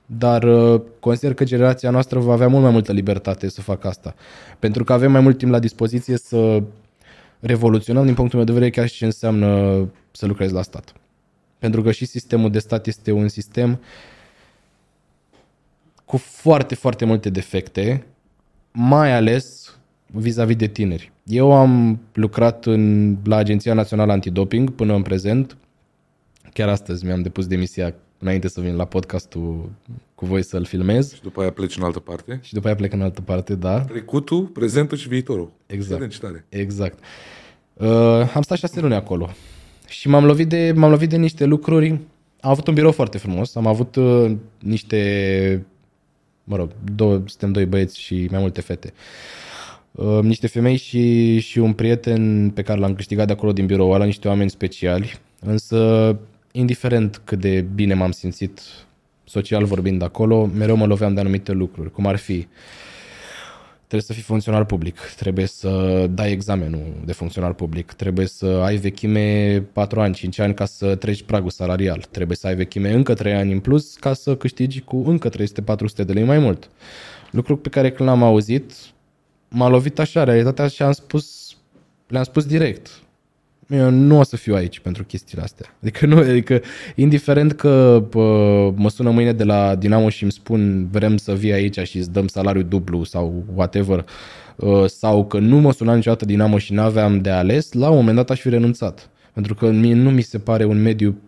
dar 0.06 0.42
uh, 0.42 0.80
consider 1.00 1.34
că 1.34 1.44
generația 1.44 1.90
noastră 1.90 2.18
va 2.18 2.32
avea 2.32 2.48
mult 2.48 2.62
mai 2.62 2.72
multă 2.72 2.92
libertate 2.92 3.48
să 3.48 3.60
facă 3.60 3.88
asta. 3.88 4.14
Pentru 4.58 4.84
că 4.84 4.92
avem 4.92 5.12
mai 5.12 5.20
mult 5.20 5.38
timp 5.38 5.50
la 5.50 5.58
dispoziție 5.58 6.16
să 6.16 6.62
revoluționăm, 7.40 8.04
din 8.04 8.14
punctul 8.14 8.38
meu 8.38 8.46
de 8.46 8.52
vedere, 8.52 8.70
chiar 8.70 8.88
și 8.88 8.96
ce 8.96 9.04
înseamnă 9.04 9.88
să 10.10 10.26
lucrezi 10.26 10.52
la 10.52 10.62
stat. 10.62 10.92
Pentru 11.58 11.82
că 11.82 11.90
și 11.90 12.04
sistemul 12.04 12.50
de 12.50 12.58
stat 12.58 12.86
este 12.86 13.12
un 13.12 13.28
sistem 13.28 13.80
cu 16.04 16.16
foarte, 16.16 16.74
foarte 16.74 17.04
multe 17.04 17.30
defecte, 17.30 18.06
mai 18.72 19.12
ales 19.12 19.78
vis-a-vis 20.06 20.56
de 20.56 20.66
tineri. 20.66 21.12
Eu 21.24 21.52
am 21.52 22.00
lucrat 22.12 22.66
în, 22.66 23.16
la 23.24 23.36
Agenția 23.36 23.74
Națională 23.74 24.12
Antidoping 24.12 24.70
până 24.70 24.94
în 24.94 25.02
prezent. 25.02 25.56
Chiar 26.52 26.68
astăzi 26.68 27.04
mi-am 27.04 27.22
depus 27.22 27.46
demisia 27.46 27.94
înainte 28.20 28.48
să 28.48 28.60
vin 28.60 28.76
la 28.76 28.84
podcastul 28.84 29.70
cu 30.14 30.26
voi 30.26 30.42
să-l 30.42 30.64
filmez 30.64 31.14
Și 31.14 31.22
după 31.22 31.40
aia 31.40 31.50
pleci 31.50 31.76
în 31.76 31.82
altă 31.82 31.98
parte. 31.98 32.38
și 32.42 32.54
după 32.54 32.66
aia 32.66 32.76
plec 32.76 32.92
în 32.92 33.00
altă 33.00 33.20
parte, 33.20 33.54
da. 33.54 33.80
Trecutul, 33.80 34.42
prezentul 34.42 34.96
și 34.96 35.08
viitorul. 35.08 35.50
Exact. 35.66 36.02
Excelent, 36.02 36.12
ce 36.12 36.18
tare. 36.20 36.44
Exact. 36.62 36.98
Uh, 37.74 38.32
am 38.34 38.42
stat 38.42 38.58
șase 38.58 38.80
luni 38.80 38.94
acolo 38.94 39.30
și 39.88 40.08
m-am 40.08 40.24
lovit, 40.24 40.48
de, 40.48 40.72
m-am 40.76 40.90
lovit 40.90 41.08
de 41.08 41.16
niște 41.16 41.44
lucruri. 41.44 41.88
Am 42.40 42.50
avut 42.50 42.66
un 42.66 42.74
birou 42.74 42.92
foarte 42.92 43.18
frumos, 43.18 43.54
am 43.54 43.66
avut 43.66 43.96
uh, 43.96 44.32
niște, 44.58 45.66
mă 46.44 46.56
rog, 46.56 46.70
două, 46.94 47.22
suntem 47.26 47.52
doi 47.52 47.66
băieți 47.66 48.00
și 48.00 48.28
mai 48.30 48.40
multe 48.40 48.60
fete. 48.60 48.92
Uh, 49.92 50.18
niște 50.22 50.46
femei 50.46 50.76
și, 50.76 51.38
și 51.38 51.58
un 51.58 51.72
prieten 51.72 52.50
pe 52.50 52.62
care 52.62 52.80
l-am 52.80 52.94
câștigat 52.94 53.26
de 53.26 53.32
acolo 53.32 53.52
din 53.52 53.66
birou 53.66 53.90
ăla, 53.90 54.04
niște 54.04 54.28
oameni 54.28 54.50
speciali, 54.50 55.18
însă 55.40 56.18
indiferent 56.52 57.20
cât 57.24 57.40
de 57.40 57.60
bine 57.74 57.94
m-am 57.94 58.10
simțit 58.10 58.60
social 59.24 59.64
vorbind 59.64 60.02
acolo, 60.02 60.46
mereu 60.46 60.76
mă 60.76 60.86
loveam 60.86 61.14
de 61.14 61.20
anumite 61.20 61.52
lucruri, 61.52 61.90
cum 61.90 62.06
ar 62.06 62.16
fi 62.16 62.46
trebuie 63.90 64.02
să 64.02 64.12
fii 64.12 64.22
funcționar 64.22 64.64
public, 64.64 64.98
trebuie 65.16 65.46
să 65.46 66.06
dai 66.10 66.30
examenul 66.30 66.92
de 67.04 67.12
funcționar 67.12 67.52
public, 67.52 67.92
trebuie 67.92 68.26
să 68.26 68.46
ai 68.46 68.76
vechime 68.76 69.58
4 69.72 70.00
ani, 70.00 70.14
5 70.14 70.38
ani 70.38 70.54
ca 70.54 70.64
să 70.64 70.94
treci 70.94 71.22
pragul 71.22 71.50
salarial, 71.50 72.04
trebuie 72.10 72.36
să 72.36 72.46
ai 72.46 72.54
vechime 72.54 72.92
încă 72.92 73.14
3 73.14 73.34
ani 73.34 73.52
în 73.52 73.60
plus 73.60 73.94
ca 73.94 74.12
să 74.12 74.36
câștigi 74.36 74.80
cu 74.80 75.02
încă 75.06 75.28
300-400 75.28 75.34
de 76.06 76.12
lei 76.12 76.24
mai 76.24 76.38
mult. 76.38 76.70
Lucru 77.30 77.56
pe 77.56 77.68
care 77.68 77.90
când 77.90 78.08
l-am 78.08 78.22
auzit, 78.22 78.72
m-a 79.48 79.68
lovit 79.68 79.98
așa 79.98 80.24
realitatea 80.24 80.68
și 80.68 80.82
am 80.82 80.92
spus, 80.92 81.56
le-am 82.06 82.24
spus 82.24 82.44
direct. 82.44 82.90
Eu 83.70 83.90
nu 83.90 84.18
o 84.18 84.22
să 84.22 84.36
fiu 84.36 84.54
aici 84.54 84.80
pentru 84.80 85.04
chestiile 85.04 85.42
astea. 85.42 85.76
Adică, 85.82 86.06
nu, 86.06 86.16
adică 86.16 86.60
indiferent 86.94 87.52
că 87.52 88.04
pă, 88.10 88.20
mă 88.76 88.90
sună 88.90 89.10
mâine 89.10 89.32
de 89.32 89.44
la 89.44 89.74
Dinamo 89.74 90.08
și 90.08 90.22
îmi 90.22 90.32
spun 90.32 90.88
vrem 90.90 91.16
să 91.16 91.34
vii 91.34 91.52
aici 91.52 91.78
și 91.78 91.98
îți 91.98 92.12
dăm 92.12 92.26
salariu 92.26 92.62
dublu 92.62 93.04
sau 93.04 93.44
whatever, 93.54 94.06
uh, 94.56 94.84
sau 94.86 95.26
că 95.26 95.38
nu 95.38 95.58
mă 95.58 95.72
suna 95.72 95.94
niciodată 95.94 96.24
Dinamo 96.24 96.58
și 96.58 96.72
n-aveam 96.72 97.20
de 97.20 97.30
ales, 97.30 97.72
la 97.72 97.90
un 97.90 97.96
moment 97.96 98.16
dat 98.16 98.30
aș 98.30 98.40
fi 98.40 98.48
renunțat. 98.48 99.10
Pentru 99.32 99.54
că 99.54 99.70
mie 99.70 99.94
nu 99.94 100.10
mi 100.10 100.22
se 100.22 100.38
pare 100.38 100.64
un 100.64 100.82
mediu 100.82 101.18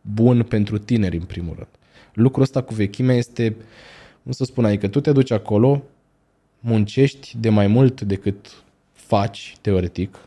bun 0.00 0.42
pentru 0.42 0.78
tineri, 0.78 1.16
în 1.16 1.24
primul 1.24 1.54
rând. 1.54 1.68
Lucrul 2.14 2.42
ăsta 2.42 2.60
cu 2.60 2.74
vechime 2.74 3.14
este, 3.14 3.56
cum 4.22 4.32
să 4.32 4.44
spun, 4.44 4.64
adică 4.64 4.88
tu 4.88 5.00
te 5.00 5.12
duci 5.12 5.30
acolo, 5.30 5.82
muncești 6.60 7.36
de 7.40 7.48
mai 7.48 7.66
mult 7.66 8.00
decât 8.00 8.62
faci, 8.92 9.56
teoretic, 9.60 10.18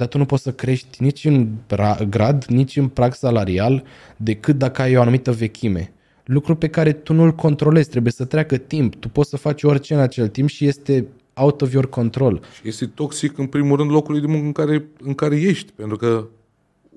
dar 0.00 0.08
tu 0.08 0.18
nu 0.18 0.24
poți 0.24 0.42
să 0.42 0.52
crești 0.52 1.02
nici 1.02 1.24
în 1.24 1.48
ra- 1.74 2.08
grad, 2.08 2.44
nici 2.44 2.76
în 2.76 2.88
prag 2.88 3.14
salarial, 3.14 3.84
decât 4.16 4.58
dacă 4.58 4.82
ai 4.82 4.96
o 4.96 5.00
anumită 5.00 5.32
vechime. 5.32 5.92
Lucru 6.24 6.54
pe 6.54 6.68
care 6.68 6.92
tu 6.92 7.12
nu-l 7.12 7.32
controlezi, 7.32 7.88
trebuie 7.88 8.12
să 8.12 8.24
treacă 8.24 8.56
timp. 8.56 8.94
Tu 8.94 9.08
poți 9.08 9.30
să 9.30 9.36
faci 9.36 9.62
orice 9.62 9.94
în 9.94 10.00
acel 10.00 10.28
timp 10.28 10.48
și 10.48 10.66
este 10.66 11.06
out 11.34 11.62
of 11.62 11.72
your 11.72 11.88
control. 11.88 12.40
Și 12.54 12.68
este 12.68 12.86
toxic, 12.86 13.38
în 13.38 13.46
primul 13.46 13.76
rând, 13.76 13.90
locului 13.90 14.20
de 14.20 14.26
muncă 14.26 14.46
în 14.46 14.52
care, 14.52 14.84
în 15.04 15.14
care 15.14 15.40
ești. 15.40 15.72
Pentru 15.72 15.96
că, 15.96 16.26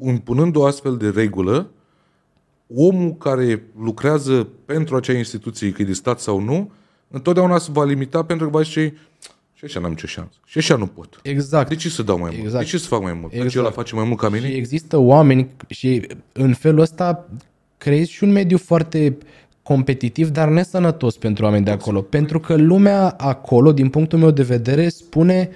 impunând 0.02 0.56
o 0.56 0.66
astfel 0.66 0.98
de 0.98 1.10
regulă, 1.10 1.70
omul 2.76 3.14
care 3.14 3.64
lucrează 3.80 4.48
pentru 4.66 4.96
acea 4.96 5.14
instituție, 5.14 5.72
că 5.72 5.82
e 5.82 5.86
de 5.86 5.94
stat 5.94 6.20
sau 6.20 6.40
nu, 6.40 6.72
întotdeauna 7.10 7.58
se 7.58 7.70
va 7.72 7.84
limita 7.84 8.24
pentru 8.24 8.46
că 8.46 8.58
va 8.58 8.62
zice 8.62 8.94
și 9.68 9.70
așa 9.70 9.80
n-am 9.80 9.90
nicio 9.90 10.08
șansă. 10.08 10.38
Și 10.46 10.58
așa 10.58 10.76
nu 10.76 10.88
pot. 10.88 11.20
Exact. 11.24 11.70
De 11.70 11.76
ce 11.76 11.90
să 11.90 12.04
dau 12.04 12.18
mai 12.18 12.30
mult? 12.32 12.44
Exact. 12.44 12.64
De 12.64 12.70
ce 12.70 12.78
să 12.78 12.88
fac 12.88 13.02
mai 13.02 13.14
mult? 13.14 13.32
Exact. 13.32 13.34
Exact. 13.34 13.54
Deci 13.54 13.62
ăla 13.62 13.72
face 13.72 13.96
mai 13.96 14.06
mult 14.06 14.20
ca 14.20 14.30
mine? 14.30 14.48
Și 14.48 14.56
există 14.56 14.98
oameni 14.98 15.50
și 15.68 16.08
în 16.32 16.54
felul 16.54 16.80
ăsta 16.80 17.30
creezi 17.78 18.12
și 18.12 18.24
un 18.24 18.32
mediu 18.32 18.58
foarte 18.58 19.18
competitiv, 19.64 20.30
dar 20.30 20.50
nesănătos 20.50 21.18
pentru 21.18 21.46
oameni 21.46 21.66
de 21.66 21.72
acolo. 21.72 22.02
Pentru 22.02 22.40
că 22.40 22.56
lumea 22.56 23.10
acolo, 23.10 23.72
din 23.72 23.90
punctul 23.90 24.20
meu 24.20 24.32
de 24.32 24.44
vedere, 24.44 24.90
spune 24.90 25.50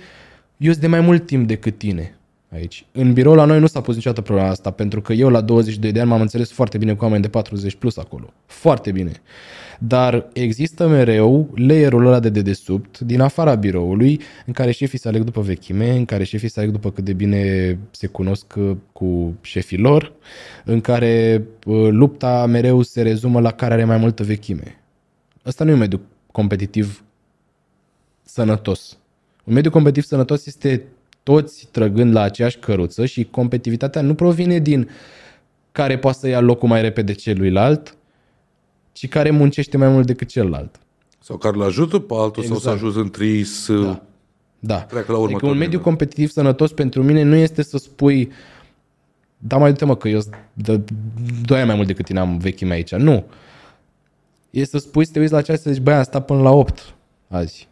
eu 0.57 0.71
sunt 0.71 0.81
de 0.83 0.87
mai 0.89 0.99
mult 0.99 1.25
timp 1.25 1.47
decât 1.47 1.77
tine. 1.77 2.16
Aici. 2.51 2.85
În 2.91 3.13
birou 3.13 3.35
la 3.35 3.45
noi 3.45 3.59
nu 3.59 3.67
s-a 3.67 3.81
pus 3.81 3.95
niciodată 3.95 4.21
problema 4.21 4.49
asta, 4.49 4.71
pentru 4.71 5.01
că 5.01 5.13
eu 5.13 5.29
la 5.29 5.41
22 5.41 5.91
de 5.91 5.99
ani 5.99 6.09
m-am 6.09 6.21
înțeles 6.21 6.51
foarte 6.51 6.77
bine 6.77 6.95
cu 6.95 7.03
oameni 7.03 7.21
de 7.21 7.27
40 7.27 7.75
plus 7.75 7.97
acolo. 7.97 8.33
Foarte 8.45 8.91
bine. 8.91 9.11
Dar 9.79 10.27
există 10.33 10.87
mereu 10.87 11.49
layerul 11.55 12.05
ăla 12.05 12.19
de 12.19 12.29
dedesubt, 12.29 12.99
din 12.99 13.21
afara 13.21 13.55
biroului, 13.55 14.21
în 14.45 14.53
care 14.53 14.71
șefii 14.71 14.99
se 14.99 15.07
aleg 15.07 15.23
după 15.23 15.41
vechime, 15.41 15.89
în 15.89 16.05
care 16.05 16.23
șefii 16.23 16.49
se 16.49 16.59
aleg 16.59 16.71
după 16.71 16.91
cât 16.91 17.03
de 17.03 17.13
bine 17.13 17.77
se 17.91 18.07
cunosc 18.07 18.53
uh, 18.57 18.77
cu 18.91 19.35
șefii 19.41 19.77
lor, 19.77 20.13
în 20.65 20.81
care 20.81 21.43
uh, 21.65 21.87
lupta 21.89 22.45
mereu 22.45 22.81
se 22.81 23.01
rezumă 23.01 23.39
la 23.39 23.51
care 23.51 23.73
are 23.73 23.85
mai 23.85 23.97
multă 23.97 24.23
vechime. 24.23 24.81
Ăsta 25.45 25.63
nu 25.63 25.69
e 25.69 25.73
un 25.73 25.79
mediu 25.79 26.01
competitiv 26.31 27.03
sănătos. 28.23 28.97
Un 29.43 29.53
mediu 29.53 29.71
competitiv 29.71 30.03
sănătos 30.03 30.45
este 30.45 30.83
toți 31.27 31.67
trăgând 31.71 32.13
la 32.13 32.21
aceeași 32.21 32.57
căruță 32.57 33.05
și 33.05 33.23
competitivitatea 33.31 34.01
nu 34.01 34.13
provine 34.13 34.59
din 34.59 34.89
care 35.71 35.97
poate 35.97 36.17
să 36.17 36.27
ia 36.27 36.39
locul 36.39 36.67
mai 36.67 36.81
repede 36.81 37.13
celuilalt, 37.13 37.97
ci 38.91 39.07
care 39.07 39.29
muncește 39.29 39.77
mai 39.77 39.87
mult 39.89 40.05
decât 40.05 40.27
celălalt. 40.27 40.79
Sau 41.19 41.37
care 41.37 41.55
îl 41.55 41.63
ajută 41.63 41.99
pe 41.99 42.13
altul 42.17 42.43
exact. 42.43 42.47
sau 42.47 42.57
să 42.59 42.69
Exact. 42.69 42.75
ajut 42.83 43.03
între 43.03 43.25
ei 43.25 43.43
să 43.43 43.73
da. 43.73 44.01
Da. 44.59 44.79
treacă 44.81 45.11
la 45.11 45.17
Adică 45.17 45.17
următorul 45.17 45.49
un 45.49 45.57
mediu 45.57 45.67
nivel. 45.77 45.83
competitiv 45.85 46.29
sănătos 46.29 46.71
pentru 46.71 47.03
mine 47.03 47.23
nu 47.23 47.35
este 47.35 47.61
să 47.63 47.77
spui 47.77 48.31
da 49.37 49.57
mai 49.57 49.73
du 49.73 49.85
mă 49.85 49.95
că 49.95 50.07
eu 50.07 50.19
sunt 50.19 50.35
de 50.53 50.81
doi 51.45 51.57
ani 51.57 51.67
mai 51.67 51.75
mult 51.75 51.87
decât 51.87 52.05
tine 52.05 52.19
am 52.19 52.37
vechime 52.37 52.73
aici. 52.73 52.95
Nu. 52.95 53.23
E 54.49 54.63
să 54.65 54.77
spui, 54.77 55.05
să 55.05 55.11
te 55.11 55.19
uiți 55.19 55.31
la 55.31 55.41
ceas 55.41 55.57
și 55.57 55.63
să 55.63 55.71
zici, 55.71 55.81
băi, 55.81 55.93
am 55.93 56.03
stat 56.03 56.25
până 56.25 56.41
la 56.41 56.49
8 56.51 56.93
azi. 57.27 57.67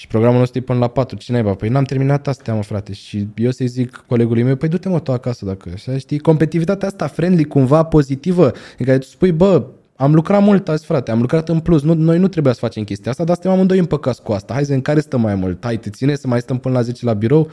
Și 0.00 0.06
programul 0.06 0.38
nostru 0.38 0.58
e 0.58 0.62
până 0.62 0.78
la 0.78 0.88
4. 0.88 1.16
Ce 1.16 1.32
naiba? 1.32 1.54
Păi 1.54 1.68
n-am 1.68 1.84
terminat 1.84 2.28
astea, 2.28 2.54
mă, 2.54 2.62
frate. 2.62 2.92
Și 2.92 3.26
eu 3.34 3.50
să-i 3.50 3.66
zic 3.66 4.04
colegului 4.06 4.42
meu, 4.42 4.56
păi 4.56 4.68
du-te, 4.68 4.88
mă, 4.88 5.00
tu 5.00 5.12
acasă 5.12 5.44
dacă 5.44 5.70
așa, 5.74 5.98
știi? 5.98 6.18
Competitivitatea 6.18 6.88
asta 6.88 7.06
friendly, 7.06 7.44
cumva 7.44 7.82
pozitivă, 7.82 8.52
în 8.78 8.86
care 8.86 8.98
tu 8.98 9.06
spui, 9.06 9.32
bă, 9.32 9.66
am 9.96 10.14
lucrat 10.14 10.42
mult 10.42 10.68
azi, 10.68 10.84
frate, 10.84 11.10
am 11.10 11.20
lucrat 11.20 11.48
în 11.48 11.60
plus. 11.60 11.82
Nu, 11.82 11.94
noi 11.94 12.18
nu 12.18 12.28
trebuia 12.28 12.52
să 12.52 12.58
facem 12.58 12.84
chestia 12.84 13.10
asta, 13.10 13.24
dar 13.24 13.34
suntem 13.34 13.52
amândoi 13.52 13.78
împăcați 13.78 14.22
cu 14.22 14.32
asta. 14.32 14.54
Hai 14.54 14.64
să 14.64 14.72
în 14.72 14.80
care 14.80 15.00
stăm 15.00 15.20
mai 15.20 15.34
mult? 15.34 15.64
Hai, 15.64 15.78
te 15.78 15.90
ține 15.90 16.14
să 16.14 16.26
mai 16.26 16.40
stăm 16.40 16.58
până 16.58 16.74
la 16.74 16.82
10 16.82 17.04
la 17.04 17.12
birou? 17.12 17.50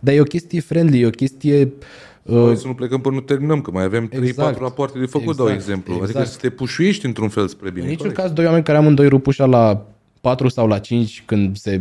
Dar 0.00 0.14
e 0.14 0.20
o 0.20 0.24
chestie 0.24 0.60
friendly, 0.60 1.00
e 1.00 1.06
o 1.06 1.10
chestie... 1.10 1.72
Uh, 2.22 2.44
Hai 2.44 2.56
să 2.56 2.66
nu 2.66 2.74
plecăm 2.74 3.00
până 3.00 3.14
nu 3.14 3.20
terminăm, 3.20 3.60
că 3.60 3.70
mai 3.70 3.84
avem 3.84 4.08
3-4 4.08 4.22
Exact. 4.22 4.60
rapoarte 4.60 4.98
de 4.98 5.06
făcut, 5.06 5.28
Exact. 5.28 5.48
dau 5.48 5.56
exemplu. 5.56 5.92
Adică 5.92 6.08
Exact. 6.08 6.28
să 6.28 6.38
te 6.40 6.50
pușuiești 6.50 7.06
într-un 7.06 7.28
fel 7.28 7.48
spre 7.48 7.70
bine. 7.70 7.84
În 7.84 7.90
niciun 7.90 8.06
corect. 8.06 8.20
caz, 8.20 8.32
doi 8.32 8.44
oameni 8.44 8.64
care 8.64 8.78
amândoi 8.78 9.08
rup 9.08 9.26
ușa 9.26 9.44
la 9.44 9.86
4 10.26 10.48
sau 10.48 10.66
la 10.66 10.78
5 10.78 11.22
când 11.26 11.56
se 11.56 11.80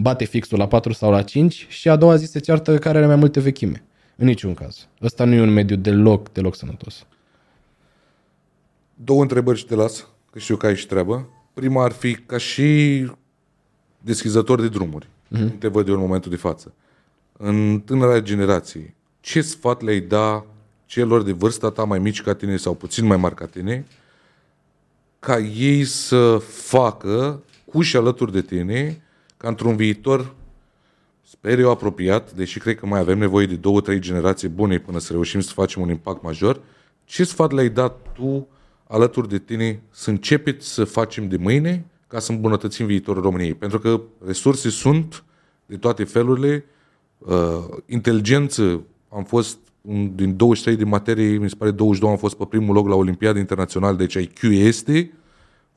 bate 0.00 0.24
fixul 0.24 0.58
la 0.58 0.66
4 0.66 0.92
sau 0.92 1.10
la 1.10 1.22
5 1.22 1.66
și 1.68 1.88
a 1.88 1.96
doua 1.96 2.16
zi 2.16 2.26
se 2.26 2.38
ceartă 2.38 2.78
care 2.78 2.98
are 2.98 3.06
mai 3.06 3.16
multe 3.16 3.40
vechime. 3.40 3.84
În 4.16 4.26
niciun 4.26 4.54
caz. 4.54 4.86
Ăsta 5.02 5.24
nu 5.24 5.34
e 5.34 5.40
un 5.40 5.52
mediu 5.52 5.76
deloc, 5.76 6.32
deloc 6.32 6.56
sănătos. 6.56 7.06
Două 8.94 9.22
întrebări 9.22 9.58
și 9.58 9.66
te 9.66 9.74
las, 9.74 10.08
că 10.30 10.38
știu 10.38 10.56
că 10.56 10.66
ai 10.66 10.76
și 10.76 10.86
treabă. 10.86 11.28
Prima 11.52 11.84
ar 11.84 11.92
fi 11.92 12.14
ca 12.14 12.38
și 12.38 13.10
deschizător 13.98 14.60
de 14.60 14.68
drumuri. 14.68 15.08
Mhm. 15.28 15.48
Uh-huh. 15.48 15.58
Te 15.58 15.68
văd 15.68 15.88
eu 15.88 15.94
în 15.94 16.00
momentul 16.00 16.30
de 16.30 16.36
față. 16.36 16.74
În 17.32 17.82
tânăra 17.84 18.20
generație, 18.20 18.94
ce 19.20 19.40
sfat 19.40 19.82
le-ai 19.82 20.00
da 20.00 20.46
celor 20.86 21.22
de 21.22 21.32
vârsta 21.32 21.70
ta 21.70 21.84
mai 21.84 21.98
mici 21.98 22.22
ca 22.22 22.34
tine 22.34 22.56
sau 22.56 22.74
puțin 22.74 23.06
mai 23.06 23.16
mari 23.16 23.34
ca 23.34 23.46
tine, 23.46 23.86
ca 25.18 25.38
ei 25.38 25.84
să 25.84 26.38
facă 26.46 27.42
cu 27.72 27.80
și 27.80 27.96
alături 27.96 28.32
de 28.32 28.42
tine, 28.42 29.02
ca 29.36 29.48
într-un 29.48 29.76
viitor, 29.76 30.34
sper 31.22 31.58
eu, 31.58 31.70
apropiat, 31.70 32.32
deși 32.32 32.58
cred 32.58 32.76
că 32.76 32.86
mai 32.86 33.00
avem 33.00 33.18
nevoie 33.18 33.46
de 33.46 33.54
două, 33.54 33.80
trei 33.80 33.98
generații 33.98 34.48
bune 34.48 34.78
până 34.78 34.98
să 34.98 35.12
reușim 35.12 35.40
să 35.40 35.52
facem 35.52 35.82
un 35.82 35.88
impact 35.88 36.22
major, 36.22 36.60
ce 37.04 37.24
sfat 37.24 37.52
le-ai 37.52 37.68
dat 37.68 37.96
tu 38.12 38.48
alături 38.86 39.28
de 39.28 39.38
tine? 39.38 39.82
Să 39.90 40.10
începeți 40.10 40.68
să 40.68 40.84
facem 40.84 41.28
de 41.28 41.36
mâine 41.36 41.84
ca 42.06 42.18
să 42.18 42.32
îmbunătățim 42.32 42.86
viitorul 42.86 43.22
României? 43.22 43.54
Pentru 43.54 43.78
că 43.78 44.00
resurse 44.26 44.70
sunt 44.70 45.24
de 45.66 45.76
toate 45.76 46.04
felurile, 46.04 46.64
uh, 47.18 47.64
inteligență, 47.86 48.82
am 49.08 49.24
fost 49.24 49.58
un, 49.80 50.14
din 50.14 50.36
23 50.36 50.76
de 50.76 50.84
materii, 50.84 51.38
mi 51.38 51.48
se 51.48 51.56
pare 51.58 51.70
22 51.70 52.10
am 52.10 52.18
fost 52.18 52.36
pe 52.36 52.44
primul 52.44 52.74
loc 52.74 52.88
la 52.88 52.94
Olimpiada 52.94 53.38
Internațională, 53.38 53.96
deci 53.96 54.14
IQ 54.14 54.42
este, 54.42 55.12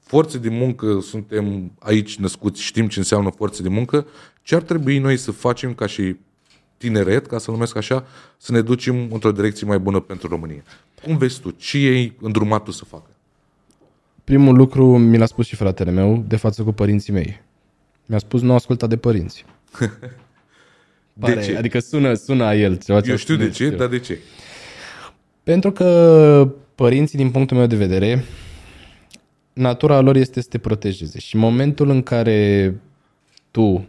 forțe 0.06 0.38
de 0.38 0.50
muncă, 0.50 1.00
suntem 1.02 1.72
aici 1.80 2.18
născuți, 2.18 2.62
știm 2.62 2.88
ce 2.88 3.00
înseamnă 3.00 3.30
forțe 3.30 3.62
de 3.62 3.70
muncă, 3.70 4.08
ce 4.42 4.56
ar 4.56 4.62
trebui 4.62 4.98
noi 4.98 5.18
să 5.18 5.32
facem 5.32 5.74
ca 5.74 5.86
și 5.86 6.16
tineret, 6.78 7.26
ca 7.26 7.38
să 7.38 7.52
numesc 7.52 7.76
așa, 7.76 8.06
să 8.38 8.52
ne 8.52 8.62
ducem 8.62 9.12
într-o 9.12 9.32
direcție 9.32 9.68
mai 9.68 9.80
bună 9.80 10.00
pentru 10.00 10.28
România. 10.28 10.64
Cum 11.04 11.18
vezi 11.18 11.40
tu? 11.40 11.50
Ce 11.50 11.78
ei 11.78 12.18
îndrumat 12.22 12.64
tu 12.64 12.72
să 12.72 12.86
facă? 12.86 13.10
Primul 14.24 14.56
lucru 14.56 14.98
mi 14.98 15.18
l-a 15.18 15.26
spus 15.26 15.46
și 15.46 15.56
fratele 15.56 15.92
meu 15.92 16.24
de 16.28 16.36
față 16.36 16.64
cu 16.64 16.72
părinții 16.72 17.14
mei. 17.14 17.42
Mi-a 18.06 18.18
spus 18.18 18.42
nu 18.42 18.54
asculta 18.54 18.88
de 18.88 18.98
părinți. 18.98 19.46
Pare, 21.20 21.44
ce? 21.44 21.58
Adică 21.58 21.80
sună, 21.80 22.14
sună 22.14 22.44
a 22.44 22.56
el. 22.56 22.78
Ceva 22.78 23.02
ce 23.02 23.08
Eu 23.08 23.16
a 23.16 23.18
știu 23.18 23.36
de 23.36 23.44
spus, 23.44 23.56
ce, 23.56 23.70
dar 23.70 23.88
de 23.88 24.00
ce? 24.00 24.20
Pentru 25.44 25.72
că 25.72 26.54
părinții, 26.76 27.18
din 27.18 27.32
punctul 27.32 27.58
meu 27.58 27.66
de 27.66 27.76
vedere, 27.76 28.26
natura 29.56 30.00
lor 30.00 30.16
este 30.16 30.42
să 30.42 30.48
te 30.50 30.58
protejeze. 30.58 31.20
Și 31.20 31.36
în 31.36 31.42
momentul 31.42 31.90
în 31.90 32.02
care 32.02 32.74
tu, 33.52 33.88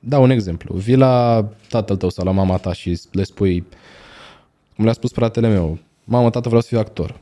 dau 0.00 0.22
un 0.22 0.30
exemplu, 0.30 0.74
vii 0.74 0.96
la 0.96 1.48
tatăl 1.68 1.96
tău 1.96 2.10
sau 2.10 2.24
la 2.24 2.30
mama 2.30 2.56
ta 2.56 2.72
și 2.72 3.00
le 3.10 3.22
spui, 3.22 3.64
cum 4.76 4.84
le-a 4.84 4.92
spus 4.92 5.12
fratele 5.12 5.48
meu, 5.48 5.78
mamă, 6.04 6.30
tată, 6.30 6.46
vreau 6.48 6.62
să 6.62 6.68
fiu 6.68 6.78
actor. 6.78 7.20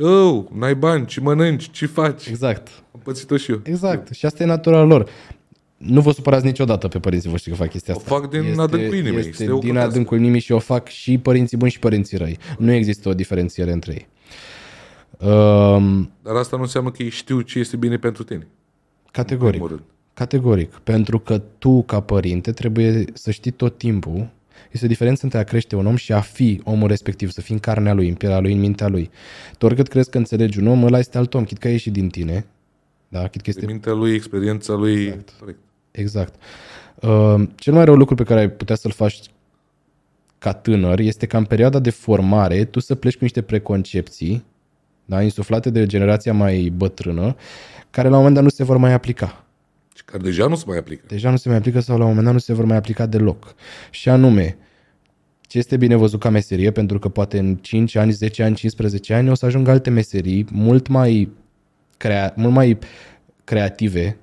Oh, 0.00 0.44
n-ai 0.52 0.74
bani, 0.74 1.06
ce 1.06 1.20
mănânci, 1.20 1.70
ce 1.70 1.86
faci? 1.86 2.26
Exact. 2.26 2.68
Am 2.94 3.00
pățit-o 3.02 3.36
și 3.36 3.50
eu. 3.50 3.60
Exact. 3.62 4.14
Și 4.14 4.26
asta 4.26 4.42
e 4.42 4.46
natura 4.46 4.82
lor. 4.82 5.08
Nu 5.76 6.00
vă 6.00 6.10
supărați 6.12 6.44
niciodată 6.44 6.88
pe 6.88 6.98
părinții 6.98 7.30
voștri 7.30 7.50
că 7.50 7.56
fac 7.56 7.70
chestia 7.70 7.94
O 7.94 7.96
asta. 7.96 8.14
fac 8.14 8.30
din 8.30 8.58
adâncul 8.58 8.96
inimii, 8.96 9.18
Este 9.18 9.28
este 9.28 9.50
o 9.50 9.58
din 9.58 9.68
cădească. 9.68 9.90
adâncul 9.90 10.18
inimii 10.18 10.40
și 10.40 10.52
o 10.52 10.58
fac 10.58 10.88
și 10.88 11.18
părinții 11.18 11.56
buni 11.56 11.70
și 11.70 11.78
părinții 11.78 12.16
răi. 12.16 12.38
Nu 12.58 12.72
există 12.72 13.08
o 13.08 13.14
diferențiere 13.14 13.72
între 13.72 13.92
ei. 13.92 14.06
Um, 15.20 16.10
Dar 16.22 16.34
asta 16.34 16.56
nu 16.56 16.62
înseamnă 16.62 16.90
că 16.90 17.02
ei 17.02 17.08
știu 17.08 17.40
ce 17.40 17.58
este 17.58 17.76
bine 17.76 17.96
pentru 17.96 18.22
tine. 18.24 18.46
categoric. 19.10 19.52
primul 19.52 19.68
rând. 19.68 19.82
Categoric. 20.14 20.72
Pentru 20.74 21.18
că 21.18 21.38
tu, 21.38 21.82
ca 21.82 22.00
părinte, 22.00 22.52
trebuie 22.52 23.04
să 23.12 23.30
știi 23.30 23.50
tot 23.50 23.78
timpul 23.78 24.28
este 24.70 24.84
o 24.84 24.88
diferență 24.88 25.20
între 25.24 25.38
a 25.38 25.44
crește 25.44 25.76
un 25.76 25.86
om 25.86 25.96
și 25.96 26.12
a 26.12 26.20
fi 26.20 26.60
omul 26.64 26.88
respectiv, 26.88 27.30
să 27.30 27.40
fii 27.40 27.54
în 27.54 27.60
carnea 27.60 27.92
lui, 27.92 28.08
în 28.08 28.14
pielea 28.14 28.38
lui, 28.38 28.52
în 28.52 28.58
mintea 28.60 28.88
lui. 28.88 29.10
Tu 29.58 29.66
oricât 29.66 29.88
crezi 29.88 30.10
că 30.10 30.18
înțelegi 30.18 30.58
un 30.58 30.66
om, 30.66 30.82
ăla 30.82 30.98
este 30.98 31.18
alt 31.18 31.34
om, 31.34 31.44
chit 31.44 31.58
că 31.58 31.66
a 31.66 31.70
ieșit 31.70 31.92
din 31.92 32.08
tine. 32.08 32.46
Da, 33.08 33.28
chit 33.28 33.40
că 33.40 33.50
este 33.50 33.60
De 33.60 33.72
mintea 33.72 33.92
lui, 33.92 34.14
experiența 34.14 34.74
lui. 34.74 35.02
Exact. 35.02 35.34
Corect. 35.38 35.58
Exact. 35.90 36.34
Uh, 37.00 37.48
cel 37.54 37.72
mai 37.72 37.84
rău 37.84 37.94
lucru 37.94 38.14
pe 38.14 38.22
care 38.22 38.40
ai 38.40 38.50
putea 38.50 38.76
să-l 38.76 38.90
faci 38.90 39.20
ca 40.38 40.52
tânăr 40.52 40.98
este 40.98 41.26
ca 41.26 41.38
în 41.38 41.44
perioada 41.44 41.78
de 41.78 41.90
formare 41.90 42.64
tu 42.64 42.80
să 42.80 42.94
pleci 42.94 43.16
cu 43.16 43.18
niște 43.22 43.42
preconcepții 43.42 44.44
da, 45.06 45.22
insuflate 45.22 45.70
de 45.70 45.86
generația 45.86 46.32
mai 46.32 46.72
bătrână, 46.76 47.36
care 47.90 48.08
la 48.08 48.16
un 48.16 48.18
moment 48.18 48.34
dat 48.34 48.44
nu 48.44 48.50
se 48.50 48.64
vor 48.64 48.76
mai 48.76 48.92
aplica. 48.92 49.44
Și 49.94 50.04
care 50.04 50.22
deja 50.22 50.46
nu 50.46 50.54
se 50.54 50.64
mai 50.66 50.78
aplică. 50.78 51.04
Deja 51.08 51.30
nu 51.30 51.36
se 51.36 51.48
mai 51.48 51.58
aplică 51.58 51.80
sau 51.80 51.96
la 51.96 52.02
un 52.02 52.08
moment 52.08 52.24
dat 52.26 52.34
nu 52.34 52.40
se 52.40 52.52
vor 52.52 52.64
mai 52.64 52.76
aplica 52.76 53.06
deloc. 53.06 53.54
Și 53.90 54.08
anume, 54.08 54.56
ce 55.40 55.58
este 55.58 55.76
bine 55.76 55.94
văzut 55.94 56.20
ca 56.20 56.28
meserie, 56.28 56.70
pentru 56.70 56.98
că 56.98 57.08
poate 57.08 57.38
în 57.38 57.56
5 57.56 57.94
ani, 57.94 58.12
10 58.12 58.42
ani, 58.42 58.54
15 58.54 59.14
ani 59.14 59.30
o 59.30 59.34
să 59.34 59.46
ajungă 59.46 59.70
alte 59.70 59.90
meserii 59.90 60.46
mult 60.52 60.86
mai, 60.86 61.30
crea- 61.96 62.32
mult 62.36 62.52
mai 62.52 62.78
creative, 63.44 64.16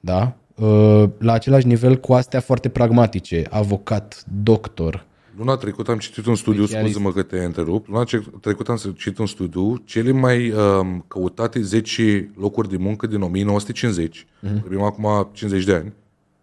da? 0.00 0.36
Uh, 0.54 1.04
la 1.18 1.32
același 1.32 1.66
nivel 1.66 1.96
cu 1.96 2.12
astea 2.12 2.40
foarte 2.40 2.68
pragmatice, 2.68 3.42
avocat, 3.50 4.24
doctor. 4.42 5.06
Luna 5.36 5.56
trecută 5.56 5.90
am 5.90 5.98
citit 5.98 6.26
un 6.26 6.34
studiu, 6.34 6.64
Specialist. 6.64 6.94
scuze-mă 6.94 7.12
că 7.12 7.22
te 7.22 7.44
întrerup, 7.44 7.88
luna 7.88 8.04
ce- 8.04 8.24
trecută 8.40 8.70
am 8.70 8.76
citit 8.96 9.18
un 9.18 9.26
studiu, 9.26 9.76
cele 9.76 10.10
mai 10.10 10.50
um, 10.50 11.04
căutate 11.08 11.60
10 11.60 12.30
locuri 12.36 12.68
de 12.68 12.76
muncă 12.76 13.06
din 13.06 13.22
1950, 13.22 14.24
uh-huh. 14.24 14.60
vorbim 14.60 14.82
acum 14.82 15.28
50 15.32 15.64
de 15.64 15.74
ani, 15.74 15.92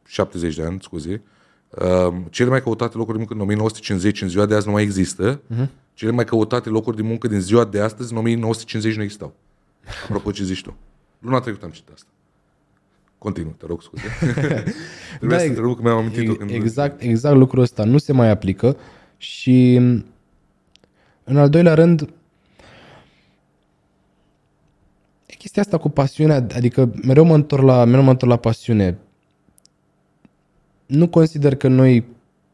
70 0.07 0.55
de 0.55 0.63
ani, 0.63 0.80
scuze, 0.81 1.22
um, 2.07 2.27
cele 2.30 2.49
mai 2.49 2.63
căutate 2.63 2.97
locuri 2.97 3.18
de 3.18 3.18
muncă 3.18 3.34
din 3.34 3.43
1950 3.43 4.22
în 4.22 4.30
ziua 4.30 4.45
de 4.45 4.55
azi 4.55 4.65
nu 4.65 4.72
mai 4.72 4.84
există, 4.84 5.41
uh-huh. 5.41 5.68
cele 5.93 6.11
mai 6.11 6.26
căutate 6.26 6.69
locuri 6.69 6.95
de 6.95 7.01
muncă 7.01 7.27
din 7.27 7.39
ziua 7.39 7.65
de 7.65 7.80
astăzi 7.80 8.11
în 8.11 8.18
1950 8.18 8.95
nu 8.95 9.03
existau. 9.03 9.34
Apropo 10.03 10.31
ce 10.31 10.43
zici 10.43 10.61
tu. 10.61 10.76
Luna 11.19 11.39
trecută 11.39 11.65
am 11.65 11.72
citit 11.72 11.89
asta. 11.93 12.07
Continuu, 13.23 13.52
te 13.52 13.65
rog, 13.65 13.81
scuze. 13.81 14.03
Trebuia 15.18 15.38
să 15.38 15.43
ex- 15.43 15.56
întrerup 15.56 15.76
că 15.76 15.81
mi-am 15.81 15.98
amintit-o 15.98 16.34
când... 16.34 16.49
Exact, 16.49 17.02
exact 17.02 17.35
lucrul 17.35 17.61
ăsta 17.61 17.84
nu 17.84 17.98
se 17.98 18.14
mai 18.14 18.30
aplică 18.30 18.77
și 19.18 19.76
în 21.23 21.38
al 21.38 21.49
doilea 21.49 21.73
rând 21.73 22.02
e 25.26 25.34
chestia 25.38 25.61
asta 25.61 25.77
cu 25.77 25.89
pasiunea, 25.89 26.35
adică 26.35 26.93
mereu 27.03 27.23
mă 27.23 27.35
întorc 27.35 27.64
la, 27.64 27.85
mereu 27.85 28.03
mă 28.03 28.10
întorc 28.10 28.31
la 28.31 28.38
pasiune. 28.38 28.98
Nu 30.85 31.07
consider 31.07 31.56
că 31.56 31.68
noi 31.68 32.06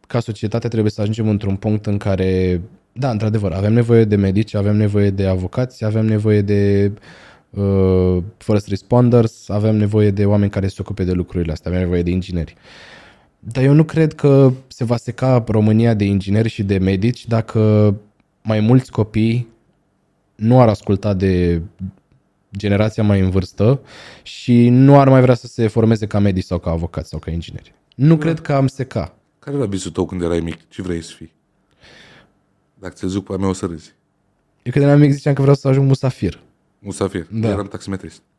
ca 0.07 0.19
societate 0.19 0.67
trebuie 0.67 0.91
să 0.91 1.01
ajungem 1.01 1.29
într-un 1.29 1.55
punct 1.55 1.85
în 1.85 1.97
care, 1.97 2.61
da, 2.91 3.09
într-adevăr, 3.11 3.51
avem 3.51 3.73
nevoie 3.73 4.03
de 4.03 4.15
medici, 4.15 4.53
avem 4.53 4.75
nevoie 4.75 5.09
de 5.09 5.27
avocați, 5.27 5.85
avem 5.85 6.05
nevoie 6.05 6.41
de 6.41 6.91
uh, 6.93 7.01
first 8.37 8.67
responders, 8.67 9.49
avem 9.49 9.75
nevoie 9.75 10.11
de 10.11 10.25
oameni 10.25 10.51
care 10.51 10.67
se 10.67 10.77
ocupe 10.79 11.03
de 11.03 11.11
lucrurile 11.11 11.51
astea, 11.51 11.71
avem 11.71 11.83
nevoie 11.83 12.03
de 12.03 12.09
ingineri. 12.09 12.55
Dar 13.39 13.63
eu 13.63 13.73
nu 13.73 13.83
cred 13.83 14.13
că 14.13 14.51
se 14.67 14.83
va 14.83 14.97
seca 14.97 15.43
România 15.47 15.93
de 15.93 16.03
ingineri 16.03 16.49
și 16.49 16.63
de 16.63 16.77
medici 16.77 17.27
dacă 17.27 17.95
mai 18.41 18.59
mulți 18.59 18.91
copii 18.91 19.47
nu 20.35 20.61
ar 20.61 20.67
asculta 20.67 21.13
de 21.13 21.61
generația 22.57 23.03
mai 23.03 23.19
în 23.19 23.29
vârstă 23.29 23.81
și 24.23 24.69
nu 24.69 24.99
ar 24.99 25.09
mai 25.09 25.21
vrea 25.21 25.35
să 25.35 25.47
se 25.47 25.67
formeze 25.67 26.07
ca 26.07 26.19
medici 26.19 26.43
sau 26.43 26.59
ca 26.59 26.69
avocați 26.69 27.09
sau 27.09 27.19
ca 27.19 27.31
ingineri. 27.31 27.73
Nu 27.95 28.15
da. 28.15 28.17
cred 28.17 28.39
că 28.39 28.53
am 28.53 28.67
seca. 28.67 29.15
Care 29.39 29.55
era 29.55 29.65
visul 29.65 29.91
tău 29.91 30.05
când 30.05 30.21
erai 30.21 30.39
mic? 30.39 30.69
Ce 30.69 30.81
vrei 30.81 31.01
să 31.01 31.11
fii? 31.15 31.33
Dacă 32.79 32.93
ți-l 32.93 33.07
zic 33.07 33.23
pe 33.23 33.37
mea 33.37 33.49
o 33.49 33.53
să 33.53 33.65
râzi. 33.65 33.93
Eu 34.63 34.71
când 34.71 34.85
eram 34.85 34.99
mic 34.99 35.11
ziceam 35.11 35.33
că 35.33 35.41
vreau 35.41 35.55
să 35.55 35.67
ajung 35.67 35.87
musafir. 35.87 36.41
Musafir. 36.87 37.27
Da. 37.29 37.49
Eram 37.49 37.67
taximetrist. 37.67 38.21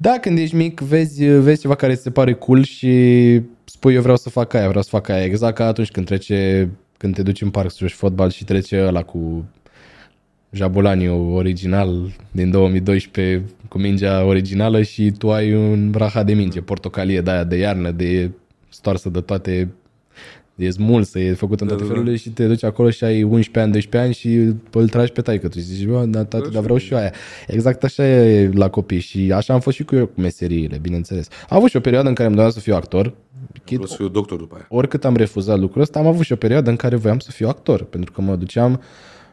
Da, 0.00 0.18
când 0.20 0.38
ești 0.38 0.54
mic, 0.54 0.80
vezi, 0.80 1.24
vezi 1.24 1.60
ceva 1.60 1.74
care 1.74 1.94
ți 1.94 2.02
se 2.02 2.10
pare 2.10 2.32
cool 2.32 2.62
și 2.62 2.92
spui 3.64 3.94
eu 3.94 4.02
vreau 4.02 4.16
să 4.16 4.30
fac 4.30 4.54
aia, 4.54 4.68
vreau 4.68 4.82
să 4.82 4.88
fac 4.88 5.08
aia. 5.08 5.24
Exact 5.24 5.54
ca 5.54 5.66
atunci 5.66 5.90
când 5.90 6.06
trece, 6.06 6.70
când 6.96 7.14
te 7.14 7.22
duci 7.22 7.42
în 7.42 7.50
parc 7.50 7.70
să 7.70 7.76
joci 7.80 7.92
fotbal 7.92 8.30
și 8.30 8.44
trece 8.44 8.84
ăla 8.86 9.02
cu 9.02 9.44
Jabulaniu 10.50 11.34
original 11.34 12.16
din 12.30 12.50
2012 12.50 13.44
cu 13.68 13.78
mingea 13.78 14.24
originală 14.24 14.82
și 14.82 15.10
tu 15.10 15.32
ai 15.32 15.54
un 15.54 15.92
rahat 15.96 16.26
de 16.26 16.32
minge, 16.32 16.60
portocalie 16.60 17.20
de 17.20 17.30
aia 17.30 17.44
de 17.44 17.56
iarnă, 17.56 17.90
de 17.90 18.30
stoarsă 18.68 19.08
de 19.08 19.20
toate 19.20 19.68
e 20.58 20.70
smulsă, 20.70 21.18
e 21.18 21.32
făcut 21.32 21.60
în 21.60 21.66
toate 21.66 21.82
Da, 21.82 21.88
da, 21.88 21.94
da. 21.94 21.98
felurile 22.00 22.22
și 22.22 22.30
te 22.30 22.46
duci 22.46 22.64
acolo 22.64 22.90
și 22.90 23.04
ai 23.04 23.22
11 23.22 23.58
ani, 23.60 23.72
12 23.72 23.98
ani 23.98 24.14
și 24.14 24.54
îl 24.80 24.88
tragi 24.88 25.12
pe 25.12 25.20
taică 25.20 25.48
tu 25.48 25.58
și 25.58 25.64
zici, 25.64 25.86
bă, 25.86 26.04
dar 26.04 26.24
tată, 26.24 26.48
dar 26.52 26.62
vreau 26.62 26.78
și 26.78 26.92
eu 26.92 26.98
aia. 26.98 27.12
Exact 27.46 27.84
așa 27.84 28.06
e 28.08 28.50
la 28.54 28.68
copii 28.68 28.98
și 29.00 29.32
așa 29.32 29.52
am 29.54 29.60
fost 29.60 29.76
și 29.76 29.84
cu 29.84 29.94
eu 29.96 30.06
cu 30.06 30.20
meseriile, 30.20 30.78
bineînțeles. 30.82 31.28
Am 31.48 31.56
avut 31.56 31.70
și 31.70 31.76
o 31.76 31.80
perioadă 31.80 32.08
în 32.08 32.14
care 32.14 32.26
îmi 32.26 32.36
doream 32.36 32.54
să 32.54 32.60
fiu 32.60 32.74
actor. 32.74 33.14
Chid, 33.64 33.76
Vreau 33.76 33.86
să 33.86 33.94
fiu 33.96 34.08
doctor 34.08 34.38
după 34.38 34.54
aia. 34.54 34.66
oricât 34.68 35.04
am 35.04 35.16
refuzat 35.16 35.58
lucrul 35.58 35.82
ăsta, 35.82 35.98
am 35.98 36.06
avut 36.06 36.24
și 36.24 36.32
o 36.32 36.36
perioadă 36.36 36.70
în 36.70 36.76
care 36.76 36.96
voiam 36.96 37.18
să 37.18 37.30
fiu 37.30 37.48
actor, 37.48 37.82
pentru 37.84 38.12
că 38.12 38.20
mă 38.20 38.36
duceam 38.36 38.80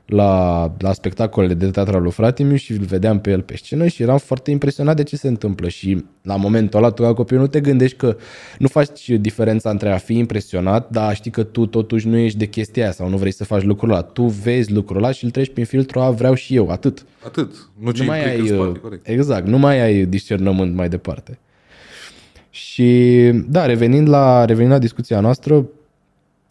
la, 0.06 0.72
la 0.78 0.94
spectacolele 0.94 1.54
de 1.54 1.70
teatru 1.70 1.96
al 1.96 2.02
lui 2.02 2.12
Fratimiu 2.12 2.56
și 2.56 2.72
îl 2.72 2.78
vedeam 2.78 3.20
pe 3.20 3.32
el 3.32 3.42
pe 3.42 3.58
scenă 3.58 3.88
și 3.88 4.02
eram 4.04 4.18
foarte 4.18 4.52
impresionat 4.52 4.96
de 4.96 5.04
ce 5.04 5.16
se 5.16 5.28
întâmplă 5.28 5.68
și 5.68 6.06
la 6.22 6.36
momentul 6.36 6.80
ăla 6.80 6.90
tu 6.90 7.02
ca 7.02 7.14
copil 7.14 7.38
nu 7.38 7.48
te 7.48 7.62
gândești 7.62 7.98
că 7.98 8.18
nu 8.60 8.68
faci 8.68 9.10
diferența 9.10 9.70
între 9.70 9.92
a 9.92 9.98
fi 9.98 10.18
impresionat, 10.18 10.90
dar 10.90 11.16
știi 11.16 11.32
că 11.32 11.44
tu 11.44 11.66
totuși 11.66 12.08
nu 12.08 12.18
ești 12.18 12.38
de 12.38 12.46
chestia 12.46 12.84
aia 12.84 12.92
sau 12.92 13.10
nu 13.10 13.18
vrei 13.18 13.32
să 13.34 13.44
faci 13.44 13.64
lucrul 13.64 13.90
ăla. 13.90 14.02
Tu 14.02 14.24
vezi 14.24 14.74
lucrul 14.74 14.98
ăla 14.98 15.12
și 15.12 15.24
îl 15.24 15.30
treci 15.30 15.52
prin 15.54 15.66
filtrul 15.66 16.02
a 16.02 16.10
vreau 16.10 16.34
și 16.34 16.56
eu, 16.56 16.70
atât. 16.70 17.06
Atât. 17.26 17.70
Nu 17.80 17.92
ce 17.92 18.02
Nu 18.02 18.08
mai 18.08 18.18
implică 18.18 18.42
ai, 18.42 18.50
în 18.50 18.56
spate, 18.56 18.70
uh, 18.70 18.78
corect. 18.82 19.08
exact, 19.08 19.48
nu 19.48 19.58
mai 19.58 19.82
ai 19.82 20.06
discernământ 20.06 20.76
mai 20.76 20.90
departe. 20.90 21.40
Și 22.50 23.32
da, 23.48 23.66
revenind 23.66 24.08
la, 24.10 24.46
revenind 24.46 24.72
la 24.72 24.80
discuția 24.80 25.20
noastră, 25.20 25.66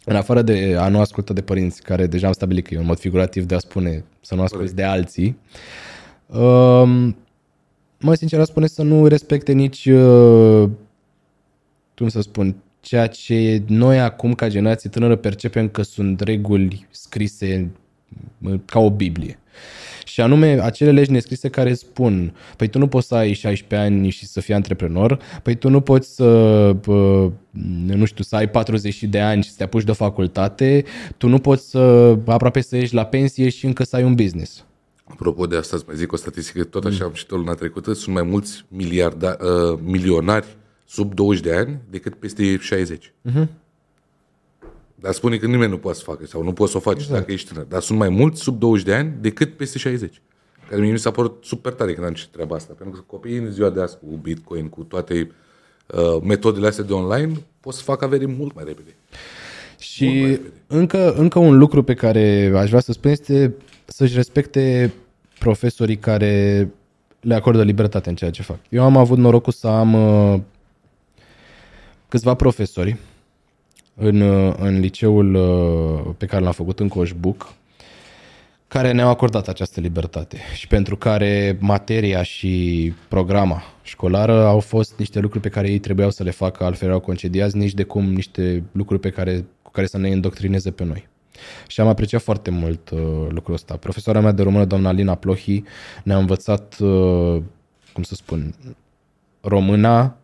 în 0.04 0.16
afară 0.16 0.42
de 0.42 0.76
a 0.78 0.88
nu 0.88 1.00
asculta 1.00 1.32
de 1.32 1.42
părinți, 1.42 1.82
care 1.82 2.06
deja 2.06 2.26
am 2.26 2.32
stabilit 2.32 2.66
că 2.66 2.74
e 2.74 2.78
un 2.78 2.86
mod 2.86 2.98
figurativ 2.98 3.44
de 3.44 3.54
a 3.54 3.58
spune 3.58 4.04
să 4.20 4.34
nu 4.34 4.42
asculti 4.42 4.74
de 4.74 4.82
alții, 4.82 5.38
um, 6.26 7.16
mă 8.00 8.14
sincer 8.14 8.40
aș 8.40 8.46
spune 8.46 8.66
să 8.66 8.82
nu 8.82 9.06
respecte 9.06 9.52
nici, 9.52 9.86
uh, 9.86 10.68
cum 11.94 12.08
să 12.08 12.20
spun, 12.20 12.56
ceea 12.80 13.06
ce 13.06 13.62
noi 13.66 14.00
acum 14.00 14.34
ca 14.34 14.48
generație 14.48 14.90
tânără 14.90 15.16
percepem 15.16 15.68
că 15.68 15.82
sunt 15.82 16.20
reguli 16.20 16.86
scrise 16.90 17.70
uh, 18.42 18.60
ca 18.64 18.78
o 18.78 18.90
Biblie. 18.90 19.38
Și 20.04 20.20
anume 20.20 20.58
acele 20.62 20.90
legi 20.90 21.10
nescrise 21.10 21.48
care 21.48 21.74
spun, 21.74 22.34
păi 22.56 22.68
tu 22.68 22.78
nu 22.78 22.86
poți 22.86 23.06
să 23.06 23.14
ai 23.14 23.32
16 23.32 23.88
ani 23.88 24.10
și 24.10 24.26
să 24.26 24.40
fii 24.40 24.54
antreprenor, 24.54 25.18
păi 25.42 25.54
tu 25.54 25.68
nu 25.68 25.80
poți 25.80 26.14
să, 26.14 26.26
pă, 26.80 27.30
nu 27.86 28.04
știu, 28.04 28.24
să 28.24 28.36
ai 28.36 28.48
40 28.50 29.02
de 29.02 29.20
ani 29.20 29.42
și 29.42 29.50
să 29.50 29.54
te 29.56 29.62
apuci 29.62 29.84
de 29.84 29.90
o 29.90 29.94
facultate, 29.94 30.84
tu 31.16 31.28
nu 31.28 31.38
poți 31.38 31.70
să 31.70 32.16
aproape 32.26 32.60
să 32.60 32.76
ieși 32.76 32.94
la 32.94 33.04
pensie 33.04 33.48
și 33.48 33.66
încă 33.66 33.84
să 33.84 33.96
ai 33.96 34.04
un 34.04 34.14
business. 34.14 34.64
Apropo 35.04 35.46
de 35.46 35.56
asta, 35.56 35.76
îți 35.76 35.84
mai 35.86 35.96
zic 35.96 36.12
o 36.12 36.16
statistică, 36.16 36.64
tot 36.64 36.84
așa 36.84 37.04
am 37.04 37.10
citit-o 37.10 37.36
luna 37.36 37.54
trecută, 37.54 37.92
sunt 37.92 38.14
mai 38.14 38.24
mulți 38.24 38.64
miliarda, 38.68 39.36
uh, 39.40 39.78
milionari 39.82 40.46
sub 40.86 41.14
20 41.14 41.42
de 41.42 41.54
ani 41.54 41.78
decât 41.90 42.14
peste 42.14 42.56
60. 42.56 43.12
Uh-huh. 43.30 43.46
Dar 44.94 45.12
spune 45.12 45.36
că 45.36 45.46
nimeni 45.46 45.70
nu 45.70 45.78
poate 45.78 45.98
să 45.98 46.04
facă 46.04 46.26
sau 46.26 46.42
nu 46.42 46.52
poți 46.52 46.70
să 46.70 46.76
o 46.76 46.80
faci 46.80 47.00
exact. 47.00 47.18
dacă 47.18 47.32
ești 47.32 47.48
tânăr. 47.48 47.64
Dar 47.64 47.80
sunt 47.80 47.98
mai 47.98 48.08
mulți 48.08 48.40
sub 48.40 48.58
20 48.58 48.84
de 48.84 48.94
ani 48.94 49.12
decât 49.20 49.56
peste 49.56 49.78
60. 49.78 50.20
Care 50.68 50.80
mie 50.80 50.90
mi 50.92 50.98
s-a 50.98 51.10
părut 51.10 51.44
super 51.44 51.72
tare 51.72 51.94
când 51.94 52.06
am 52.06 52.12
citit 52.12 52.32
treaba 52.32 52.54
asta. 52.54 52.74
Pentru 52.78 52.96
că 52.96 53.04
copiii 53.06 53.38
în 53.38 53.50
ziua 53.50 53.70
de 53.70 53.80
azi 53.80 53.98
cu 53.98 54.16
Bitcoin, 54.22 54.68
cu 54.68 54.82
toate 54.82 55.30
uh, 55.86 56.20
metodele 56.22 56.66
astea 56.66 56.84
de 56.84 56.92
online, 56.92 57.32
pot 57.60 57.74
să 57.74 57.82
facă 57.82 58.04
avere 58.04 58.26
mult 58.26 58.54
mai 58.54 58.64
repede. 58.66 58.94
Și 59.78 60.38
încă, 60.66 61.12
încă 61.12 61.38
un 61.38 61.58
lucru 61.58 61.82
pe 61.82 61.94
care 61.94 62.52
aș 62.56 62.68
vrea 62.68 62.80
să 62.80 62.92
spun 62.92 63.10
este 63.10 63.54
să-și 63.84 64.14
respecte 64.14 64.92
profesorii 65.38 65.96
care 65.96 66.68
le 67.20 67.34
acordă 67.34 67.62
libertate 67.62 68.08
în 68.08 68.14
ceea 68.14 68.30
ce 68.30 68.42
fac. 68.42 68.58
Eu 68.68 68.82
am 68.82 68.96
avut 68.96 69.18
norocul 69.18 69.52
să 69.52 69.66
am 69.66 69.94
uh, 69.94 70.40
câțiva 72.08 72.34
profesori 72.34 72.96
în, 73.94 74.20
uh, 74.20 74.54
în 74.58 74.80
liceul 74.80 75.34
uh, 75.34 76.14
pe 76.18 76.26
care 76.26 76.42
l-am 76.42 76.52
făcut 76.52 76.80
în 76.80 76.88
Coșbuc, 76.88 77.52
care 78.68 78.92
ne-au 78.92 79.08
acordat 79.08 79.48
această 79.48 79.80
libertate 79.80 80.38
și 80.54 80.66
pentru 80.66 80.96
care 80.96 81.56
materia 81.60 82.22
și 82.22 82.92
programa 83.08 83.62
școlară 83.82 84.44
au 84.46 84.60
fost 84.60 84.98
niște 84.98 85.20
lucruri 85.20 85.42
pe 85.42 85.48
care 85.48 85.70
ei 85.70 85.78
trebuiau 85.78 86.10
să 86.10 86.22
le 86.22 86.30
facă, 86.30 86.64
altfel 86.64 86.88
erau 86.88 87.00
concediați, 87.00 87.56
nici 87.56 87.74
de 87.74 87.82
cum 87.82 88.12
niște 88.12 88.62
lucruri 88.72 89.00
pe 89.00 89.10
care, 89.10 89.44
cu 89.62 89.70
care 89.70 89.86
să 89.86 89.98
ne 89.98 90.08
îndoctrineze 90.08 90.70
pe 90.70 90.84
noi. 90.84 91.08
Și 91.66 91.80
am 91.80 91.86
apreciat 91.88 92.22
foarte 92.22 92.50
mult 92.50 92.90
uh, 92.90 93.00
lucrul 93.28 93.54
ăsta. 93.54 93.76
Profesoara 93.76 94.20
mea 94.20 94.32
de 94.32 94.42
română, 94.42 94.64
doamna 94.64 94.92
Lina 94.92 95.14
Plohi, 95.14 95.62
ne-a 96.04 96.16
învățat, 96.16 96.76
uh, 96.80 97.42
cum 97.92 98.02
să 98.02 98.14
spun, 98.14 98.54
româna, 99.40 100.16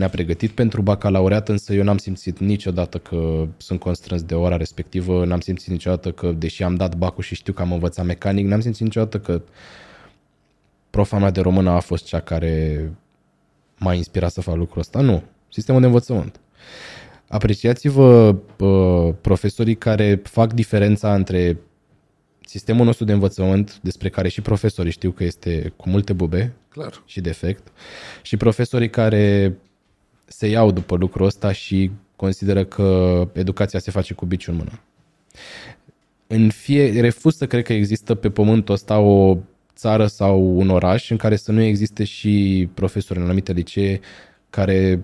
ne-a 0.00 0.08
pregătit 0.08 0.50
pentru 0.50 0.82
bacalaureat, 0.82 1.48
însă 1.48 1.72
eu 1.74 1.82
n-am 1.82 1.98
simțit 1.98 2.38
niciodată 2.38 2.98
că 2.98 3.46
sunt 3.56 3.80
constrâns 3.80 4.22
de 4.22 4.34
ora 4.34 4.56
respectivă, 4.56 5.24
n-am 5.24 5.40
simțit 5.40 5.68
niciodată 5.68 6.12
că, 6.12 6.32
deși 6.32 6.62
am 6.62 6.74
dat 6.74 6.94
bacul 6.96 7.22
și 7.22 7.34
știu 7.34 7.52
că 7.52 7.62
am 7.62 7.72
învățat 7.72 8.04
mecanic, 8.04 8.46
n-am 8.46 8.60
simțit 8.60 8.82
niciodată 8.84 9.18
că 9.18 9.42
profa 10.90 11.18
mea 11.18 11.30
de 11.30 11.40
română 11.40 11.70
a 11.70 11.80
fost 11.80 12.04
cea 12.04 12.20
care 12.20 12.90
m-a 13.78 13.94
inspirat 13.94 14.32
să 14.32 14.40
fac 14.40 14.56
lucrul 14.56 14.80
ăsta. 14.80 15.00
Nu. 15.00 15.22
Sistemul 15.48 15.80
de 15.80 15.86
învățământ. 15.86 16.40
Apreciați-vă 17.28 18.36
uh, 18.58 19.14
profesorii 19.20 19.76
care 19.76 20.20
fac 20.22 20.52
diferența 20.52 21.14
între 21.14 21.58
sistemul 22.46 22.84
nostru 22.84 23.04
de 23.04 23.12
învățământ, 23.12 23.78
despre 23.82 24.08
care 24.08 24.28
și 24.28 24.40
profesorii 24.40 24.92
știu 24.92 25.10
că 25.10 25.24
este 25.24 25.72
cu 25.76 25.88
multe 25.88 26.12
bube 26.12 26.52
Clar. 26.68 27.02
și 27.06 27.20
defect, 27.20 27.68
și 28.22 28.36
profesorii 28.36 28.90
care 28.90 29.56
se 30.32 30.46
iau 30.46 30.70
după 30.70 30.96
lucrul 30.96 31.26
ăsta 31.26 31.52
și 31.52 31.90
consideră 32.16 32.64
că 32.64 33.28
educația 33.32 33.78
se 33.78 33.90
face 33.90 34.14
cu 34.14 34.26
biciul 34.26 34.52
în 34.52 34.58
mână. 34.58 34.80
În 36.26 36.50
fie, 36.50 37.00
refuz 37.00 37.36
să 37.36 37.46
cred 37.46 37.64
că 37.64 37.72
există 37.72 38.14
pe 38.14 38.30
pământul 38.30 38.74
ăsta 38.74 38.98
o 38.98 39.36
țară 39.74 40.06
sau 40.06 40.56
un 40.56 40.68
oraș 40.68 41.10
în 41.10 41.16
care 41.16 41.36
să 41.36 41.52
nu 41.52 41.60
existe 41.60 42.04
și 42.04 42.68
profesori 42.74 43.18
în 43.18 43.24
anumite 43.24 43.52
licee 43.52 44.00
care 44.50 45.00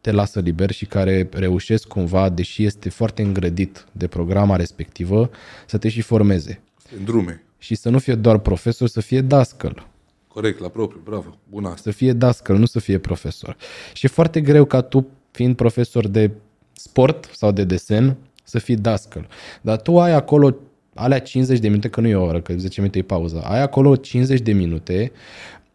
te 0.00 0.10
lasă 0.10 0.40
liber 0.40 0.70
și 0.70 0.86
care 0.86 1.28
reușesc 1.32 1.86
cumva, 1.86 2.28
deși 2.28 2.64
este 2.64 2.88
foarte 2.88 3.22
îngrădit 3.22 3.86
de 3.92 4.06
programa 4.06 4.56
respectivă, 4.56 5.30
să 5.66 5.78
te 5.78 5.88
și 5.88 6.00
formeze. 6.00 6.60
În 6.98 7.04
drume. 7.04 7.42
Și 7.58 7.74
să 7.74 7.88
nu 7.88 7.98
fie 7.98 8.14
doar 8.14 8.38
profesor, 8.38 8.88
să 8.88 9.00
fie 9.00 9.20
dascăl. 9.20 9.86
Corect, 10.34 10.58
la 10.58 10.68
propriu, 10.68 11.00
bravo. 11.04 11.38
Bună 11.50 11.68
asta. 11.68 11.80
Să 11.82 11.90
fie 11.90 12.12
dascăl, 12.12 12.56
nu 12.56 12.66
să 12.66 12.78
fie 12.78 12.98
profesor. 12.98 13.56
Și 13.92 14.06
e 14.06 14.08
foarte 14.08 14.40
greu 14.40 14.64
ca 14.64 14.80
tu, 14.80 15.06
fiind 15.30 15.56
profesor 15.56 16.08
de 16.08 16.30
sport 16.72 17.30
sau 17.32 17.52
de 17.52 17.64
desen, 17.64 18.16
să 18.44 18.58
fii 18.58 18.76
dascăl. 18.76 19.28
Dar 19.60 19.80
tu 19.80 20.00
ai 20.00 20.12
acolo 20.12 20.56
alea 20.94 21.20
50 21.20 21.58
de 21.58 21.68
minute, 21.68 21.88
că 21.88 22.00
nu 22.00 22.08
e 22.08 22.14
o 22.14 22.24
oră, 22.24 22.40
că 22.40 22.52
10 22.56 22.80
minute 22.80 22.98
e 22.98 23.02
pauză, 23.02 23.42
ai 23.44 23.60
acolo 23.60 23.96
50 23.96 24.40
de 24.40 24.52
minute 24.52 25.12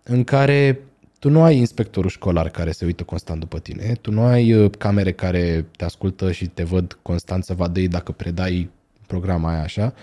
în 0.03 0.23
care 0.23 0.79
tu 1.19 1.29
nu 1.29 1.41
ai 1.41 1.57
inspectorul 1.57 2.09
școlar 2.09 2.49
care 2.49 2.71
se 2.71 2.85
uită 2.85 3.03
constant 3.03 3.39
după 3.39 3.59
tine, 3.59 3.93
tu 4.01 4.11
nu 4.11 4.21
ai 4.21 4.53
uh, 4.53 4.71
camere 4.77 5.11
care 5.11 5.65
te 5.77 5.83
ascultă 5.83 6.31
și 6.31 6.47
te 6.47 6.63
văd 6.63 6.97
constant 7.01 7.43
să 7.43 7.53
vadă 7.53 7.79
ei 7.79 7.87
dacă 7.87 8.11
predai 8.11 8.69
programa 9.07 9.49
aia 9.49 9.61
așa. 9.61 9.93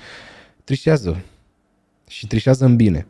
Trișează. 0.64 1.22
Și 2.08 2.26
trișează 2.26 2.64
în 2.64 2.76
bine. 2.76 3.06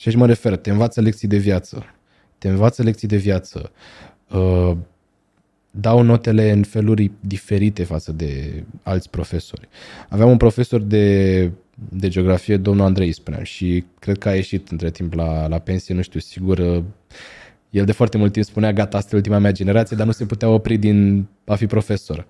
Și 0.00 0.08
aici 0.08 0.16
mă 0.16 0.26
refer, 0.26 0.56
te 0.56 0.70
învață 0.70 1.00
lecții 1.00 1.28
de 1.28 1.36
viață. 1.36 1.84
Te 2.38 2.48
învață 2.48 2.82
lecții 2.82 3.08
de 3.08 3.16
viață. 3.16 3.70
Uh, 4.30 4.76
dau 5.70 6.02
notele 6.02 6.50
în 6.50 6.62
feluri 6.62 7.10
diferite 7.20 7.84
față 7.84 8.12
de 8.12 8.62
alți 8.82 9.10
profesori. 9.10 9.68
Aveam 10.08 10.30
un 10.30 10.36
profesor 10.36 10.80
de, 10.80 11.50
de 11.74 12.08
geografie, 12.08 12.56
domnul 12.56 12.84
Andrei 12.84 13.12
spuneam, 13.12 13.42
și 13.42 13.84
cred 13.98 14.18
că 14.18 14.28
a 14.28 14.34
ieșit 14.34 14.68
între 14.68 14.90
timp 14.90 15.12
la, 15.12 15.46
la 15.46 15.58
pensie, 15.58 15.94
nu 15.94 16.02
știu, 16.02 16.20
sigur, 16.20 16.84
el 17.70 17.84
de 17.84 17.92
foarte 17.92 18.16
mult 18.16 18.32
timp 18.32 18.44
spunea, 18.44 18.72
gata, 18.72 18.96
asta 18.96 19.10
e 19.12 19.16
ultima 19.16 19.38
mea 19.38 19.52
generație, 19.52 19.96
dar 19.96 20.06
nu 20.06 20.12
se 20.12 20.26
putea 20.26 20.48
opri 20.48 20.76
din 20.76 21.26
a 21.44 21.54
fi 21.54 21.66
profesor. 21.66 22.26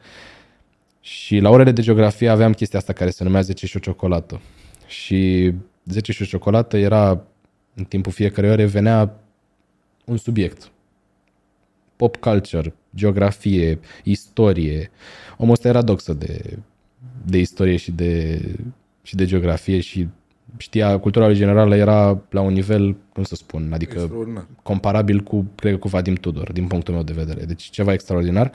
Și 1.00 1.38
la 1.38 1.50
orele 1.50 1.72
de 1.72 1.82
geografie 1.82 2.28
aveam 2.28 2.52
chestia 2.52 2.78
asta 2.78 2.92
care 2.92 3.10
se 3.10 3.24
numea 3.24 3.40
10 3.40 3.66
și 3.66 3.76
o 3.76 3.80
ciocolată. 3.80 4.40
Și 4.86 5.52
10 5.84 6.12
și 6.12 6.22
o 6.22 6.24
ciocolată 6.24 6.76
era, 6.76 7.24
în 7.74 7.84
timpul 7.84 8.12
fiecare 8.12 8.50
ore, 8.50 8.64
venea 8.64 9.16
un 10.04 10.16
subiect. 10.16 10.70
Pop 11.96 12.16
culture, 12.16 12.74
geografie, 12.94 13.78
istorie. 14.04 14.90
Omul 15.36 15.52
ăsta 15.52 15.68
era 15.68 15.82
doxă 15.82 16.12
de, 16.12 16.58
de 17.24 17.38
istorie 17.38 17.76
și 17.76 17.90
de, 17.90 18.40
și 19.02 19.16
de 19.16 19.24
geografie 19.24 19.80
și 19.80 20.08
știa, 20.56 20.98
cultura 20.98 21.32
generală 21.32 21.76
era 21.76 22.22
la 22.30 22.40
un 22.40 22.52
nivel, 22.52 22.96
cum 23.12 23.22
să 23.22 23.34
spun, 23.34 23.70
adică 23.72 24.10
comparabil 24.62 25.20
cu, 25.20 25.46
cred 25.54 25.72
că 25.72 25.78
cu 25.78 25.88
Vadim 25.88 26.14
Tudor, 26.14 26.52
din 26.52 26.66
punctul 26.66 26.94
meu 26.94 27.02
de 27.02 27.12
vedere. 27.12 27.44
Deci 27.44 27.62
ceva 27.62 27.92
extraordinar. 27.92 28.52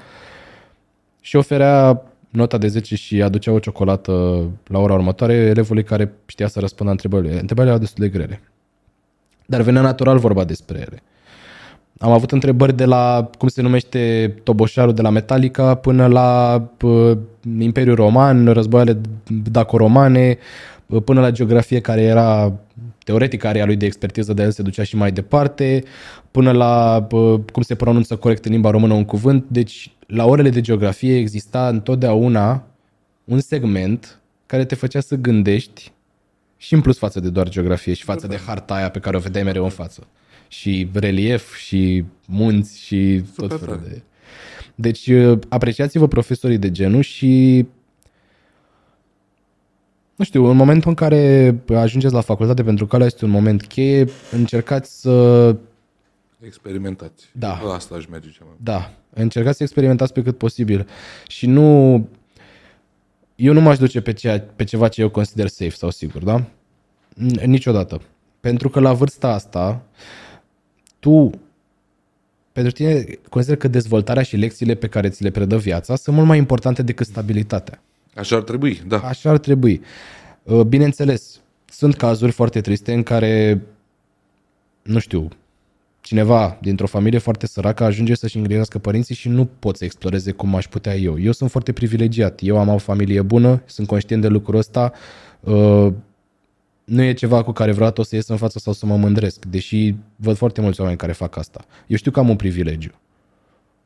Și 1.21 1.35
oferea 1.35 2.01
nota 2.29 2.57
de 2.57 2.67
10 2.67 2.95
și 2.95 3.21
aducea 3.21 3.51
o 3.51 3.59
ciocolată 3.59 4.11
la 4.67 4.79
ora 4.79 4.93
următoare 4.93 5.33
elevului 5.33 5.83
care 5.83 6.13
știa 6.25 6.47
să 6.47 6.59
răspundă 6.59 6.91
întrebările. 6.91 7.39
Întrebările 7.39 7.73
erau 7.73 7.79
destul 7.79 8.03
de 8.03 8.09
grele. 8.09 8.41
Dar 9.45 9.61
venea 9.61 9.81
natural 9.81 10.17
vorba 10.17 10.43
despre 10.43 10.77
ele. 10.77 11.03
Am 11.97 12.11
avut 12.11 12.31
întrebări 12.31 12.75
de 12.75 12.85
la, 12.85 13.29
cum 13.37 13.47
se 13.47 13.61
numește, 13.61 14.33
toboșarul 14.43 14.93
de 14.93 15.01
la 15.01 15.09
Metallica 15.09 15.75
până 15.75 16.07
la 16.07 16.61
p- 16.77 17.17
Imperiul 17.59 17.95
Roman, 17.95 18.47
războaiele 18.47 19.01
daco-romane, 19.51 20.37
până 21.05 21.19
la 21.19 21.31
geografie 21.31 21.79
care 21.79 22.01
era 22.01 22.53
teoretic 23.03 23.43
area 23.43 23.65
lui 23.65 23.75
de 23.75 23.85
expertiză, 23.85 24.33
de 24.33 24.43
el 24.43 24.51
se 24.51 24.61
ducea 24.61 24.83
și 24.83 24.95
mai 24.95 25.11
departe, 25.11 25.83
până 26.31 26.51
la 26.51 27.07
cum 27.51 27.61
se 27.61 27.75
pronunță 27.75 28.15
corect 28.15 28.45
în 28.45 28.51
limba 28.51 28.69
română 28.69 28.93
un 28.93 29.05
cuvânt. 29.05 29.45
Deci, 29.47 29.91
la 30.07 30.25
orele 30.25 30.49
de 30.49 30.61
geografie 30.61 31.17
exista 31.17 31.67
întotdeauna 31.67 32.63
un 33.23 33.39
segment 33.39 34.19
care 34.45 34.65
te 34.65 34.75
făcea 34.75 34.99
să 34.99 35.15
gândești 35.15 35.91
și 36.65 36.73
în 36.73 36.81
plus 36.81 36.97
față 36.97 37.19
de 37.19 37.29
doar 37.29 37.49
geografie 37.49 37.93
și 37.93 38.03
față 38.03 38.27
de 38.27 38.39
harta 38.45 38.73
aia 38.73 38.89
pe 38.89 38.99
care 38.99 39.15
o 39.15 39.19
vedeai 39.19 39.43
mereu 39.43 39.63
în 39.63 39.69
față. 39.69 40.07
Și 40.47 40.89
relief 40.93 41.55
și 41.55 42.05
munți 42.27 42.79
și 42.79 43.23
tot 43.35 43.59
felul 43.59 43.81
de... 43.87 44.01
Deci 44.75 45.09
apreciați-vă 45.49 46.07
profesorii 46.07 46.57
de 46.57 46.71
genul 46.71 47.01
și 47.01 47.65
nu 50.15 50.25
știu, 50.25 50.45
în 50.45 50.55
momentul 50.55 50.89
în 50.89 50.95
care 50.95 51.55
ajungeți 51.75 52.13
la 52.13 52.21
facultate, 52.21 52.63
pentru 52.63 52.87
că 52.87 52.95
ăla 52.95 53.05
este 53.05 53.25
un 53.25 53.31
moment 53.31 53.65
cheie, 53.65 54.05
încercați 54.31 55.01
să... 55.01 55.55
Experimentați. 56.41 57.29
Da. 57.31 57.53
Asta 57.53 57.95
aș 57.95 58.05
merge 58.05 58.29
ceva. 58.29 58.49
Da. 58.57 58.93
Încercați 59.09 59.57
să 59.57 59.63
experimentați 59.63 60.13
pe 60.13 60.21
cât 60.21 60.37
posibil. 60.37 60.87
Și 61.27 61.47
nu... 61.47 62.07
Eu 63.35 63.53
nu 63.53 63.61
m-aș 63.61 63.77
duce 63.77 64.01
pe, 64.01 64.13
ceea, 64.13 64.41
pe 64.41 64.63
ceva 64.63 64.87
ce 64.87 65.01
eu 65.01 65.09
consider 65.09 65.47
safe 65.47 65.75
sau 65.75 65.89
sigur, 65.89 66.23
da? 66.23 66.43
Niciodată. 67.45 68.01
Pentru 68.39 68.69
că 68.69 68.79
la 68.79 68.93
vârsta 68.93 69.27
asta, 69.27 69.81
tu 70.99 71.29
pentru 72.51 72.73
tine 72.73 73.03
consider 73.29 73.57
că 73.57 73.67
dezvoltarea 73.67 74.23
și 74.23 74.35
lecțiile 74.35 74.75
pe 74.75 74.87
care 74.87 75.09
ți 75.09 75.23
le 75.23 75.29
predă 75.29 75.57
viața 75.57 75.95
sunt 75.95 76.15
mult 76.15 76.27
mai 76.27 76.37
importante 76.37 76.81
decât 76.81 77.05
stabilitatea. 77.05 77.81
Așa 78.15 78.35
ar 78.35 78.41
trebui, 78.41 78.81
da. 78.87 78.99
Așa 78.99 79.29
ar 79.29 79.37
trebui. 79.37 79.81
Uh, 80.43 80.61
bineînțeles, 80.61 81.39
sunt 81.65 81.95
cazuri 81.95 82.31
foarte 82.31 82.61
triste 82.61 82.93
în 82.93 83.03
care, 83.03 83.61
nu 84.81 84.99
știu, 84.99 85.27
cineva 86.05 86.57
dintr-o 86.61 86.87
familie 86.87 87.19
foarte 87.19 87.47
săracă 87.47 87.83
ajunge 87.83 88.15
să-și 88.15 88.37
îngrijească 88.37 88.77
părinții 88.77 89.15
și 89.15 89.29
nu 89.29 89.45
pot 89.59 89.77
să 89.77 89.83
exploreze 89.83 90.31
cum 90.31 90.55
aș 90.55 90.67
putea 90.67 90.95
eu. 90.95 91.19
Eu 91.19 91.31
sunt 91.31 91.51
foarte 91.51 91.71
privilegiat. 91.71 92.39
Eu 92.43 92.57
am 92.57 92.67
o 92.67 92.77
familie 92.77 93.21
bună, 93.21 93.61
sunt 93.65 93.87
conștient 93.87 94.21
de 94.21 94.27
lucrul 94.27 94.57
ăsta. 94.57 94.91
Uh, 95.39 95.87
nu 96.83 97.01
e 97.01 97.13
ceva 97.13 97.43
cu 97.43 97.51
care 97.51 97.71
vreodată 97.71 98.01
o 98.01 98.03
să 98.03 98.15
ies 98.15 98.27
în 98.27 98.37
față 98.37 98.59
sau 98.59 98.73
să 98.73 98.85
mă 98.85 98.97
mândresc, 98.97 99.45
deși 99.45 99.95
văd 100.15 100.35
foarte 100.35 100.61
mulți 100.61 100.79
oameni 100.79 100.97
care 100.97 101.11
fac 101.11 101.37
asta. 101.37 101.65
Eu 101.87 101.97
știu 101.97 102.11
că 102.11 102.19
am 102.19 102.29
un 102.29 102.35
privilegiu. 102.35 102.91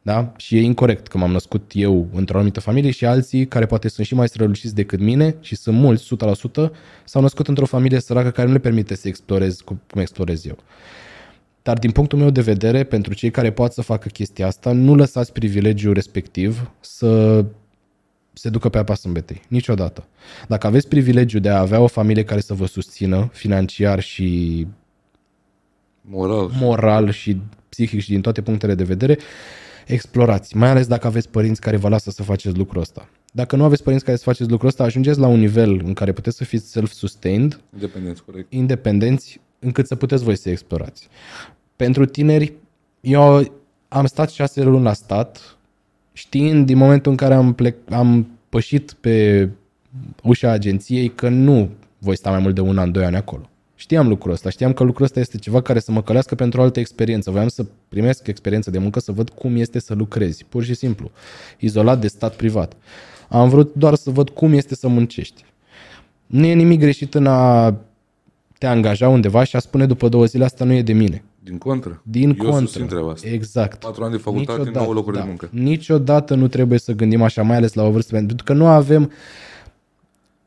Da? 0.01 0.33
Și 0.37 0.57
e 0.57 0.61
incorrect 0.61 1.07
că 1.07 1.17
m-am 1.17 1.31
născut 1.31 1.71
eu 1.73 2.07
într-o 2.13 2.35
anumită 2.35 2.59
familie 2.59 2.91
și 2.91 3.05
alții 3.05 3.47
care 3.47 3.65
poate 3.65 3.87
sunt 3.87 4.05
și 4.05 4.13
mai 4.13 4.27
străluciți 4.27 4.75
decât 4.75 4.99
mine 4.99 5.35
și 5.39 5.55
sunt 5.55 5.77
mulți, 5.77 6.15
100%, 6.67 6.69
s-au 7.03 7.21
născut 7.21 7.47
într-o 7.47 7.65
familie 7.65 7.99
săracă 7.99 8.29
care 8.29 8.47
nu 8.47 8.53
le 8.53 8.59
permite 8.59 8.95
să 8.95 9.07
explorez 9.07 9.61
cum 9.61 9.79
explorez 9.95 10.45
eu. 10.45 10.57
Dar 11.69 11.79
din 11.79 11.91
punctul 11.91 12.17
meu 12.17 12.29
de 12.29 12.41
vedere, 12.41 12.83
pentru 12.83 13.13
cei 13.13 13.31
care 13.31 13.51
pot 13.51 13.71
să 13.71 13.81
facă 13.81 14.07
chestia 14.07 14.47
asta, 14.47 14.71
nu 14.71 14.95
lăsați 14.95 15.31
privilegiul 15.31 15.93
respectiv 15.93 16.71
să 16.79 17.45
se 18.33 18.49
ducă 18.49 18.69
pe 18.69 18.77
apa 18.77 18.93
sâmbetei. 18.93 19.41
Niciodată. 19.47 20.07
Dacă 20.47 20.67
aveți 20.67 20.87
privilegiul 20.87 21.41
de 21.41 21.49
a 21.49 21.59
avea 21.59 21.79
o 21.79 21.87
familie 21.87 22.23
care 22.23 22.39
să 22.39 22.53
vă 22.53 22.65
susțină 22.65 23.29
financiar 23.33 23.99
și 23.99 24.67
moral, 26.01 26.49
moral 26.59 27.11
și 27.11 27.41
psihic 27.69 28.01
și 28.01 28.09
din 28.09 28.21
toate 28.21 28.41
punctele 28.41 28.75
de 28.75 28.83
vedere, 28.83 29.17
explorați, 29.85 30.57
mai 30.57 30.69
ales 30.69 30.87
dacă 30.87 31.07
aveți 31.07 31.29
părinți 31.29 31.61
care 31.61 31.77
vă 31.77 31.89
lasă 31.89 32.09
să 32.11 32.23
faceți 32.23 32.57
lucrul 32.57 32.81
ăsta. 32.81 33.09
Dacă 33.31 33.55
nu 33.55 33.63
aveți 33.63 33.83
părinți 33.83 34.05
care 34.05 34.17
să 34.17 34.23
faceți 34.23 34.49
lucrul 34.49 34.69
ăsta, 34.69 34.83
ajungeți 34.83 35.19
la 35.19 35.27
un 35.27 35.39
nivel 35.39 35.81
în 35.85 35.93
care 35.93 36.11
puteți 36.11 36.37
să 36.37 36.43
fiți 36.43 36.71
self-sustained, 36.71 37.59
independenți, 37.73 38.23
corect. 38.23 38.53
independenți, 38.53 39.39
încât 39.59 39.87
să 39.87 39.95
puteți 39.95 40.23
voi 40.23 40.37
să 40.37 40.49
explorați. 40.49 41.07
Pentru 41.79 42.05
tineri, 42.05 42.53
eu 43.01 43.53
am 43.87 44.05
stat 44.05 44.29
șase 44.29 44.63
luni 44.63 44.83
la 44.83 44.93
stat, 44.93 45.57
știind 46.13 46.65
din 46.65 46.77
momentul 46.77 47.11
în 47.11 47.17
care 47.17 47.33
am, 47.33 47.53
plec, 47.53 47.75
am 47.89 48.27
pășit 48.49 48.93
pe 48.99 49.49
ușa 50.23 50.51
agenției 50.51 51.09
că 51.09 51.29
nu 51.29 51.69
voi 51.97 52.17
sta 52.17 52.29
mai 52.29 52.39
mult 52.39 52.55
de 52.55 52.61
un 52.61 52.77
an, 52.77 52.91
doi 52.91 53.05
ani 53.05 53.15
acolo. 53.15 53.49
Știam 53.75 54.07
lucrul 54.07 54.31
ăsta, 54.31 54.49
știam 54.49 54.73
că 54.73 54.83
lucrul 54.83 55.05
ăsta 55.05 55.19
este 55.19 55.37
ceva 55.37 55.61
care 55.61 55.79
să 55.79 55.91
mă 55.91 56.01
călească 56.01 56.35
pentru 56.35 56.59
o 56.59 56.63
altă 56.63 56.79
experiență. 56.79 57.31
Voiam 57.31 57.47
să 57.47 57.65
primesc 57.89 58.27
experiență 58.27 58.71
de 58.71 58.77
muncă, 58.77 58.99
să 58.99 59.11
văd 59.11 59.29
cum 59.29 59.55
este 59.55 59.79
să 59.79 59.93
lucrezi, 59.93 60.45
pur 60.49 60.63
și 60.63 60.73
simplu, 60.73 61.11
izolat 61.59 61.99
de 61.99 62.07
stat 62.07 62.35
privat. 62.35 62.73
Am 63.29 63.49
vrut 63.49 63.73
doar 63.73 63.95
să 63.95 64.09
văd 64.09 64.29
cum 64.29 64.53
este 64.53 64.75
să 64.75 64.87
muncești. 64.87 65.45
Nu 66.25 66.45
e 66.45 66.53
nimic 66.53 66.79
greșit 66.79 67.13
în 67.13 67.27
a 67.27 67.75
te 68.57 68.67
angaja 68.67 69.09
undeva 69.09 69.43
și 69.43 69.55
a 69.55 69.59
spune 69.59 69.85
după 69.85 70.09
două 70.09 70.25
zile 70.25 70.43
asta 70.43 70.65
nu 70.65 70.73
e 70.73 70.81
de 70.81 70.93
mine. 70.93 71.23
Din 71.43 71.57
contră. 71.57 72.01
Din 72.03 72.37
Eu 72.39 72.51
contră. 72.51 72.85
treaba 72.85 73.11
asta. 73.11 73.27
Exact. 73.29 73.79
Patru 73.79 74.03
ani 74.03 74.11
de 74.11 74.17
facultate, 74.17 74.59
Niciodată, 74.59 74.83
9 74.83 74.93
locuri 74.93 75.15
da. 75.15 75.21
de 75.21 75.27
muncă. 75.27 75.49
Niciodată 75.51 76.35
nu 76.35 76.47
trebuie 76.47 76.79
să 76.79 76.91
gândim 76.91 77.21
așa, 77.21 77.41
mai 77.41 77.55
ales 77.57 77.73
la 77.73 77.83
o 77.83 77.91
vârstă, 77.91 78.15
pentru 78.15 78.43
că 78.43 78.53
nu 78.53 78.65
avem 78.67 79.11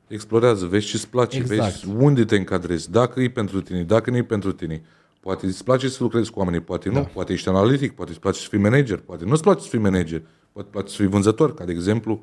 Explorează, 0.09 0.67
vezi 0.67 0.87
ce 0.87 0.97
îți 0.97 1.09
place, 1.09 1.37
Exact. 1.39 1.61
vezi 1.61 1.97
unde 1.99 2.25
te 2.25 2.37
încadrezi, 2.37 2.91
dacă 2.91 3.21
e 3.21 3.31
pentru 3.31 3.61
tine, 3.61 3.83
dacă 3.83 4.11
nu 4.11 4.17
e 4.17 4.23
pentru 4.23 4.53
tine. 4.53 4.83
Poate 5.21 5.47
îți 5.47 5.65
place 5.65 5.89
să 5.89 5.99
lucrezi 6.01 6.31
cu 6.31 6.39
oamenii, 6.39 6.61
poate 6.61 6.89
nu, 6.89 6.95
da. 6.95 7.01
poate 7.01 7.33
ești 7.33 7.49
analitic, 7.49 7.93
poate 7.93 8.11
îți 8.11 8.21
place 8.21 8.39
să 8.41 8.47
fii 8.49 8.59
manager, 8.59 8.99
poate 8.99 9.25
nu 9.25 9.31
îți 9.33 9.43
place 9.43 9.63
să 9.63 9.69
fii 9.69 9.79
manager, 9.79 10.23
poate 10.53 10.69
îți 10.69 10.71
place 10.71 10.89
să 10.91 10.97
fii 10.97 11.07
vânzător, 11.07 11.55
ca 11.55 11.65
de 11.65 11.73
exemplu, 11.73 12.23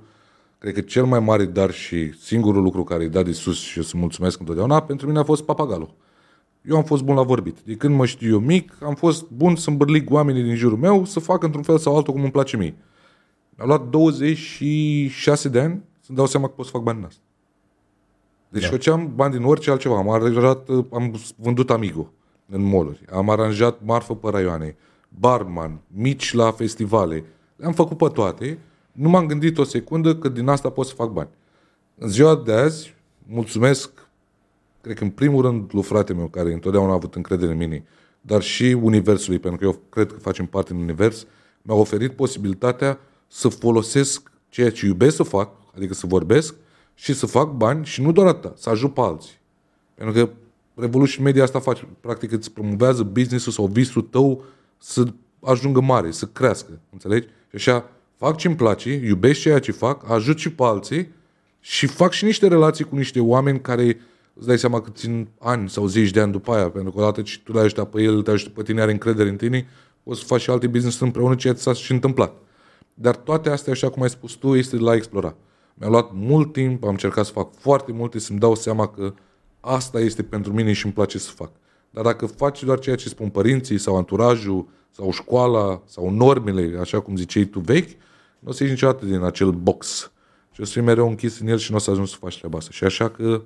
cred 0.57 0.73
că 0.73 0.81
cel 0.81 1.05
mai 1.05 1.19
mare 1.19 1.45
dar 1.45 1.71
și 1.71 2.13
singurul 2.19 2.63
lucru 2.63 2.83
care 2.83 3.03
îi 3.03 3.09
dat 3.09 3.25
de 3.25 3.31
sus 3.31 3.59
și 3.59 3.77
eu 3.77 3.83
să 3.83 3.97
mulțumesc 3.97 4.39
întotdeauna, 4.39 4.81
pentru 4.81 5.07
mine 5.07 5.19
a 5.19 5.23
fost 5.23 5.43
papagalul. 5.43 5.93
Eu 6.61 6.77
am 6.77 6.83
fost 6.83 7.03
bun 7.03 7.15
la 7.15 7.23
vorbit. 7.23 7.59
De 7.61 7.75
când 7.75 7.95
mă 7.95 8.05
știu 8.05 8.33
eu 8.33 8.39
mic, 8.39 8.73
am 8.83 8.95
fost 8.95 9.29
bun 9.29 9.55
să 9.55 9.69
îmbărlic 9.69 10.11
oamenii 10.11 10.43
din 10.43 10.55
jurul 10.55 10.77
meu 10.77 11.05
să 11.05 11.19
facă 11.19 11.45
într-un 11.45 11.63
fel 11.63 11.77
sau 11.77 11.95
altul 11.95 12.13
cum 12.13 12.21
îmi 12.21 12.31
place 12.31 12.57
mie. 12.57 12.75
Mi-a 13.49 13.65
luat 13.65 13.89
26 13.89 15.49
de 15.49 15.59
ani 15.59 15.83
să-mi 15.99 16.17
dau 16.17 16.25
seama 16.25 16.47
că 16.47 16.53
pot 16.55 16.65
să 16.65 16.71
fac 16.71 16.81
bani 16.81 16.97
în 16.97 17.05
asta. 17.05 17.21
Deci 18.49 18.63
da. 18.63 18.69
făceam 18.69 19.11
bani 19.15 19.33
din 19.33 19.43
orice 19.43 19.71
altceva. 19.71 19.97
Am 19.97 20.09
aranjat, 20.09 20.69
am 20.91 21.19
vândut 21.35 21.69
Amigo 21.69 22.11
în 22.49 22.61
moluri. 22.61 23.05
Am 23.11 23.29
aranjat 23.29 23.79
marfă 23.83 24.15
pe 24.15 24.29
raioane, 24.29 24.75
barman, 25.19 25.81
mici 25.87 26.33
la 26.33 26.51
festivale. 26.51 27.23
Le-am 27.55 27.73
făcut 27.73 27.97
pe 27.97 28.07
toate. 28.13 28.59
Nu 28.91 29.09
m-am 29.09 29.25
gândit 29.25 29.57
o 29.57 29.63
secundă 29.63 30.15
că 30.15 30.29
din 30.29 30.47
asta 30.47 30.69
pot 30.69 30.85
să 30.85 30.93
fac 30.93 31.09
bani. 31.09 31.29
În 31.95 32.09
ziua 32.09 32.35
de 32.35 32.53
azi, 32.53 32.95
mulțumesc, 33.27 34.08
cred 34.81 34.97
că 34.97 35.03
în 35.03 35.09
primul 35.09 35.41
rând 35.41 35.69
lui 35.73 35.83
frate 35.83 36.13
meu, 36.13 36.27
care 36.27 36.53
întotdeauna 36.53 36.91
a 36.91 36.95
avut 36.95 37.15
încredere 37.15 37.51
în 37.51 37.57
mine, 37.57 37.83
dar 38.21 38.41
și 38.41 38.63
Universului, 38.63 39.39
pentru 39.39 39.59
că 39.59 39.65
eu 39.65 39.81
cred 39.89 40.11
că 40.11 40.19
facem 40.19 40.45
parte 40.45 40.73
din 40.73 40.81
Univers, 40.81 41.25
mi-a 41.61 41.75
oferit 41.75 42.11
posibilitatea 42.11 42.99
să 43.27 43.47
folosesc 43.47 44.31
ceea 44.49 44.71
ce 44.71 44.85
iubesc 44.85 45.15
să 45.15 45.23
fac, 45.23 45.51
adică 45.75 45.93
să 45.93 46.07
vorbesc, 46.07 46.55
și 46.93 47.13
să 47.13 47.25
fac 47.25 47.51
bani 47.51 47.85
și 47.85 48.01
nu 48.01 48.11
doar 48.11 48.27
atât, 48.27 48.57
să 48.57 48.69
ajut 48.69 48.93
pe 48.93 49.01
alții. 49.01 49.39
Pentru 49.95 50.25
că 50.25 50.31
Revolution 50.73 51.23
Media 51.23 51.43
asta 51.43 51.59
face, 51.59 51.87
practic 51.99 52.31
îți 52.31 52.51
promovează 52.51 53.03
business-ul 53.03 53.51
sau 53.51 53.65
visul 53.65 54.01
tău 54.01 54.43
să 54.77 55.03
ajungă 55.39 55.81
mare, 55.81 56.11
să 56.11 56.25
crească, 56.25 56.79
înțelegi? 56.89 57.27
Și 57.27 57.55
așa 57.55 57.89
fac 58.17 58.37
ce-mi 58.37 58.55
place, 58.55 58.93
iubesc 58.93 59.39
ceea 59.39 59.59
ce 59.59 59.71
fac, 59.71 60.09
ajut 60.11 60.37
și 60.37 60.51
pe 60.51 60.63
alții 60.63 61.11
și 61.59 61.87
fac 61.87 62.11
și 62.11 62.25
niște 62.25 62.47
relații 62.47 62.85
cu 62.85 62.95
niște 62.95 63.19
oameni 63.19 63.61
care 63.61 63.97
îți 64.39 64.47
dai 64.47 64.57
seama 64.57 64.81
că 64.81 64.89
țin 64.89 65.27
ani 65.39 65.69
sau 65.69 65.85
zeci 65.85 66.11
de 66.11 66.19
ani 66.19 66.31
după 66.31 66.51
aia, 66.51 66.69
pentru 66.69 66.91
că 66.91 66.99
odată 66.99 67.21
ce 67.21 67.39
tu 67.43 67.53
le 67.53 67.59
ajută 67.59 67.83
pe 67.83 68.01
el, 68.01 68.21
te 68.21 68.31
ajută 68.31 68.49
pe 68.49 68.63
tine, 68.63 68.81
are 68.81 68.91
încredere 68.91 69.29
în 69.29 69.35
tine, 69.35 69.67
o 70.03 70.13
să 70.13 70.23
faci 70.25 70.41
și 70.41 70.49
alte 70.49 70.67
business 70.67 70.99
împreună, 70.99 71.35
ceea 71.35 71.53
ce 71.53 71.59
s-a 71.59 71.73
și 71.73 71.91
întâmplat. 71.91 72.33
Dar 72.93 73.15
toate 73.15 73.49
astea, 73.49 73.73
așa 73.73 73.89
cum 73.89 74.01
ai 74.01 74.09
spus 74.09 74.33
tu, 74.33 74.55
este 74.55 74.75
de 74.75 74.81
la 74.81 74.95
explora. 74.95 75.35
Mi-a 75.73 75.89
luat 75.89 76.09
mult 76.13 76.53
timp, 76.53 76.83
am 76.83 76.89
încercat 76.89 77.25
să 77.25 77.31
fac 77.31 77.53
foarte 77.53 77.91
multe, 77.91 78.19
să-mi 78.19 78.39
dau 78.39 78.55
seama 78.55 78.87
că 78.87 79.13
asta 79.59 79.99
este 79.99 80.23
pentru 80.23 80.53
mine 80.53 80.73
și 80.73 80.85
îmi 80.85 80.93
place 80.93 81.17
să 81.17 81.31
fac. 81.31 81.51
Dar 81.89 82.03
dacă 82.03 82.25
faci 82.25 82.63
doar 82.63 82.79
ceea 82.79 82.95
ce 82.95 83.09
spun 83.09 83.29
părinții 83.29 83.77
sau 83.77 83.95
anturajul 83.95 84.67
sau 84.91 85.11
școala 85.11 85.81
sau 85.85 86.09
normele, 86.09 86.77
așa 86.79 86.99
cum 86.99 87.15
ziceai 87.15 87.43
tu 87.43 87.59
vechi, 87.59 87.89
nu 88.39 88.49
o 88.49 88.51
să 88.51 88.63
ieși 88.63 88.73
niciodată 88.73 89.05
din 89.05 89.21
acel 89.23 89.49
box. 89.49 90.11
Și 90.51 90.61
o 90.61 90.65
să 90.65 90.71
fii 90.71 90.81
mereu 90.81 91.07
închis 91.07 91.39
în 91.39 91.47
el 91.47 91.57
și 91.57 91.71
nu 91.71 91.77
o 91.77 91.79
să 91.79 91.91
ajungi 91.91 92.11
să 92.11 92.17
faci 92.19 92.37
treaba 92.37 92.57
asta. 92.57 92.69
Și 92.71 92.83
așa 92.83 93.09
că 93.09 93.41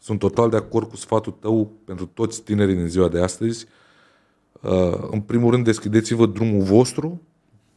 sunt 0.00 0.18
total 0.18 0.50
de 0.50 0.56
acord 0.56 0.88
cu 0.88 0.96
sfatul 0.96 1.34
tău 1.40 1.72
pentru 1.84 2.06
toți 2.06 2.42
tinerii 2.42 2.74
din 2.74 2.86
ziua 2.86 3.08
de 3.08 3.20
astăzi. 3.20 3.66
Uh, 4.60 5.08
în 5.10 5.20
primul 5.20 5.50
rând, 5.50 5.64
deschideți-vă 5.64 6.26
drumul 6.26 6.62
vostru, 6.62 7.20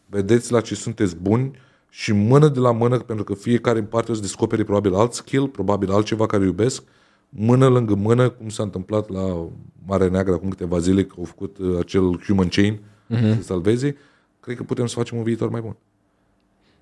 vedeți 0.06 0.52
la 0.52 0.62
ce 0.62 0.76
sunteți 0.76 1.16
buni 1.16 1.52
și 1.90 2.12
mână 2.12 2.48
de 2.48 2.60
la 2.60 2.72
mână, 2.72 2.98
pentru 2.98 3.24
că 3.24 3.34
fiecare 3.34 3.80
în 3.80 3.86
parte 3.86 4.12
o 4.12 4.14
să 4.14 4.22
descopere 4.22 4.64
probabil 4.64 4.94
alt 4.94 5.14
skill, 5.14 5.48
probabil 5.48 5.92
altceva 5.92 6.26
care 6.26 6.44
iubesc, 6.44 6.84
mână 7.30 7.68
lângă 7.68 7.96
mână, 7.96 8.30
cum 8.30 8.50
s-a 8.50 8.64
întâmplat 8.64 9.10
la 9.10 9.48
Marea 9.86 10.08
Neagră 10.08 10.34
acum 10.34 10.50
câteva 10.50 10.80
zile, 10.80 11.04
că 11.06 11.16
au 11.18 11.24
făcut 11.24 11.58
uh, 11.58 11.80
acel 11.80 12.20
human 12.26 12.48
chain 12.48 12.80
uh-huh. 13.10 13.36
să 13.38 13.42
salveze, 13.42 13.96
cred 14.40 14.58
că 14.58 14.64
putem 14.64 14.86
să 14.86 14.96
facem 14.96 15.18
un 15.18 15.24
viitor 15.24 15.50
mai 15.50 15.62
bun. 15.62 15.76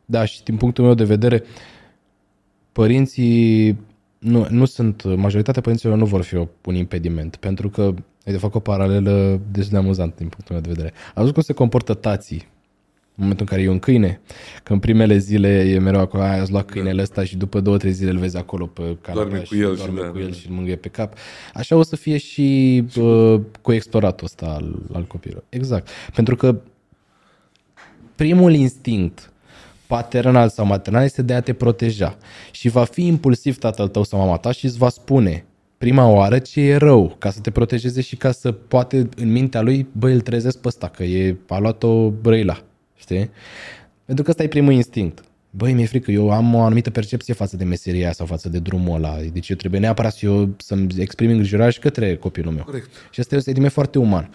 Da, 0.05 0.25
și 0.25 0.43
din 0.43 0.57
punctul 0.57 0.83
meu 0.83 0.93
de 0.93 1.03
vedere, 1.03 1.43
părinții 2.71 3.77
nu, 4.21 4.47
nu 4.49 4.65
sunt, 4.65 5.15
majoritatea 5.15 5.61
părinților 5.61 5.97
nu 5.97 6.05
vor 6.05 6.21
fi 6.21 6.35
un 6.65 6.75
impediment, 6.75 7.35
pentru 7.35 7.69
că, 7.69 7.93
de 8.23 8.37
fac 8.37 8.55
o 8.55 8.59
paralelă 8.59 9.41
destul 9.51 9.71
de 9.71 9.77
amuzant 9.77 10.15
din 10.15 10.27
punctul 10.27 10.55
meu 10.55 10.63
de 10.63 10.69
vedere. 10.69 10.93
Am 11.07 11.13
văzut 11.15 11.33
cum 11.33 11.41
se 11.41 11.53
comportă 11.53 11.93
tații 11.93 12.47
în 13.15 13.27
momentul 13.27 13.45
în 13.49 13.55
care 13.55 13.61
e 13.61 13.69
un 13.71 13.79
câine, 13.79 14.21
că 14.63 14.73
în 14.73 14.79
primele 14.79 15.17
zile 15.17 15.47
e 15.47 15.79
mereu 15.79 15.99
acolo, 15.99 16.23
ați 16.23 16.51
luat 16.51 16.65
câinele 16.65 17.01
ăsta 17.01 17.23
și 17.23 17.37
după 17.37 17.59
două, 17.59 17.77
trei 17.77 17.91
zile 17.91 18.09
îl 18.09 18.17
vezi 18.17 18.37
acolo 18.37 18.65
pe 18.65 18.97
canapea 19.01 19.39
cu 19.39 19.43
și 19.43 19.59
el 19.59 19.75
doarme 19.75 20.01
și 20.01 20.07
cu 20.07 20.17
da, 20.17 20.19
el 20.19 20.29
da. 20.29 20.33
și 20.33 20.47
îl 20.49 20.55
mângâie 20.55 20.75
pe 20.75 20.87
cap. 20.87 21.13
Așa 21.53 21.75
o 21.75 21.83
să 21.83 21.95
fie 21.95 22.17
și 22.17 22.83
uh, 22.95 23.41
cu 23.61 23.71
exploratul 23.71 24.25
ăsta 24.25 24.45
al, 24.45 24.81
al 24.93 25.03
copilului. 25.03 25.43
Exact. 25.49 25.89
Pentru 26.13 26.35
că 26.35 26.61
primul 28.15 28.53
instinct 28.53 29.30
paternal 29.91 30.49
sau 30.49 30.65
maternal 30.65 31.03
este 31.03 31.21
de 31.21 31.33
a 31.33 31.41
te 31.41 31.53
proteja. 31.53 32.17
Și 32.51 32.69
va 32.69 32.83
fi 32.83 33.05
impulsiv 33.05 33.57
tatăl 33.57 33.87
tău 33.87 34.03
sau 34.03 34.19
mama 34.19 34.37
ta 34.37 34.51
și 34.51 34.65
îți 34.65 34.77
va 34.77 34.89
spune 34.89 35.45
prima 35.77 36.07
oară 36.07 36.39
ce 36.39 36.61
e 36.61 36.75
rău, 36.75 37.15
ca 37.17 37.29
să 37.29 37.39
te 37.39 37.51
protejeze 37.51 38.01
și 38.01 38.15
ca 38.15 38.31
să 38.31 38.51
poate 38.51 39.09
în 39.15 39.31
mintea 39.31 39.61
lui, 39.61 39.87
băi, 39.91 40.13
îl 40.13 40.21
trezesc 40.21 40.57
pe 40.57 40.67
ăsta, 40.67 40.87
că 40.87 41.03
e, 41.03 41.35
a 41.47 41.57
luat-o 41.57 42.09
brăila, 42.09 42.63
știi? 42.95 43.29
Pentru 44.05 44.23
că 44.23 44.29
ăsta 44.29 44.43
e 44.43 44.47
primul 44.47 44.73
instinct. 44.73 45.23
Băi, 45.49 45.73
mi-e 45.73 45.85
frică, 45.85 46.11
eu 46.11 46.31
am 46.31 46.53
o 46.53 46.61
anumită 46.61 46.89
percepție 46.89 47.33
față 47.33 47.57
de 47.57 47.63
meseria 47.63 48.03
aia 48.03 48.11
sau 48.11 48.25
față 48.25 48.49
de 48.49 48.59
drumul 48.59 48.95
ăla. 48.95 49.17
Deci 49.33 49.49
eu 49.49 49.55
trebuie 49.55 49.79
neapărat 49.79 50.13
să 50.13 50.25
eu 50.25 50.49
să-mi 50.57 50.87
exprim 50.97 51.29
îngrijorarea 51.29 51.71
și 51.71 51.79
către 51.79 52.15
copilul 52.15 52.53
meu. 52.53 52.63
Corect. 52.63 52.89
Și 53.09 53.19
asta 53.19 53.33
e 53.33 53.37
un 53.37 53.43
sentiment 53.43 53.71
foarte 53.71 53.99
uman. 53.99 54.29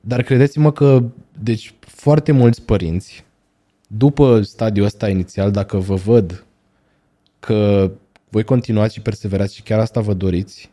Dar 0.00 0.22
credeți-mă 0.22 0.72
că, 0.72 1.04
deci, 1.38 1.74
foarte 1.80 2.32
mulți 2.32 2.62
părinți, 2.62 3.24
după 3.90 4.42
stadiul 4.42 4.86
ăsta 4.86 5.08
inițial, 5.08 5.50
dacă 5.50 5.76
vă 5.76 5.94
văd 5.94 6.44
că 7.40 7.90
voi 8.28 8.44
continuați 8.44 8.94
și 8.94 9.00
perseverați 9.00 9.54
și 9.54 9.62
chiar 9.62 9.78
asta 9.78 10.00
vă 10.00 10.14
doriți, 10.14 10.70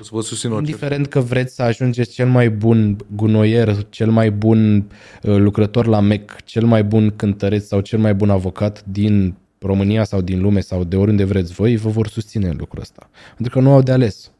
O 0.00 0.02
să 0.02 0.10
vă 0.12 0.20
susțin 0.20 0.50
orice. 0.50 0.70
indiferent 0.70 1.06
că 1.06 1.20
vreți 1.20 1.54
să 1.54 1.62
ajungeți 1.62 2.10
cel 2.10 2.28
mai 2.28 2.50
bun 2.50 2.96
gunoier, 3.14 3.86
cel 3.88 4.10
mai 4.10 4.30
bun 4.30 4.76
uh, 4.76 5.36
lucrător 5.36 5.86
la 5.86 6.00
MEC, 6.00 6.44
cel 6.44 6.64
mai 6.64 6.84
bun 6.84 7.12
cântăreț 7.16 7.66
sau 7.66 7.80
cel 7.80 7.98
mai 7.98 8.14
bun 8.14 8.30
avocat 8.30 8.84
din 8.84 9.34
România 9.58 10.04
sau 10.04 10.20
din 10.20 10.40
lume 10.40 10.60
sau 10.60 10.84
de 10.84 10.96
oriunde 10.96 11.24
vreți 11.24 11.52
voi, 11.52 11.76
vă 11.76 11.88
vor 11.88 12.08
susține 12.08 12.48
în 12.48 12.56
lucrul 12.58 12.80
ăsta. 12.80 13.10
Pentru 13.36 13.58
că 13.58 13.64
nu 13.64 13.72
au 13.72 13.82
de 13.82 13.92
ales. 13.92 14.30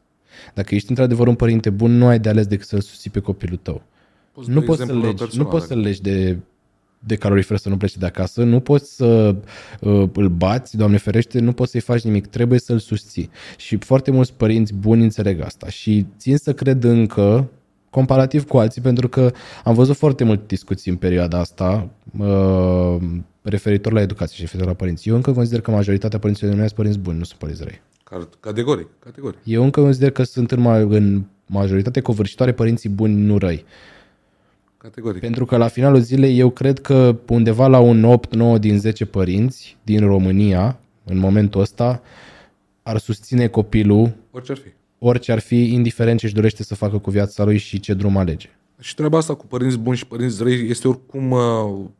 Dacă 0.53 0.75
ești 0.75 0.89
într-adevăr 0.89 1.27
un 1.27 1.35
părinte 1.35 1.69
bun, 1.69 1.97
nu 1.97 2.07
ai 2.07 2.19
de 2.19 2.29
ales 2.29 2.47
decât 2.47 2.67
să-l 2.67 2.81
susții 2.81 3.09
pe 3.09 3.19
copilul 3.19 3.57
tău. 3.57 3.81
Poți 4.31 4.49
Nu 4.49 4.59
da 4.59 4.65
poți, 4.65 4.77
să 4.77 4.83
exemplul 4.83 5.01
meu 5.01 5.11
legi, 5.11 5.37
nu 5.37 5.45
personal, 5.45 5.51
poți 5.51 5.67
să 5.67 5.75
legi 5.75 6.01
de, 6.01 6.37
de 7.05 7.15
calorifer 7.15 7.57
să 7.57 7.69
nu 7.69 7.77
plece 7.77 7.99
de 7.99 8.05
acasă, 8.05 8.43
nu 8.43 8.59
poți 8.59 8.95
să 8.95 9.35
uh, 9.81 10.09
îl 10.13 10.29
bați, 10.29 10.77
Doamne 10.77 10.97
ferește, 10.97 11.39
nu 11.39 11.53
poți 11.53 11.71
să-i 11.71 11.79
faci 11.79 12.01
nimic, 12.01 12.27
trebuie 12.27 12.59
să-l 12.59 12.79
susții. 12.79 13.29
Și 13.57 13.77
foarte 13.77 14.11
mulți 14.11 14.33
părinți 14.33 14.73
buni 14.73 15.03
înțeleg 15.03 15.41
asta 15.41 15.69
și 15.69 16.05
țin 16.17 16.37
să 16.37 16.53
cred 16.53 16.83
încă, 16.83 17.49
comparativ 17.89 18.45
cu 18.45 18.57
alții, 18.57 18.81
pentru 18.81 19.07
că 19.07 19.31
am 19.63 19.73
văzut 19.73 19.95
foarte 19.95 20.23
multe 20.23 20.43
discuții 20.47 20.91
în 20.91 20.97
perioada 20.97 21.39
asta 21.39 21.89
uh, 22.17 22.97
referitor 23.41 23.93
la 23.93 24.01
educație 24.01 24.35
și 24.35 24.41
referitor 24.41 24.67
la 24.71 24.77
părinți. 24.77 25.09
Eu 25.09 25.15
încă 25.15 25.31
consider 25.31 25.61
că 25.61 25.71
majoritatea 25.71 26.19
părinților 26.19 26.51
din 26.51 26.59
sunt 26.61 26.73
părinți 26.73 26.99
buni, 26.99 27.17
nu 27.17 27.23
sunt 27.23 27.39
părinți 27.39 27.63
răi. 27.63 27.81
Car- 28.03 28.39
Categoric, 28.39 28.87
categoric. 28.99 29.39
Eu 29.43 29.63
încă 29.63 29.81
consider 29.81 30.11
că 30.11 30.23
sunt 30.23 30.51
în, 30.51 30.61
ma- 30.61 30.89
în 30.89 31.23
majoritate 31.45 32.01
covârșitoare 32.01 32.51
părinții 32.51 32.89
buni, 32.89 33.13
nu 33.13 33.37
răi. 33.37 33.65
Categoric. 34.81 35.21
Pentru 35.21 35.45
că 35.45 35.57
la 35.57 35.67
finalul 35.67 35.99
zilei 35.99 36.39
eu 36.39 36.49
cred 36.49 36.79
că 36.79 37.15
undeva 37.27 37.67
la 37.67 37.79
un 37.79 38.19
8-9 38.55 38.59
din 38.59 38.79
10 38.79 39.05
părinți 39.05 39.77
din 39.83 40.05
România, 40.05 40.79
în 41.03 41.17
momentul 41.17 41.61
ăsta, 41.61 42.01
ar 42.83 42.97
susține 42.97 43.47
copilul 43.47 44.13
Orice 44.31 44.51
ar 44.51 44.57
fi. 44.57 44.69
orice 44.99 45.31
ar 45.31 45.39
fi, 45.39 45.73
indiferent 45.73 46.19
ce 46.19 46.25
își 46.25 46.35
dorește 46.35 46.63
să 46.63 46.75
facă 46.75 46.97
cu 46.97 47.09
viața 47.09 47.43
lui 47.43 47.57
și 47.57 47.79
ce 47.79 47.93
drum 47.93 48.17
alege. 48.17 48.49
Și 48.79 48.95
treaba 48.95 49.17
asta 49.17 49.33
cu 49.33 49.47
părinți 49.47 49.77
buni 49.77 49.97
și 49.97 50.07
părinți 50.07 50.43
răi 50.43 50.69
este 50.69 50.87
oricum 50.87 51.31
uh, 51.31 51.41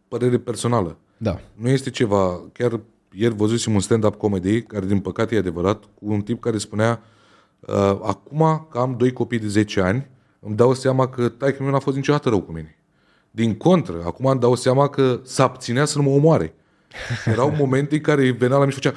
părere 0.07 0.37
personală. 0.37 0.97
Da. 1.17 1.41
Nu 1.53 1.69
este 1.69 1.89
ceva, 1.89 2.41
chiar 2.53 2.79
ieri 3.11 3.35
văzusem 3.35 3.73
un 3.73 3.79
stand-up 3.79 4.15
comedy, 4.15 4.61
care 4.61 4.85
din 4.85 4.99
păcate 4.99 5.35
e 5.35 5.37
adevărat, 5.37 5.83
cu 5.83 6.11
un 6.11 6.21
tip 6.21 6.41
care 6.41 6.57
spunea 6.57 7.01
uh, 7.59 7.99
acum 8.01 8.67
că 8.71 8.77
am 8.77 8.95
doi 8.97 9.13
copii 9.13 9.39
de 9.39 9.47
10 9.47 9.81
ani, 9.81 10.07
îmi 10.45 10.55
dau 10.55 10.73
seama 10.73 11.07
că 11.07 11.29
taică 11.29 11.63
meu 11.63 11.71
n-a 11.71 11.79
fost 11.79 11.95
niciodată 11.95 12.29
rău 12.29 12.41
cu 12.41 12.51
mine. 12.51 12.75
Din 13.31 13.55
contră, 13.55 14.01
acum 14.05 14.25
îmi 14.25 14.39
dau 14.39 14.55
seama 14.55 14.87
că 14.87 15.19
s-a 15.23 15.43
abținea 15.43 15.85
să 15.85 15.97
nu 15.97 16.03
mă 16.03 16.09
omoare. 16.09 16.53
Erau 17.25 17.53
momente 17.57 17.95
în 17.95 18.01
care 18.01 18.31
venea 18.31 18.57
la 18.57 18.65
mine 18.65 18.71
și 18.71 18.79
făcea 18.79 18.93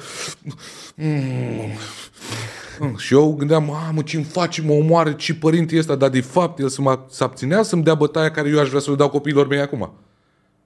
Mm, 2.79 2.97
și 2.97 3.13
eu 3.13 3.33
gândeam, 3.33 3.63
mamă, 3.63 4.01
ce-mi 4.01 4.23
face, 4.23 4.61
mă 4.61 4.73
omoară, 4.73 5.11
ce 5.11 5.35
părinte 5.35 5.75
e 5.75 5.79
ăsta, 5.79 5.95
dar 5.95 6.09
de 6.09 6.21
fapt 6.21 6.59
el 6.59 6.69
să 6.69 6.81
mă 6.81 6.99
să 7.09 7.23
abținea 7.23 7.61
să-mi 7.61 7.83
dea 7.83 7.93
bătaia 7.95 8.31
care 8.31 8.49
eu 8.49 8.59
aș 8.59 8.67
vrea 8.67 8.79
să 8.79 8.89
le 8.89 8.95
dau 8.95 9.09
copiilor 9.09 9.47
mei 9.47 9.59
acum. 9.59 9.93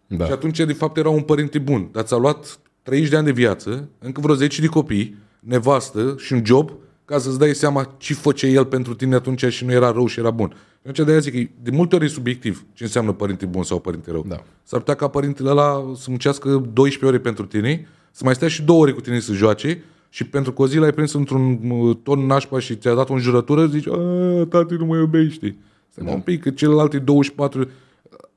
Da. 0.08 0.26
Și 0.26 0.32
atunci, 0.32 0.58
de 0.58 0.74
fapt, 0.74 0.98
era 0.98 1.10
un 1.10 1.22
părinte 1.22 1.60
bun. 1.60 1.90
Dar 1.92 2.04
ți-a 2.04 2.18
luat 2.18 2.60
30 2.84 3.10
de 3.10 3.16
ani 3.16 3.26
de 3.26 3.32
viață, 3.32 3.90
încă 4.00 4.22
vreo 4.22 4.36
10 4.36 4.62
de 4.62 4.68
copii, 4.68 5.16
nevastă 5.40 6.16
și 6.18 6.34
un 6.34 6.46
job, 6.46 6.72
ca 7.06 7.18
să-ți 7.18 7.40
dai 7.40 7.54
seama 7.56 7.96
ce 7.98 8.14
făcea 8.14 8.48
el 8.48 8.66
pentru 8.66 8.94
tine 8.94 9.16
atunci 9.16 9.46
și 9.46 9.66
nu 9.66 9.72
era 9.72 9.92
rău 9.92 10.08
și 10.08 10.20
era 10.20 10.32
bun. 10.32 10.56
Și 10.82 10.90
atunci 10.90 11.06
de 11.06 11.12
aia 11.12 11.20
zic 11.20 11.34
că 11.34 11.52
de 11.62 11.72
multe 11.72 11.96
ori 11.96 12.06
e 12.06 12.08
subiectiv 12.08 12.66
ce 12.74 12.84
înseamnă 12.84 13.12
părinte 13.12 13.46
bun 13.46 13.64
sau 13.64 13.80
părinte 13.80 14.12
rău. 14.12 14.26
Da. 14.28 14.44
S-ar 14.64 14.80
putea 14.80 14.96
ca 14.96 15.08
părintele 15.08 15.50
ăla 15.50 15.92
să 15.96 16.06
muncească 16.10 16.50
12 16.50 17.06
ore 17.06 17.20
pentru 17.20 17.46
tine, 17.46 17.88
să 18.12 18.22
mai 18.24 18.36
stea 18.36 18.48
și 18.48 18.62
două 18.62 18.82
ore 18.82 18.92
cu 18.92 19.02
tine 19.02 19.20
să 19.20 19.34
joace 19.34 19.84
și 20.10 20.28
pentru 20.28 20.54
că 20.54 20.62
o 20.62 20.68
zi 20.68 20.78
l-ai 20.78 20.94
prins 20.94 21.14
într-un 21.14 21.70
uh, 21.72 21.98
ton 22.04 22.26
nașpa 22.26 22.60
și 22.60 22.76
ți-a 22.76 22.94
dat 22.94 23.10
o 23.10 23.14
înjurătură, 23.14 23.66
zici, 23.66 23.88
"A, 23.88 24.46
tati 24.50 24.74
nu 24.74 24.86
mă 24.86 24.98
iubești. 24.98 25.56
Stai 25.90 26.06
da. 26.06 26.12
un 26.12 26.20
pic, 26.20 26.42
că 26.42 26.50
celelalte 26.50 27.00
24 27.00 27.70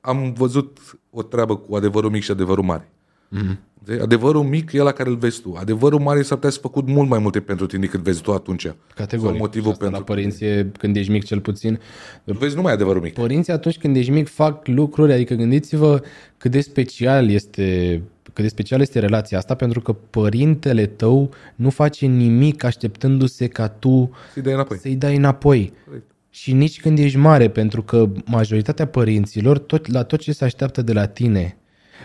am 0.01 0.33
văzut 0.37 0.97
o 1.09 1.21
treabă 1.21 1.55
cu 1.55 1.75
adevărul 1.75 2.09
mic 2.09 2.23
și 2.23 2.31
adevărul 2.31 2.63
mare. 2.63 2.91
Mm-hmm. 3.33 3.71
Adevărul 4.01 4.43
mic 4.43 4.71
e 4.71 4.77
la 4.81 4.91
care 4.91 5.09
îl 5.09 5.15
vezi 5.15 5.41
tu. 5.41 5.55
Adevărul 5.59 5.99
mare 5.99 6.21
s-ar 6.21 6.35
putea 6.35 6.49
să 6.49 6.59
făcut 6.59 6.87
mult 6.87 7.09
mai 7.09 7.19
multe 7.19 7.39
pentru 7.39 7.65
tine 7.65 7.81
decât 7.81 7.99
vezi 7.99 8.21
tu 8.21 8.31
atunci. 8.33 8.71
Categoric. 8.95 9.31
Sau 9.31 9.45
motivul 9.45 9.67
Și 9.67 9.71
asta 9.71 9.83
pentru... 9.83 9.99
La 9.99 10.05
părinți, 10.13 10.43
e, 10.43 10.71
când 10.77 10.95
ești 10.95 11.11
mic 11.11 11.25
cel 11.25 11.39
puțin, 11.39 11.79
Vezi 12.23 12.55
numai 12.55 12.73
adevărul 12.73 13.01
mic. 13.01 13.13
Părinții 13.13 13.53
atunci 13.53 13.77
când 13.77 13.95
ești 13.95 14.11
mic 14.11 14.27
fac 14.27 14.67
lucruri, 14.67 15.13
adică 15.13 15.33
gândiți-vă 15.33 16.01
cât 16.37 16.51
de 16.51 16.61
special 16.61 17.29
este 17.29 18.01
cât 18.33 18.43
de 18.43 18.49
special 18.49 18.81
este 18.81 18.99
relația 18.99 19.37
asta, 19.37 19.55
pentru 19.55 19.81
că 19.81 19.93
părintele 19.93 20.85
tău 20.85 21.29
nu 21.55 21.69
face 21.69 22.05
nimic 22.05 22.63
așteptându-se 22.63 23.47
ca 23.47 23.67
tu 23.67 24.11
Să-i 24.33 24.41
dai 24.41 24.53
înapoi. 24.53 24.77
să-i 24.77 24.95
dai 24.95 25.15
înapoi. 25.15 25.73
Corect. 25.85 26.05
Și 26.29 26.53
nici 26.53 26.81
când 26.81 26.97
ești 26.97 27.17
mare, 27.17 27.49
pentru 27.49 27.83
că 27.83 28.09
majoritatea 28.25 28.87
părinților, 28.87 29.57
tot, 29.57 29.91
la 29.91 30.03
tot 30.03 30.19
ce 30.19 30.31
se 30.31 30.43
așteaptă 30.43 30.81
de 30.81 30.93
la 30.93 31.05
tine, 31.05 31.57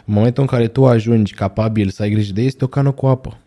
în 0.06 0.15
momentul 0.15 0.43
în 0.43 0.48
care 0.48 0.69
tu 0.69 0.86
ajungi 0.86 1.35
capabil 1.35 1.89
să 1.89 2.02
ai 2.02 2.10
grijă 2.10 2.32
de 2.32 2.40
ei, 2.40 2.47
este 2.47 2.65
o 2.65 2.69
cană 2.69 2.90
cu 2.90 3.06
apă. 3.06 3.39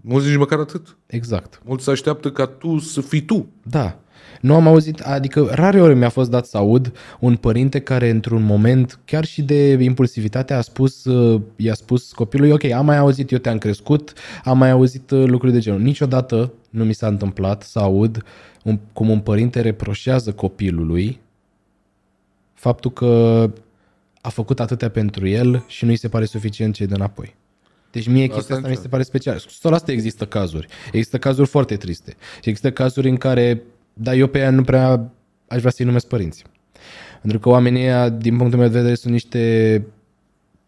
Mulți 0.00 0.28
nici 0.28 0.36
măcar 0.36 0.58
atât. 0.58 0.96
Exact. 1.06 1.60
Mulți 1.64 1.84
se 1.84 1.90
așteaptă 1.90 2.30
ca 2.30 2.46
tu 2.46 2.78
să 2.78 3.00
fii 3.00 3.20
tu. 3.20 3.46
Da. 3.62 3.98
Nu 4.40 4.54
am 4.54 4.66
auzit, 4.66 5.00
adică 5.00 5.48
rare 5.50 5.80
ori 5.80 5.94
mi-a 5.94 6.08
fost 6.08 6.30
dat 6.30 6.46
să 6.46 6.56
aud 6.56 6.92
un 7.20 7.36
părinte 7.36 7.80
care 7.80 8.10
într-un 8.10 8.42
moment, 8.42 9.00
chiar 9.04 9.24
și 9.24 9.42
de 9.42 9.72
impulsivitate, 9.72 10.54
a 10.54 10.60
spus, 10.60 11.04
uh, 11.04 11.40
i-a 11.56 11.74
spus 11.74 12.12
copilului, 12.12 12.52
ok, 12.52 12.64
am 12.64 12.84
mai 12.84 12.96
auzit, 12.96 13.30
eu 13.30 13.38
te-am 13.38 13.58
crescut, 13.58 14.12
am 14.44 14.58
mai 14.58 14.70
auzit 14.70 15.10
uh, 15.10 15.24
lucruri 15.26 15.52
de 15.52 15.58
genul. 15.58 15.80
Niciodată 15.80 16.52
nu 16.70 16.84
mi 16.84 16.92
s-a 16.92 17.06
întâmplat 17.06 17.62
să 17.62 17.78
aud 17.78 18.24
un, 18.64 18.78
cum 18.92 19.10
un 19.10 19.20
părinte 19.20 19.60
reproșează 19.60 20.32
copilului 20.32 21.20
faptul 22.54 22.90
că 22.90 23.50
a 24.28 24.30
făcut 24.30 24.60
atâtea 24.60 24.90
pentru 24.90 25.26
el 25.26 25.64
și 25.66 25.84
nu 25.84 25.90
îi 25.90 25.96
se 25.96 26.08
pare 26.08 26.24
suficient 26.24 26.74
ce 26.74 26.86
de 26.86 26.94
înapoi. 26.94 27.34
Deci 27.90 28.08
mie 28.08 28.26
chestia 28.26 28.56
asta 28.56 28.68
mi 28.68 28.76
se 28.76 28.88
pare 28.88 29.02
special. 29.02 29.38
100% 29.38 29.42
există 29.86 30.26
cazuri. 30.26 30.66
Există 30.86 31.18
cazuri 31.18 31.48
foarte 31.48 31.76
triste. 31.76 32.16
Și 32.42 32.48
există 32.48 32.72
cazuri 32.72 33.08
în 33.08 33.16
care, 33.16 33.62
da, 33.92 34.14
eu 34.14 34.26
pe 34.26 34.38
ea 34.38 34.50
nu 34.50 34.62
prea 34.62 35.10
aș 35.48 35.58
vrea 35.58 35.70
să-i 35.70 35.84
numesc 35.84 36.06
părinți. 36.06 36.44
Pentru 37.20 37.38
că 37.38 37.48
oamenii 37.48 37.82
ăia, 37.82 38.08
din 38.08 38.36
punctul 38.36 38.58
meu 38.58 38.68
de 38.68 38.76
vedere, 38.76 38.94
sunt 38.94 39.12
niște 39.12 39.84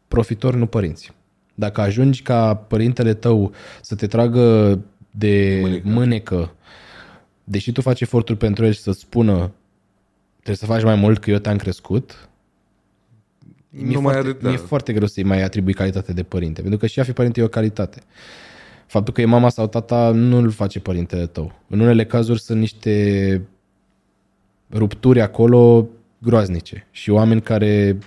profitori, 0.09 0.57
nu 0.57 0.67
părinți. 0.67 1.13
Dacă 1.55 1.81
ajungi 1.81 2.23
ca 2.23 2.55
părintele 2.55 3.15
tău 3.15 3.53
să 3.81 3.95
te 3.95 4.07
tragă 4.07 4.79
de 5.11 5.59
mânecă, 5.63 5.89
mânecă 5.89 6.55
deși 7.45 7.73
tu 7.73 7.81
faci 7.81 8.01
eforturi 8.01 8.39
pentru 8.39 8.65
el 8.65 8.73
și 8.73 8.81
să-ți 8.81 9.01
spună 9.01 9.53
trebuie 10.37 10.57
să 10.57 10.67
faci 10.67 10.83
mai 10.83 10.95
mult 10.95 11.19
că 11.19 11.31
eu 11.31 11.39
te-am 11.39 11.57
crescut, 11.57 12.30
mi-e, 13.71 13.95
nu 13.95 14.01
foarte, 14.01 14.37
mai 14.41 14.51
mi-e 14.51 14.57
foarte 14.57 14.93
greu 14.93 15.07
să-i 15.07 15.23
mai 15.23 15.43
atribui 15.43 15.73
calitate 15.73 16.13
de 16.13 16.23
părinte, 16.23 16.61
pentru 16.61 16.79
că 16.79 16.87
și 16.87 17.01
a 17.01 17.03
fi 17.03 17.13
părinte 17.13 17.41
e 17.41 17.45
o 17.45 17.49
calitate. 17.49 18.03
Faptul 18.87 19.15
că 19.15 19.21
e 19.21 19.25
mama 19.25 19.49
sau 19.49 19.67
tata 19.67 20.11
nu 20.11 20.37
îl 20.37 20.51
face 20.51 20.81
părintele 20.81 21.27
tău. 21.27 21.53
În 21.69 21.81
unele 21.81 22.07
cazuri 22.07 22.41
sunt 22.41 22.59
niște 22.59 23.43
rupturi 24.71 25.21
acolo 25.21 25.89
groaznice 26.19 26.87
și 26.91 27.11
oameni 27.11 27.41
care 27.41 27.99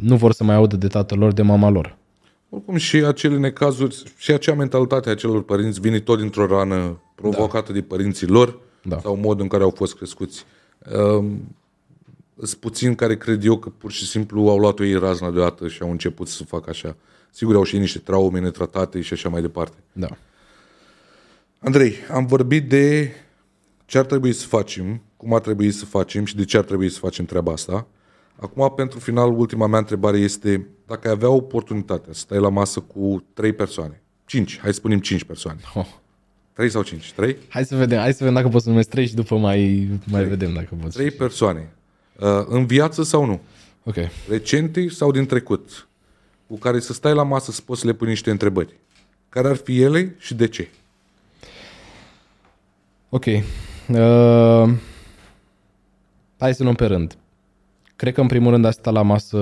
nu 0.00 0.16
vor 0.16 0.32
să 0.32 0.44
mai 0.44 0.54
audă 0.54 0.76
de 0.76 0.86
tatăl 0.86 1.18
lor, 1.18 1.32
de 1.32 1.42
mama 1.42 1.68
lor. 1.68 1.96
Oricum 2.48 2.76
și 2.76 2.96
acele 2.96 3.36
necazuri 3.36 4.02
și 4.16 4.30
acea 4.30 4.54
mentalitate 4.54 5.10
a 5.10 5.14
celor 5.14 5.42
părinți 5.42 5.80
vine 5.80 6.00
tot 6.00 6.18
dintr-o 6.18 6.46
rană 6.46 7.00
provocată 7.14 7.72
da. 7.72 7.78
de 7.78 7.82
părinții 7.82 8.26
lor 8.26 8.58
da. 8.82 8.98
sau 8.98 9.16
modul 9.16 9.42
în 9.42 9.48
care 9.48 9.62
au 9.62 9.70
fost 9.70 9.96
crescuți. 9.96 10.44
Um, 10.92 11.56
sunt 12.42 12.60
puțin 12.60 12.94
care 12.94 13.16
cred 13.16 13.44
eu 13.44 13.58
că 13.58 13.68
pur 13.68 13.90
și 13.90 14.06
simplu 14.06 14.48
au 14.48 14.58
luat-o 14.58 14.84
ei 14.84 14.98
razna 14.98 15.30
deodată 15.30 15.68
și 15.68 15.82
au 15.82 15.90
început 15.90 16.28
să 16.28 16.44
facă 16.44 16.70
așa. 16.70 16.96
Sigur, 17.30 17.54
au 17.54 17.62
și 17.62 17.78
niște 17.78 17.98
traume 17.98 18.40
netratate 18.40 19.00
și 19.00 19.12
așa 19.12 19.28
mai 19.28 19.40
departe. 19.40 19.76
Da. 19.92 20.08
Andrei, 21.58 21.94
am 22.10 22.26
vorbit 22.26 22.68
de 22.68 23.12
ce 23.84 23.98
ar 23.98 24.04
trebui 24.04 24.32
să 24.32 24.46
facem, 24.46 25.02
cum 25.16 25.34
ar 25.34 25.40
trebui 25.40 25.70
să 25.70 25.84
facem 25.84 26.24
și 26.24 26.36
de 26.36 26.44
ce 26.44 26.56
ar 26.56 26.64
trebui 26.64 26.88
să 26.88 26.98
facem 26.98 27.24
treaba 27.24 27.52
asta. 27.52 27.86
Acum, 28.36 28.72
pentru 28.76 28.98
final, 28.98 29.38
ultima 29.38 29.66
mea 29.66 29.78
întrebare 29.78 30.18
este 30.18 30.66
dacă 30.86 31.08
ai 31.08 31.14
avea 31.14 31.30
oportunitatea 31.30 32.12
să 32.12 32.18
stai 32.18 32.38
la 32.38 32.48
masă 32.48 32.80
cu 32.80 33.24
trei 33.34 33.52
persoane, 33.52 34.02
cinci, 34.24 34.58
hai 34.58 34.70
să 34.70 34.78
spunem 34.78 34.98
cinci 35.00 35.24
persoane. 35.24 35.60
Oh. 35.74 35.86
Trei 36.52 36.70
sau 36.70 36.82
cinci? 36.82 37.12
Trei? 37.12 37.36
Hai 37.48 37.64
să 37.64 37.76
vedem, 37.76 37.98
hai 37.98 38.12
să 38.12 38.18
vedem 38.18 38.34
dacă 38.34 38.48
poți 38.48 38.64
să 38.64 38.70
numesc 38.70 38.88
trei 38.88 39.06
și 39.06 39.14
după 39.14 39.36
mai, 39.36 39.88
mai 40.10 40.24
vedem 40.24 40.52
dacă 40.52 40.76
poți. 40.82 40.96
Trei 40.96 41.10
persoane. 41.10 41.75
Uh, 42.20 42.44
în 42.48 42.66
viață 42.66 43.02
sau 43.02 43.24
nu. 43.24 43.40
Ok. 43.84 43.94
Recente 44.28 44.88
sau 44.88 45.10
din 45.10 45.26
trecut, 45.26 45.88
cu 46.46 46.56
care 46.58 46.80
să 46.80 46.92
stai 46.92 47.14
la 47.14 47.22
masă 47.22 47.50
să 47.50 47.60
poți 47.64 47.80
să 47.80 47.86
le 47.86 47.92
pui 47.92 48.08
niște 48.08 48.30
întrebări. 48.30 48.74
Care 49.28 49.48
ar 49.48 49.56
fi 49.56 49.80
ele 49.82 50.14
și 50.18 50.34
de 50.34 50.48
ce? 50.48 50.68
Ok. 53.08 53.24
Uh, 53.26 54.74
hai 56.38 56.54
să 56.54 56.62
luăm 56.62 56.74
pe 56.74 56.86
rând. 56.86 57.16
Cred 57.96 58.14
că 58.14 58.20
în 58.20 58.26
primul 58.26 58.50
rând 58.50 58.64
a 58.64 58.70
stat 58.70 58.92
la 58.92 59.02
masă 59.02 59.36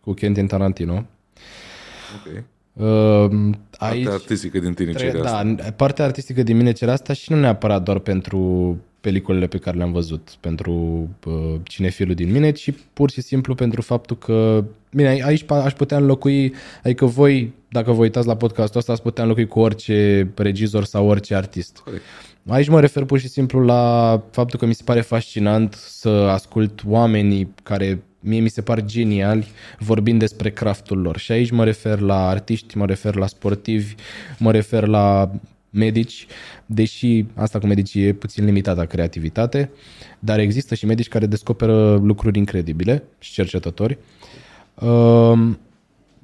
cu 0.00 0.12
Quentin 0.14 0.46
Tarantino. 0.46 1.06
Ok. 2.16 2.42
Uh, 2.72 3.54
aici, 3.78 4.04
partea 4.04 4.12
artistică 4.12 4.58
din 4.58 4.74
tine 4.74 4.92
tre- 4.92 5.20
Da, 5.22 5.38
asta. 5.38 5.72
partea 5.76 6.04
artistică 6.04 6.42
din 6.42 6.56
mine 6.56 6.72
cere 6.72 6.90
asta 6.90 7.12
și 7.12 7.32
nu 7.32 7.40
neapărat 7.40 7.82
doar 7.82 7.98
pentru 7.98 8.76
peliculele 9.00 9.46
pe 9.46 9.58
care 9.58 9.76
le-am 9.76 9.92
văzut 9.92 10.36
pentru 10.40 10.72
uh, 11.26 11.54
cinefilul 11.62 12.14
din 12.14 12.30
mine, 12.30 12.50
ci 12.50 12.72
pur 12.92 13.10
și 13.10 13.20
simplu 13.20 13.54
pentru 13.54 13.82
faptul 13.82 14.18
că, 14.18 14.64
bine, 14.90 15.08
aici 15.08 15.44
aș 15.48 15.72
putea 15.72 15.96
înlocui, 15.96 16.54
adică 16.82 17.04
voi, 17.04 17.52
dacă 17.68 17.92
vă 17.92 18.00
uitați 18.00 18.26
la 18.26 18.36
podcastul 18.36 18.78
ăsta, 18.78 18.92
ați 18.92 19.02
putea 19.02 19.22
înlocui 19.22 19.46
cu 19.46 19.60
orice 19.60 20.30
regizor 20.34 20.84
sau 20.84 21.06
orice 21.06 21.34
artist. 21.34 21.78
Corect. 21.78 22.02
Aici 22.48 22.68
mă 22.68 22.80
refer 22.80 23.04
pur 23.04 23.18
și 23.18 23.28
simplu 23.28 23.64
la 23.64 24.22
faptul 24.30 24.58
că 24.58 24.66
mi 24.66 24.74
se 24.74 24.82
pare 24.84 25.00
fascinant 25.00 25.74
să 25.74 26.08
ascult 26.08 26.82
oamenii 26.86 27.54
care 27.62 28.02
mie 28.20 28.40
mi 28.40 28.48
se 28.48 28.62
par 28.62 28.84
geniali 28.84 29.46
vorbind 29.78 30.18
despre 30.18 30.50
craftul 30.50 31.00
lor. 31.00 31.16
Și 31.18 31.32
aici 31.32 31.50
mă 31.50 31.64
refer 31.64 31.98
la 31.98 32.28
artiști, 32.28 32.76
mă 32.76 32.86
refer 32.86 33.14
la 33.14 33.26
sportivi, 33.26 33.94
mă 34.38 34.52
refer 34.52 34.86
la 34.86 35.30
medici, 35.70 36.26
deși 36.66 37.24
asta 37.34 37.58
cu 37.58 37.66
medicii 37.66 38.02
e 38.02 38.12
puțin 38.12 38.44
limitată 38.44 38.84
creativitate, 38.84 39.70
dar 40.18 40.38
există 40.38 40.74
și 40.74 40.86
medici 40.86 41.08
care 41.08 41.26
descoperă 41.26 41.96
lucruri 41.96 42.38
incredibile 42.38 43.02
și 43.18 43.32
cercetători. 43.32 43.98
Ehm, 44.82 45.58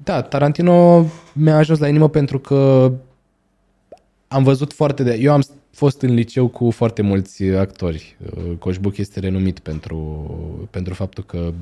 da, 0.03 0.21
Tarantino 0.21 1.05
mi-a 1.33 1.57
ajuns 1.57 1.79
la 1.79 1.87
inimă 1.87 2.09
pentru 2.09 2.39
că 2.39 2.91
am 4.27 4.43
văzut 4.43 4.73
foarte 4.73 5.03
de... 5.03 5.17
Eu 5.21 5.33
am 5.33 5.41
fost 5.71 6.01
în 6.01 6.13
liceu 6.13 6.47
cu 6.47 6.71
foarte 6.71 7.01
mulți 7.01 7.43
actori. 7.43 8.17
Coșbuc 8.59 8.97
este 8.97 9.19
renumit 9.19 9.59
pentru, 9.59 10.27
pentru 10.71 10.93
faptul 10.93 11.23
că 11.23 11.53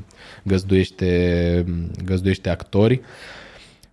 găzduiește, 0.44 1.66
găzduiește 2.06 2.49
actori 2.49 3.02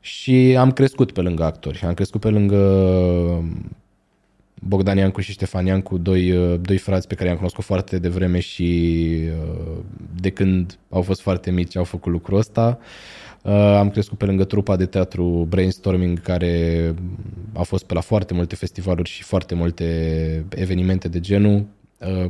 și 0.01 0.57
am 0.59 0.73
crescut 0.73 1.13
pe 1.13 1.21
lângă 1.21 1.45
actori. 1.45 1.81
Am 1.87 1.95
crescut 1.95 2.21
pe 2.21 2.29
lângă 2.29 2.59
Bogdan 4.65 4.97
Iancu 4.97 5.21
și 5.21 5.33
Ștefan 5.33 5.67
Iancu, 5.67 5.99
doi, 5.99 6.31
uh, 6.31 6.61
doi 6.61 6.79
frați 6.79 7.07
pe 7.07 7.15
care 7.15 7.29
i-am 7.29 7.37
cunoscut 7.37 7.65
foarte 7.65 7.99
devreme 7.99 8.41
și 8.41 9.01
uh, 9.25 9.79
de 10.21 10.31
când 10.31 10.79
au 10.91 11.03
fost 11.03 11.21
foarte 11.21 11.51
mici 11.51 11.77
au 11.77 11.85
făcut 11.85 12.13
lucrul 12.13 12.39
ăsta. 12.39 12.79
Uh, 13.43 13.53
am 13.53 13.91
crescut 13.91 14.19
pe 14.19 14.25
lângă 14.25 14.45
trupa 14.45 14.77
de 14.77 14.87
teatru 14.87 15.47
Brainstorming, 15.49 16.21
care 16.21 16.95
a 17.53 17.63
fost 17.63 17.85
pe 17.85 17.95
la 17.95 18.01
foarte 18.01 18.35
multe 18.35 18.55
festivaluri 18.55 19.09
și 19.09 19.23
foarte 19.23 19.55
multe 19.55 19.85
evenimente 20.49 21.09
de 21.09 21.21
genul. 21.21 21.65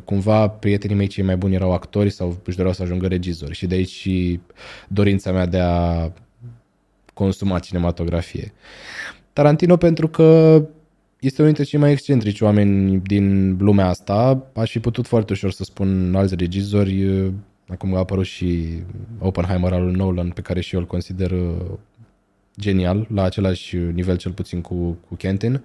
Cumva 0.04 0.48
prietenii 0.48 0.96
mei 0.96 1.06
cei 1.06 1.24
mai 1.24 1.36
buni 1.36 1.54
erau 1.54 1.72
actori 1.72 2.10
sau 2.10 2.36
își 2.44 2.56
doreau 2.56 2.74
să 2.74 2.82
ajungă 2.82 3.06
regizori 3.06 3.54
și 3.54 3.66
de 3.66 3.74
aici 3.74 3.88
și 3.88 4.40
dorința 4.88 5.32
mea 5.32 5.46
de 5.46 5.58
a 5.58 6.10
consuma 7.14 7.58
cinematografie. 7.58 8.52
Tarantino 9.32 9.76
pentru 9.76 10.08
că 10.08 10.62
este 11.22 11.42
unul 11.42 11.54
dintre 11.54 11.70
cei 11.70 11.80
mai 11.80 11.90
excentrici 11.90 12.40
oameni 12.40 13.00
din 13.04 13.56
lumea 13.60 13.88
asta. 13.88 14.46
Aș 14.54 14.70
fi 14.70 14.78
putut 14.78 15.06
foarte 15.06 15.32
ușor 15.32 15.50
să 15.50 15.64
spun 15.64 16.14
alți 16.14 16.34
regizori. 16.34 17.32
Acum 17.68 17.94
a 17.94 17.98
apărut 17.98 18.24
și 18.24 18.68
Oppenheimer 19.18 19.72
al 19.72 19.84
lui 19.84 19.94
Nolan, 19.94 20.28
pe 20.28 20.40
care 20.40 20.60
și 20.60 20.74
eu 20.74 20.80
îl 20.80 20.86
consider 20.86 21.32
genial, 22.60 23.06
la 23.14 23.22
același 23.22 23.76
nivel 23.76 24.16
cel 24.16 24.32
puțin 24.32 24.60
cu, 24.60 24.74
cu 25.08 25.14
Kentin. 25.14 25.64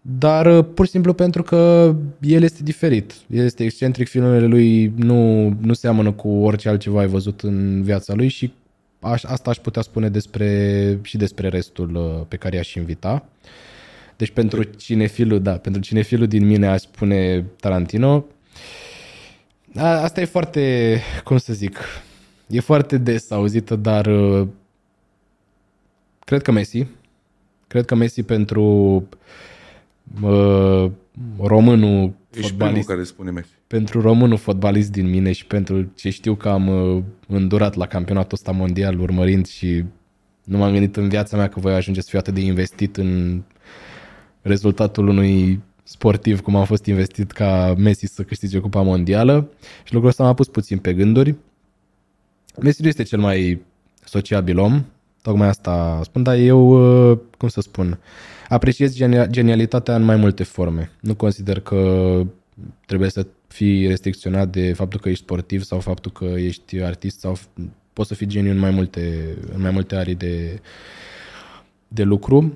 Dar 0.00 0.62
pur 0.62 0.84
și 0.84 0.90
simplu 0.90 1.12
pentru 1.12 1.42
că 1.42 1.94
el 2.20 2.42
este 2.42 2.62
diferit. 2.62 3.14
El 3.30 3.44
este 3.44 3.64
excentric, 3.64 4.08
filmele 4.08 4.46
lui 4.46 4.92
nu, 4.96 5.48
nu 5.60 5.72
seamănă 5.72 6.12
cu 6.12 6.28
orice 6.28 6.68
altceva 6.68 7.00
ai 7.00 7.06
văzut 7.06 7.40
în 7.40 7.82
viața 7.82 8.14
lui 8.14 8.28
și 8.28 8.52
aș, 9.00 9.24
asta 9.24 9.50
aș 9.50 9.56
putea 9.56 9.82
spune 9.82 10.08
despre, 10.08 10.98
și 11.02 11.16
despre 11.16 11.48
restul 11.48 12.24
pe 12.28 12.36
care 12.36 12.56
i-aș 12.56 12.74
invita. 12.74 13.24
Uh, 13.24 13.67
deci 14.18 14.30
pentru 14.30 14.62
cinefilul, 14.62 15.42
da, 15.42 15.52
pentru 15.52 15.80
cinefilul 15.80 16.26
din 16.26 16.46
mine 16.46 16.66
aș 16.66 16.80
spune 16.80 17.44
Tarantino. 17.60 18.24
A, 19.74 19.86
asta 19.86 20.20
e 20.20 20.24
foarte, 20.24 20.96
cum 21.24 21.38
să 21.38 21.52
zic, 21.52 21.78
e 22.46 22.60
foarte 22.60 22.98
des 22.98 23.30
auzită, 23.30 23.76
dar 23.76 24.06
uh, 24.06 24.48
cred 26.24 26.42
că 26.42 26.52
Messi. 26.52 26.86
Cred 27.66 27.84
că 27.84 27.94
Messi 27.94 28.22
pentru 28.22 28.62
uh, 30.22 30.90
românul 31.40 32.12
Ești 32.30 32.48
fotbalist. 32.48 32.88
care 32.88 33.02
spune 33.02 33.30
Messi. 33.30 33.50
Pentru 33.66 34.00
românul 34.00 34.38
fotbalist 34.38 34.92
din 34.92 35.08
mine 35.08 35.32
și 35.32 35.46
pentru 35.46 35.92
ce 35.94 36.10
știu 36.10 36.34
că 36.34 36.48
am 36.48 36.68
uh, 36.68 37.02
îndurat 37.28 37.74
la 37.74 37.86
campionatul 37.86 38.32
ăsta 38.32 38.52
mondial 38.52 39.00
urmărind 39.00 39.46
și 39.46 39.84
nu 40.44 40.58
m-am 40.58 40.72
gândit 40.72 40.96
în 40.96 41.08
viața 41.08 41.36
mea 41.36 41.48
că 41.48 41.60
voi 41.60 41.72
ajunge 41.72 42.00
să 42.00 42.06
fiu 42.10 42.18
atât 42.18 42.34
de 42.34 42.40
investit 42.40 42.96
în 42.96 43.42
rezultatul 44.42 45.08
unui 45.08 45.60
sportiv 45.82 46.40
cum 46.40 46.56
a 46.56 46.64
fost 46.64 46.86
investit 46.86 47.30
ca 47.30 47.74
Messi 47.78 48.06
să 48.06 48.22
câștige 48.22 48.58
Cupa 48.58 48.82
Mondială 48.82 49.48
și 49.84 49.92
lucrul 49.92 50.10
ăsta 50.10 50.22
m-a 50.22 50.34
pus 50.34 50.46
puțin 50.46 50.78
pe 50.78 50.94
gânduri. 50.94 51.34
Messi 52.60 52.82
nu 52.82 52.88
este 52.88 53.02
cel 53.02 53.18
mai 53.18 53.62
sociabil 54.04 54.58
om, 54.58 54.84
tocmai 55.22 55.48
asta 55.48 56.00
spun, 56.02 56.22
dar 56.22 56.36
eu, 56.36 56.68
uh, 57.10 57.18
cum 57.38 57.48
să 57.48 57.60
spun, 57.60 57.98
apreciez 58.48 58.96
genia- 58.96 59.26
genialitatea 59.30 59.94
în 59.94 60.02
mai 60.02 60.16
multe 60.16 60.42
forme. 60.42 60.90
Nu 61.00 61.14
consider 61.14 61.60
că 61.60 62.22
trebuie 62.86 63.10
să 63.10 63.26
fii 63.46 63.86
restricționat 63.86 64.48
de 64.48 64.72
faptul 64.72 65.00
că 65.00 65.08
ești 65.08 65.22
sportiv 65.24 65.62
sau 65.62 65.80
faptul 65.80 66.10
că 66.10 66.24
ești 66.24 66.80
artist 66.80 67.20
sau 67.20 67.36
f- 67.36 67.62
poți 67.92 68.08
să 68.08 68.14
fii 68.14 68.26
geniu 68.26 68.50
în 68.50 68.58
mai 68.58 68.70
multe, 68.70 69.34
în 69.54 69.60
mai 69.60 69.70
multe 69.70 69.96
arii 69.96 70.14
de, 70.14 70.60
de 71.88 72.02
lucru. 72.02 72.52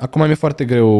Acum 0.00 0.24
mi-e 0.24 0.34
foarte 0.34 0.64
greu 0.64 0.90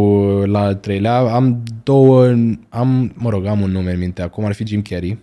la 0.45 0.61
al 0.61 0.75
treilea. 0.75 1.17
Am 1.19 1.63
două, 1.83 2.27
am, 2.69 3.13
mă 3.15 3.31
rog, 3.31 3.47
am 3.47 3.61
un 3.61 3.71
nume 3.71 3.93
în 3.93 3.99
minte. 3.99 4.23
Acum 4.23 4.45
ar 4.45 4.53
fi 4.53 4.67
Jim 4.67 4.83
Carrey. 4.83 5.19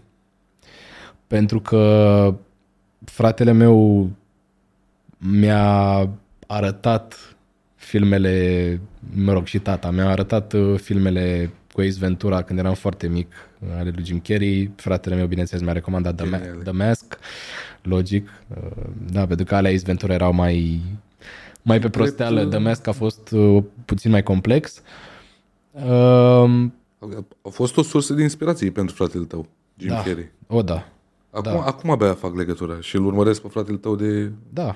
Pentru 1.28 1.60
că 1.60 2.36
fratele 3.06 3.52
meu 3.52 4.10
mi-a 5.18 6.10
arătat 6.48 7.36
filmele, 7.76 8.80
mă 9.16 9.34
rog, 9.34 9.46
și 9.46 9.60
tata, 9.60 9.92
mi-a 9.92 10.10
arătat 10.10 10.54
uh, 10.54 10.80
filmele 10.80 11.52
cu 11.74 11.82
Ace 11.82 12.00
Ventura 12.00 12.42
când 12.42 12.60
eram 12.60 12.74
foarte 12.74 13.08
mic, 13.08 13.34
ale 13.78 13.92
lui 13.96 14.06
Jim 14.06 14.20
Carrey. 14.20 14.72
Fratele 14.76 15.16
meu, 15.16 15.26
bineînțeles, 15.28 15.64
mi-a 15.64 15.74
recomandat 15.74 16.16
The, 16.16 16.26
Ma- 16.26 16.30
Geniale. 16.30 16.62
The 16.64 16.72
Mask, 16.72 17.18
logic. 17.82 18.30
Uh, 18.48 18.84
Da, 19.12 19.26
pentru 19.28 19.46
că 19.46 19.56
ale 19.56 19.68
Ace 19.68 19.84
Ventura 19.86 20.14
erau 20.14 20.34
mai, 20.34 20.82
mai 21.68 21.80
pe 21.80 21.90
prosteală. 21.90 22.42
uh, 22.42 22.48
The 22.48 22.58
Mask 22.58 22.88
a 22.88 22.92
fost 22.92 23.32
uh, 23.32 23.64
puțin 23.86 24.12
mai 24.12 24.24
complex. 24.24 24.82
Um, 25.72 26.74
A 27.42 27.50
fost 27.50 27.78
o 27.78 27.82
sursă 27.82 28.14
de 28.14 28.22
inspirație 28.22 28.72
pentru 28.72 28.96
fratele 28.96 29.24
tău, 29.24 29.46
Jim 29.78 29.90
Da. 29.90 29.96
Carrey. 30.02 30.32
o, 30.48 30.62
da. 30.62 30.88
Acum, 31.32 31.52
da. 31.52 31.64
acum 31.64 31.90
abia 31.90 32.14
fac 32.14 32.36
legătura 32.36 32.78
și 32.80 32.96
îl 32.96 33.06
urmăresc 33.06 33.42
pe 33.42 33.48
fratele 33.48 33.78
tău 33.78 33.96
de... 33.96 34.32
Da, 34.54 34.76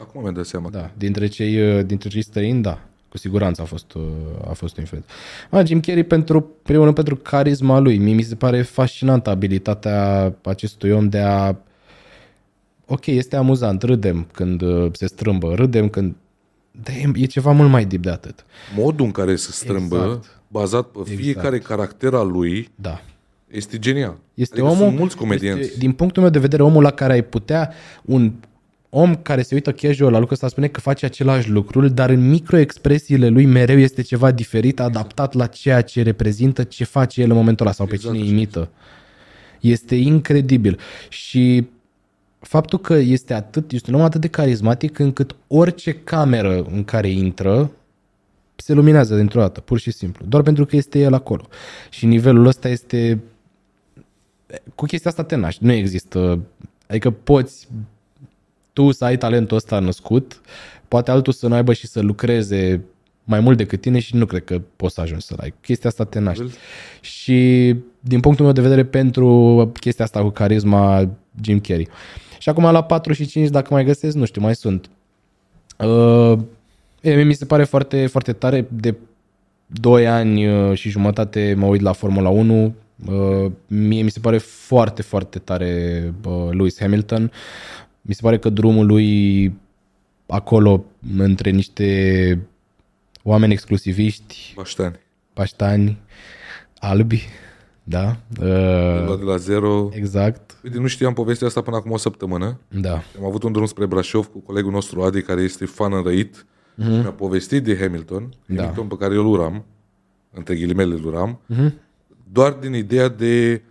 Acum 0.00 0.20
mi-am 0.22 0.34
dat 0.34 0.44
seama. 0.46 0.68
Da, 0.70 0.90
dintre 0.96 1.26
cei, 1.26 1.78
uh, 1.78 1.84
dintre 1.86 2.08
cei 2.08 2.22
străini, 2.22 2.62
da. 2.62 2.78
Cu 3.08 3.18
siguranță 3.18 3.62
a 3.62 3.64
fost, 3.64 3.92
uh, 3.94 4.02
a 4.48 4.52
fost 4.52 4.76
o 4.76 4.80
influență. 4.80 5.08
Ah, 5.50 5.66
Jim 5.66 5.80
Carrey, 5.80 6.04
pentru, 6.04 6.50
primul 6.62 6.82
rând, 6.82 6.94
pentru 6.94 7.16
carisma 7.16 7.78
lui. 7.78 7.98
Mie 7.98 8.14
mi 8.14 8.22
se 8.22 8.34
pare 8.34 8.62
fascinantă 8.62 9.30
abilitatea 9.30 10.34
acestui 10.44 10.90
om 10.90 11.08
de 11.08 11.18
a... 11.18 11.54
Ok, 12.86 13.06
este 13.06 13.36
amuzant, 13.36 13.82
râdem 13.82 14.26
când 14.32 14.62
uh, 14.62 14.90
se 14.92 15.06
strâmbă, 15.06 15.54
râdem 15.54 15.88
când... 15.88 16.14
Dar 16.82 16.94
e, 16.94 17.10
e 17.14 17.26
ceva 17.26 17.52
mult 17.52 17.70
mai 17.70 17.84
deep 17.84 18.02
de 18.02 18.10
atât. 18.10 18.44
Modul 18.76 19.04
în 19.06 19.12
care 19.12 19.36
se 19.36 19.52
strâmbă, 19.52 19.96
Exact. 19.96 20.40
bazat 20.48 20.86
pe 20.86 21.14
fiecare 21.14 21.58
caracter 21.58 22.14
al 22.14 22.28
lui, 22.30 22.68
Da. 22.74 23.00
este 23.50 23.78
genial. 23.78 24.16
Este 24.34 24.54
adică 24.54 24.68
omul, 24.68 24.86
sunt 24.86 24.98
mulți 24.98 25.16
comedianți. 25.16 25.60
Este, 25.60 25.78
din 25.78 25.92
punctul 25.92 26.22
meu 26.22 26.30
de 26.30 26.38
vedere, 26.38 26.62
omul 26.62 26.82
la 26.82 26.90
care 26.90 27.12
ai 27.12 27.22
putea, 27.22 27.72
un 28.04 28.32
om 28.90 29.14
care 29.14 29.42
se 29.42 29.54
uită 29.54 29.72
casual 29.72 30.10
la 30.10 30.18
lucrul 30.18 30.34
ăsta 30.34 30.48
spune 30.48 30.66
că 30.66 30.80
face 30.80 31.04
același 31.04 31.50
lucru, 31.50 31.88
dar 31.88 32.10
în 32.10 32.28
microexpresiile 32.28 33.28
lui 33.28 33.44
mereu 33.46 33.78
este 33.78 34.02
ceva 34.02 34.30
diferit, 34.30 34.80
adaptat 34.80 35.34
la 35.34 35.46
ceea 35.46 35.80
ce 35.82 36.02
reprezintă, 36.02 36.62
ce 36.62 36.84
face 36.84 37.20
el 37.20 37.30
în 37.30 37.36
momentul 37.36 37.66
ăla 37.66 37.74
sau 37.74 37.86
pe 37.86 37.94
Exact 37.94 38.14
cine 38.14 38.24
așa 38.26 38.34
imită. 38.34 38.68
Este 39.60 39.94
incredibil. 39.94 40.78
Și 41.08 41.66
faptul 42.48 42.78
că 42.78 42.94
este 42.94 43.34
atât, 43.34 43.72
este 43.72 43.90
un 43.90 43.96
om 43.96 44.04
atât 44.04 44.20
de 44.20 44.28
carismatic 44.28 44.98
încât 44.98 45.36
orice 45.46 45.92
cameră 45.92 46.66
în 46.70 46.84
care 46.84 47.08
intră 47.08 47.70
se 48.56 48.72
luminează 48.72 49.16
dintr-o 49.16 49.40
dată, 49.40 49.60
pur 49.60 49.78
și 49.78 49.90
simplu. 49.90 50.24
Doar 50.26 50.42
pentru 50.42 50.66
că 50.66 50.76
este 50.76 50.98
el 50.98 51.14
acolo. 51.14 51.48
Și 51.90 52.06
nivelul 52.06 52.46
ăsta 52.46 52.68
este 52.68 53.20
cu 54.74 54.84
chestia 54.84 55.10
asta 55.10 55.22
te 55.22 55.36
naști. 55.36 55.64
Nu 55.64 55.72
există. 55.72 56.40
Adică 56.86 57.10
poți 57.10 57.68
tu 58.72 58.90
să 58.90 59.04
ai 59.04 59.16
talentul 59.16 59.56
ăsta 59.56 59.78
născut, 59.78 60.40
poate 60.88 61.10
altul 61.10 61.32
să 61.32 61.48
nu 61.48 61.54
aibă 61.54 61.72
și 61.72 61.86
să 61.86 62.00
lucreze 62.00 62.84
mai 63.24 63.40
mult 63.40 63.56
decât 63.56 63.80
tine 63.80 63.98
și 63.98 64.16
nu 64.16 64.26
cred 64.26 64.44
că 64.44 64.60
poți 64.76 64.94
să 64.94 65.00
ajungi 65.00 65.24
să 65.24 65.34
ai. 65.40 65.54
Chestia 65.60 65.90
asta 65.90 66.04
te 66.04 66.18
naști. 66.18 66.44
Și 67.00 67.74
din 68.00 68.20
punctul 68.20 68.44
meu 68.44 68.54
de 68.54 68.60
vedere, 68.60 68.84
pentru 68.84 69.72
chestia 69.80 70.04
asta 70.04 70.22
cu 70.22 70.28
carisma, 70.28 71.10
Jim 71.40 71.60
Carrey. 71.60 71.88
Și 72.38 72.48
acum 72.48 72.62
la 72.62 72.82
4 72.82 73.12
și 73.12 73.26
5, 73.26 73.48
dacă 73.48 73.74
mai 73.74 73.84
găsesc, 73.84 74.16
nu 74.16 74.24
știu, 74.24 74.40
mai 74.40 74.54
sunt. 74.54 74.90
Uh, 75.78 76.38
e, 77.00 77.14
mie 77.14 77.24
mi 77.24 77.34
se 77.34 77.44
pare 77.44 77.64
foarte, 77.64 78.06
foarte 78.06 78.32
tare. 78.32 78.66
De 78.70 78.94
2 79.66 80.06
ani 80.06 80.46
uh, 80.48 80.76
și 80.76 80.88
jumătate 80.88 81.54
mă 81.56 81.66
uit 81.66 81.80
la 81.80 81.92
Formula 81.92 82.28
1. 82.28 82.74
Uh, 83.06 83.52
mie 83.66 84.02
mi 84.02 84.10
se 84.10 84.20
pare 84.20 84.38
foarte, 84.38 85.02
foarte 85.02 85.38
tare 85.38 86.02
uh, 86.24 86.48
Lewis 86.50 86.78
Hamilton. 86.80 87.32
Mi 88.00 88.14
se 88.14 88.20
pare 88.22 88.38
că 88.38 88.48
drumul 88.48 88.86
lui 88.86 89.52
acolo, 90.26 90.84
între 91.18 91.50
niște 91.50 92.38
oameni 93.22 93.52
exclusiviști, 93.52 94.52
Baștani. 94.56 94.98
paștani, 95.32 95.98
albi, 96.78 97.28
da? 97.88 98.16
Uh, 98.40 99.04
Luat 99.06 99.18
de 99.18 99.24
la 99.24 99.36
zero. 99.36 99.88
exact, 99.92 100.56
Uite, 100.64 100.78
nu 100.78 100.86
știam 100.86 101.12
povestea 101.12 101.46
asta 101.46 101.60
până 101.60 101.76
acum 101.76 101.90
o 101.90 101.96
săptămână. 101.96 102.58
da. 102.68 102.92
Am 103.18 103.24
avut 103.24 103.42
un 103.42 103.52
drum 103.52 103.66
spre 103.66 103.86
Brașov 103.86 104.26
cu 104.26 104.38
colegul 104.38 104.72
nostru 104.72 105.02
Adi, 105.02 105.22
care 105.22 105.40
este 105.42 105.64
fan 105.64 105.92
înrăit 105.92 106.46
mm-hmm. 106.46 106.84
și 106.84 106.88
mi-a 106.90 107.12
povestit 107.12 107.64
de 107.64 107.76
Hamilton, 107.80 108.28
Da. 108.46 108.60
Hamilton 108.60 108.86
pe 108.86 108.96
care 108.96 109.14
eu 109.14 109.20
îl 109.20 109.26
uram, 109.26 109.64
între 110.32 110.54
ghilimele 110.54 110.94
îl 110.94 111.04
uram, 111.06 111.40
mm-hmm. 111.54 111.72
doar 112.32 112.52
din 112.52 112.74
ideea 112.74 113.08
de 113.08 113.62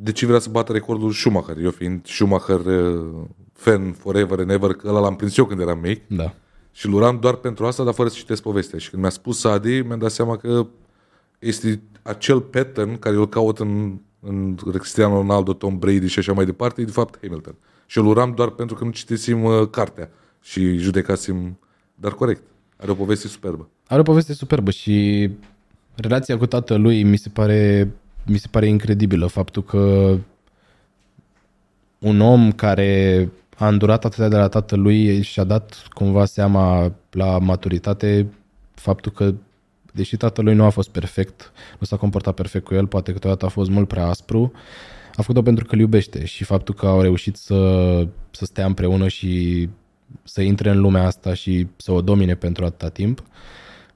de 0.00 0.12
ce 0.12 0.26
vrea 0.26 0.38
să 0.38 0.48
bată 0.50 0.72
recordul 0.72 1.12
Schumacher. 1.12 1.56
Eu 1.58 1.70
fiind 1.70 2.06
Schumacher 2.06 2.60
uh, 2.60 3.04
fan 3.52 3.92
forever 3.92 4.38
and 4.38 4.50
ever, 4.50 4.72
că 4.72 4.88
ăla 4.88 5.00
l-am 5.00 5.16
prins 5.16 5.36
eu 5.36 5.44
când 5.44 5.60
eram 5.60 5.78
mic 5.78 6.02
Da. 6.08 6.34
și 6.72 6.86
îl 6.86 6.92
uram 6.92 7.18
doar 7.20 7.34
pentru 7.34 7.66
asta, 7.66 7.84
dar 7.84 7.94
fără 7.94 8.08
să 8.08 8.14
citesc 8.18 8.42
povestea. 8.42 8.78
Și 8.78 8.90
când 8.90 9.02
mi-a 9.02 9.10
spus 9.10 9.44
Adi, 9.44 9.80
mi-am 9.80 9.98
dat 9.98 10.10
seama 10.10 10.36
că 10.36 10.66
este 11.38 11.80
acel 12.08 12.40
pattern 12.40 12.98
care 12.98 13.16
îl 13.16 13.28
caut 13.28 13.58
în, 13.58 13.98
în 14.20 14.54
Cristiano 14.54 15.14
Ronaldo, 15.14 15.52
Tom 15.52 15.78
Brady 15.78 16.06
și 16.06 16.18
așa 16.18 16.32
mai 16.32 16.44
departe, 16.44 16.80
e 16.80 16.84
de 16.84 16.90
fapt 16.90 17.18
Hamilton. 17.22 17.54
Și 17.86 17.98
îl 17.98 18.06
uram 18.06 18.32
doar 18.32 18.48
pentru 18.48 18.76
că 18.76 18.84
nu 18.84 18.90
citisim 18.90 19.44
uh, 19.44 19.68
cartea 19.70 20.10
și 20.40 20.76
judecasim, 20.76 21.58
dar 21.94 22.12
corect. 22.12 22.42
Are 22.76 22.90
o 22.90 22.94
poveste 22.94 23.28
superbă. 23.28 23.68
Are 23.86 24.00
o 24.00 24.02
poveste 24.02 24.32
superbă 24.32 24.70
și 24.70 25.30
relația 25.94 26.36
cu 26.36 26.46
tatălui 26.46 27.02
mi 27.02 27.16
se 27.16 27.28
pare, 27.28 27.90
mi 28.26 28.38
se 28.38 28.46
pare 28.50 28.66
incredibilă. 28.66 29.26
Faptul 29.26 29.64
că 29.64 30.14
un 31.98 32.20
om 32.20 32.52
care 32.52 33.30
a 33.56 33.68
îndurat 33.68 34.04
atâtea 34.04 34.28
de 34.28 34.36
la 34.36 34.48
tatălui 34.48 35.22
și-a 35.22 35.44
dat 35.44 35.86
cumva 35.92 36.24
seama 36.24 36.92
la 37.10 37.38
maturitate 37.38 38.26
faptul 38.74 39.12
că 39.12 39.34
deși 39.98 40.16
tatălui 40.16 40.54
nu 40.54 40.64
a 40.64 40.68
fost 40.68 40.88
perfect, 40.88 41.52
nu 41.78 41.86
s-a 41.86 41.96
comportat 41.96 42.34
perfect 42.34 42.64
cu 42.64 42.74
el, 42.74 42.86
poate 42.86 43.12
câteodată 43.12 43.44
a 43.44 43.48
fost 43.48 43.70
mult 43.70 43.88
prea 43.88 44.06
aspru, 44.06 44.52
a 45.14 45.22
făcut-o 45.22 45.42
pentru 45.42 45.64
că 45.64 45.74
îl 45.74 45.80
iubește 45.80 46.24
și 46.24 46.44
faptul 46.44 46.74
că 46.74 46.86
au 46.86 47.00
reușit 47.00 47.36
să, 47.36 48.06
să 48.30 48.44
stea 48.44 48.66
împreună 48.66 49.08
și 49.08 49.68
să 50.22 50.40
intre 50.42 50.70
în 50.70 50.80
lumea 50.80 51.04
asta 51.04 51.34
și 51.34 51.66
să 51.76 51.92
o 51.92 52.00
domine 52.00 52.34
pentru 52.34 52.64
atâta 52.64 52.88
timp, 52.88 53.22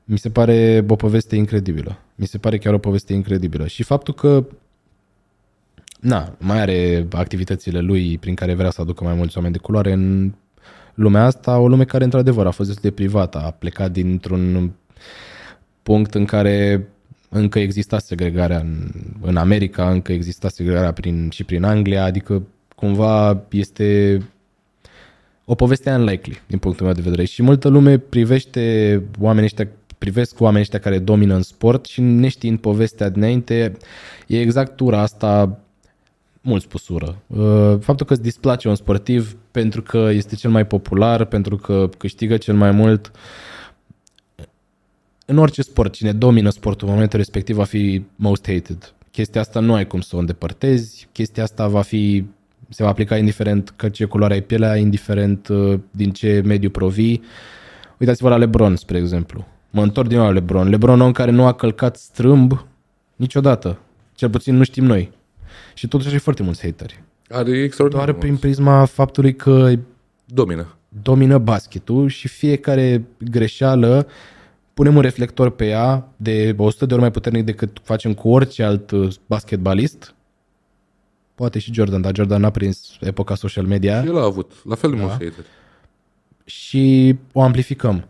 mi 0.05 0.19
se 0.19 0.31
pare 0.31 0.85
o 0.89 0.97
poveste 0.97 1.37
incredibilă. 1.37 1.99
Mi 2.15 2.27
se 2.27 2.39
pare 2.39 2.59
chiar 2.59 2.75
o 2.75 2.79
poveste 2.79 3.13
incredibilă. 3.13 3.67
Și 3.67 3.83
faptul 3.83 4.15
că 4.15 4.45
na, 6.01 6.37
mai 6.39 6.61
are 6.61 7.07
activitățile 7.13 7.81
lui 7.81 8.19
prin 8.19 8.35
care 8.35 8.55
vrea 8.55 8.71
să 8.71 8.81
aducă 8.81 9.05
mai 9.05 9.15
mulți 9.15 9.37
oameni 9.37 9.55
de 9.55 9.61
culoare 9.61 9.93
în 9.93 10.33
lumea 10.95 11.25
asta, 11.25 11.59
o 11.59 11.69
lume 11.69 11.85
care 11.85 12.05
într-adevăr 12.05 12.47
a 12.47 12.51
fost 12.51 12.69
destul 12.69 12.91
de 12.91 12.97
privată, 12.97 13.39
a 13.39 13.51
plecat 13.51 13.93
dintr-un 13.93 14.73
punct 15.83 16.15
în 16.15 16.25
care 16.25 16.89
încă 17.29 17.59
exista 17.59 17.99
segregarea 17.99 18.59
în, 18.59 18.91
în 19.21 19.37
America, 19.37 19.91
încă 19.91 20.13
exista 20.13 20.49
segregarea 20.49 20.93
prin, 20.93 21.29
și 21.31 21.45
prin 21.45 21.63
Anglia, 21.63 22.05
adică 22.05 22.43
cumva 22.75 23.43
este 23.51 24.19
o 25.45 25.55
poveste 25.55 25.91
unlikely 25.91 26.43
din 26.47 26.59
punctul 26.59 26.87
meu 26.87 26.95
de 26.95 27.01
vedere 27.01 27.25
și 27.25 27.43
multă 27.43 27.69
lume 27.69 27.99
privește 27.99 29.03
oamenii 29.19 29.45
ăștia 29.45 29.69
privesc 30.03 30.41
oamenii 30.41 30.63
ăștia 30.63 30.79
care 30.79 30.99
domină 30.99 31.35
în 31.35 31.43
sport 31.43 31.85
și 31.85 32.01
neștiind 32.01 32.59
povestea 32.59 33.09
dinainte, 33.09 33.77
e 34.27 34.41
exact 34.41 34.77
tura 34.77 35.01
asta 35.01 35.59
mult 36.41 36.63
spus 36.63 36.89
ură. 36.89 37.19
Uh, 37.27 37.77
Faptul 37.81 38.07
că 38.07 38.13
îți 38.13 38.23
displace 38.23 38.69
un 38.69 38.75
sportiv 38.75 39.37
pentru 39.51 39.83
că 39.83 40.09
este 40.13 40.35
cel 40.35 40.51
mai 40.51 40.67
popular, 40.67 41.25
pentru 41.25 41.57
că 41.57 41.89
câștigă 41.99 42.37
cel 42.37 42.55
mai 42.55 42.71
mult, 42.71 43.11
în 45.33 45.39
orice 45.39 45.63
sport, 45.63 45.93
cine 45.93 46.13
domină 46.13 46.51
sportul 46.51 46.87
în 46.87 46.93
momentul 46.93 47.19
respectiv 47.19 47.57
va 47.57 47.65
fi 47.65 48.03
most 48.17 48.47
hated. 48.47 48.95
Chestia 49.11 49.41
asta 49.41 49.61
nu 49.61 49.75
ai 49.75 49.87
cum 49.87 50.01
să 50.01 50.17
o 50.17 50.19
îndepărtezi, 50.19 51.09
chestia 51.13 51.43
asta 51.43 51.69
va 51.69 51.83
fi, 51.83 52.25
se 52.69 52.83
va 52.83 52.89
aplica 52.89 53.17
indiferent 53.17 53.73
că 53.77 53.89
ce 53.89 54.05
culoare 54.05 54.35
ai 54.35 54.41
pielea, 54.43 54.77
indiferent 54.77 55.49
uh, 55.49 55.79
din 55.91 56.11
ce 56.11 56.43
mediu 56.45 56.71
provii. 56.71 57.23
Uitați-vă 57.99 58.29
la 58.29 58.37
LeBron, 58.37 58.77
spre 58.77 58.99
exemplu. 58.99 59.47
Mă 59.71 59.83
întorc 59.83 60.09
din 60.09 60.17
nou 60.17 60.27
la 60.27 60.33
LeBron. 60.33 60.69
LeBron, 60.69 61.01
om 61.01 61.13
care 61.13 61.31
nu 61.31 61.47
a 61.47 61.53
călcat 61.53 61.97
strâmb 61.97 62.67
niciodată. 63.17 63.79
Cel 64.15 64.31
puțin 64.31 64.57
nu 64.57 64.65
știm 64.65 64.85
noi. 64.85 65.11
Și 65.75 65.89
totuși 65.89 66.09
are 66.09 66.19
foarte 66.19 66.43
mulți 66.43 66.63
hateri. 66.63 67.03
Are 67.29 67.51
extraordinar. 67.51 68.05
Doar 68.05 68.15
de 68.15 68.21
prin 68.21 68.33
mulți. 68.33 68.47
prisma 68.47 68.85
faptului 68.85 69.35
că 69.35 69.73
Domină. 70.25 70.77
domină 71.03 71.39
basketul 71.39 72.09
și 72.09 72.29
fiecare 72.29 73.05
greșeală 73.31 74.07
punem 74.75 74.97
un 74.97 75.03
reflector 75.03 75.51
pe 75.51 75.67
ea 75.67 76.09
de 76.17 76.55
100 76.57 76.87
de 76.87 76.93
ori 76.93 77.03
mai 77.03 77.11
puternic 77.11 77.45
decât 77.45 77.81
facem 77.83 78.15
cu 78.15 78.29
orice 78.29 78.63
alt 78.63 78.91
uh, 78.91 79.15
basketbalist. 79.27 80.15
Poate 81.35 81.59
și 81.59 81.73
Jordan, 81.75 82.01
dar 82.01 82.15
Jordan 82.15 82.41
n-a 82.41 82.51
prins 82.51 82.97
epoca 83.01 83.35
social 83.35 83.65
media. 83.65 84.03
El 84.07 84.19
a 84.19 84.25
avut, 84.25 84.53
la 84.65 84.75
fel 84.75 84.91
de 84.91 84.97
mulți 84.97 85.13
hateri. 85.13 85.35
și 86.45 87.15
o 87.33 87.43
amplificăm. 87.43 88.05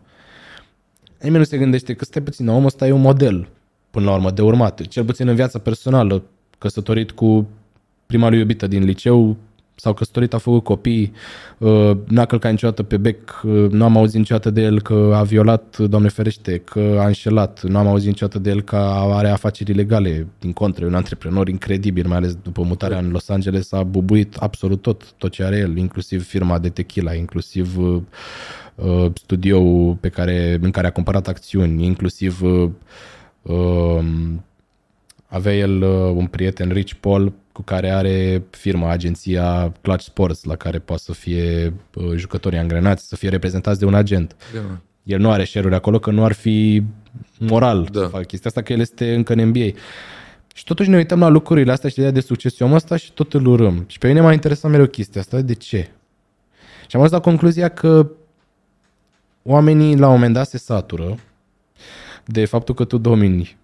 Nimeni 1.19 1.37
nu 1.37 1.43
se 1.43 1.57
gândește 1.57 1.93
că 1.93 2.05
stai 2.05 2.21
puțin, 2.21 2.47
omul 2.47 2.65
ăsta 2.65 2.87
e 2.87 2.91
un 2.91 3.01
model, 3.01 3.49
până 3.89 4.05
la 4.05 4.13
urmă, 4.13 4.31
de 4.31 4.41
urmat. 4.41 4.81
Cel 4.81 5.05
puțin 5.05 5.27
în 5.27 5.35
viața 5.35 5.59
personală, 5.59 6.23
căsătorit 6.57 7.11
cu 7.11 7.47
prima 8.05 8.29
lui 8.29 8.39
iubită 8.39 8.67
din 8.67 8.83
liceu, 8.83 9.37
s-au 9.75 9.93
căsătorit, 9.93 10.33
a 10.33 10.37
făcut 10.37 10.63
copii, 10.63 11.11
uh, 11.57 11.91
n-a 12.07 12.25
călcat 12.25 12.51
niciodată 12.51 12.83
pe 12.83 12.97
bec, 12.97 13.41
uh, 13.43 13.69
nu 13.69 13.83
am 13.83 13.97
auzit 13.97 14.17
niciodată 14.17 14.49
de 14.49 14.61
el 14.61 14.81
că 14.81 15.11
a 15.13 15.23
violat, 15.23 15.77
Doamne 15.77 16.09
ferește, 16.09 16.57
că 16.57 16.97
a 16.99 17.05
înșelat, 17.05 17.63
nu 17.63 17.77
am 17.77 17.87
auzit 17.87 18.07
niciodată 18.07 18.39
de 18.39 18.49
el 18.49 18.61
că 18.61 18.75
are 18.75 19.29
afaceri 19.29 19.71
ilegale, 19.71 20.27
din 20.39 20.53
contră, 20.53 20.85
e 20.85 20.87
un 20.87 20.95
antreprenor 20.95 21.47
incredibil, 21.47 22.07
mai 22.07 22.17
ales 22.17 22.35
după 22.43 22.63
mutarea 22.63 22.97
în 22.97 23.09
Los 23.11 23.29
Angeles, 23.29 23.71
a 23.71 23.83
bubuit 23.83 24.35
absolut 24.35 24.81
tot, 24.81 25.13
tot 25.17 25.31
ce 25.31 25.43
are 25.43 25.57
el, 25.57 25.77
inclusiv 25.77 26.25
firma 26.25 26.59
de 26.59 26.69
tequila, 26.69 27.13
inclusiv 27.13 27.77
uh, 27.77 28.01
uh, 28.75 29.11
studioul 29.13 29.97
pe 29.99 30.09
care, 30.09 30.57
în 30.61 30.71
care 30.71 30.87
a 30.87 30.91
cumpărat 30.91 31.27
acțiuni, 31.27 31.85
inclusiv 31.85 32.41
uh, 32.41 32.69
uh, 33.41 34.03
avea 35.33 35.53
el 35.55 35.81
uh, 35.81 35.89
un 36.15 36.27
prieten, 36.27 36.69
Rich 36.69 36.93
Paul, 36.99 37.33
cu 37.51 37.61
care 37.61 37.89
are 37.89 38.43
firma, 38.49 38.89
agenția 38.89 39.73
Clutch 39.81 40.03
Sports, 40.03 40.43
la 40.43 40.55
care 40.55 40.79
poate 40.79 41.01
să 41.05 41.11
fie 41.13 41.73
uh, 41.93 42.13
jucătorii 42.15 42.57
angrenați, 42.57 43.07
să 43.07 43.15
fie 43.15 43.29
reprezentați 43.29 43.79
de 43.79 43.85
un 43.85 43.93
agent. 43.93 44.35
Da. 44.53 44.77
El 45.03 45.19
nu 45.19 45.31
are 45.31 45.43
share 45.43 45.75
acolo, 45.75 45.99
că 45.99 46.11
nu 46.11 46.23
ar 46.23 46.31
fi 46.31 46.83
moral 47.39 47.87
Da. 47.91 47.99
să 47.99 48.07
facă 48.07 48.23
chestia 48.23 48.49
asta, 48.49 48.61
că 48.61 48.73
el 48.73 48.79
este 48.79 49.13
încă 49.13 49.33
în 49.33 49.47
NBA. 49.47 49.65
Și 50.53 50.63
totuși 50.63 50.89
ne 50.89 50.95
uităm 50.95 51.19
la 51.19 51.27
lucrurile 51.27 51.71
astea 51.71 51.89
și 51.89 51.95
de 51.95 52.11
de 52.11 52.19
succes 52.19 52.59
omul 52.59 52.75
ăsta 52.75 52.95
și 52.95 53.11
tot 53.11 53.33
îl 53.33 53.45
urâm. 53.45 53.83
Și 53.87 53.97
pe 53.97 54.07
mine 54.07 54.21
m-a 54.21 54.33
interesat 54.33 54.71
mereu 54.71 54.85
chestia 54.85 55.21
asta. 55.21 55.41
De 55.41 55.53
ce? 55.53 55.77
Și 56.87 56.95
am 56.95 57.01
ajuns 57.01 57.11
la 57.11 57.19
concluzia 57.19 57.69
că 57.69 58.09
oamenii 59.43 59.97
la 59.97 60.07
un 60.07 60.13
moment 60.13 60.33
dat 60.33 60.47
se 60.47 60.57
satură 60.57 61.17
de 62.25 62.45
faptul 62.45 62.75
că 62.75 62.83
tu 62.83 62.97
domini 62.97 63.57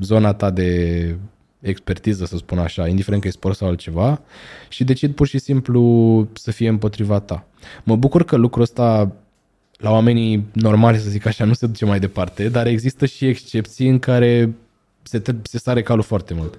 zona 0.00 0.32
ta 0.32 0.50
de 0.50 1.16
expertiză, 1.60 2.24
să 2.24 2.36
spun 2.36 2.58
așa, 2.58 2.88
indiferent 2.88 3.22
că 3.22 3.28
e 3.28 3.30
sport 3.30 3.56
sau 3.56 3.68
altceva, 3.68 4.20
și 4.68 4.84
decid 4.84 5.14
pur 5.14 5.26
și 5.26 5.38
simplu 5.38 6.28
să 6.32 6.50
fie 6.50 6.68
împotriva 6.68 7.20
ta. 7.20 7.46
Mă 7.84 7.96
bucur 7.96 8.24
că 8.24 8.36
lucrul 8.36 8.62
ăsta 8.62 9.12
la 9.76 9.90
oamenii 9.90 10.46
normali, 10.52 10.98
să 10.98 11.08
zic 11.08 11.26
așa, 11.26 11.44
nu 11.44 11.52
se 11.52 11.66
duce 11.66 11.84
mai 11.84 11.98
departe, 11.98 12.48
dar 12.48 12.66
există 12.66 13.06
și 13.06 13.26
excepții 13.26 13.88
în 13.88 13.98
care 13.98 14.54
se, 15.02 15.18
tre- 15.18 15.40
se 15.42 15.58
sare 15.58 15.82
calul 15.82 16.02
foarte 16.02 16.34
mult. 16.34 16.58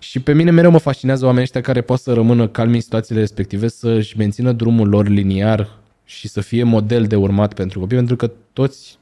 Și 0.00 0.20
pe 0.20 0.32
mine 0.32 0.50
mereu 0.50 0.70
mă 0.70 0.78
fascinează 0.78 1.24
oamenii 1.24 1.44
ăștia 1.44 1.60
care 1.60 1.80
pot 1.80 1.98
să 1.98 2.12
rămână 2.12 2.48
calmi 2.48 2.74
în 2.74 2.80
situațiile 2.80 3.20
respective, 3.20 3.68
să-și 3.68 4.16
mențină 4.16 4.52
drumul 4.52 4.88
lor 4.88 5.08
liniar 5.08 5.68
și 6.04 6.28
să 6.28 6.40
fie 6.40 6.62
model 6.62 7.04
de 7.04 7.16
urmat 7.16 7.54
pentru 7.54 7.80
copii, 7.80 7.96
pentru 7.96 8.16
că 8.16 8.30
toți, 8.52 8.98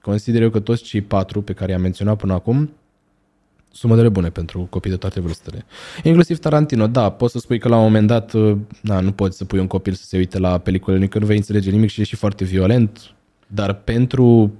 consider 0.00 0.42
eu 0.42 0.50
că 0.50 0.60
toți 0.60 0.82
cei 0.82 1.00
patru 1.00 1.42
pe 1.42 1.52
care 1.52 1.72
i-am 1.72 1.80
menționat 1.80 2.16
până 2.16 2.32
acum, 2.32 2.70
sunt 3.72 3.90
modele 3.90 4.08
bune 4.08 4.28
pentru 4.28 4.66
copii 4.70 4.90
de 4.90 4.96
toate 4.96 5.20
vârstele. 5.20 5.64
Inclusiv 6.02 6.38
Tarantino, 6.38 6.86
da, 6.86 7.10
poți 7.10 7.32
să 7.32 7.38
spui 7.38 7.58
că 7.58 7.68
la 7.68 7.76
un 7.76 7.82
moment 7.82 8.06
dat, 8.06 8.32
uh, 8.32 8.56
na, 8.80 9.00
nu 9.00 9.12
poți 9.12 9.36
să 9.36 9.44
pui 9.44 9.58
un 9.58 9.66
copil 9.66 9.92
să 9.92 10.04
se 10.04 10.16
uite 10.16 10.38
la 10.38 10.58
pelicule, 10.58 11.06
că 11.06 11.18
nu 11.18 11.26
vei 11.26 11.36
înțelege 11.36 11.70
nimic 11.70 11.90
și 11.90 12.00
e 12.00 12.04
și 12.04 12.16
foarte 12.16 12.44
violent, 12.44 13.14
dar 13.46 13.72
pentru, 13.72 14.52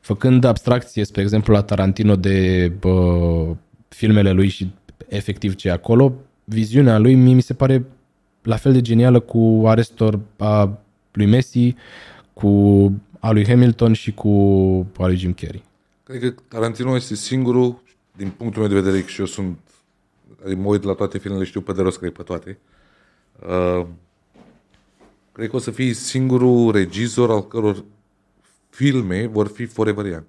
făcând 0.00 0.44
abstracție, 0.44 1.04
spre 1.04 1.22
exemplu, 1.22 1.52
la 1.52 1.62
Tarantino 1.62 2.16
de 2.16 2.68
bă, 2.78 3.56
filmele 3.88 4.32
lui 4.32 4.48
și 4.48 4.72
efectiv 5.08 5.54
ce 5.54 5.68
e 5.68 5.72
acolo, 5.72 6.14
viziunea 6.44 6.98
lui 6.98 7.14
mie 7.14 7.34
mi 7.34 7.42
se 7.42 7.54
pare 7.54 7.84
la 8.42 8.56
fel 8.56 8.72
de 8.72 8.80
genială 8.80 9.20
cu 9.20 9.62
arestor 9.66 10.20
a 10.36 10.78
lui 11.12 11.26
Messi, 11.26 11.74
cu 12.32 12.92
a 13.18 13.30
lui 13.30 13.46
Hamilton 13.46 13.92
și 13.92 14.12
cu 14.12 14.28
a 14.98 15.06
lui 15.06 15.16
Jim 15.16 15.32
Carrey. 15.32 15.62
Cred 16.02 16.20
că 16.20 16.34
Tarantino 16.48 16.96
este 16.96 17.14
singurul, 17.14 17.82
din 18.16 18.30
punctul 18.30 18.60
meu 18.62 18.70
de 18.70 18.80
vedere, 18.80 19.06
și 19.06 19.20
eu 19.20 19.26
sunt, 19.26 19.58
adică 20.44 20.60
mă 20.60 20.68
uit 20.68 20.82
la 20.82 20.94
toate 20.94 21.18
filmele, 21.18 21.44
știu 21.44 21.60
pe 21.60 21.72
de 21.72 21.82
rost, 21.82 21.98
cred 21.98 22.12
pe 22.12 22.22
toate. 22.22 22.58
Uh, 23.48 23.86
cred 25.32 25.50
că 25.50 25.56
o 25.56 25.58
să 25.58 25.70
fii 25.70 25.92
singurul 25.92 26.72
regizor 26.72 27.30
al 27.30 27.46
căror 27.46 27.84
filme 28.68 29.26
vor 29.26 29.46
fi 29.46 29.64
forever 29.64 30.04
young. 30.04 30.24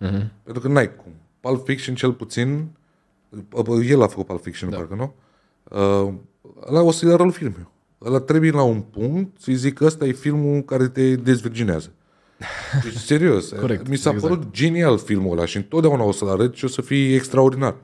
Uh-huh. 0.00 0.28
Pentru 0.42 0.62
că 0.62 0.68
n-ai 0.68 0.96
cum. 0.96 1.12
Pulp 1.40 1.66
Fiction 1.66 1.94
cel 1.94 2.12
puțin, 2.12 2.68
uh, 3.50 3.88
el 3.88 4.02
a 4.02 4.06
făcut 4.06 4.26
Pulp 4.26 4.42
Fiction, 4.42 4.70
da. 4.70 4.76
parcă 4.76 4.94
nu? 4.94 5.14
Uh, 5.70 6.14
ăla 6.66 6.82
o 6.82 6.90
să-i 6.90 7.12
arăt 7.12 7.32
filmul. 7.32 7.70
Ăla 8.00 8.20
trebuie 8.20 8.50
la 8.50 8.62
un 8.62 8.80
punct 8.80 9.40
să-i 9.40 9.54
zic 9.54 9.74
că 9.74 9.84
ăsta 9.84 10.04
e 10.04 10.12
filmul 10.12 10.62
care 10.62 10.88
te 10.88 11.16
dezvirginează. 11.16 11.92
Deci, 12.82 12.92
serios. 12.94 13.48
Corect, 13.60 13.88
Mi 13.88 13.96
s-a 13.96 14.10
exact. 14.10 14.32
părut 14.32 14.50
genial 14.52 14.98
filmul 14.98 15.32
ăla 15.36 15.46
și 15.46 15.56
întotdeauna 15.56 16.02
o 16.04 16.12
să-l 16.12 16.28
arăt 16.28 16.54
și 16.54 16.64
o 16.64 16.68
să 16.68 16.82
fie 16.82 17.14
extraordinar. 17.14 17.74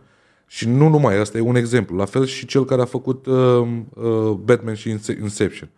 Și 0.46 0.68
nu 0.68 0.88
numai, 0.88 1.16
asta 1.16 1.38
e 1.38 1.40
un 1.40 1.56
exemplu. 1.56 1.96
La 1.96 2.04
fel 2.04 2.24
și 2.26 2.46
cel 2.46 2.64
care 2.64 2.82
a 2.82 2.84
făcut 2.84 3.26
uh, 3.26 3.68
uh, 3.94 4.30
Batman 4.44 4.74
și 4.74 4.90
Ince- 4.90 5.18
Inception. 5.20 5.68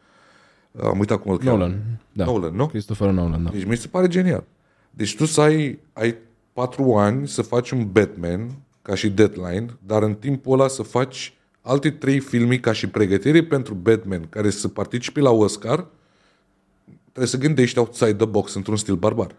Uh, 0.70 0.84
am 0.84 0.98
uitat 0.98 1.18
cum 1.22 1.30
îl 1.30 1.38
cheamă. 1.38 1.56
Nolan, 1.56 1.82
da. 2.12 2.24
Nolan, 2.24 2.54
nu? 2.54 2.66
Christopher 2.66 3.10
Nolan, 3.10 3.44
da. 3.44 3.50
Deci 3.50 3.64
mi 3.64 3.76
se 3.76 3.88
pare 3.88 4.08
genial. 4.08 4.44
Deci 4.90 5.16
tu 5.16 5.24
să 5.24 5.40
ai, 5.40 5.78
ai 5.92 6.16
patru 6.52 6.94
ani 6.94 7.28
să 7.28 7.42
faci 7.42 7.70
un 7.70 7.88
Batman 7.92 8.50
ca 8.82 8.94
și 8.94 9.10
deadline, 9.10 9.66
dar 9.86 10.02
în 10.02 10.14
timpul 10.14 10.52
ăla 10.52 10.68
să 10.68 10.82
faci 10.82 11.34
alte 11.60 11.90
trei 11.90 12.18
filme 12.18 12.56
ca 12.56 12.72
și 12.72 12.86
pregătire 12.88 13.42
pentru 13.42 13.74
Batman 13.74 14.26
care 14.28 14.50
să 14.50 14.68
participe 14.68 15.20
la 15.20 15.30
Oscar, 15.30 15.86
trebuie 17.12 17.26
să 17.26 17.38
gândești 17.38 17.78
outside 17.78 18.14
the 18.14 18.26
box 18.26 18.54
într-un 18.54 18.76
stil 18.76 18.94
barbar. 18.94 19.34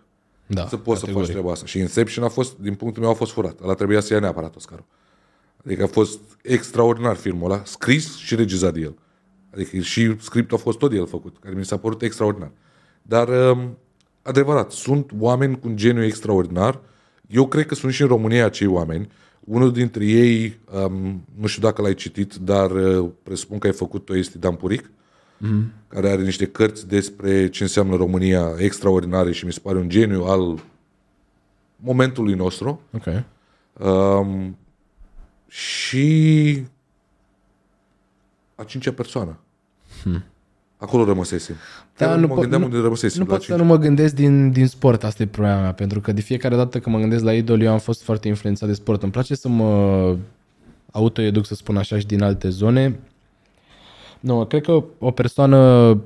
da 0.45 0.67
să 0.67 0.77
poți 0.77 0.99
să 0.99 1.05
categoric. 1.05 1.15
faci 1.15 1.35
treaba 1.35 1.51
asta. 1.51 1.65
Și 1.65 1.79
Inception 1.79 2.25
a 2.25 2.29
fost, 2.29 2.57
din 2.57 2.73
punctul 2.73 3.01
meu, 3.01 3.11
a 3.11 3.15
fost 3.15 3.31
furat. 3.31 3.61
Ăla 3.61 3.73
trebuia 3.73 3.99
să 3.99 4.13
ia 4.13 4.19
neapărat 4.19 4.55
Oscarul. 4.55 4.85
Adică 5.65 5.83
a 5.83 5.87
fost 5.87 6.19
extraordinar 6.41 7.15
filmul 7.15 7.51
ăla, 7.51 7.61
scris 7.65 8.17
și 8.17 8.35
regizat 8.35 8.73
de 8.73 8.79
el. 8.79 8.95
Adică 9.53 9.77
și 9.77 10.15
scriptul 10.19 10.57
a 10.57 10.59
fost 10.59 10.77
tot 10.77 10.89
de 10.89 10.95
el 10.95 11.07
făcut, 11.07 11.37
care 11.39 11.55
mi 11.55 11.65
s-a 11.65 11.77
părut 11.77 12.01
extraordinar. 12.01 12.51
Dar, 13.01 13.27
um, 13.27 13.77
adevărat, 14.21 14.71
sunt 14.71 15.11
oameni 15.19 15.59
cu 15.59 15.67
un 15.67 15.75
geniu 15.75 16.03
extraordinar. 16.03 16.79
Eu 17.27 17.47
cred 17.47 17.65
că 17.65 17.75
sunt 17.75 17.93
și 17.93 18.01
în 18.01 18.07
România 18.07 18.45
acei 18.45 18.67
oameni. 18.67 19.07
Unul 19.39 19.71
dintre 19.71 20.05
ei, 20.05 20.59
um, 20.85 21.25
nu 21.39 21.47
știu 21.47 21.61
dacă 21.61 21.81
l-ai 21.81 21.93
citit, 21.93 22.35
dar 22.35 22.71
uh, 22.71 23.09
presupun 23.23 23.57
că 23.57 23.67
ai 23.67 23.73
făcut-o, 23.73 24.17
este 24.17 24.37
Dan 24.37 24.55
Puric, 24.55 24.91
mm-hmm. 25.43 25.87
care 25.87 26.09
are 26.09 26.21
niște 26.21 26.45
cărți 26.45 26.87
despre 26.87 27.49
ce 27.49 27.63
înseamnă 27.63 27.95
România 27.95 28.53
extraordinare 28.57 29.31
și 29.31 29.45
mi 29.45 29.53
se 29.53 29.59
pare 29.59 29.77
un 29.77 29.89
geniu 29.89 30.23
al 30.23 30.63
momentului 31.75 32.33
nostru. 32.33 32.81
Ok. 32.91 33.05
Um, 33.87 34.57
și 35.47 36.63
a 38.55 38.63
cincea 38.63 38.91
persoană. 38.91 39.37
Hmm. 40.03 40.23
Acolo 40.77 41.03
rămăsesem. 41.05 41.55
Da, 41.97 42.05
Chiar 42.05 42.17
nu 42.17 42.27
mă 42.27 42.35
po- 42.35 42.39
gândeam 42.39 42.61
nu- 42.61 42.67
unde 42.67 42.79
rămăsesem. 42.79 43.21
Nu 43.21 43.27
la 43.27 43.33
pot 43.33 43.41
să 43.43 43.47
cincea. 43.47 43.63
nu 43.63 43.69
mă 43.69 43.77
gândesc 43.77 44.15
din, 44.15 44.51
din 44.51 44.67
sport, 44.67 45.03
asta 45.03 45.23
e 45.23 45.27
problema 45.27 45.61
mea, 45.61 45.73
pentru 45.73 46.01
că 46.01 46.11
de 46.11 46.21
fiecare 46.21 46.55
dată 46.55 46.79
când 46.79 46.95
mă 46.95 47.01
gândesc 47.01 47.23
la 47.23 47.33
idol, 47.33 47.61
eu 47.61 47.71
am 47.71 47.79
fost 47.79 48.03
foarte 48.03 48.27
influențat 48.27 48.67
de 48.67 48.73
sport. 48.73 49.03
Îmi 49.03 49.11
place 49.11 49.35
să 49.35 49.47
mă 49.47 50.17
autoeduc, 50.91 51.45
să 51.45 51.55
spun 51.55 51.77
așa, 51.77 51.99
și 51.99 52.05
din 52.05 52.21
alte 52.21 52.49
zone. 52.49 52.99
Nu, 54.23 54.45
cred 54.45 54.61
că 54.61 54.83
o 54.99 55.11
persoană 55.11 56.01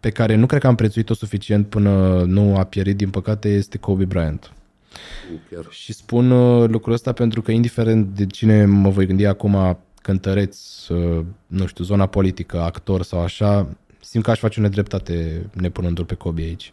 pe 0.00 0.10
care 0.10 0.34
nu 0.34 0.46
cred 0.46 0.60
că 0.60 0.66
am 0.66 0.74
prețuit-o 0.74 1.14
suficient 1.14 1.66
până 1.66 2.22
nu 2.22 2.56
a 2.56 2.64
pierit, 2.64 2.96
din 2.96 3.10
păcate, 3.10 3.48
este 3.48 3.78
Kobe 3.78 4.04
Bryant. 4.04 4.52
U, 5.34 5.38
chiar. 5.50 5.66
Și 5.70 5.92
spun 5.92 6.30
uh, 6.30 6.68
lucrul 6.68 6.92
ăsta 6.92 7.12
pentru 7.12 7.42
că 7.42 7.50
indiferent 7.50 8.06
de 8.06 8.26
cine 8.26 8.64
mă 8.64 8.88
voi 8.88 9.06
gândi 9.06 9.24
acum, 9.24 9.78
cântăreț, 10.02 10.88
uh, 10.88 11.24
nu 11.46 11.66
știu, 11.66 11.84
zona 11.84 12.06
politică, 12.06 12.60
actor 12.60 13.02
sau 13.02 13.20
așa, 13.20 13.68
simt 14.00 14.24
că 14.24 14.30
aș 14.30 14.38
face 14.38 14.60
o 14.60 14.62
nedreptate 14.62 15.46
nepunându-l 15.52 16.04
pe 16.04 16.14
Kobe 16.14 16.42
aici. 16.42 16.72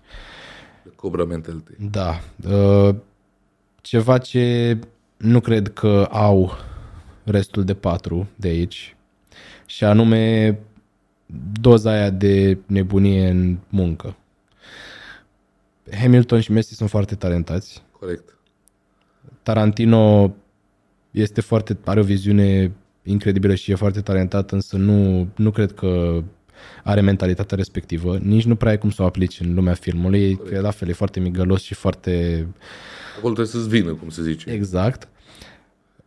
Cobra 0.95 1.23
mentality. 1.23 1.72
Da. 1.89 2.22
Uh, 2.49 2.95
Ceva 3.81 4.18
ce 4.18 4.77
nu 5.18 5.39
cred 5.39 5.73
că 5.73 6.07
au 6.11 6.51
restul 7.23 7.64
de 7.64 7.73
patru 7.73 8.27
de 8.35 8.47
aici 8.47 8.97
și 9.68 9.84
anume 9.84 10.60
doza 11.61 11.91
aia 11.91 12.10
de 12.10 12.57
nebunie 12.65 13.30
în 13.30 13.57
muncă. 13.69 14.15
Hamilton 15.91 16.39
și 16.39 16.52
Messi 16.52 16.73
sunt 16.73 16.89
foarte 16.89 17.15
talentați. 17.15 17.84
Corect. 17.99 18.38
Tarantino 19.44 20.35
este 21.11 21.41
foarte, 21.41 21.77
are 21.85 21.99
o 21.99 22.03
viziune 22.03 22.72
incredibilă 23.03 23.56
și 23.56 23.72
e 23.72 23.76
foarte 23.76 24.02
talentat, 24.02 24.52
însă 24.52 24.77
nu, 24.77 25.27
nu 25.35 25.52
cred 25.52 25.72
că 25.72 26.22
are 26.84 27.02
mentalitatea 27.02 27.57
respectivă, 27.57 28.18
nici 28.18 28.45
nu 28.45 28.56
prea 28.56 28.72
ai 28.72 28.77
cum 28.77 28.89
să 28.89 29.02
o 29.02 29.06
aplici 29.06 29.39
în 29.39 29.53
lumea 29.53 29.73
filmului, 29.73 30.39
e 30.52 30.60
la 30.60 30.72
fel, 30.72 30.88
e 30.89 30.94
foarte 30.94 31.19
migălos 31.19 31.61
și 31.61 31.73
foarte... 31.73 32.48
Acolo 33.18 33.34
trebuie 33.34 33.56
să-ți 33.56 33.69
vină, 33.69 33.94
cum 33.94 34.10
se 34.10 34.22
zice. 34.22 34.49
Exact. 34.49 35.07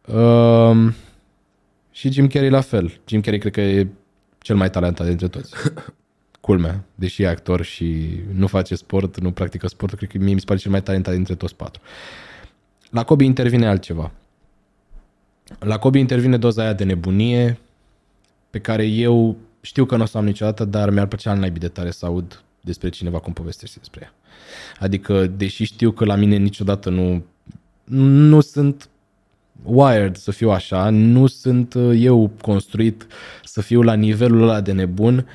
Um, 0.07 0.95
și 1.91 2.13
Jim 2.13 2.27
Carrey 2.27 2.51
la 2.51 2.61
fel. 2.61 3.01
Jim 3.05 3.21
Carrey 3.21 3.39
cred 3.39 3.53
că 3.53 3.61
e 3.61 3.87
cel 4.39 4.57
mai 4.57 4.71
talentat 4.71 5.07
dintre 5.07 5.29
toți. 5.29 5.55
Culmea, 6.41 6.85
deși 6.95 7.23
e 7.23 7.29
actor 7.29 7.63
și 7.63 8.11
nu 8.33 8.47
face 8.47 8.75
sport, 8.75 9.21
nu 9.21 9.31
practică 9.31 9.67
sport, 9.67 9.95
cred 9.95 10.11
că 10.11 10.19
mie 10.19 10.35
mi 10.35 10.41
se 10.41 10.47
pare 10.47 10.59
cel 10.59 10.71
mai 10.71 10.83
talentat 10.83 11.15
dintre 11.15 11.35
toți 11.35 11.57
patru. 11.57 11.83
La 12.91 13.05
Kobe 13.05 13.25
intervine 13.25 13.67
altceva. 13.67 14.13
La 15.59 15.79
Kobe 15.79 15.99
intervine 15.99 16.37
doza 16.37 16.63
aia 16.63 16.73
de 16.73 16.85
nebunie 16.85 17.59
pe 18.51 18.59
care 18.59 18.85
eu 18.85 19.37
știu 19.61 19.85
că 19.85 19.97
nu 19.97 20.03
o 20.03 20.07
să 20.07 20.19
am 20.19 20.25
niciodată, 20.25 20.65
dar 20.65 20.91
mi-ar 20.91 21.07
plăcea 21.07 21.33
în 21.33 21.39
naibii 21.39 21.61
de 21.61 21.69
tare 21.69 21.91
să 21.91 22.07
aud 22.07 22.43
despre 22.61 22.89
cineva 22.89 23.19
cum 23.19 23.33
povestește 23.33 23.77
despre 23.79 24.01
ea. 24.03 24.15
Adică, 24.79 25.27
deși 25.27 25.65
știu 25.65 25.91
că 25.91 26.05
la 26.05 26.15
mine 26.15 26.37
niciodată 26.37 26.91
nu, 26.91 27.25
nu 27.85 28.41
sunt 28.41 28.89
wired 29.63 30.17
să 30.17 30.31
fiu 30.31 30.51
așa, 30.51 30.91
nu 30.91 31.27
sunt 31.27 31.75
uh, 31.75 31.93
eu 31.97 32.31
construit 32.41 33.07
să 33.45 33.61
fiu 33.61 33.83
la 33.83 33.95
nivelul 33.95 34.43
ăla 34.43 34.61
de 34.61 34.73
nebun, 34.73 35.27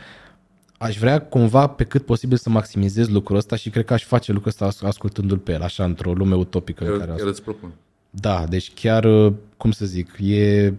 aș 0.78 0.98
vrea 0.98 1.22
cumva 1.22 1.68
pe 1.68 1.84
cât 1.84 2.06
posibil 2.06 2.38
să 2.38 2.50
maximizez 2.50 3.10
lucrul 3.10 3.38
ăsta 3.38 3.56
și 3.56 3.70
cred 3.70 3.86
că 3.86 3.94
aș 3.94 4.04
face 4.04 4.32
lucrul 4.32 4.54
ăsta 4.60 4.88
ascultându-l 4.88 5.38
pe 5.38 5.52
el, 5.52 5.62
așa, 5.62 5.84
într-o 5.84 6.14
lume 6.14 6.36
utopică. 6.36 6.84
Chiar, 6.84 6.94
în 6.94 7.00
care 7.00 7.12
chiar 7.12 7.28
îți 7.28 7.42
propun. 7.42 7.72
da, 8.10 8.46
deci 8.50 8.74
chiar, 8.74 9.04
uh, 9.04 9.34
cum 9.58 9.72
să 9.72 9.86
zic, 9.86 10.18
e... 10.20 10.74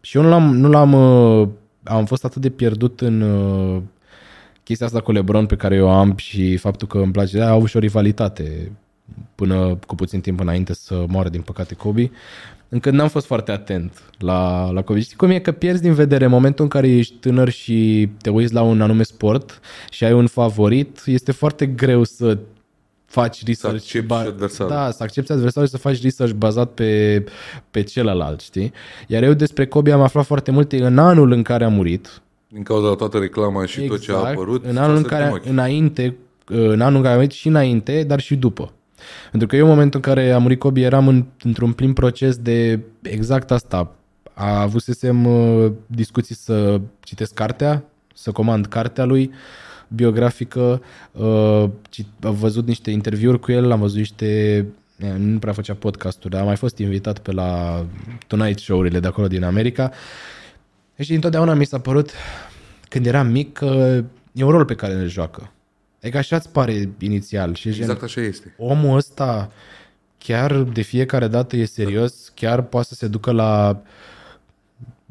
Și 0.00 0.16
eu 0.16 0.22
nu 0.22 0.28
l-am, 0.28 0.56
nu 0.56 0.68
l-am, 0.68 0.92
uh, 0.92 1.48
am 1.82 2.04
fost 2.04 2.24
atât 2.24 2.42
de 2.42 2.50
pierdut 2.50 3.00
în 3.00 3.20
uh, 3.20 3.82
chestia 4.62 4.86
asta 4.86 5.00
cu 5.00 5.12
LeBron 5.12 5.46
pe 5.46 5.56
care 5.56 5.74
eu 5.74 5.88
am 5.88 6.16
și 6.16 6.56
faptul 6.56 6.88
că 6.88 6.98
îmi 6.98 7.12
place, 7.12 7.40
au 7.40 7.66
și 7.66 7.76
o 7.76 7.80
rivalitate 7.80 8.72
până 9.34 9.78
cu 9.86 9.94
puțin 9.94 10.20
timp 10.20 10.40
înainte 10.40 10.74
să 10.74 11.04
moară, 11.08 11.28
din 11.28 11.40
păcate, 11.40 11.74
Kobe, 11.74 12.10
încât 12.70 12.92
n-am 12.92 13.08
fost 13.08 13.26
foarte 13.26 13.50
atent 13.50 14.02
la, 14.18 14.70
la 14.70 14.82
Kobe. 14.82 15.00
Știi 15.00 15.16
cum 15.16 15.30
e 15.30 15.38
că 15.38 15.52
pierzi 15.52 15.82
din 15.82 15.92
vedere 15.92 16.24
în 16.24 16.30
momentul 16.30 16.64
în 16.64 16.70
care 16.70 16.88
ești 16.88 17.14
tânăr 17.14 17.48
și 17.48 18.08
te 18.22 18.30
uiți 18.30 18.54
la 18.54 18.62
un 18.62 18.80
anume 18.80 19.02
sport 19.02 19.60
și 19.90 20.04
ai 20.04 20.12
un 20.12 20.26
favorit, 20.26 21.02
este 21.06 21.32
foarte 21.32 21.66
greu 21.66 22.04
să 22.04 22.38
faci 23.04 23.44
research. 23.46 23.78
accepti 23.78 24.12
adversarul. 24.12 24.72
Da, 24.72 24.90
să 24.90 25.02
accepti 25.02 25.32
adversarul 25.32 25.68
și 25.68 25.74
să 25.74 25.80
faci 25.80 26.02
research 26.02 26.34
bazat 26.34 26.70
pe, 26.70 27.24
pe 27.70 27.82
celălalt, 27.82 28.40
știi? 28.40 28.72
Iar 29.06 29.22
eu 29.22 29.32
despre 29.32 29.66
Kobe 29.66 29.92
am 29.92 30.00
aflat 30.00 30.24
foarte 30.24 30.50
multe 30.50 30.84
în 30.84 30.98
anul 30.98 31.32
în 31.32 31.42
care 31.42 31.64
a 31.64 31.68
murit. 31.68 32.22
Din 32.48 32.62
cauza 32.62 32.88
la 32.88 32.94
toată 32.94 33.18
reclama 33.18 33.66
și 33.66 33.80
tot 33.80 34.00
ce 34.00 34.12
a 34.12 34.16
apărut. 34.16 34.64
Exact. 34.64 34.76
În 34.76 34.82
anul 34.82 34.96
în 34.96 35.02
ți-a 35.02 35.16
sărit 35.16 35.24
care, 35.24 35.24
în 35.24 35.40
ochi. 35.40 35.46
înainte, 35.46 36.16
în 36.46 36.80
anul 36.80 36.96
în 36.96 37.02
care 37.02 37.14
a 37.14 37.16
murit 37.16 37.30
și 37.30 37.48
înainte, 37.48 38.02
dar 38.02 38.20
și 38.20 38.36
după. 38.36 38.72
Pentru 39.30 39.48
că 39.48 39.56
eu, 39.56 39.64
în 39.64 39.70
momentul 39.70 40.00
în 40.04 40.14
care 40.14 40.30
a 40.30 40.38
murit 40.38 40.58
Kobe, 40.58 40.80
eram 40.80 41.08
în, 41.08 41.24
într-un 41.42 41.72
plin 41.72 41.92
proces 41.92 42.36
de 42.36 42.80
exact 43.02 43.50
asta. 43.50 43.94
A 44.34 44.60
avusesem 44.60 45.26
uh, 45.26 45.72
discuții 45.86 46.34
să 46.34 46.80
citesc 47.00 47.34
cartea, 47.34 47.84
să 48.14 48.32
comand 48.32 48.66
cartea 48.66 49.04
lui, 49.04 49.30
biografică, 49.88 50.82
uh, 51.12 51.64
cit- 51.90 52.24
am 52.24 52.34
văzut 52.34 52.66
niște 52.66 52.90
interviuri 52.90 53.40
cu 53.40 53.52
el, 53.52 53.70
am 53.70 53.80
văzut 53.80 53.96
niște 53.96 54.56
eh, 54.98 55.12
nu 55.18 55.38
prea 55.38 55.52
făcea 55.52 55.74
podcasturi, 55.74 56.30
dar 56.30 56.40
am 56.40 56.46
mai 56.46 56.56
fost 56.56 56.78
invitat 56.78 57.18
pe 57.18 57.32
la 57.32 57.84
Tonight 58.26 58.58
Show-urile 58.58 59.00
de 59.00 59.06
acolo 59.06 59.26
din 59.26 59.44
America. 59.44 59.90
Și 60.98 61.14
întotdeauna 61.14 61.54
mi 61.54 61.64
s-a 61.64 61.78
părut, 61.78 62.10
când 62.88 63.06
eram 63.06 63.26
mic, 63.26 63.52
că 63.52 64.02
e 64.32 64.44
un 64.44 64.50
rol 64.50 64.64
pe 64.64 64.74
care 64.74 64.92
îl 64.92 65.08
joacă. 65.08 65.52
Adică 66.02 66.18
așa 66.18 66.36
îți 66.36 66.50
pare 66.50 66.88
inițial. 66.98 67.54
Și 67.54 67.68
Exact 67.68 67.98
gen, 67.98 68.04
așa 68.04 68.20
este. 68.20 68.54
omul 68.58 68.96
ăsta 68.96 69.50
chiar 70.18 70.62
de 70.62 70.80
fiecare 70.80 71.28
dată 71.28 71.56
e 71.56 71.64
serios, 71.64 72.32
chiar 72.34 72.62
poate 72.62 72.86
să 72.88 72.94
se 72.94 73.06
ducă 73.08 73.30
la 73.30 73.82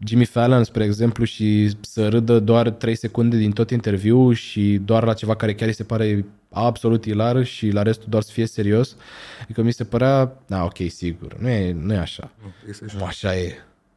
Jimmy 0.05 0.25
Fallon, 0.25 0.63
spre 0.63 0.83
exemplu, 0.83 1.23
și 1.23 1.71
să 1.81 2.07
râdă 2.07 2.39
doar 2.39 2.69
3 2.69 2.95
secunde 2.95 3.37
din 3.37 3.51
tot 3.51 3.69
interviul 3.69 4.33
și 4.33 4.81
doar 4.85 5.03
la 5.03 5.13
ceva 5.13 5.35
care 5.35 5.55
chiar 5.55 5.67
îi 5.67 5.73
se 5.73 5.83
pare 5.83 6.25
absolut 6.51 7.05
hilar 7.05 7.43
și 7.43 7.69
la 7.69 7.81
restul 7.81 8.07
doar 8.09 8.23
să 8.23 8.31
fie 8.31 8.45
serios. 8.45 8.95
Adică 9.43 9.61
mi 9.61 9.73
se 9.73 9.83
părea, 9.83 10.33
da, 10.47 10.63
ok, 10.63 10.77
sigur, 10.87 11.37
nu 11.39 11.47
e, 11.49 11.71
nu 11.71 11.93
e 11.93 11.97
așa. 11.97 12.31
Nu, 12.41 12.69
Este 12.69 12.85
așa. 12.85 12.97
Nu 12.97 13.03
așa 13.03 13.35
e. 13.35 13.53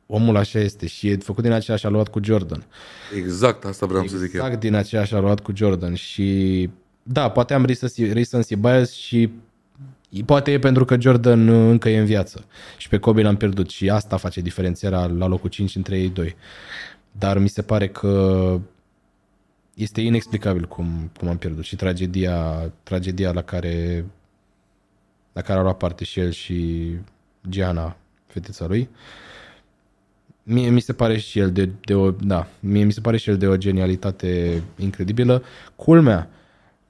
Omul 0.07 0.37
așa 0.37 0.59
este 0.59 0.87
și 0.87 1.09
e 1.09 1.17
făcut 1.17 1.43
din 1.43 1.53
aceeași 1.53 1.87
aluat 1.87 2.09
cu 2.09 2.21
Jordan. 2.23 2.65
Exact 3.17 3.65
asta 3.65 3.87
vreau 3.87 4.07
să 4.07 4.17
zic 4.17 4.33
eu. 4.33 4.41
Exact 4.45 4.61
din 4.61 4.75
aceeași 4.75 5.15
aluat 5.15 5.41
cu 5.41 5.53
Jordan 5.55 5.95
și 5.95 6.71
da, 7.03 7.31
poate 7.31 7.55
am 7.55 7.65
recency, 7.65 8.13
recency 8.13 8.57
bias 8.57 8.93
și 8.93 9.31
poate 10.25 10.53
e 10.53 10.59
pentru 10.59 10.85
că 10.85 11.01
Jordan 11.01 11.49
încă 11.49 11.89
e 11.89 11.99
în 11.99 12.05
viață 12.05 12.45
și 12.77 12.89
pe 12.89 12.99
Kobe 12.99 13.23
l-am 13.23 13.37
pierdut 13.37 13.71
și 13.71 13.91
asta 13.91 14.17
face 14.17 14.41
diferențierea 14.41 15.07
la 15.07 15.27
locul 15.27 15.51
5 15.51 15.77
între 15.77 15.99
ei 15.99 16.09
doi. 16.09 16.37
Dar 17.13 17.39
mi 17.39 17.49
se 17.49 17.63
pare 17.63 17.89
că 17.89 18.61
este 19.75 20.01
inexplicabil 20.01 20.65
cum, 20.65 21.11
cum 21.19 21.29
am 21.29 21.37
pierdut 21.37 21.65
și 21.65 21.77
tragedia, 21.77 22.71
tragedia 22.83 23.33
la 23.33 23.43
care 23.43 24.05
la 25.33 25.41
care 25.41 25.59
a 25.59 25.63
luat 25.63 25.77
parte 25.77 26.05
și 26.05 26.21
el 26.21 26.31
și 26.31 26.91
Gianna, 27.49 27.97
fetița 28.27 28.67
lui. 28.67 28.89
Mie 30.43 30.69
mi 30.69 30.81
se 30.81 30.93
pare 30.93 31.19
și 31.19 31.39
el 31.39 31.53
de, 31.53 31.71
de 31.85 31.95
o, 31.95 32.11
da, 32.11 32.49
mie 32.61 32.85
mi 32.85 32.93
se 32.93 33.01
pare 33.01 33.17
și 33.17 33.29
el 33.31 33.39
de 33.39 33.47
o 33.47 33.57
genialitate 33.57 34.63
incredibilă. 34.79 35.43
Culmea, 35.77 36.31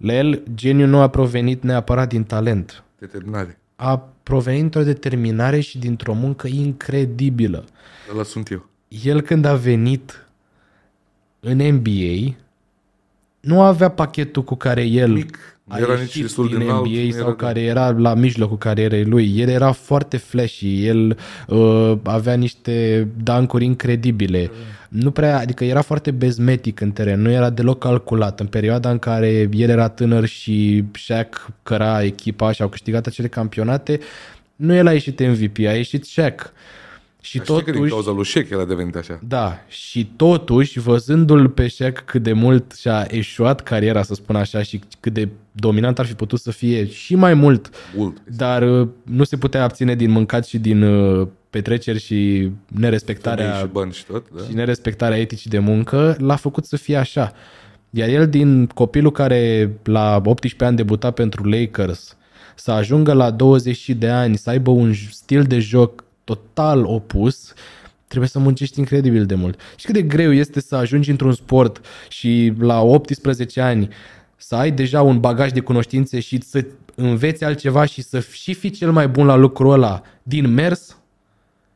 la 0.02 0.12
el 0.12 0.42
geniul 0.54 0.88
nu 0.88 1.00
a 1.00 1.08
provenit 1.08 1.62
neapărat 1.62 2.08
din 2.08 2.24
talent. 2.24 2.84
Determinare. 2.98 3.58
A 3.76 3.98
provenit 4.22 4.60
dintr-o 4.60 4.82
determinare 4.82 5.60
și 5.60 5.78
dintr-o 5.78 6.12
muncă 6.12 6.46
incredibilă. 6.46 7.64
Ăla 8.12 8.22
sunt 8.22 8.50
eu. 8.50 8.66
El 8.88 9.20
când 9.20 9.44
a 9.44 9.54
venit 9.54 10.26
în 11.40 11.56
NBA, 11.56 12.36
nu 13.40 13.62
avea 13.62 13.88
pachetul 13.88 14.44
cu 14.44 14.54
care 14.54 14.84
el 14.84 15.12
Mic. 15.12 15.58
Nu 15.78 15.84
a 15.84 15.90
era 15.90 15.92
nici 15.92 16.02
ieșit 16.02 16.22
destul 16.22 16.48
de 16.48 16.56
din 16.56 16.66
înalt. 16.66 16.86
NBA 16.86 17.00
nu 17.04 17.10
sau 17.10 17.20
era- 17.20 17.34
care 17.34 17.60
era 17.60 17.90
la 17.90 18.14
mijlocul 18.14 18.58
carierei 18.58 19.04
lui. 19.04 19.32
El 19.36 19.48
era 19.48 19.72
foarte 19.72 20.16
flashy, 20.16 20.86
el 20.86 21.18
uh, 21.48 21.92
avea 22.02 22.34
niște 22.34 23.08
dancuri 23.22 23.64
incredibile. 23.64 24.50
Nu 24.88 25.10
prea, 25.10 25.38
adică 25.38 25.64
era 25.64 25.80
foarte 25.80 26.10
bezmetic 26.10 26.80
în 26.80 26.90
teren, 26.90 27.20
nu 27.20 27.30
era 27.30 27.50
deloc 27.50 27.78
calculat. 27.78 28.40
În 28.40 28.46
perioada 28.46 28.90
în 28.90 28.98
care 28.98 29.48
el 29.52 29.68
era 29.68 29.88
tânăr 29.88 30.26
și 30.26 30.84
Shaq 30.92 31.50
căra 31.62 32.02
echipa 32.02 32.52
și 32.52 32.62
au 32.62 32.68
câștigat 32.68 33.06
acele 33.06 33.28
campionate, 33.28 33.98
nu 34.56 34.74
el 34.74 34.86
a 34.86 34.92
ieșit 34.92 35.20
MVP, 35.20 35.58
a 35.58 35.72
ieșit 35.72 36.04
Shaq. 36.04 36.52
Și 37.24 37.36
Dar 37.36 37.46
știi 37.46 37.58
că 37.58 37.64
din 37.64 37.72
totuși, 37.74 37.92
cauza 37.92 38.10
lui 38.10 38.24
Shaq 38.24 38.50
el 38.50 38.60
a 38.60 38.64
devenit 38.64 38.96
așa. 38.96 39.18
da, 39.28 39.58
și 39.68 40.10
totuși, 40.16 40.78
văzându-l 40.78 41.48
pe 41.48 41.68
Shaq 41.68 42.02
cât 42.04 42.22
de 42.22 42.32
mult 42.32 42.72
și-a 42.72 43.06
eșuat 43.10 43.60
cariera, 43.60 44.02
să 44.02 44.14
spun 44.14 44.36
așa, 44.36 44.62
și 44.62 44.80
cât 45.00 45.12
de 45.12 45.28
dominant 45.52 45.98
ar 45.98 46.06
fi 46.06 46.14
putut 46.14 46.40
să 46.40 46.50
fie 46.50 46.86
și 46.88 47.14
mai 47.14 47.34
mult, 47.34 47.70
Mult. 47.96 48.16
dar 48.36 48.62
uh, 48.80 48.88
nu 49.02 49.24
se 49.24 49.36
putea 49.36 49.62
abține 49.62 49.94
din 49.94 50.10
mâncat 50.10 50.46
și 50.46 50.58
din 50.58 50.82
uh, 50.82 51.26
petreceri 51.50 52.00
și 52.00 52.50
nerespectarea 52.66 53.44
Femei 53.46 53.60
și 53.60 53.66
bani 53.72 53.92
și 53.92 54.04
tot, 54.04 54.26
da? 54.36 54.42
și 54.48 54.54
nerespectarea 54.54 55.18
eticii 55.18 55.50
de 55.50 55.58
muncă, 55.58 56.16
l-a 56.18 56.36
făcut 56.36 56.64
să 56.64 56.76
fie 56.76 56.96
așa. 56.96 57.32
Iar 57.90 58.08
el 58.08 58.28
din 58.28 58.66
copilul 58.66 59.12
care 59.12 59.72
la 59.84 60.16
18 60.24 60.64
ani 60.64 60.76
debuta 60.76 61.10
pentru 61.10 61.48
Lakers, 61.48 62.16
să 62.56 62.70
ajungă 62.70 63.12
la 63.12 63.30
20 63.30 63.88
de 63.88 64.08
ani, 64.08 64.36
să 64.36 64.50
aibă 64.50 64.70
un 64.70 64.92
j- 64.92 65.08
stil 65.10 65.42
de 65.42 65.58
joc 65.58 66.04
total 66.24 66.84
opus, 66.84 67.52
trebuie 68.06 68.28
să 68.28 68.38
muncești 68.38 68.78
incredibil 68.78 69.26
de 69.26 69.34
mult. 69.34 69.60
Și 69.76 69.84
cât 69.84 69.94
de 69.94 70.02
greu 70.02 70.32
este 70.32 70.60
să 70.60 70.76
ajungi 70.76 71.10
într-un 71.10 71.32
sport 71.32 71.80
și 72.08 72.52
la 72.58 72.80
18 72.80 73.60
ani 73.60 73.88
să 74.36 74.54
ai 74.54 74.70
deja 74.70 75.02
un 75.02 75.20
bagaj 75.20 75.50
de 75.50 75.60
cunoștințe 75.60 76.20
și 76.20 76.42
să 76.42 76.66
înveți 76.94 77.44
altceva 77.44 77.84
și 77.84 78.02
să 78.02 78.20
și 78.20 78.54
fii 78.54 78.70
cel 78.70 78.92
mai 78.92 79.08
bun 79.08 79.26
la 79.26 79.34
lucrul 79.34 79.72
ăla 79.72 80.02
din 80.22 80.54
mers, 80.54 80.96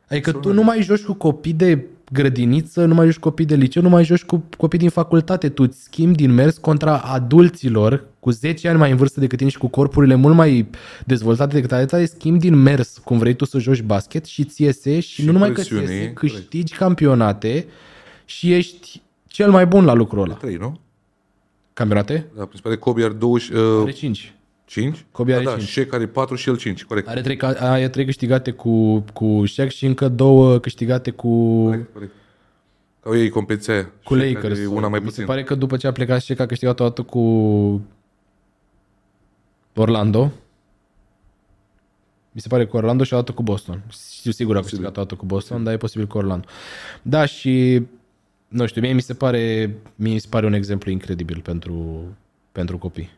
Adică 0.09 0.31
tu 0.31 0.53
nu 0.53 0.63
mai 0.63 0.81
joci 0.81 1.03
cu 1.03 1.13
copii 1.13 1.53
de 1.53 1.85
grădiniță, 2.11 2.85
nu 2.85 2.93
mai 2.93 3.05
joci 3.05 3.15
cu 3.15 3.29
copii 3.29 3.45
de 3.45 3.55
liceu, 3.55 3.81
nu 3.81 3.89
mai 3.89 4.03
joci 4.03 4.23
cu 4.23 4.43
copii 4.57 4.79
din 4.79 4.89
facultate. 4.89 5.49
Tu 5.49 5.63
îți 5.63 5.83
schimbi 5.83 6.15
din 6.17 6.31
mers 6.33 6.57
contra 6.57 6.97
adulților 6.97 8.05
cu 8.19 8.29
10 8.29 8.67
ani 8.67 8.77
mai 8.77 8.91
în 8.91 8.97
vârstă 8.97 9.19
decât 9.19 9.37
tine 9.37 9.49
și 9.49 9.57
cu 9.57 9.67
corpurile 9.67 10.15
mult 10.15 10.35
mai 10.35 10.69
dezvoltate 11.05 11.53
decât 11.55 11.71
ale 11.71 11.85
tale, 11.85 12.05
schimbi 12.05 12.39
din 12.39 12.55
mers 12.55 12.97
cum 12.97 13.17
vrei 13.17 13.33
tu 13.33 13.45
să 13.45 13.59
joci 13.59 13.81
basket 13.81 14.25
și 14.25 14.43
ți 14.43 14.61
iese 14.61 14.99
și, 14.99 15.09
Și 15.13 15.25
nu 15.25 15.31
numai 15.31 15.51
că 15.51 15.61
ți 15.61 15.67
presiune, 15.67 15.93
iese, 15.93 16.13
corect. 16.13 16.17
câștigi 16.17 16.73
campionate 16.75 17.67
și 18.25 18.53
ești 18.53 19.01
cel 19.27 19.51
mai 19.51 19.65
bun 19.65 19.85
la 19.85 19.93
lucrul 19.93 20.21
ăla. 20.23 20.33
Trei, 20.33 20.55
nu? 20.55 20.79
Campionate? 21.73 22.27
Da, 22.35 22.41
mi 22.41 22.49
se 22.53 22.59
pare 22.63 22.75
Kobe 22.75 23.03
are 23.03 23.13
20, 23.13 23.49
uh, 23.49 23.81
Are 23.81 23.91
5. 23.91 24.33
5? 24.67 25.05
Kobe 25.11 25.33
are 25.33 25.43
da, 25.43 25.49
da, 25.49 25.57
cinci. 25.57 25.69
Shaq 25.69 25.93
are 25.93 26.07
4 26.07 26.35
și 26.35 26.49
el 26.49 26.57
5, 26.57 26.83
corect. 26.85 27.07
Are 27.07 27.21
3, 27.21 27.37
are 27.41 27.89
trei 27.89 28.05
câștigate 28.05 28.51
cu, 28.51 28.99
cu 29.13 29.45
Shaq 29.45 29.69
și 29.69 29.85
încă 29.85 30.07
două 30.07 30.57
câștigate 30.59 31.11
cu... 31.11 31.63
Corect, 31.63 31.93
corect. 31.93 32.11
Că 33.01 33.09
au 33.09 33.17
ei 33.17 33.29
competiția 33.29 33.73
aia. 33.73 33.91
Cu 34.03 34.13
Fiecare 34.13 34.33
Lakers. 34.33 34.59
e 34.59 34.65
Una 34.65 34.87
mai 34.87 34.99
Mi 34.99 35.05
se 35.05 35.09
puțin. 35.11 35.25
pare 35.25 35.43
că 35.43 35.55
după 35.55 35.77
ce 35.77 35.87
a 35.87 35.91
plecat 35.91 36.21
și 36.21 36.33
că 36.33 36.41
a 36.41 36.45
câștigat 36.45 36.79
o 36.79 36.83
dată 36.83 37.01
cu 37.01 37.21
Orlando. 39.75 40.31
Mi 42.31 42.41
se 42.41 42.47
pare 42.47 42.65
cu 42.65 42.77
Orlando 42.77 43.03
și 43.03 43.13
o 43.13 43.17
dată 43.17 43.31
cu 43.31 43.43
Boston. 43.43 43.83
Știu 44.11 44.31
sigur 44.31 44.57
a 44.57 44.61
câștigat 44.61 44.97
o 44.97 45.01
dată 45.01 45.15
cu 45.15 45.25
Boston, 45.25 45.63
dar 45.63 45.73
e 45.73 45.77
posibil 45.77 46.07
cu 46.07 46.17
Orlando. 46.17 46.47
Da, 47.01 47.25
și 47.25 47.81
nu 48.47 48.65
știu, 48.65 48.81
mie 48.81 48.93
mi 48.93 49.01
se 49.01 49.13
pare, 49.13 49.75
mie 49.95 50.13
mi 50.13 50.19
se 50.19 50.27
pare 50.29 50.45
un 50.45 50.53
exemplu 50.53 50.91
incredibil 50.91 51.39
pentru, 51.43 52.03
pentru 52.51 52.77
copii. 52.77 53.09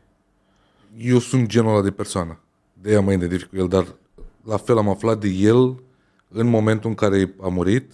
Eu 0.97 1.19
sunt 1.19 1.47
genul 1.47 1.71
ăla 1.71 1.81
de 1.81 1.91
persoană. 1.91 2.39
De 2.73 2.89
aia 2.89 3.01
mă 3.01 3.11
identific 3.11 3.49
cu 3.49 3.55
el, 3.55 3.67
dar 3.67 3.95
la 4.43 4.57
fel 4.57 4.77
am 4.77 4.89
aflat 4.89 5.19
de 5.19 5.27
el 5.27 5.83
în 6.27 6.47
momentul 6.47 6.89
în 6.89 6.95
care 6.95 7.33
a 7.41 7.47
murit. 7.47 7.91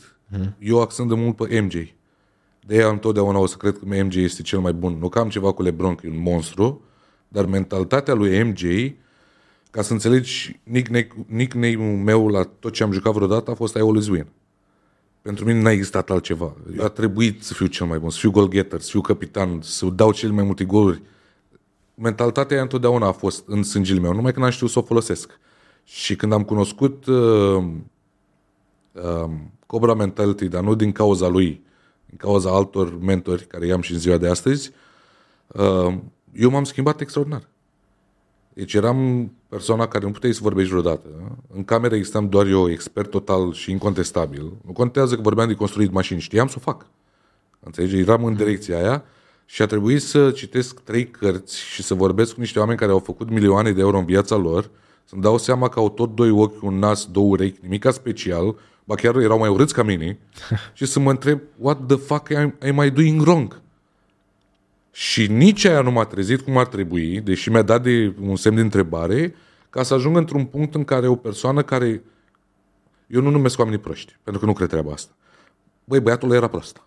Eu 0.60 0.82
accent 0.82 1.10
de 1.10 1.16
mult 1.16 1.36
pe 1.36 1.62
MJ. 1.62 1.94
De 2.66 2.76
aia 2.76 2.88
întotdeauna 2.88 3.40
o 3.40 3.46
să 3.46 3.56
cred 3.56 3.78
că 3.78 4.04
MJ 4.04 4.16
este 4.16 4.42
cel 4.42 4.60
mai 4.60 4.74
bun. 4.74 4.98
Nu 5.00 5.10
că 5.10 5.20
am 5.20 5.30
ceva 5.30 5.52
cu 5.52 5.62
LeBron, 5.62 5.96
că 5.96 6.08
e 6.08 6.10
un 6.10 6.22
monstru, 6.22 6.82
dar 7.28 7.46
mentalitatea 7.46 8.14
lui 8.14 8.44
MJ, 8.44 8.64
ca 9.72 9.82
să 9.82 9.94
înțelegi, 9.94 10.60
nickname- 10.64 11.26
nickname-ul 11.28 11.98
meu 11.98 12.28
la 12.28 12.44
tot 12.44 12.74
ce 12.74 12.84
am 12.84 12.92
jucat 12.92 13.14
vreodată 13.14 13.52
a 13.52 13.54
fost 13.54 13.76
I 13.76 13.80
always 13.80 14.08
win. 14.08 14.26
Pentru 15.22 15.46
mine 15.46 15.62
n-a 15.62 15.72
existat 15.72 16.10
altceva. 16.10 16.54
Eu 16.78 16.84
a 16.84 16.90
trebuit 16.90 17.44
să 17.44 17.54
fiu 17.54 17.66
cel 17.66 17.86
mai 17.86 18.00
bun, 18.00 18.10
să 18.10 18.18
fiu 18.20 18.32
goal-getter, 18.32 18.80
să 18.80 18.90
fiu 18.90 19.02
capitan, 19.02 19.60
să 19.62 19.86
dau 19.86 20.12
cel 20.12 20.32
mai 20.32 20.44
multe 20.44 20.64
goluri 20.64 21.02
mentalitatea 21.96 22.54
aia 22.54 22.64
întotdeauna 22.64 23.08
a 23.08 23.12
fost 23.12 23.44
în 23.48 23.64
sângele 23.64 24.00
meu, 24.00 24.14
numai 24.14 24.34
că 24.34 24.40
n-am 24.40 24.50
știut 24.50 24.70
să 24.70 24.80
o 24.80 24.82
folosesc. 24.82 25.40
Și 25.84 26.16
când 26.16 26.32
am 26.32 26.44
cunoscut 26.44 27.06
uh, 27.06 27.64
uh, 28.92 29.30
Cobra 29.66 29.94
Mentality, 29.94 30.48
dar 30.48 30.64
nu 30.64 30.76
din 30.76 30.92
cauza 30.92 31.28
lui, 31.28 31.64
din 32.06 32.18
cauza 32.18 32.50
altor 32.50 33.00
mentori 33.00 33.46
care 33.46 33.66
i-am 33.66 33.82
și 33.82 33.94
în 33.94 34.00
ziua 34.00 34.18
de 34.18 34.30
astăzi, 34.30 34.72
uh, 35.48 35.94
eu 36.34 36.50
m-am 36.50 36.64
schimbat 36.64 37.02
extraordinar. 37.02 37.48
Deci 38.54 38.74
eram 38.74 39.32
persoana 39.50 39.88
care 39.88 40.06
nu 40.06 40.12
puteai 40.12 40.34
să 40.34 40.40
vorbești 40.42 40.70
vreodată. 40.70 41.08
În 41.54 41.64
cameră 41.64 41.96
existam 41.96 42.30
doar 42.30 42.46
eu, 42.46 42.70
expert 42.70 43.10
total 43.10 43.54
și 43.54 43.72
incontestabil. 43.72 44.52
Nu 44.66 44.72
contează 44.72 45.16
că 45.16 45.22
vorbeam 45.22 45.48
de 45.48 45.54
construit 45.54 45.92
mașini, 45.92 46.20
știam 46.20 46.48
să 46.48 46.56
o 46.58 46.62
fac. 46.62 46.86
Înțelegi? 47.60 47.98
Eram 47.98 48.26
în 48.26 48.36
direcția 48.36 48.78
aia 48.78 49.04
și 49.46 49.62
a 49.62 49.66
trebuit 49.66 50.02
să 50.02 50.32
citesc 50.32 50.80
trei 50.80 51.08
cărți 51.08 51.60
și 51.60 51.84
să 51.84 51.94
vorbesc 51.94 52.34
cu 52.34 52.40
niște 52.40 52.60
oameni 52.60 52.78
care 52.78 52.92
au 52.92 53.00
făcut 53.00 53.30
milioane 53.30 53.72
de 53.72 53.82
euro 53.82 53.98
în 53.98 54.06
viața 54.06 54.36
lor, 54.36 54.70
să-mi 55.04 55.22
dau 55.22 55.38
seama 55.38 55.70
că 55.70 55.80
au 55.80 55.90
tot 55.90 56.16
doi 56.16 56.30
ochi, 56.30 56.64
un 56.64 56.80
nas, 56.80 57.06
două 57.12 57.28
urechi, 57.28 57.60
nimica 57.62 57.92
special, 57.92 58.56
ba 58.84 58.96
chiar 58.96 59.16
erau 59.16 59.38
mai 59.38 59.50
urâți 59.50 59.74
ca 59.74 59.84
mine, 59.84 60.20
și 60.74 60.86
să 60.86 61.00
mă 61.00 61.10
întreb, 61.10 61.42
what 61.58 61.86
the 61.88 61.98
fuck 61.98 62.32
am, 62.32 62.56
am 62.68 62.86
I 62.86 62.90
doing 62.90 63.22
wrong? 63.22 63.62
Și 64.92 65.28
nici 65.28 65.66
aia 65.66 65.82
nu 65.82 65.92
m-a 65.92 66.06
trezit 66.06 66.42
cum 66.42 66.58
ar 66.58 66.68
trebui, 66.68 67.22
deși 67.22 67.50
mi-a 67.50 67.62
dat 67.62 67.84
de 67.84 68.14
un 68.22 68.36
semn 68.36 68.56
de 68.56 68.62
întrebare, 68.62 69.36
ca 69.70 69.84
să 69.84 69.94
ajung 69.94 70.18
într-un 70.18 70.46
punct 70.46 70.76
în 70.76 70.84
care 70.84 71.08
o 71.08 71.16
persoană 71.16 71.62
care... 71.62 72.04
Eu 73.08 73.22
nu 73.22 73.30
numesc 73.30 73.60
oamenii 73.60 73.80
proști, 73.80 74.18
pentru 74.24 74.42
că 74.42 74.48
nu 74.48 74.54
cred 74.54 74.70
treaba 74.70 74.92
asta. 74.92 75.12
Băi, 75.84 76.00
băiatul 76.00 76.28
ăla 76.28 76.38
era 76.38 76.48
prost. 76.48 76.82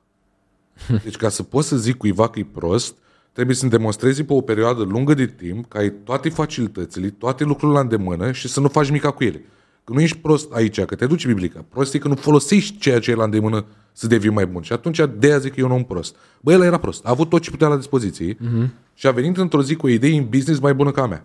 Deci 1.05 1.17
ca 1.17 1.29
să 1.29 1.43
poți 1.43 1.69
să 1.69 1.77
zic 1.77 1.97
cuiva 1.97 2.29
că 2.29 2.39
e 2.39 2.47
prost, 2.53 2.97
trebuie 3.33 3.57
să-mi 3.57 3.71
demonstrezi 3.71 4.23
pe 4.23 4.33
o 4.33 4.41
perioadă 4.41 4.83
lungă 4.83 5.15
de 5.15 5.27
timp 5.27 5.69
că 5.69 5.79
ai 5.79 5.91
toate 5.91 6.29
facilitățile, 6.29 7.09
toate 7.09 7.45
lucrurile 7.45 7.77
la 7.77 7.83
îndemână 7.83 8.33
și 8.33 8.49
să 8.49 8.61
nu 8.61 8.69
faci 8.69 8.91
mica 8.91 9.11
cu 9.11 9.25
ele. 9.25 9.45
Că 9.85 9.93
nu 9.93 10.01
ești 10.01 10.17
prost 10.17 10.53
aici, 10.53 10.81
că 10.81 10.95
te 10.95 11.07
duci 11.07 11.27
biblica. 11.27 11.65
Prost 11.69 11.95
e 11.95 11.99
că 11.99 12.09
nu 12.09 12.15
folosești 12.15 12.79
ceea 12.79 12.99
ce 12.99 13.11
e 13.11 13.15
la 13.15 13.25
îndemână 13.25 13.65
să 13.93 14.07
devii 14.07 14.31
mai 14.31 14.47
bun. 14.47 14.63
Și 14.63 14.73
atunci 14.73 15.01
de 15.19 15.27
aia 15.27 15.39
zic 15.39 15.55
că 15.55 15.61
eu 15.61 15.69
nu 15.69 15.75
un 15.75 15.83
prost. 15.83 16.17
Băi, 16.41 16.55
el 16.55 16.63
era 16.63 16.79
prost. 16.79 17.07
A 17.07 17.11
avut 17.11 17.29
tot 17.29 17.43
ce 17.43 17.51
putea 17.51 17.69
la 17.69 17.77
dispoziție 17.77 18.35
uh-huh. 18.35 18.69
și 18.95 19.07
a 19.07 19.11
venit 19.11 19.37
într-o 19.37 19.63
zi 19.63 19.75
cu 19.75 19.87
o 19.87 19.89
idee 19.89 20.17
în 20.17 20.27
business 20.31 20.61
mai 20.61 20.75
bună 20.75 20.91
ca 20.91 21.03
a 21.03 21.07
mea. 21.07 21.25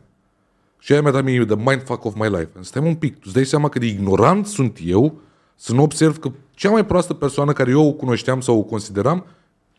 Și 0.80 0.92
aia 0.92 1.02
mi-a 1.02 1.12
dat 1.12 1.24
mie 1.24 1.46
the 1.46 1.56
mindfuck 1.56 2.06
of 2.06 2.16
my 2.16 2.30
life. 2.30 2.50
Stai 2.60 2.88
un 2.88 2.96
pic, 2.96 3.14
tu 3.14 3.22
îți 3.24 3.34
dai 3.34 3.46
seama 3.46 3.70
că 3.70 3.80
de 3.80 3.86
ignorant 3.86 4.46
sunt 4.46 4.80
eu 4.86 5.22
să 5.56 5.74
nu 5.74 5.82
observ 5.82 6.18
că 6.18 6.32
cea 6.52 6.70
mai 6.70 6.86
proastă 6.86 7.14
persoană 7.14 7.52
care 7.52 7.72
eu 7.72 7.88
o 7.88 7.92
cunoșteam 7.92 8.42
sau 8.42 8.58
o 8.58 8.64
consideram, 8.64 9.26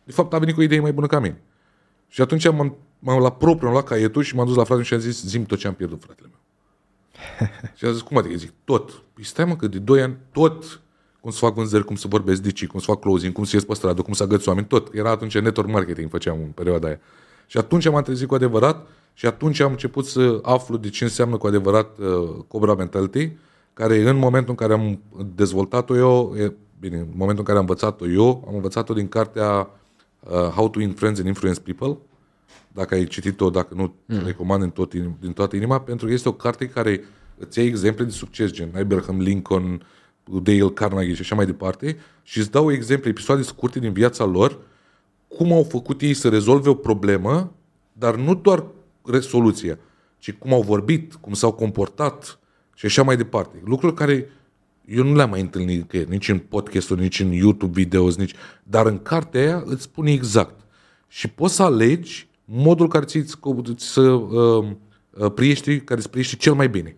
de 0.04 0.12
fapt 0.12 0.32
a 0.32 0.38
venit 0.38 0.54
cu 0.54 0.60
o 0.60 0.62
idee 0.62 0.80
mai 0.80 0.92
bună 0.92 1.06
ca 1.06 1.18
mine. 1.18 1.42
Și 2.08 2.20
atunci 2.20 2.50
m-am, 2.50 2.76
m-am 2.98 3.22
la 3.22 3.32
propriu, 3.32 3.66
am 3.66 3.72
luat 3.72 3.86
caietul 3.86 4.22
și 4.22 4.34
m-am 4.34 4.46
dus 4.46 4.56
la 4.56 4.64
frate 4.64 4.82
și 4.82 4.94
am 4.94 5.00
zis, 5.00 5.24
zim 5.24 5.44
tot 5.44 5.58
ce 5.58 5.66
am 5.66 5.74
pierdut, 5.74 6.02
fratele 6.02 6.28
meu. 6.30 6.40
și 7.76 7.84
a 7.84 7.92
zis, 7.92 8.00
cum 8.00 8.16
adică? 8.16 8.34
Zic, 8.36 8.52
tot. 8.64 9.02
Păi 9.14 9.24
stai 9.24 9.44
mă, 9.44 9.56
că 9.56 9.66
de 9.66 9.78
2 9.78 10.02
ani, 10.02 10.16
tot. 10.32 10.80
Cum 11.20 11.30
să 11.30 11.38
fac 11.38 11.54
vânzări, 11.54 11.84
cum 11.84 11.96
să 11.96 12.08
vorbesc 12.08 12.42
de 12.42 12.66
cum 12.66 12.80
să 12.80 12.86
fac 12.86 13.00
closing, 13.00 13.32
cum 13.32 13.44
să 13.44 13.56
ies 13.56 13.64
pe 13.64 13.74
stradă, 13.74 14.02
cum 14.02 14.12
să 14.12 14.22
agăți 14.22 14.48
oameni, 14.48 14.66
tot. 14.66 14.94
Era 14.94 15.10
atunci 15.10 15.38
network 15.38 15.70
marketing, 15.70 16.10
făceam 16.10 16.38
în 16.40 16.48
perioada 16.48 16.86
aia. 16.86 17.00
Și 17.46 17.58
atunci 17.58 17.88
m-am 17.88 18.02
trezit 18.02 18.28
cu 18.28 18.34
adevărat 18.34 18.86
și 19.12 19.26
atunci 19.26 19.60
am 19.60 19.70
început 19.70 20.06
să 20.06 20.38
aflu 20.42 20.76
de 20.76 20.88
ce 20.88 21.04
înseamnă 21.04 21.36
cu 21.36 21.46
adevărat 21.46 21.98
uh, 21.98 22.44
Cobra 22.48 22.74
Mentality, 22.74 23.30
care 23.72 24.08
în 24.08 24.16
momentul 24.16 24.50
în 24.50 24.56
care 24.56 24.72
am 24.72 25.00
dezvoltat-o 25.34 25.96
eu, 25.96 26.34
e, 26.36 26.52
bine, 26.80 26.96
în 26.96 27.06
momentul 27.14 27.38
în 27.38 27.44
care 27.44 27.58
am 27.58 27.64
învățat-o 27.68 28.06
eu, 28.08 28.44
am 28.48 28.54
învățat-o 28.54 28.94
din 28.94 29.08
cartea 29.08 29.70
uh, 30.30 30.48
How 30.48 30.70
to 30.70 30.78
Win 30.78 30.92
Friends 30.92 31.18
and 31.18 31.28
Influence 31.28 31.60
People, 31.60 31.98
dacă 32.72 32.94
ai 32.94 33.06
citit-o, 33.06 33.50
dacă 33.50 33.74
nu, 33.74 33.94
mm. 34.04 34.24
recomand 34.24 34.62
din, 34.62 34.70
tot, 34.70 34.94
din 35.20 35.32
toată 35.34 35.56
inima, 35.56 35.80
pentru 35.80 36.06
că 36.06 36.12
este 36.12 36.28
o 36.28 36.32
carte 36.32 36.68
care 36.68 37.04
îți 37.38 37.58
ia 37.58 37.64
exemple 37.64 38.04
de 38.04 38.10
succes, 38.10 38.50
gen 38.50 38.70
Abraham 38.76 39.20
Lincoln, 39.20 39.86
Dale 40.42 40.70
Carnegie 40.74 41.14
și 41.14 41.20
așa 41.20 41.34
mai 41.34 41.46
departe, 41.46 41.96
și 42.22 42.38
îți 42.38 42.50
dau 42.50 42.72
exemple, 42.72 43.10
episoade 43.10 43.42
scurte 43.42 43.78
din 43.78 43.92
viața 43.92 44.24
lor, 44.24 44.58
cum 45.28 45.52
au 45.52 45.62
făcut 45.62 46.00
ei 46.00 46.14
să 46.14 46.28
rezolve 46.28 46.68
o 46.68 46.74
problemă, 46.74 47.52
dar 47.92 48.16
nu 48.16 48.34
doar 48.34 48.64
resoluția, 49.04 49.78
ci 50.18 50.32
cum 50.32 50.52
au 50.52 50.62
vorbit, 50.62 51.14
cum 51.14 51.32
s-au 51.32 51.52
comportat 51.52 52.38
și 52.74 52.86
așa 52.86 53.02
mai 53.02 53.16
departe. 53.16 53.62
Lucruri 53.64 53.94
care 53.94 54.28
eu 54.86 55.04
nu 55.04 55.14
le-am 55.14 55.30
mai 55.30 55.40
întâlnit 55.40 55.88
că 55.88 55.96
nici 55.96 56.28
în 56.28 56.38
podcast 56.38 56.90
nici 56.90 57.20
în 57.20 57.32
YouTube 57.32 57.80
videos, 57.80 58.16
nici, 58.16 58.34
dar 58.62 58.86
în 58.86 59.02
cartea 59.02 59.40
aia 59.40 59.62
îți 59.66 59.82
spune 59.82 60.12
exact. 60.12 60.60
Și 61.08 61.28
poți 61.28 61.54
să 61.54 61.62
alegi 61.62 62.28
modul 62.44 62.88
care 62.88 63.04
ți 63.04 63.24
să 63.76 64.00
uh, 64.00 64.66
uh, 65.10 65.32
priești, 65.34 65.80
care 65.80 66.00
îți 66.00 66.10
priești 66.10 66.36
cel 66.36 66.54
mai 66.54 66.68
bine. 66.68 66.96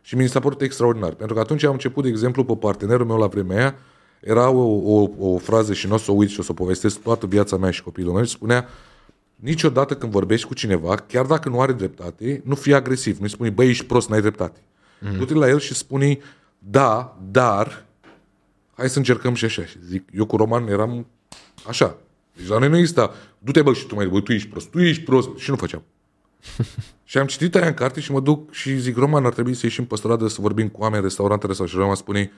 Și 0.00 0.16
mi 0.16 0.28
s-a 0.28 0.40
părut 0.40 0.60
extraordinar. 0.60 1.12
Pentru 1.12 1.34
că 1.34 1.40
atunci 1.40 1.64
am 1.64 1.72
început, 1.72 2.02
de 2.02 2.08
exemplu, 2.08 2.44
pe 2.44 2.56
partenerul 2.56 3.06
meu 3.06 3.18
la 3.18 3.26
vremea 3.26 3.56
aia, 3.56 3.74
era 4.20 4.50
o, 4.50 5.00
o, 5.00 5.08
o 5.18 5.38
frază 5.38 5.72
și 5.72 5.86
nu 5.86 5.94
o 5.94 5.96
să 5.96 6.10
o 6.10 6.14
uit 6.14 6.28
și 6.28 6.40
o 6.40 6.42
să 6.42 6.50
o 6.50 6.54
povestesc 6.54 7.00
toată 7.00 7.26
viața 7.26 7.56
mea 7.56 7.70
și 7.70 7.82
copilul 7.82 8.12
meu 8.12 8.24
și 8.24 8.30
spunea 8.30 8.68
niciodată 9.34 9.96
când 9.96 10.12
vorbești 10.12 10.46
cu 10.46 10.54
cineva, 10.54 10.96
chiar 10.96 11.26
dacă 11.26 11.48
nu 11.48 11.60
are 11.60 11.72
dreptate, 11.72 12.42
nu 12.44 12.54
fii 12.54 12.74
agresiv. 12.74 13.18
Nu-i 13.18 13.28
spune, 13.28 13.50
băi, 13.50 13.68
ești 13.68 13.84
prost, 13.84 14.08
n-ai 14.08 14.20
dreptate. 14.20 14.60
Mm. 15.00 15.16
Du-te 15.18 15.34
la 15.34 15.48
el 15.48 15.58
și 15.58 15.74
spune, 15.74 16.18
da, 16.64 17.18
dar 17.30 17.84
hai 18.76 18.88
să 18.88 18.98
încercăm 18.98 19.34
și 19.34 19.44
așa. 19.44 19.64
Și 19.64 19.76
zic, 19.84 20.08
eu 20.12 20.26
cu 20.26 20.36
Roman 20.36 20.66
eram 20.68 21.06
așa. 21.66 21.96
Deci 22.36 22.46
la 22.46 22.58
noi 22.58 22.68
nu 22.68 22.76
exista, 22.76 23.12
du-te 23.38 23.62
bă 23.62 23.72
și 23.72 23.86
tu 23.86 23.94
mai 23.94 24.06
băi, 24.06 24.22
tu 24.22 24.32
ești 24.32 24.48
prost, 24.48 24.70
tu 24.70 24.80
ești 24.80 25.02
prost. 25.02 25.36
Și 25.36 25.50
nu 25.50 25.56
făceam. 25.56 25.82
și 27.04 27.18
am 27.18 27.26
citit 27.26 27.54
aia 27.54 27.66
în 27.66 27.74
carte 27.74 28.00
și 28.00 28.12
mă 28.12 28.20
duc 28.20 28.52
și 28.52 28.78
zic, 28.78 28.96
Roman, 28.96 29.24
ar 29.24 29.32
trebui 29.32 29.54
să 29.54 29.66
ieșim 29.66 29.84
pe 29.84 29.96
stradă 29.96 30.26
să 30.26 30.40
vorbim 30.40 30.68
cu 30.68 30.80
oameni, 30.80 31.02
restaurantele 31.02 31.52
sau 31.52 31.66
și 31.66 31.76
Roman 31.76 31.94
spune, 31.94 32.32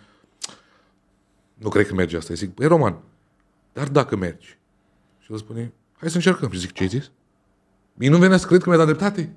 nu 1.55 1.69
cred 1.69 1.87
că 1.87 1.95
merge 1.95 2.17
asta. 2.17 2.31
Eu 2.31 2.37
zic, 2.37 2.55
băi, 2.55 2.67
Roman, 2.67 2.99
dar 3.73 3.89
dacă 3.89 4.17
mergi? 4.17 4.59
Și 5.19 5.33
el 5.33 5.39
spune, 5.39 5.73
hai 5.97 6.11
să 6.11 6.17
încercăm. 6.17 6.51
Și 6.51 6.59
zic, 6.59 6.73
ce 6.73 6.83
ai 6.83 6.89
zis? 6.89 7.11
Mie 7.95 8.09
nu 8.09 8.19
venea 8.19 8.37
să 8.37 8.47
cred 8.47 8.63
că 8.63 8.69
mi-a 8.69 8.79
dat 8.79 8.87
dreptate. 8.87 9.35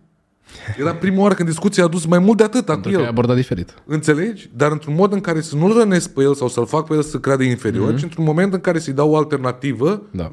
Era 0.78 0.96
prima 0.96 1.22
oară 1.22 1.34
când 1.34 1.50
discuția 1.50 1.84
a 1.84 1.88
dus 1.88 2.06
mai 2.06 2.20
mult 2.20 2.38
de 2.38 2.44
atât 2.44 2.66
cu 2.66 2.72
Pentru 2.72 2.92
că 2.92 2.98
ai 2.98 3.04
el. 3.04 3.10
abordat 3.10 3.36
diferit. 3.36 3.74
Înțelegi? 3.86 4.50
Dar 4.56 4.72
într-un 4.72 4.96
mod 4.96 5.12
în 5.12 5.22
care 5.22 5.42
să 5.42 5.56
nu-l 5.56 5.78
rănesc 5.78 6.10
pe 6.10 6.22
el 6.22 6.34
sau 6.34 6.48
să-l 6.48 6.66
fac 6.66 6.88
pe 6.88 6.94
el 6.94 7.02
să 7.02 7.20
creadă 7.20 7.44
inferior, 7.44 7.94
mm-hmm. 7.94 7.98
ci 7.98 8.04
într-un 8.04 8.24
moment 8.24 8.54
în 8.54 8.60
care 8.60 8.80
să-i 8.80 8.94
dau 8.94 9.12
o 9.12 9.18
alternativă 9.18 10.02
Da. 10.12 10.32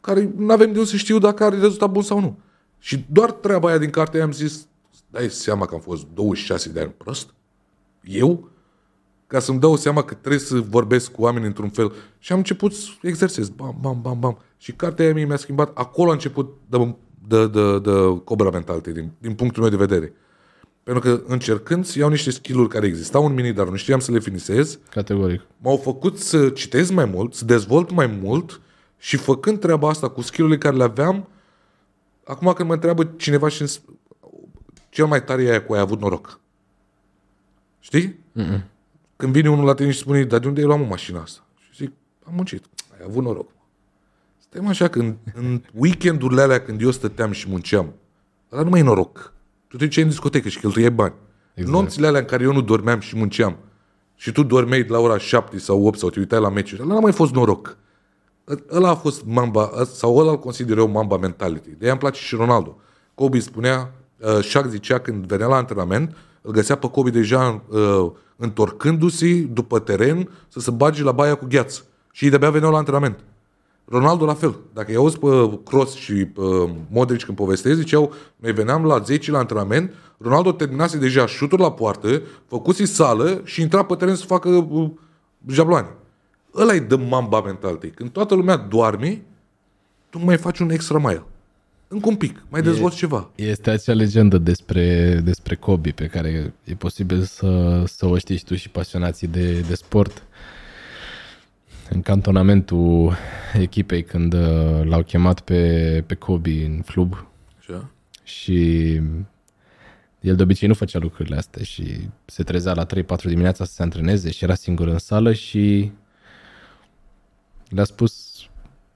care 0.00 0.30
nu 0.36 0.52
avem 0.52 0.72
de 0.72 0.78
unde 0.78 0.90
să 0.90 0.96
știu 0.96 1.18
dacă 1.18 1.44
are 1.44 1.58
rezultat 1.58 1.90
bun 1.90 2.02
sau 2.02 2.20
nu. 2.20 2.38
Și 2.78 3.04
doar 3.10 3.30
treaba 3.30 3.68
aia 3.68 3.78
din 3.78 3.90
carte 3.90 4.20
am 4.20 4.32
zis, 4.32 4.66
dai 5.10 5.28
seama 5.30 5.66
că 5.66 5.74
am 5.74 5.80
fost 5.80 6.06
26 6.14 6.68
de 6.68 6.80
ani 6.80 6.94
prost? 6.96 7.34
Eu? 8.02 8.48
Ca 9.26 9.38
să-mi 9.38 9.60
dau 9.60 9.76
seama 9.76 10.02
că 10.02 10.14
trebuie 10.14 10.40
să 10.40 10.60
vorbesc 10.60 11.10
cu 11.12 11.22
oameni 11.22 11.46
într-un 11.46 11.68
fel. 11.68 11.92
Și 12.18 12.32
am 12.32 12.38
început 12.38 12.74
să 12.74 12.88
exersez. 13.02 13.48
Bam, 13.48 13.76
bam, 13.80 13.98
bam, 14.02 14.20
bam. 14.20 14.38
Și 14.58 14.72
cartea 14.72 15.04
aia 15.04 15.14
mie 15.14 15.24
mi-a 15.24 15.36
schimbat. 15.36 15.70
Acolo 15.74 16.10
a 16.10 16.12
început 16.12 16.54
de, 16.68 16.94
de, 17.28 17.46
de, 17.46 17.78
de 17.78 18.20
cobra 18.24 18.50
mentality, 18.50 18.92
din, 18.92 19.10
din 19.18 19.34
punctul 19.34 19.62
meu 19.62 19.70
de 19.70 19.76
vedere. 19.76 20.12
Pentru 20.82 21.02
că 21.02 21.22
încercând 21.26 21.84
să 21.84 21.98
iau 21.98 22.08
niște 22.08 22.30
skill-uri 22.30 22.68
care 22.68 22.86
existau 22.86 23.26
în 23.26 23.34
mine, 23.34 23.52
dar 23.52 23.68
nu 23.68 23.76
știam 23.76 23.98
să 23.98 24.12
le 24.12 24.18
finisez, 24.18 24.78
Categoric. 24.90 25.40
m-au 25.58 25.76
făcut 25.76 26.18
să 26.18 26.48
citesc 26.48 26.92
mai 26.92 27.04
mult, 27.04 27.34
să 27.34 27.44
dezvolt 27.44 27.90
mai 27.90 28.06
mult 28.06 28.60
și 28.98 29.16
făcând 29.16 29.60
treaba 29.60 29.88
asta 29.88 30.08
cu 30.08 30.20
skill-urile 30.20 30.58
care 30.58 30.76
le 30.76 30.82
aveam, 30.82 31.28
acum 32.24 32.52
când 32.52 32.68
mă 32.68 32.74
întreabă 32.74 33.04
cineva 33.16 33.48
și 33.48 33.64
cel 34.88 35.06
mai 35.06 35.24
tare 35.24 35.42
e 35.42 35.50
aia 35.50 35.64
cu 35.64 35.72
ai 35.72 35.80
avut 35.80 36.00
noroc. 36.00 36.40
Știi? 37.80 38.18
Mm-mm. 38.32 38.62
Când 39.16 39.32
vine 39.32 39.50
unul 39.50 39.64
la 39.64 39.74
tine 39.74 39.90
și 39.90 39.98
spune, 39.98 40.24
dar 40.24 40.40
de 40.40 40.46
unde 40.46 40.60
ai 40.60 40.66
luat 40.66 40.78
mă 40.78 40.86
mașina 40.86 41.20
asta? 41.20 41.46
Și 41.58 41.70
zic, 41.76 41.92
am 42.24 42.34
muncit. 42.34 42.64
Ai 42.92 43.04
avut 43.04 43.24
noroc. 43.24 43.50
Stai 44.56 44.68
așa, 44.68 44.88
când, 44.88 45.16
în 45.34 45.62
weekendurile 45.74 46.42
alea 46.42 46.60
când 46.60 46.80
eu 46.80 46.90
stăteam 46.90 47.32
și 47.32 47.48
munceam, 47.48 47.92
ăla 48.52 48.62
nu 48.62 48.70
mai 48.70 48.80
e 48.80 48.82
noroc. 48.82 49.32
Tu 49.68 49.76
te 49.76 49.84
duceai 49.84 50.04
în 50.04 50.10
discotecă 50.10 50.48
și 50.48 50.60
cheltuiai 50.60 50.90
bani. 50.90 51.14
Exact. 51.54 51.76
Nopțile 51.76 52.06
alea 52.06 52.20
în 52.20 52.26
care 52.26 52.42
eu 52.42 52.52
nu 52.52 52.60
dormeam 52.60 53.00
și 53.00 53.16
munceam 53.16 53.56
și 54.14 54.32
tu 54.32 54.42
dormeai 54.42 54.84
la 54.88 54.98
ora 54.98 55.18
7 55.18 55.58
sau 55.58 55.86
8 55.86 55.98
sau 55.98 56.10
te 56.10 56.18
uitai 56.18 56.40
la 56.40 56.48
meciuri, 56.48 56.82
ăla 56.82 56.94
n-a 56.94 57.00
mai 57.00 57.12
fost 57.12 57.32
noroc. 57.32 57.76
Ăla 58.70 58.88
a 58.88 58.94
fost 58.94 59.24
mamba, 59.24 59.70
sau 59.94 60.16
ăla 60.16 60.30
îl 60.30 60.38
consider 60.38 60.78
eu 60.78 60.88
mamba 60.88 61.16
mentality. 61.16 61.68
De 61.68 61.76
aia 61.80 61.90
îmi 61.90 62.00
place 62.00 62.20
și 62.20 62.34
Ronaldo. 62.34 62.76
Kobe 63.14 63.38
spunea, 63.38 63.92
uh, 64.18 64.42
Shaq 64.42 64.66
zicea 64.68 64.98
când 64.98 65.26
venea 65.26 65.46
la 65.46 65.56
antrenament, 65.56 66.16
îl 66.42 66.52
găsea 66.52 66.76
pe 66.76 66.90
Kobe 66.90 67.10
deja 67.10 67.62
uh, 67.68 68.10
întorcându-se 68.36 69.40
după 69.40 69.78
teren 69.78 70.28
să 70.48 70.60
se 70.60 70.70
bage 70.70 71.02
la 71.02 71.12
baia 71.12 71.34
cu 71.34 71.46
gheață. 71.48 71.82
Și 72.12 72.24
ei 72.24 72.30
de-abia 72.30 72.50
veneau 72.50 72.72
la 72.72 72.78
antrenament. 72.78 73.18
Ronaldo 73.88 74.24
la 74.24 74.34
fel. 74.34 74.56
Dacă 74.72 74.92
i 74.92 74.94
auzi 74.94 75.18
pe 75.18 75.58
Cross 75.64 75.94
și 75.94 76.12
pe 76.12 76.40
Modric 76.90 77.22
când 77.22 77.36
povestesc, 77.36 77.78
ziceau, 77.78 78.12
noi 78.36 78.52
veneam 78.52 78.84
la 78.84 78.98
10 78.98 79.30
la 79.30 79.38
antrenament, 79.38 79.92
Ronaldo 80.18 80.52
terminase 80.52 80.98
deja 80.98 81.26
șuturi 81.26 81.62
la 81.62 81.72
poartă, 81.72 82.22
făcuse 82.46 82.84
sală 82.84 83.40
și 83.44 83.60
intra 83.60 83.84
pe 83.84 83.94
teren 83.94 84.14
să 84.14 84.24
facă 84.24 84.48
uh, 84.48 84.90
jabloane. 85.46 85.88
Ăla 86.54 86.74
e 86.74 86.80
de 86.80 86.94
mamba 86.94 87.40
mentality. 87.40 87.88
Când 87.88 88.10
toată 88.10 88.34
lumea 88.34 88.56
doarme, 88.56 89.22
tu 90.10 90.18
mai 90.24 90.36
faci 90.36 90.58
un 90.58 90.70
extra 90.70 90.98
mile. 90.98 91.22
Încă 91.88 92.08
un 92.08 92.16
pic, 92.16 92.42
mai 92.48 92.62
dezvolți 92.62 92.96
e, 92.96 92.98
ceva. 92.98 93.30
Este 93.34 93.70
acea 93.70 93.92
legendă 93.92 94.38
despre, 94.38 95.20
despre 95.24 95.54
Kobe 95.54 95.90
pe 95.90 96.06
care 96.06 96.54
e 96.64 96.74
posibil 96.74 97.22
să, 97.22 97.82
să 97.86 98.06
o 98.06 98.18
știi 98.18 98.36
și 98.36 98.44
tu 98.44 98.54
și 98.54 98.68
pasionații 98.68 99.26
de, 99.26 99.60
de 99.60 99.74
sport 99.74 100.22
în 101.90 102.02
cantonamentul 102.02 103.16
echipei 103.52 104.02
când 104.02 104.32
uh, 104.32 104.84
l-au 104.84 105.02
chemat 105.02 105.40
pe, 105.40 106.02
pe 106.06 106.14
Kobe 106.14 106.64
în 106.64 106.80
club. 106.80 107.26
Așa. 107.58 107.90
Și 108.22 109.00
el 110.20 110.36
de 110.36 110.42
obicei 110.42 110.68
nu 110.68 110.74
făcea 110.74 110.98
lucrurile 110.98 111.36
astea 111.36 111.62
și 111.62 112.08
se 112.24 112.42
trezea 112.42 112.74
la 112.74 112.86
3-4 112.86 112.88
dimineața 113.24 113.64
să 113.64 113.72
se 113.72 113.82
antreneze 113.82 114.30
și 114.30 114.44
era 114.44 114.54
singur 114.54 114.86
în 114.86 114.98
sală 114.98 115.32
și 115.32 115.92
le-a 117.68 117.84
spus 117.84 118.40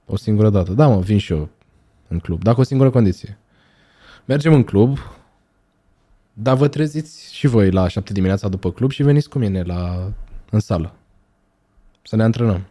o 0.05 0.15
singură 0.15 0.49
dată, 0.49 0.71
da 0.71 0.87
mă, 0.87 0.99
vin 0.99 1.17
și 1.17 1.31
eu 1.31 1.49
în 2.07 2.19
club, 2.19 2.43
dar 2.43 2.53
cu 2.53 2.59
o 2.59 2.63
singură 2.63 2.89
condiție. 2.89 3.37
Mergem 4.25 4.53
în 4.53 4.63
club, 4.63 4.97
dar 6.33 6.55
vă 6.55 6.67
treziți 6.67 7.33
și 7.33 7.47
voi 7.47 7.71
la 7.71 7.87
7 7.87 8.13
dimineața 8.13 8.47
după 8.47 8.71
club 8.71 8.91
și 8.91 9.03
veniți 9.03 9.29
cu 9.29 9.37
mine 9.37 9.61
la, 9.61 10.11
în 10.49 10.59
sală. 10.59 10.95
Să 12.01 12.15
ne 12.15 12.23
antrenăm. 12.23 12.65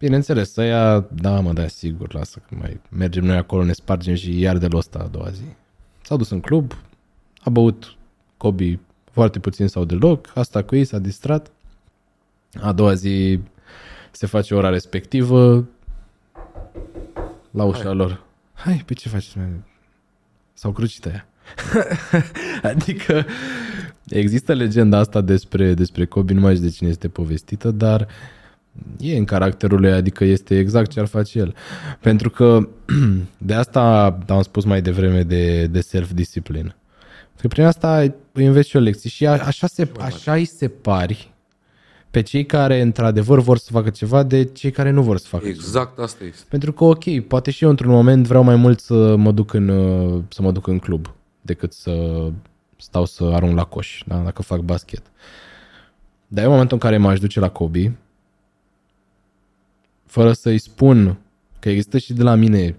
Bineînțeles, 0.00 0.52
să 0.52 0.62
ia, 0.62 1.06
da 1.12 1.40
mă, 1.40 1.52
da, 1.52 1.66
sigur, 1.66 2.14
lasă 2.14 2.42
că 2.48 2.54
mai 2.58 2.80
mergem 2.88 3.24
noi 3.24 3.36
acolo, 3.36 3.64
ne 3.64 3.72
spargem 3.72 4.14
și 4.14 4.38
iar 4.38 4.58
de 4.58 4.68
ăsta 4.72 4.98
a 4.98 5.06
doua 5.06 5.30
zi. 5.30 5.42
S-a 6.02 6.16
dus 6.16 6.30
în 6.30 6.40
club, 6.40 6.72
a 7.40 7.50
băut 7.50 7.96
Kobe 8.36 8.80
foarte 9.10 9.38
puțin 9.38 9.68
sau 9.68 9.84
deloc, 9.84 10.32
asta 10.34 10.62
cu 10.62 10.76
ei 10.76 10.84
s-a 10.84 10.98
distrat. 10.98 11.50
A 12.60 12.72
doua 12.72 12.94
zi 12.94 13.40
se 14.10 14.26
face 14.26 14.54
ora 14.54 14.68
respectivă 14.68 15.68
la 17.50 17.64
ușa 17.64 17.82
Hai. 17.82 17.94
lor. 17.94 18.22
Hai, 18.52 18.82
pe 18.86 18.94
ce 18.94 19.08
faceți? 19.08 19.36
S-au 20.52 20.72
crucit 20.72 21.06
aia. 21.06 21.26
adică 22.70 23.26
există 24.08 24.52
legenda 24.52 24.98
asta 24.98 25.20
despre, 25.20 25.74
despre 25.74 26.04
Kobe, 26.04 26.32
nu 26.32 26.40
mai 26.40 26.54
știu 26.54 26.66
de 26.66 26.74
cine 26.74 26.88
este 26.88 27.08
povestită, 27.08 27.70
dar 27.70 28.00
uh, 28.00 28.06
e 28.98 29.16
în 29.16 29.24
caracterul 29.24 29.80
lui, 29.80 29.92
adică 29.92 30.24
este 30.24 30.58
exact 30.58 30.90
ce 30.90 31.00
ar 31.00 31.06
face 31.06 31.38
el. 31.38 31.54
Pentru 32.00 32.30
că 32.30 32.68
de 33.38 33.54
asta 33.54 34.18
am 34.28 34.42
spus 34.42 34.64
mai 34.64 34.82
devreme 34.82 35.22
de, 35.22 35.66
de 35.66 35.80
self-discipline. 35.80 36.74
Că 37.40 37.48
prin 37.48 37.64
asta 37.64 37.98
îi 38.32 38.46
înveți 38.46 38.68
și 38.68 38.76
o 38.76 38.80
lecție 38.80 39.10
și 39.10 39.26
așa, 39.26 39.66
se, 39.66 39.88
așa 39.98 40.32
îi 40.32 40.44
separi 40.44 41.34
pe 42.10 42.20
cei 42.20 42.46
care 42.46 42.80
într-adevăr 42.80 43.38
vor 43.40 43.58
să 43.58 43.68
facă 43.72 43.90
ceva 43.90 44.22
de 44.22 44.44
cei 44.44 44.70
care 44.70 44.90
nu 44.90 45.02
vor 45.02 45.18
să 45.18 45.26
facă 45.28 45.46
Exact 45.46 45.90
ceva. 45.90 46.02
asta 46.02 46.24
este. 46.24 46.44
Pentru 46.48 46.72
că 46.72 46.84
ok, 46.84 47.20
poate 47.20 47.50
și 47.50 47.64
eu 47.64 47.70
într-un 47.70 47.90
moment 47.90 48.26
vreau 48.26 48.42
mai 48.42 48.56
mult 48.56 48.80
să 48.80 49.16
mă 49.16 49.32
duc 49.32 49.52
în, 49.52 49.66
să 50.28 50.42
mă 50.42 50.52
duc 50.52 50.66
în 50.66 50.78
club 50.78 51.14
decât 51.40 51.72
să 51.72 52.26
stau 52.76 53.04
să 53.04 53.24
arunc 53.24 53.56
la 53.56 53.64
coș, 53.64 54.02
da? 54.06 54.16
dacă 54.16 54.42
fac 54.42 54.60
basket. 54.60 55.02
Dar 56.26 56.44
în 56.44 56.50
momentul 56.50 56.78
în 56.80 56.88
care 56.88 56.96
m-aș 56.96 57.18
duce 57.18 57.40
la 57.40 57.48
Kobe, 57.48 57.98
fără 60.10 60.32
să-i 60.32 60.58
spun 60.58 61.18
că 61.58 61.68
există 61.68 61.98
și 61.98 62.12
de 62.12 62.22
la 62.22 62.34
mine 62.34 62.76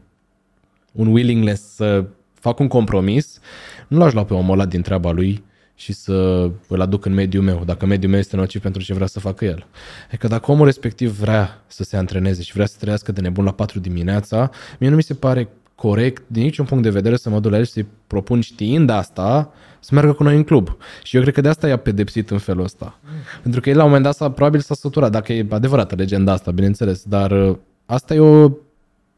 un 0.91 1.07
willingness 1.07 1.75
să 1.75 2.05
fac 2.33 2.59
un 2.59 2.67
compromis, 2.67 3.39
nu 3.87 3.97
l-aș 3.97 4.13
lua 4.13 4.25
pe 4.25 4.33
omul 4.33 4.53
ăla 4.53 4.65
din 4.65 4.81
treaba 4.81 5.11
lui 5.11 5.43
și 5.75 5.93
să 5.93 6.49
îl 6.67 6.81
aduc 6.81 7.05
în 7.05 7.13
mediul 7.13 7.43
meu, 7.43 7.63
dacă 7.65 7.85
mediul 7.85 8.11
meu 8.11 8.19
este 8.19 8.35
nociv 8.35 8.61
pentru 8.61 8.81
ce 8.81 8.93
vrea 8.93 9.07
să 9.07 9.19
facă 9.19 9.45
el. 9.45 9.65
Adică 10.07 10.27
dacă 10.27 10.51
omul 10.51 10.65
respectiv 10.65 11.19
vrea 11.19 11.63
să 11.67 11.83
se 11.83 11.97
antreneze 11.97 12.41
și 12.41 12.53
vrea 12.53 12.65
să 12.65 12.75
trăiască 12.79 13.11
de 13.11 13.21
nebun 13.21 13.45
la 13.45 13.51
4 13.51 13.79
dimineața, 13.79 14.49
mie 14.79 14.89
nu 14.89 14.95
mi 14.95 15.03
se 15.03 15.13
pare 15.13 15.49
corect 15.81 16.23
din 16.27 16.43
niciun 16.43 16.65
punct 16.65 16.83
de 16.83 16.89
vedere 16.89 17.15
să 17.15 17.29
mă 17.29 17.39
duc 17.39 17.51
la 17.51 17.57
el 17.57 17.65
și 17.65 17.71
să-i 17.71 17.87
propun 18.07 18.41
știind 18.41 18.89
asta 18.89 19.51
să 19.79 19.89
meargă 19.93 20.13
cu 20.13 20.23
noi 20.23 20.35
în 20.35 20.43
club. 20.43 20.77
Și 21.03 21.15
eu 21.15 21.21
cred 21.21 21.33
că 21.33 21.41
de 21.41 21.47
asta 21.47 21.67
i-a 21.67 21.77
pedepsit 21.77 22.29
în 22.29 22.37
felul 22.37 22.63
ăsta. 22.63 22.99
Mm. 23.03 23.09
Pentru 23.41 23.61
că 23.61 23.69
el 23.69 23.75
la 23.75 23.81
un 23.83 23.87
moment 23.87 24.05
dat 24.05 24.15
s-a, 24.15 24.31
probabil 24.31 24.59
s-a 24.59 24.73
săturat, 24.73 25.11
dacă 25.11 25.33
e 25.33 25.45
adevărată 25.49 25.95
legenda 25.95 26.31
asta, 26.31 26.51
bineînțeles, 26.51 27.03
dar 27.03 27.31
uh, 27.31 27.57
asta 27.85 28.13
e 28.13 28.19
o 28.19 28.51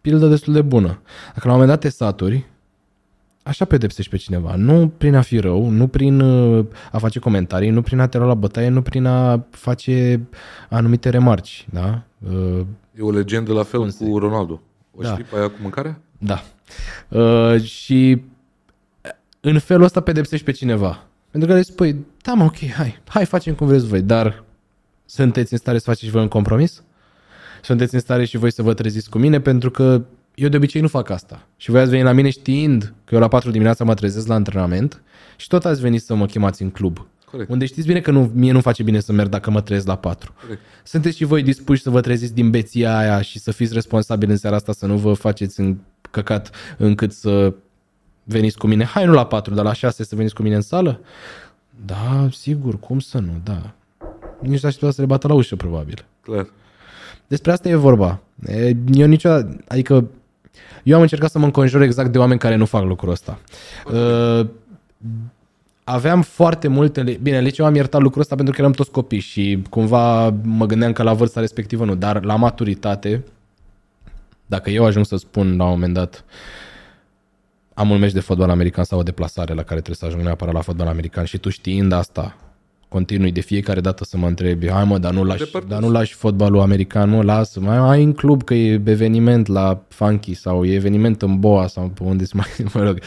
pildă 0.01 0.27
destul 0.27 0.53
de 0.53 0.61
bună. 0.61 1.01
Dacă 1.33 1.47
la 1.47 1.53
un 1.53 1.59
moment 1.59 1.69
dat 1.69 1.79
te 1.79 1.89
saturi, 1.89 2.45
așa 3.43 3.65
pedepsești 3.65 4.11
pe 4.11 4.17
cineva. 4.17 4.55
Nu 4.55 4.91
prin 4.97 5.15
a 5.15 5.21
fi 5.21 5.39
rău, 5.39 5.69
nu 5.69 5.87
prin 5.87 6.19
uh, 6.19 6.65
a 6.91 6.97
face 6.97 7.19
comentarii, 7.19 7.69
nu 7.69 7.81
prin 7.81 7.99
a 7.99 8.07
te 8.07 8.17
lua 8.17 8.27
la 8.27 8.33
bătaie, 8.33 8.69
nu 8.69 8.81
prin 8.81 9.05
a 9.05 9.45
face 9.49 10.27
anumite 10.69 11.09
remarci. 11.09 11.67
Da? 11.71 12.03
Uh, 12.31 12.65
e 12.99 13.01
o 13.01 13.11
legendă 13.11 13.53
la 13.53 13.63
fel 13.63 13.91
cu 13.91 14.17
Ronaldo. 14.17 14.61
O 14.95 15.01
da. 15.01 15.11
știi 15.11 15.23
pe 15.23 15.37
aia 15.37 15.47
cu 15.47 15.57
mâncarea? 15.61 15.99
Da. 16.23 16.43
Uh, 17.19 17.61
și 17.61 18.21
în 19.39 19.59
felul 19.59 19.83
ăsta 19.83 20.01
pedepsești 20.01 20.45
pe 20.45 20.51
cineva. 20.51 21.03
Pentru 21.31 21.49
că 21.49 21.55
le 21.55 21.61
spui, 21.61 22.05
da 22.21 22.33
mă, 22.33 22.43
ok, 22.43 22.69
hai, 22.69 23.01
hai 23.07 23.25
facem 23.25 23.53
cum 23.53 23.67
vreți 23.67 23.87
voi, 23.87 24.01
dar 24.01 24.43
sunteți 25.05 25.53
în 25.53 25.59
stare 25.59 25.77
să 25.77 25.83
faceți 25.83 26.05
și 26.05 26.11
voi 26.11 26.21
un 26.21 26.27
compromis? 26.27 26.83
Sunteți 27.61 27.93
în 27.93 27.99
stare 27.99 28.25
și 28.25 28.37
voi 28.37 28.51
să 28.51 28.61
vă 28.61 28.73
treziți 28.73 29.09
cu 29.09 29.17
mine? 29.17 29.39
Pentru 29.39 29.71
că 29.71 30.01
eu 30.35 30.49
de 30.49 30.57
obicei 30.57 30.81
nu 30.81 30.87
fac 30.87 31.09
asta. 31.09 31.47
Și 31.57 31.69
voi 31.69 31.81
ați 31.81 31.89
venit 31.89 32.05
la 32.05 32.11
mine 32.11 32.29
știind 32.29 32.93
că 33.05 33.15
eu 33.15 33.21
la 33.21 33.27
4 33.27 33.51
dimineața 33.51 33.83
mă 33.83 33.93
trezesc 33.93 34.27
la 34.27 34.33
antrenament 34.33 35.01
și 35.35 35.47
tot 35.47 35.65
ați 35.65 35.81
venit 35.81 36.01
să 36.01 36.15
mă 36.15 36.25
chemați 36.25 36.61
în 36.61 36.69
club. 36.69 37.07
Corect. 37.25 37.49
Unde 37.49 37.65
știți 37.65 37.87
bine 37.87 38.01
că 38.01 38.11
nu, 38.11 38.31
mie 38.33 38.51
nu 38.51 38.61
face 38.61 38.83
bine 38.83 38.99
să 38.99 39.11
merg 39.11 39.29
dacă 39.29 39.51
mă 39.51 39.61
trezesc 39.61 39.87
la 39.87 39.95
4. 39.95 40.33
Corect. 40.41 40.61
Sunteți 40.83 41.17
și 41.17 41.23
voi 41.23 41.43
dispuși 41.43 41.81
să 41.81 41.89
vă 41.89 42.01
treziți 42.01 42.33
din 42.33 42.49
beția 42.49 42.97
aia 42.97 43.21
și 43.21 43.39
să 43.39 43.51
fiți 43.51 43.73
responsabili 43.73 44.31
în 44.31 44.37
seara 44.37 44.55
asta 44.55 44.71
să 44.71 44.85
nu 44.85 44.97
vă 44.97 45.13
faceți 45.13 45.59
în 45.59 45.77
căcat 46.13 46.51
încât 46.77 47.11
să 47.11 47.53
veniți 48.23 48.57
cu 48.57 48.67
mine, 48.67 48.83
hai 48.83 49.05
nu 49.05 49.11
la 49.11 49.25
4, 49.25 49.53
dar 49.53 49.65
la 49.65 49.73
6 49.73 50.03
să 50.03 50.15
veniți 50.15 50.35
cu 50.35 50.41
mine 50.41 50.55
în 50.55 50.61
sală? 50.61 50.99
Da, 51.85 52.27
sigur, 52.31 52.79
cum 52.79 52.99
să 52.99 53.19
nu, 53.19 53.41
da. 53.43 53.73
Nici 54.39 54.61
nu 54.61 54.67
aștepta 54.67 54.91
să 54.91 55.01
le 55.01 55.07
bată 55.07 55.27
la 55.27 55.33
ușă, 55.33 55.55
probabil. 55.55 56.05
Clar. 56.21 56.47
Despre 57.27 57.51
asta 57.51 57.69
e 57.69 57.75
vorba. 57.75 58.19
Eu 58.91 59.07
niciodată, 59.07 59.63
adică 59.67 60.07
eu 60.83 60.95
am 60.95 61.01
încercat 61.01 61.31
să 61.31 61.39
mă 61.39 61.45
înconjur 61.45 61.81
exact 61.81 62.11
de 62.11 62.17
oameni 62.17 62.39
care 62.39 62.55
nu 62.55 62.65
fac 62.65 62.83
lucrul 62.83 63.11
ăsta. 63.11 63.39
Uh, 63.93 64.47
aveam 65.83 66.21
foarte 66.21 66.67
multe, 66.67 67.19
bine, 67.21 67.39
liceu 67.39 67.65
am 67.65 67.75
iertat 67.75 68.01
lucrul 68.01 68.21
ăsta 68.21 68.35
pentru 68.35 68.53
că 68.53 68.61
eram 68.61 68.71
toți 68.71 68.91
copii 68.91 69.19
și 69.19 69.61
cumva 69.69 70.29
mă 70.43 70.65
gândeam 70.65 70.91
că 70.91 71.03
la 71.03 71.13
vârsta 71.13 71.39
respectivă 71.39 71.85
nu, 71.85 71.95
dar 71.95 72.23
la 72.23 72.35
maturitate, 72.35 73.23
dacă 74.45 74.69
eu 74.69 74.85
ajung 74.85 75.05
să 75.05 75.15
spun 75.15 75.57
la 75.57 75.63
un 75.63 75.69
moment 75.69 75.93
dat, 75.93 76.25
am 77.73 77.89
un 77.89 77.99
meci 77.99 78.11
de 78.11 78.19
fotbal 78.19 78.49
american 78.49 78.83
sau 78.83 78.99
o 78.99 79.03
deplasare 79.03 79.53
la 79.53 79.63
care 79.63 79.81
trebuie 79.81 79.95
să 79.95 80.05
ajung 80.05 80.21
neapărat 80.21 80.53
la 80.53 80.61
fotbal 80.61 80.87
american 80.87 81.25
și 81.25 81.37
tu 81.37 81.49
știind 81.49 81.91
asta, 81.91 82.37
continui 82.87 83.31
de 83.31 83.39
fiecare 83.39 83.81
dată 83.81 84.03
să 84.03 84.17
mă 84.17 84.27
întrebi, 84.27 84.69
hai 84.69 84.83
mă, 84.83 84.97
dar 84.97 85.13
nu 85.13 85.23
lași, 85.23 85.51
dar 85.67 85.79
nu 85.79 85.91
lași 85.91 86.13
fotbalul 86.13 86.59
american, 86.59 87.09
mă, 87.09 87.23
lasă, 87.23 87.59
mai 87.59 87.77
ai 87.77 88.03
în 88.03 88.13
club 88.13 88.43
că 88.43 88.53
e 88.53 88.81
eveniment 88.87 89.47
la 89.47 89.83
Funky 89.87 90.33
sau 90.33 90.65
e 90.65 90.73
eveniment 90.73 91.21
în 91.21 91.39
Boa 91.39 91.67
sau 91.67 91.87
pe 91.87 92.03
unde 92.03 92.25
mai, 92.33 92.47
mă 92.73 92.83
rog, 92.83 92.99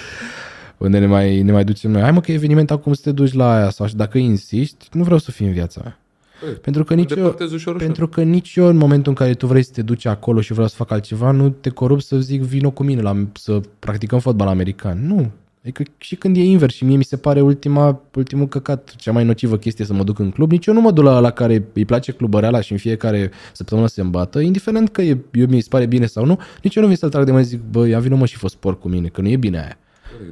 unde 0.76 0.98
ne 0.98 1.06
mai, 1.06 1.42
ne 1.42 1.52
mai 1.52 1.64
ducem 1.64 1.90
noi. 1.90 2.02
Hai 2.02 2.10
mă 2.10 2.20
că 2.20 2.30
e 2.30 2.34
eveniment 2.34 2.70
acum 2.70 2.92
să 2.92 3.00
te 3.04 3.12
duci 3.12 3.32
la 3.32 3.56
aia 3.56 3.70
sau 3.70 3.86
dacă 3.94 4.18
insisti, 4.18 4.88
nu 4.92 5.02
vreau 5.02 5.18
să 5.18 5.30
fii 5.30 5.46
în 5.46 5.52
viața 5.52 5.80
mea. 5.84 5.98
Păi, 6.40 6.50
pentru 6.50 6.84
că, 6.84 6.94
nici 6.94 7.10
eu, 7.10 7.36
ușor, 7.52 7.76
pentru 7.76 8.08
că 8.08 8.22
nici 8.22 8.54
eu 8.56 8.66
în 8.66 8.76
momentul 8.76 9.08
în 9.08 9.14
care 9.14 9.34
tu 9.34 9.46
vrei 9.46 9.62
să 9.62 9.70
te 9.72 9.82
duci 9.82 10.04
acolo 10.04 10.40
și 10.40 10.52
vreau 10.52 10.68
să 10.68 10.74
fac 10.76 10.90
altceva, 10.90 11.30
nu 11.30 11.48
te 11.48 11.68
corup 11.68 12.00
să 12.00 12.18
zic 12.18 12.42
vino 12.42 12.70
cu 12.70 12.82
mine 12.82 13.00
la, 13.00 13.26
să 13.32 13.60
practicăm 13.78 14.18
fotbal 14.18 14.48
american. 14.48 15.06
Nu. 15.06 15.30
Adică 15.66 15.82
și 15.98 16.16
când 16.16 16.36
e 16.36 16.40
invers 16.40 16.74
și 16.74 16.84
mie 16.84 16.96
mi 16.96 17.04
se 17.04 17.16
pare 17.16 17.40
ultima, 17.40 18.00
ultimul 18.14 18.48
căcat, 18.48 18.94
cea 18.96 19.12
mai 19.12 19.24
nocivă 19.24 19.56
chestie 19.56 19.84
să 19.84 19.92
mă 19.92 20.04
duc 20.04 20.18
în 20.18 20.30
club, 20.30 20.50
nici 20.50 20.66
eu 20.66 20.74
nu 20.74 20.80
mă 20.80 20.90
duc 20.90 21.04
la, 21.04 21.18
la 21.18 21.30
care 21.30 21.68
îi 21.72 21.84
place 21.84 22.12
clubăreala 22.12 22.60
și 22.60 22.72
în 22.72 22.78
fiecare 22.78 23.30
săptămână 23.52 23.86
se 23.86 24.00
îmbată, 24.00 24.40
indiferent 24.40 24.88
că 24.88 25.02
e, 25.02 25.18
eu 25.32 25.46
mi 25.46 25.60
se 25.60 25.68
pare 25.70 25.86
bine 25.86 26.06
sau 26.06 26.24
nu, 26.24 26.38
nici 26.62 26.74
eu 26.74 26.82
nu 26.82 26.88
vin 26.88 26.96
să-l 26.96 27.10
trag 27.10 27.24
de 27.24 27.30
mână 27.30 27.42
și 27.42 27.48
zic, 27.48 27.60
bă, 27.70 27.86
ia 27.86 27.98
vină 27.98 28.16
mă 28.16 28.26
și 28.26 28.36
fost 28.36 28.54
sport 28.54 28.80
cu 28.80 28.88
mine, 28.88 29.08
că 29.08 29.20
nu 29.20 29.28
e 29.28 29.36
bine 29.36 29.58
aia. 29.58 29.78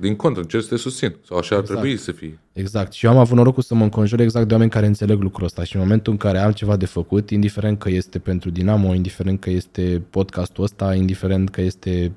Din 0.00 0.16
contră, 0.16 0.42
încerc 0.42 0.62
să 0.62 0.68
te 0.68 0.76
susțin. 0.76 1.16
Sau 1.26 1.36
așa 1.36 1.54
exact. 1.54 1.70
ar 1.70 1.76
trebui 1.76 1.96
să 1.98 2.12
fie. 2.12 2.38
Exact. 2.52 2.92
Și 2.92 3.06
eu 3.06 3.12
am 3.12 3.18
avut 3.18 3.36
norocul 3.36 3.62
să 3.62 3.74
mă 3.74 3.82
înconjur 3.82 4.20
exact 4.20 4.46
de 4.46 4.52
oameni 4.52 4.70
care 4.70 4.86
înțeleg 4.86 5.20
lucrul 5.20 5.44
ăsta 5.44 5.64
și 5.64 5.74
în 5.74 5.82
momentul 5.82 6.12
în 6.12 6.18
care 6.18 6.38
am 6.38 6.52
ceva 6.52 6.76
de 6.76 6.86
făcut, 6.86 7.30
indiferent 7.30 7.78
că 7.78 7.90
este 7.90 8.18
pentru 8.18 8.50
Dinamo, 8.50 8.94
indiferent 8.94 9.40
că 9.40 9.50
este 9.50 10.02
podcastul 10.10 10.64
ăsta, 10.64 10.94
indiferent 10.94 11.50
că 11.50 11.60
este 11.60 12.12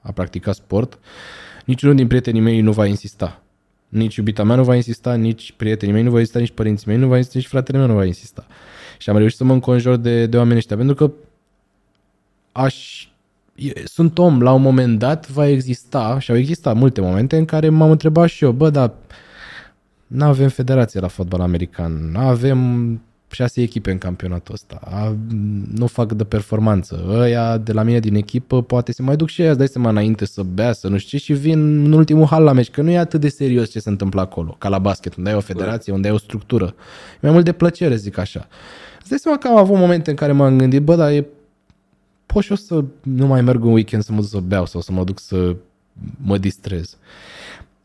a 0.00 0.12
practica 0.12 0.52
sport, 0.52 0.98
niciunul 1.64 1.94
din 1.94 2.06
prietenii 2.06 2.40
mei 2.40 2.60
nu 2.60 2.72
va 2.72 2.86
insista. 2.86 3.42
Nici 3.88 4.16
iubita 4.16 4.44
mea 4.44 4.56
nu 4.56 4.64
va 4.64 4.74
insista, 4.74 5.14
nici 5.14 5.52
prietenii 5.56 5.94
mei 5.94 6.02
nu 6.02 6.10
va 6.10 6.18
insista, 6.18 6.38
nici 6.38 6.50
părinții 6.50 6.88
mei 6.88 6.96
nu 6.96 7.08
va 7.08 7.16
insista, 7.16 7.38
nici 7.38 7.48
fratele 7.48 7.78
meu 7.78 7.86
nu 7.86 7.94
va 7.94 8.04
insista. 8.04 8.46
Și 8.98 9.10
am 9.10 9.16
reușit 9.16 9.36
să 9.36 9.44
mă 9.44 9.52
înconjur 9.52 9.96
de, 9.96 10.26
de 10.26 10.36
oamenii 10.36 10.58
ăștia, 10.58 10.76
pentru 10.76 10.94
că 10.94 11.12
aș 12.52 13.06
sunt 13.84 14.18
om, 14.18 14.40
la 14.40 14.52
un 14.52 14.62
moment 14.62 14.98
dat 14.98 15.28
va 15.28 15.48
exista, 15.48 16.18
și 16.18 16.30
au 16.30 16.36
existat 16.36 16.76
multe 16.76 17.00
momente 17.00 17.36
în 17.36 17.44
care 17.44 17.68
m-am 17.68 17.90
întrebat 17.90 18.28
și 18.28 18.44
eu, 18.44 18.52
bă, 18.52 18.70
dar 18.70 18.92
nu 20.06 20.24
avem 20.24 20.48
federație 20.48 21.00
la 21.00 21.08
fotbal 21.08 21.40
american, 21.40 22.14
avem 22.16 23.00
șase 23.30 23.62
echipe 23.62 23.90
în 23.90 23.98
campionatul 23.98 24.54
ăsta, 24.54 25.14
nu 25.74 25.86
fac 25.86 26.12
de 26.12 26.24
performanță, 26.24 27.04
ăia 27.08 27.58
de 27.58 27.72
la 27.72 27.82
mine 27.82 27.98
din 27.98 28.14
echipă 28.14 28.62
poate 28.62 28.92
se 28.92 29.02
mai 29.02 29.16
duc 29.16 29.28
și 29.28 29.42
ăia, 29.42 29.54
dai 29.54 29.68
seama 29.68 29.88
înainte 29.88 30.24
să 30.24 30.42
bea, 30.42 30.72
să 30.72 30.88
nu 30.88 30.98
știu 30.98 31.18
ce, 31.18 31.24
și 31.24 31.32
vin 31.32 31.84
în 31.84 31.92
ultimul 31.92 32.26
hal 32.26 32.42
la 32.42 32.52
meci, 32.52 32.70
că 32.70 32.82
nu 32.82 32.90
e 32.90 32.98
atât 32.98 33.20
de 33.20 33.28
serios 33.28 33.70
ce 33.70 33.80
se 33.80 33.88
întâmplă 33.88 34.20
acolo, 34.20 34.56
ca 34.58 34.68
la 34.68 34.78
basket, 34.78 35.14
unde 35.14 35.30
ai 35.30 35.36
o 35.36 35.40
federație, 35.40 35.92
unde 35.92 36.08
ai 36.08 36.14
o 36.14 36.18
structură. 36.18 36.74
E 37.14 37.18
mai 37.20 37.30
mult 37.30 37.44
de 37.44 37.52
plăcere, 37.52 37.96
zic 37.96 38.18
așa. 38.18 38.48
Îți 39.00 39.08
dai 39.08 39.18
seama 39.18 39.38
că 39.38 39.48
am 39.48 39.56
avut 39.56 39.76
momente 39.76 40.10
în 40.10 40.16
care 40.16 40.32
m-am 40.32 40.58
gândit, 40.58 40.82
bă, 40.82 40.96
dar 40.96 41.10
e 41.10 41.26
pot 42.32 42.42
și 42.42 42.50
eu 42.50 42.56
să 42.56 42.84
nu 43.02 43.26
mai 43.26 43.42
merg 43.42 43.64
un 43.64 43.72
weekend 43.72 44.02
să 44.02 44.12
mă 44.12 44.20
duc 44.20 44.28
să 44.28 44.40
beau 44.40 44.66
sau 44.66 44.80
să 44.80 44.92
mă 44.92 45.04
duc 45.04 45.18
să 45.20 45.56
mă 46.16 46.38
distrez. 46.38 46.96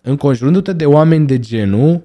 Înconjurându-te 0.02 0.74
de 0.74 0.86
oameni 0.86 1.28
de 1.28 1.40
genul, 1.40 2.02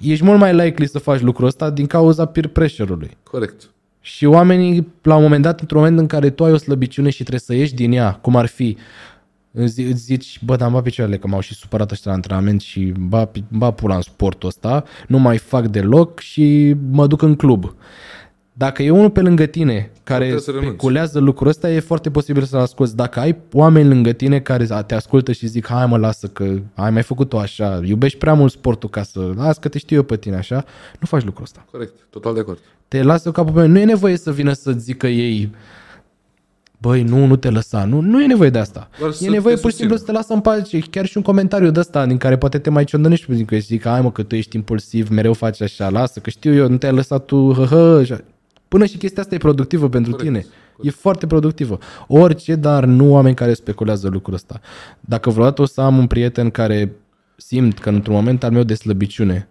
ești 0.00 0.24
mult 0.24 0.38
mai 0.38 0.54
likely 0.54 0.86
să 0.86 0.98
faci 0.98 1.20
lucrul 1.20 1.46
ăsta 1.46 1.70
din 1.70 1.86
cauza 1.86 2.24
peer 2.24 2.46
pressure-ului. 2.46 3.16
Corect. 3.22 3.70
Și 4.00 4.24
oamenii, 4.24 4.86
la 5.02 5.16
un 5.16 5.22
moment 5.22 5.42
dat, 5.42 5.60
într-un 5.60 5.80
moment 5.80 5.98
în 5.98 6.06
care 6.06 6.30
tu 6.30 6.44
ai 6.44 6.52
o 6.52 6.56
slăbiciune 6.56 7.10
și 7.10 7.22
trebuie 7.22 7.40
să 7.40 7.54
ieși 7.54 7.74
din 7.74 7.92
ea, 7.92 8.12
cum 8.12 8.36
ar 8.36 8.46
fi, 8.46 8.76
îți 9.52 9.82
zici, 9.92 10.38
bă, 10.44 10.56
dar 10.56 10.66
am 10.66 10.72
bat 10.72 10.82
picioarele 10.82 11.18
că 11.18 11.26
m-au 11.26 11.40
și 11.40 11.54
supărat 11.54 11.90
ăștia 11.90 12.10
la 12.10 12.16
antrenament 12.16 12.60
și 12.60 12.92
ba, 12.98 13.30
ba 13.48 13.70
pula 13.70 13.94
în 13.94 14.02
sportul 14.02 14.48
ăsta, 14.48 14.84
nu 15.08 15.18
mai 15.18 15.38
fac 15.38 15.66
deloc 15.66 16.20
și 16.20 16.76
mă 16.90 17.06
duc 17.06 17.22
în 17.22 17.34
club. 17.34 17.74
Dacă 18.52 18.82
e 18.82 18.90
unul 18.90 19.10
pe 19.10 19.20
lângă 19.20 19.44
tine 19.44 19.90
care 20.02 20.36
speculează 20.38 21.18
lucrul 21.18 21.48
ăsta, 21.48 21.70
e 21.70 21.80
foarte 21.80 22.10
posibil 22.10 22.42
să-l 22.42 22.60
asculti. 22.60 22.94
Dacă 22.94 23.20
ai 23.20 23.36
oameni 23.52 23.88
lângă 23.88 24.12
tine 24.12 24.40
care 24.40 24.66
te 24.86 24.94
ascultă 24.94 25.32
și 25.32 25.46
zic, 25.46 25.66
hai 25.66 25.86
mă, 25.86 25.96
lasă 25.96 26.26
că 26.26 26.44
ai 26.74 26.90
mai 26.90 27.02
făcut-o 27.02 27.38
așa, 27.38 27.80
iubești 27.84 28.18
prea 28.18 28.34
mult 28.34 28.52
sportul 28.52 28.88
ca 28.88 29.02
să, 29.02 29.32
las 29.36 29.58
că 29.58 29.68
te 29.68 29.78
știu 29.78 29.96
eu 29.96 30.02
pe 30.02 30.16
tine 30.16 30.36
așa, 30.36 30.64
nu 31.00 31.06
faci 31.06 31.24
lucrul 31.24 31.44
ăsta. 31.44 31.66
Corect, 31.70 31.92
total 32.10 32.34
de 32.34 32.40
acord. 32.40 32.58
Te 32.88 33.02
lasă 33.02 33.30
capul 33.30 33.52
pe 33.52 33.66
Nu 33.66 33.78
e 33.78 33.84
nevoie 33.84 34.16
să 34.16 34.32
vină 34.32 34.52
să 34.52 34.72
zică 34.72 35.06
ei, 35.06 35.50
băi, 36.78 37.02
nu, 37.02 37.26
nu 37.26 37.36
te 37.36 37.50
lăsa. 37.50 37.84
Nu, 37.84 38.00
nu 38.00 38.22
e 38.22 38.26
nevoie 38.26 38.50
de 38.50 38.58
asta. 38.58 38.88
Doar 38.98 39.12
e 39.20 39.28
nevoie 39.28 39.56
pur 39.56 39.70
și 39.70 39.76
simplu 39.76 39.96
să 39.96 40.04
te 40.04 40.12
lasă 40.12 40.32
în 40.32 40.40
pace. 40.40 40.78
Chiar 40.78 41.06
și 41.06 41.16
un 41.16 41.22
comentariu 41.22 41.70
de 41.70 41.80
ăsta 41.80 42.06
din 42.06 42.16
care 42.16 42.36
poate 42.38 42.58
te 42.58 42.70
mai 42.70 42.84
ciondănești 42.84 43.26
pe 43.26 43.44
că 43.44 43.56
zic, 43.56 43.86
hai 43.86 44.00
mă, 44.00 44.12
că 44.12 44.22
tu 44.22 44.34
ești 44.34 44.56
impulsiv, 44.56 45.08
mereu 45.08 45.32
faci 45.32 45.60
așa, 45.62 45.88
lasă, 45.88 46.20
că 46.20 46.30
știu 46.30 46.54
eu, 46.54 46.68
nu 46.68 46.76
te-ai 46.76 46.92
lăsat 46.92 47.24
tu, 47.24 47.52
hă, 47.52 47.64
hă, 47.64 48.02
Până 48.72 48.84
și 48.84 48.96
chestia 48.96 49.22
asta 49.22 49.34
e 49.34 49.38
productivă 49.38 49.88
pentru 49.88 50.10
Corect. 50.10 50.28
tine. 50.28 50.46
Corect. 50.76 50.96
E 50.96 51.00
foarte 51.00 51.26
productivă. 51.26 51.78
Orice, 52.08 52.54
dar 52.54 52.84
nu 52.84 53.12
oameni 53.12 53.34
care 53.34 53.54
speculează 53.54 54.08
lucrul 54.08 54.34
ăsta. 54.34 54.60
Dacă 55.00 55.30
vreodată 55.30 55.62
o 55.62 55.64
să 55.64 55.80
am 55.80 55.98
un 55.98 56.06
prieten 56.06 56.50
care 56.50 56.92
simt 57.36 57.78
că 57.78 57.88
într-un 57.88 58.14
moment 58.14 58.42
al 58.42 58.50
meu 58.50 58.62
de 58.62 58.74
slăbiciune 58.74 59.48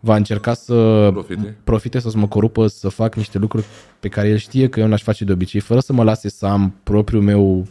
va 0.00 0.16
încerca 0.16 0.54
să 0.54 1.08
profite, 1.12 1.56
profite 1.64 1.98
să 1.98 2.12
mă 2.14 2.28
corupă, 2.28 2.66
să 2.66 2.88
fac 2.88 3.14
niște 3.14 3.38
lucruri 3.38 3.64
pe 4.00 4.08
care 4.08 4.28
el 4.28 4.36
știe 4.36 4.68
că 4.68 4.80
eu 4.80 4.86
n-aș 4.86 5.02
face 5.02 5.24
de 5.24 5.32
obicei, 5.32 5.60
fără 5.60 5.80
să 5.80 5.92
mă 5.92 6.02
lase 6.02 6.28
să 6.28 6.46
am 6.46 6.74
propriul 6.82 7.22
meu 7.22 7.66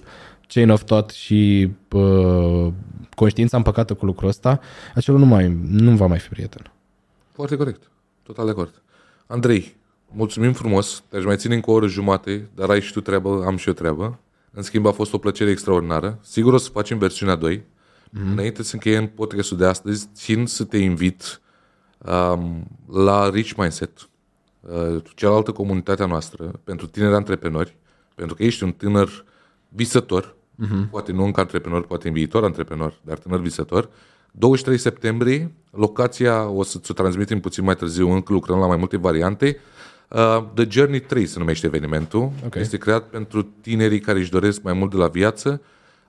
chain 0.48 0.70
of 0.70 0.84
thought 0.84 1.10
și 1.10 1.70
uh, 1.92 2.68
conștiința 3.16 3.58
împăcată 3.58 3.94
cu 3.94 4.06
lucrul 4.06 4.30
ăsta, 4.30 4.60
acela 4.96 5.18
nu, 5.18 5.26
mai, 5.26 5.58
nu 5.70 5.96
va 5.96 6.06
mai 6.06 6.20
fi 6.20 6.30
prieten. 6.30 6.72
Foarte 7.32 7.56
corect. 7.56 7.82
Total 8.24 8.46
de 8.46 8.52
acord. 8.52 8.82
Andrei, 9.26 9.77
Mulțumim 10.12 10.54
frumos, 10.54 11.04
te-aș 11.10 11.24
mai 11.24 11.38
ține 11.38 11.56
încă 11.56 11.70
o 11.70 11.74
oră 11.74 11.88
jumate, 11.88 12.50
dar 12.56 12.70
ai 12.70 12.82
și 12.82 12.92
tu 12.92 13.02
treabă, 13.02 13.44
am 13.46 13.58
și 13.58 13.68
eu 13.68 13.74
treabă. 13.74 14.20
În 14.52 14.62
schimb, 14.62 14.86
a 14.86 14.92
fost 14.92 15.14
o 15.14 15.18
plăcere 15.18 15.50
extraordinară. 15.50 16.20
Sigur 16.22 16.54
o 16.54 16.58
să 16.58 16.70
facem 16.70 16.98
versiunea 16.98 17.36
2. 17.36 17.58
Mm-hmm. 17.58 18.32
Înainte 18.32 18.64
să 18.64 18.74
încheiem 18.74 19.08
podcastul 19.08 19.58
de 19.58 19.66
astăzi, 19.66 20.08
țin 20.14 20.46
să 20.46 20.64
te 20.64 20.78
invit 20.78 21.42
um, 21.98 22.68
la 22.92 23.30
Rich 23.30 23.52
Mindset, 23.58 24.10
uh, 24.60 25.04
cealaltă 25.16 25.52
comunitate 25.52 26.04
a 26.04 26.06
noastră, 26.06 26.44
pentru 26.64 26.88
tineri 26.88 27.14
antreprenori, 27.14 27.78
pentru 28.16 28.36
că 28.36 28.44
ești 28.44 28.64
un 28.64 28.72
tânăr 28.72 29.26
visător, 29.70 30.36
mm-hmm. 30.36 30.90
poate 30.90 31.12
nu 31.12 31.24
încă 31.24 31.40
antreprenor, 31.40 31.86
poate 31.86 32.08
în 32.08 32.14
viitor 32.14 32.44
antreprenor, 32.44 33.00
dar 33.02 33.18
tânăr 33.18 33.40
visător. 33.40 33.90
23 34.32 34.78
septembrie, 34.78 35.52
locația 35.72 36.48
o 36.48 36.64
să-ți 36.64 36.92
o 36.92 36.94
transmitem 36.94 37.40
puțin 37.40 37.64
mai 37.64 37.76
târziu, 37.76 38.10
încă 38.12 38.34
lucrăm 38.34 38.60
la 38.60 38.68
mai 38.68 38.78
multe 38.78 38.98
variante. 38.98 39.58
Uh, 40.08 40.44
The 40.54 40.66
Journey 40.70 41.00
3 41.00 41.26
se 41.26 41.40
numește 41.40 41.66
evenimentul. 41.66 42.32
Okay. 42.46 42.62
Este 42.62 42.78
creat 42.78 43.10
pentru 43.10 43.44
tinerii 43.44 44.00
care 44.00 44.20
își 44.20 44.32
doresc 44.32 44.62
mai 44.62 44.74
mult 44.74 44.92
de 44.92 44.98
la 44.98 45.08
viață. 45.08 45.62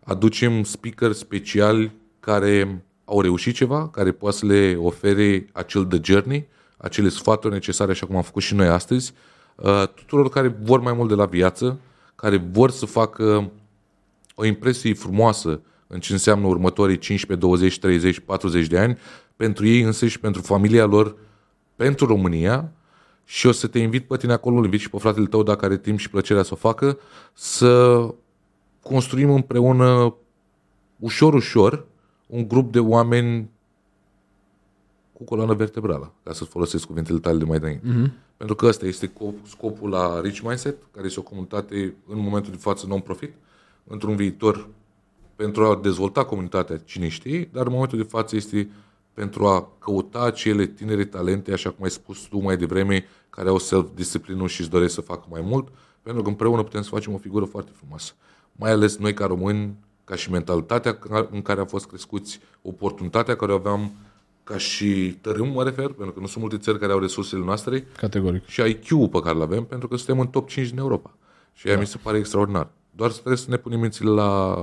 Aducem 0.04 0.62
speaker 0.62 1.12
speciali 1.12 1.92
care 2.20 2.84
au 3.04 3.20
reușit 3.20 3.54
ceva, 3.54 3.88
care 3.88 4.12
poate 4.12 4.36
să 4.36 4.46
le 4.46 4.76
ofere 4.80 5.46
acel 5.52 5.84
The 5.84 5.98
Journey, 6.02 6.48
acele 6.76 7.08
sfaturi 7.08 7.52
necesare, 7.52 7.90
așa 7.90 8.06
cum 8.06 8.16
am 8.16 8.22
făcut 8.22 8.42
și 8.42 8.54
noi 8.54 8.66
astăzi, 8.66 9.12
uh, 9.54 9.82
tuturor 9.94 10.28
care 10.28 10.56
vor 10.62 10.80
mai 10.80 10.92
mult 10.92 11.08
de 11.08 11.14
la 11.14 11.24
viață, 11.24 11.78
care 12.14 12.36
vor 12.50 12.70
să 12.70 12.86
facă 12.86 13.50
o 14.34 14.44
impresie 14.44 14.94
frumoasă 14.94 15.60
în 15.86 16.00
ce 16.00 16.12
înseamnă 16.12 16.46
următorii 16.46 16.98
15, 16.98 17.46
20, 17.46 17.78
30, 17.78 18.18
40 18.20 18.66
de 18.66 18.78
ani, 18.78 18.98
pentru 19.36 19.66
ei 19.66 19.80
însăși, 19.80 20.20
pentru 20.20 20.42
familia 20.42 20.84
lor, 20.84 21.16
pentru 21.76 22.06
România 22.06 22.72
și 23.30 23.46
o 23.46 23.52
să 23.52 23.66
te 23.66 23.78
invit 23.78 24.06
pe 24.06 24.16
tine 24.16 24.32
acolo, 24.32 24.56
îl 24.56 24.64
invit 24.64 24.80
și 24.80 24.90
pe 24.90 24.98
fratele 24.98 25.26
tău 25.26 25.42
dacă 25.42 25.64
are 25.64 25.78
timp 25.78 25.98
și 25.98 26.10
plăcerea 26.10 26.42
să 26.42 26.50
o 26.52 26.56
facă, 26.56 26.98
să 27.32 28.14
construim 28.82 29.30
împreună 29.30 30.14
ușor, 30.98 31.34
ușor 31.34 31.86
un 32.26 32.48
grup 32.48 32.72
de 32.72 32.78
oameni 32.78 33.50
cu 35.12 35.24
coloană 35.24 35.54
vertebrală, 35.54 36.12
ca 36.22 36.32
să 36.32 36.44
folosesc 36.44 36.86
cuvintele 36.86 37.18
tale 37.18 37.38
de 37.38 37.44
mai 37.44 37.58
înainte. 37.58 37.86
Mm-hmm. 37.86 38.36
Pentru 38.36 38.56
că 38.56 38.66
ăsta 38.66 38.86
este 38.86 39.12
scopul 39.46 39.90
la 39.90 40.20
Rich 40.20 40.40
Mindset, 40.40 40.76
care 40.90 41.06
este 41.06 41.20
o 41.20 41.22
comunitate 41.22 41.94
în 42.06 42.18
momentul 42.18 42.52
de 42.52 42.58
față 42.58 42.86
non-profit, 42.86 43.34
într-un 43.86 44.16
viitor 44.16 44.68
pentru 45.36 45.64
a 45.64 45.80
dezvolta 45.82 46.24
comunitatea, 46.24 46.78
cine 46.78 47.08
știe, 47.08 47.48
dar 47.52 47.66
în 47.66 47.72
momentul 47.72 47.98
de 47.98 48.04
față 48.04 48.36
este 48.36 48.68
pentru 49.14 49.46
a 49.46 49.68
căuta 49.78 50.22
acele 50.22 50.66
tinere 50.66 51.04
talente, 51.04 51.52
așa 51.52 51.70
cum 51.70 51.84
ai 51.84 51.90
spus 51.90 52.18
tu 52.18 52.38
mai 52.38 52.56
devreme, 52.56 53.04
care 53.30 53.48
au 53.48 53.58
self-disciplină 53.58 54.46
și 54.46 54.60
își 54.60 54.70
doresc 54.70 54.94
să 54.94 55.00
facă 55.00 55.26
mai 55.30 55.40
mult, 55.40 55.68
pentru 56.02 56.22
că 56.22 56.28
împreună 56.28 56.62
putem 56.62 56.82
să 56.82 56.88
facem 56.88 57.14
o 57.14 57.18
figură 57.18 57.44
foarte 57.44 57.70
frumoasă. 57.74 58.12
Mai 58.52 58.70
ales 58.70 58.96
noi 58.96 59.14
ca 59.14 59.26
români, 59.26 59.76
ca 60.04 60.14
și 60.14 60.30
mentalitatea 60.30 60.98
în 61.30 61.42
care 61.42 61.60
am 61.60 61.66
fost 61.66 61.86
crescuți, 61.86 62.40
oportunitatea 62.62 63.36
care 63.36 63.52
o 63.52 63.54
aveam 63.54 63.92
ca 64.44 64.58
și 64.58 65.18
tărâm, 65.20 65.48
mă 65.48 65.64
refer, 65.64 65.86
pentru 65.86 66.12
că 66.12 66.20
nu 66.20 66.26
sunt 66.26 66.40
multe 66.42 66.58
țări 66.58 66.78
care 66.78 66.92
au 66.92 66.98
resursele 66.98 67.44
noastre. 67.44 67.86
Categoric. 67.96 68.46
Și 68.46 68.60
IQ-ul 68.60 69.08
pe 69.08 69.20
care 69.20 69.34
îl 69.34 69.42
avem, 69.42 69.64
pentru 69.64 69.88
că 69.88 69.96
suntem 69.96 70.20
în 70.20 70.26
top 70.26 70.48
5 70.48 70.68
din 70.68 70.78
Europa. 70.78 71.14
Și 71.52 71.66
aia 71.66 71.76
da. 71.76 71.80
mi 71.80 71.86
se 71.86 71.98
pare 72.02 72.18
extraordinar. 72.18 72.68
Doar 72.90 73.10
trebuie 73.10 73.36
să 73.36 73.46
ne 73.48 73.56
punem 73.56 73.80
mințile 73.80 74.10
la 74.10 74.62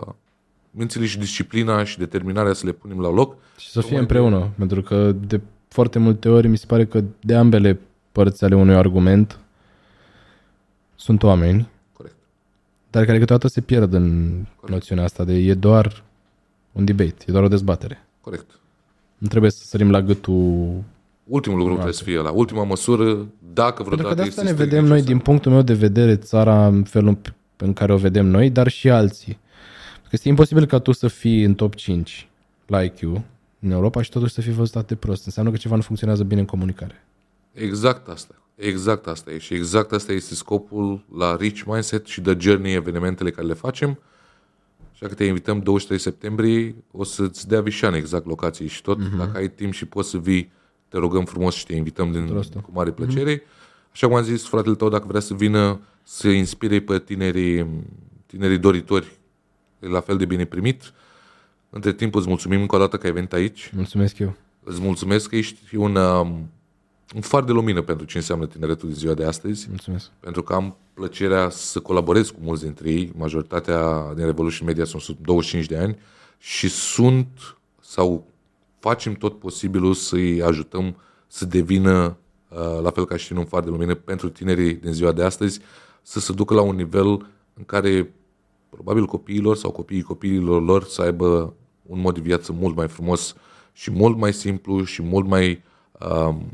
mințile 0.76 1.06
și 1.06 1.18
disciplina 1.18 1.84
și 1.84 1.98
determinarea 1.98 2.54
să 2.54 2.66
le 2.66 2.72
punem 2.72 3.00
la 3.00 3.10
loc. 3.10 3.36
Și 3.58 3.70
să 3.70 3.82
fie 3.82 3.98
împreună, 3.98 4.40
de... 4.40 4.50
pentru 4.58 4.82
că 4.82 5.12
de 5.28 5.42
foarte 5.68 6.00
multe 6.00 6.30
ori 6.30 6.48
mi 6.48 6.58
se 6.58 6.66
pare 6.66 6.86
că 6.86 7.04
de 7.20 7.36
ambele 7.36 7.80
părți 8.12 8.44
ale 8.44 8.56
unui 8.56 8.76
argument 8.76 9.40
sunt 10.96 11.24
oameni, 11.24 11.70
Corect. 11.94 12.16
dar 12.90 13.06
care 13.06 13.20
câteodată 13.20 13.48
se 13.48 13.62
pierd 13.62 13.94
în 13.94 14.30
Corect. 14.56 14.70
noțiunea 14.70 15.04
asta 15.04 15.24
de 15.24 15.34
e 15.34 15.54
doar 15.54 16.04
un 16.72 16.86
debate, 16.86 17.26
e 17.28 17.32
doar 17.32 17.44
o 17.44 17.48
dezbatere. 17.48 18.08
Corect. 18.22 18.60
Nu 19.18 19.28
trebuie 19.28 19.52
să 19.52 19.66
sărim 19.66 19.92
la 19.92 20.02
gâtul 20.02 20.84
Ultimul 21.28 21.58
lucru 21.58 21.74
trebuie 21.74 21.94
să 21.94 22.04
fie 22.04 22.20
la 22.20 22.32
ultima 22.32 22.64
măsură, 22.64 23.28
dacă 23.54 23.84
vreodată 23.84 24.08
Pentru 24.08 24.08
că 24.08 24.16
de 24.16 24.22
asta 24.22 24.42
ne 24.42 24.54
vedem 24.54 24.84
necesar. 24.84 24.98
noi, 24.98 25.02
din 25.02 25.20
punctul 25.20 25.52
meu 25.52 25.62
de 25.62 25.74
vedere, 25.74 26.16
țara 26.16 26.68
în 26.68 26.84
felul 26.84 27.18
în 27.58 27.74
care 27.74 27.94
o 27.94 27.98
vedem 27.98 28.26
noi, 28.26 28.50
dar 28.50 28.68
și 28.68 28.90
alții. 28.90 29.40
Că 30.16 30.22
este 30.22 30.34
imposibil 30.34 30.66
ca 30.66 30.80
tu 30.80 30.92
să 30.92 31.08
fii 31.08 31.44
în 31.44 31.54
top 31.54 31.76
5 31.76 32.30
la 32.66 32.84
IQ, 32.84 33.00
în 33.60 33.72
Europa 33.72 34.02
și 34.02 34.10
totuși 34.10 34.34
să 34.34 34.42
fie 34.42 34.52
văzut 34.52 34.76
atât 34.76 34.88
de 34.88 34.96
prost. 34.96 35.26
Înseamnă 35.26 35.52
că 35.52 35.58
ceva 35.58 35.76
nu 35.76 35.82
funcționează 35.82 36.24
bine 36.24 36.40
în 36.40 36.46
comunicare. 36.46 37.06
Exact 37.54 38.08
asta. 38.08 38.36
Exact 38.56 39.08
asta 39.08 39.32
e. 39.32 39.38
Și 39.38 39.54
exact 39.54 39.92
asta 39.92 40.12
este 40.12 40.36
scopul 40.36 41.06
la 41.18 41.36
Rich 41.36 41.62
Mindset 41.66 42.06
și 42.06 42.22
The 42.22 42.36
Journey, 42.40 42.74
evenimentele 42.74 43.32
care 43.32 43.48
le 43.48 43.54
facem. 43.54 44.00
Așa 44.94 45.08
că 45.08 45.14
te 45.14 45.24
invităm 45.24 45.60
23 45.60 46.00
septembrie, 46.00 46.76
o 46.92 47.04
să-ți 47.04 47.48
dea 47.48 47.62
Vișan 47.62 47.94
exact 47.94 48.26
locații 48.26 48.68
și 48.68 48.82
tot. 48.82 49.00
Uh-huh. 49.00 49.18
Dacă 49.18 49.38
ai 49.38 49.50
timp 49.50 49.74
și 49.74 49.86
poți 49.86 50.10
să 50.10 50.18
vii, 50.18 50.52
te 50.88 50.98
rugăm 50.98 51.26
frumos 51.26 51.56
și 51.56 51.66
te 51.66 51.76
invităm 51.76 52.12
din, 52.12 52.30
Rostul. 52.32 52.62
cu 52.62 52.70
mare 52.74 52.92
plăcere. 52.92 53.38
Uh-huh. 53.40 53.92
Așa 53.92 54.08
cum 54.08 54.16
am 54.16 54.24
zis, 54.24 54.48
fratele 54.48 54.76
tău, 54.76 54.90
dacă 54.90 55.06
vrea 55.08 55.22
să 55.22 55.34
vină 55.34 55.80
să 56.04 56.28
inspire 56.28 56.82
pe 56.82 57.00
tinerii, 57.00 57.68
tinerii 58.26 58.58
doritori, 58.58 59.24
e 59.86 59.90
la 59.92 60.00
fel 60.00 60.18
de 60.18 60.26
bine 60.26 60.46
primit. 60.46 60.94
Între 61.70 61.94
timp 61.94 62.16
îți 62.16 62.28
mulțumim 62.28 62.62
încă 62.62 62.76
o 62.76 62.80
dată 62.80 62.98
că 62.98 63.06
ai 63.06 63.14
venit 63.14 63.34
aici. 63.34 63.72
Mulțumesc 63.76 64.20
eu. 64.20 64.36
Îți 64.64 64.82
mulțumesc 64.82 65.30
că 65.30 65.36
ești 65.36 65.76
un, 65.76 65.96
um, 65.96 66.50
un 67.16 67.22
far 67.22 67.44
de 67.44 67.52
lumină 67.52 67.82
pentru 67.82 68.06
ce 68.06 68.18
înseamnă 68.18 68.46
tineretul 68.46 68.88
din 68.90 68.98
ziua 68.98 69.14
de 69.14 69.26
astăzi, 69.26 69.66
Mulțumesc. 69.70 70.10
pentru 70.20 70.44
că 70.44 70.54
am 70.54 70.78
plăcerea 70.94 71.50
să 71.50 71.80
colaborez 71.80 72.30
cu 72.30 72.40
mulți 72.42 72.64
dintre 72.64 72.90
ei. 72.90 73.12
Majoritatea 73.16 74.14
din 74.16 74.26
Revolution 74.26 74.68
Media 74.68 74.86
sunt 74.86 75.02
sub 75.02 75.18
25 75.22 75.66
de 75.66 75.78
ani 75.78 75.98
și 76.38 76.70
sunt 76.70 77.58
sau 77.82 78.28
facem 78.80 79.14
tot 79.14 79.40
posibilul 79.40 79.94
să-i 79.94 80.42
ajutăm 80.42 80.96
să 81.28 81.46
devină, 81.46 82.18
uh, 82.50 82.80
la 82.82 82.90
fel 82.90 83.06
ca 83.06 83.18
și 83.18 83.28
tine, 83.28 83.40
un 83.40 83.46
far 83.46 83.64
de 83.64 83.70
lumină 83.70 83.94
pentru 83.94 84.30
tinerii 84.30 84.74
din 84.74 84.92
ziua 84.92 85.12
de 85.12 85.24
astăzi, 85.24 85.60
să 86.02 86.20
se 86.20 86.34
ducă 86.34 86.54
la 86.54 86.62
un 86.62 86.76
nivel 86.76 87.28
în 87.54 87.64
care 87.66 88.14
probabil 88.76 89.06
copiilor 89.06 89.56
sau 89.56 89.72
copiii 89.72 90.02
copiilor 90.02 90.64
lor 90.64 90.84
să 90.84 91.02
aibă 91.02 91.54
un 91.82 92.00
mod 92.00 92.14
de 92.14 92.20
viață 92.20 92.52
mult 92.52 92.76
mai 92.76 92.88
frumos 92.88 93.36
și 93.74 93.92
mult 93.92 94.18
mai 94.18 94.34
simplu 94.34 94.84
și 94.84 95.02
mult 95.02 95.28
mai 95.28 95.64
um, 96.00 96.52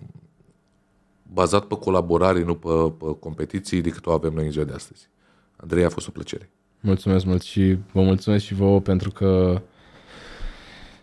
bazat 1.34 1.66
pe 1.66 1.76
colaborare, 1.76 2.44
nu 2.44 2.56
pe, 2.56 2.94
pe 2.98 3.16
competiții, 3.20 3.82
decât 3.82 4.06
o 4.06 4.12
avem 4.12 4.34
noi 4.34 4.46
în 4.46 4.52
ziua 4.52 4.66
de 4.66 4.74
astăzi. 4.74 5.10
Andrei, 5.56 5.84
a 5.84 5.90
fost 5.90 6.08
o 6.08 6.12
plăcere. 6.12 6.50
Mulțumesc 6.80 7.26
mult 7.26 7.42
și 7.42 7.78
vă 7.92 8.02
mulțumesc 8.02 8.46
și 8.46 8.54
vouă 8.54 8.82
pentru 8.82 9.12
că 9.12 9.62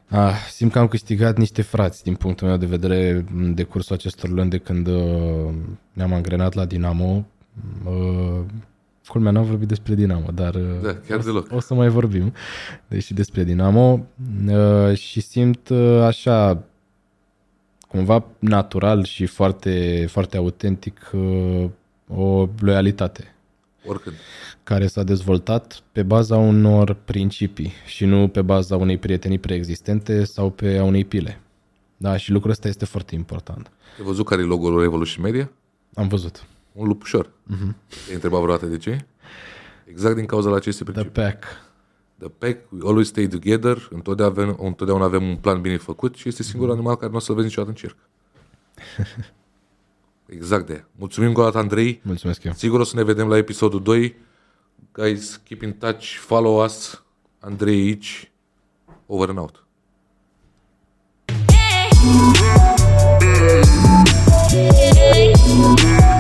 ah, 0.09 0.35
simt 0.51 0.73
că 0.73 0.79
am 0.79 0.89
câștigat 0.89 1.37
niște 1.37 1.63
frați 1.63 2.03
din 2.03 2.15
punctul 2.15 2.47
meu 2.47 2.57
de 2.57 2.67
vedere 2.67 3.25
în 3.35 3.55
decursul 3.55 3.95
acestor 3.95 4.31
luni 4.31 4.51
de 4.51 4.59
când 4.59 4.87
uh, 4.87 5.55
ne-am 5.93 6.13
angrenat 6.13 6.55
la 6.55 6.65
Dinamo. 6.65 7.27
Uh, 7.85 8.41
culmea, 9.09 9.33
n-am 9.33 9.45
vorbit 9.45 9.69
despre 9.69 9.95
Dinamo, 9.95 10.29
dar 10.35 10.55
uh, 10.55 10.63
Da, 10.83 10.95
chiar 10.95 11.19
o, 11.19 11.21
să- 11.21 11.27
deloc. 11.27 11.47
o 11.53 11.61
să 11.61 11.75
mai 11.75 11.89
vorbim 11.89 12.33
deși 12.89 13.15
despre 13.15 13.45
Dinamo 13.45 14.07
uh, 14.49 14.97
și 14.97 15.21
simt 15.21 15.69
uh, 15.69 16.01
așa 16.03 16.63
cumva 17.89 18.25
natural 18.39 19.05
și 19.05 19.27
foarte, 19.27 20.07
foarte 20.09 20.37
autentic 20.37 21.11
uh, 21.13 21.65
o 22.09 22.49
loialitate 22.61 23.35
Oricând. 23.87 24.17
care 24.63 24.87
s-a 24.87 25.03
dezvoltat 25.03 25.83
pe 25.93 26.03
baza 26.03 26.37
unor 26.37 26.97
principii 27.05 27.73
și 27.87 28.05
nu 28.05 28.29
pe 28.29 28.43
baza 28.43 28.77
unei 28.77 28.99
prietenii 28.99 29.39
preexistente 29.39 30.25
sau 30.25 30.51
pe 30.51 30.77
a 30.79 30.85
unei 30.85 31.05
pile. 31.05 31.41
Da, 31.97 32.17
și 32.17 32.31
lucrul 32.31 32.51
ăsta 32.51 32.69
este 32.69 32.85
foarte 32.85 33.15
important. 33.15 33.71
Ai 33.99 34.05
văzut 34.05 34.27
care 34.27 34.43
e 34.43 34.45
logo-ul 34.45 34.81
Revolution 34.81 35.25
Media? 35.25 35.51
Am 35.95 36.09
văzut 36.09 36.47
un 36.79 36.87
lupușor. 36.87 37.27
Uh-huh. 37.27 37.59
Mhm. 37.61 37.77
Te-ai 38.05 38.15
întrebat 38.15 38.41
vreodată 38.41 38.67
de 38.67 38.77
ce? 38.77 39.07
Exact 39.85 40.15
din 40.15 40.27
cauza 40.27 40.51
la 40.51 40.57
aceste 40.57 40.85
principii. 40.85 41.11
The 41.13 41.23
pack. 41.23 41.45
The 42.19 42.29
pack, 42.29 42.73
we 42.73 42.81
always 42.89 43.07
stay 43.07 43.27
together, 43.27 43.89
întotdeauna 43.91 44.35
avem, 44.41 44.57
întotdeauna 44.61 45.05
avem 45.05 45.29
un 45.29 45.37
plan 45.37 45.61
bine 45.61 45.77
făcut 45.77 46.15
și 46.15 46.29
este 46.29 46.43
singurul 46.43 46.69
mhm. 46.69 46.79
animal 46.79 46.97
care 46.97 47.11
nu 47.11 47.17
o 47.17 47.21
să 47.21 47.33
vezi 47.33 47.47
niciodată 47.47 47.71
în 47.71 47.77
circ. 47.77 47.97
Exact 50.37 50.67
de. 50.67 50.85
Mulțumim 50.97 51.33
cu 51.33 51.41
o 51.41 51.45
dată, 51.45 51.59
Andrei. 51.59 52.01
Mulțumesc 52.03 52.45
eu. 52.45 52.53
Sigur 52.53 52.81
o 52.81 52.85
să 52.85 52.97
ne 52.97 53.03
vedem 53.03 53.29
la 53.29 53.37
episodul 53.37 53.83
2. 53.83 54.17
Guys, 54.93 55.41
keep 55.45 55.63
in 55.63 55.73
touch, 55.73 56.05
follow 56.05 56.65
us. 56.65 57.03
Andrei 57.39 57.81
aici. 57.81 58.33
Over 59.07 59.29
and 59.29 59.39
out. 59.39 59.63
Yeah. 64.51 66.18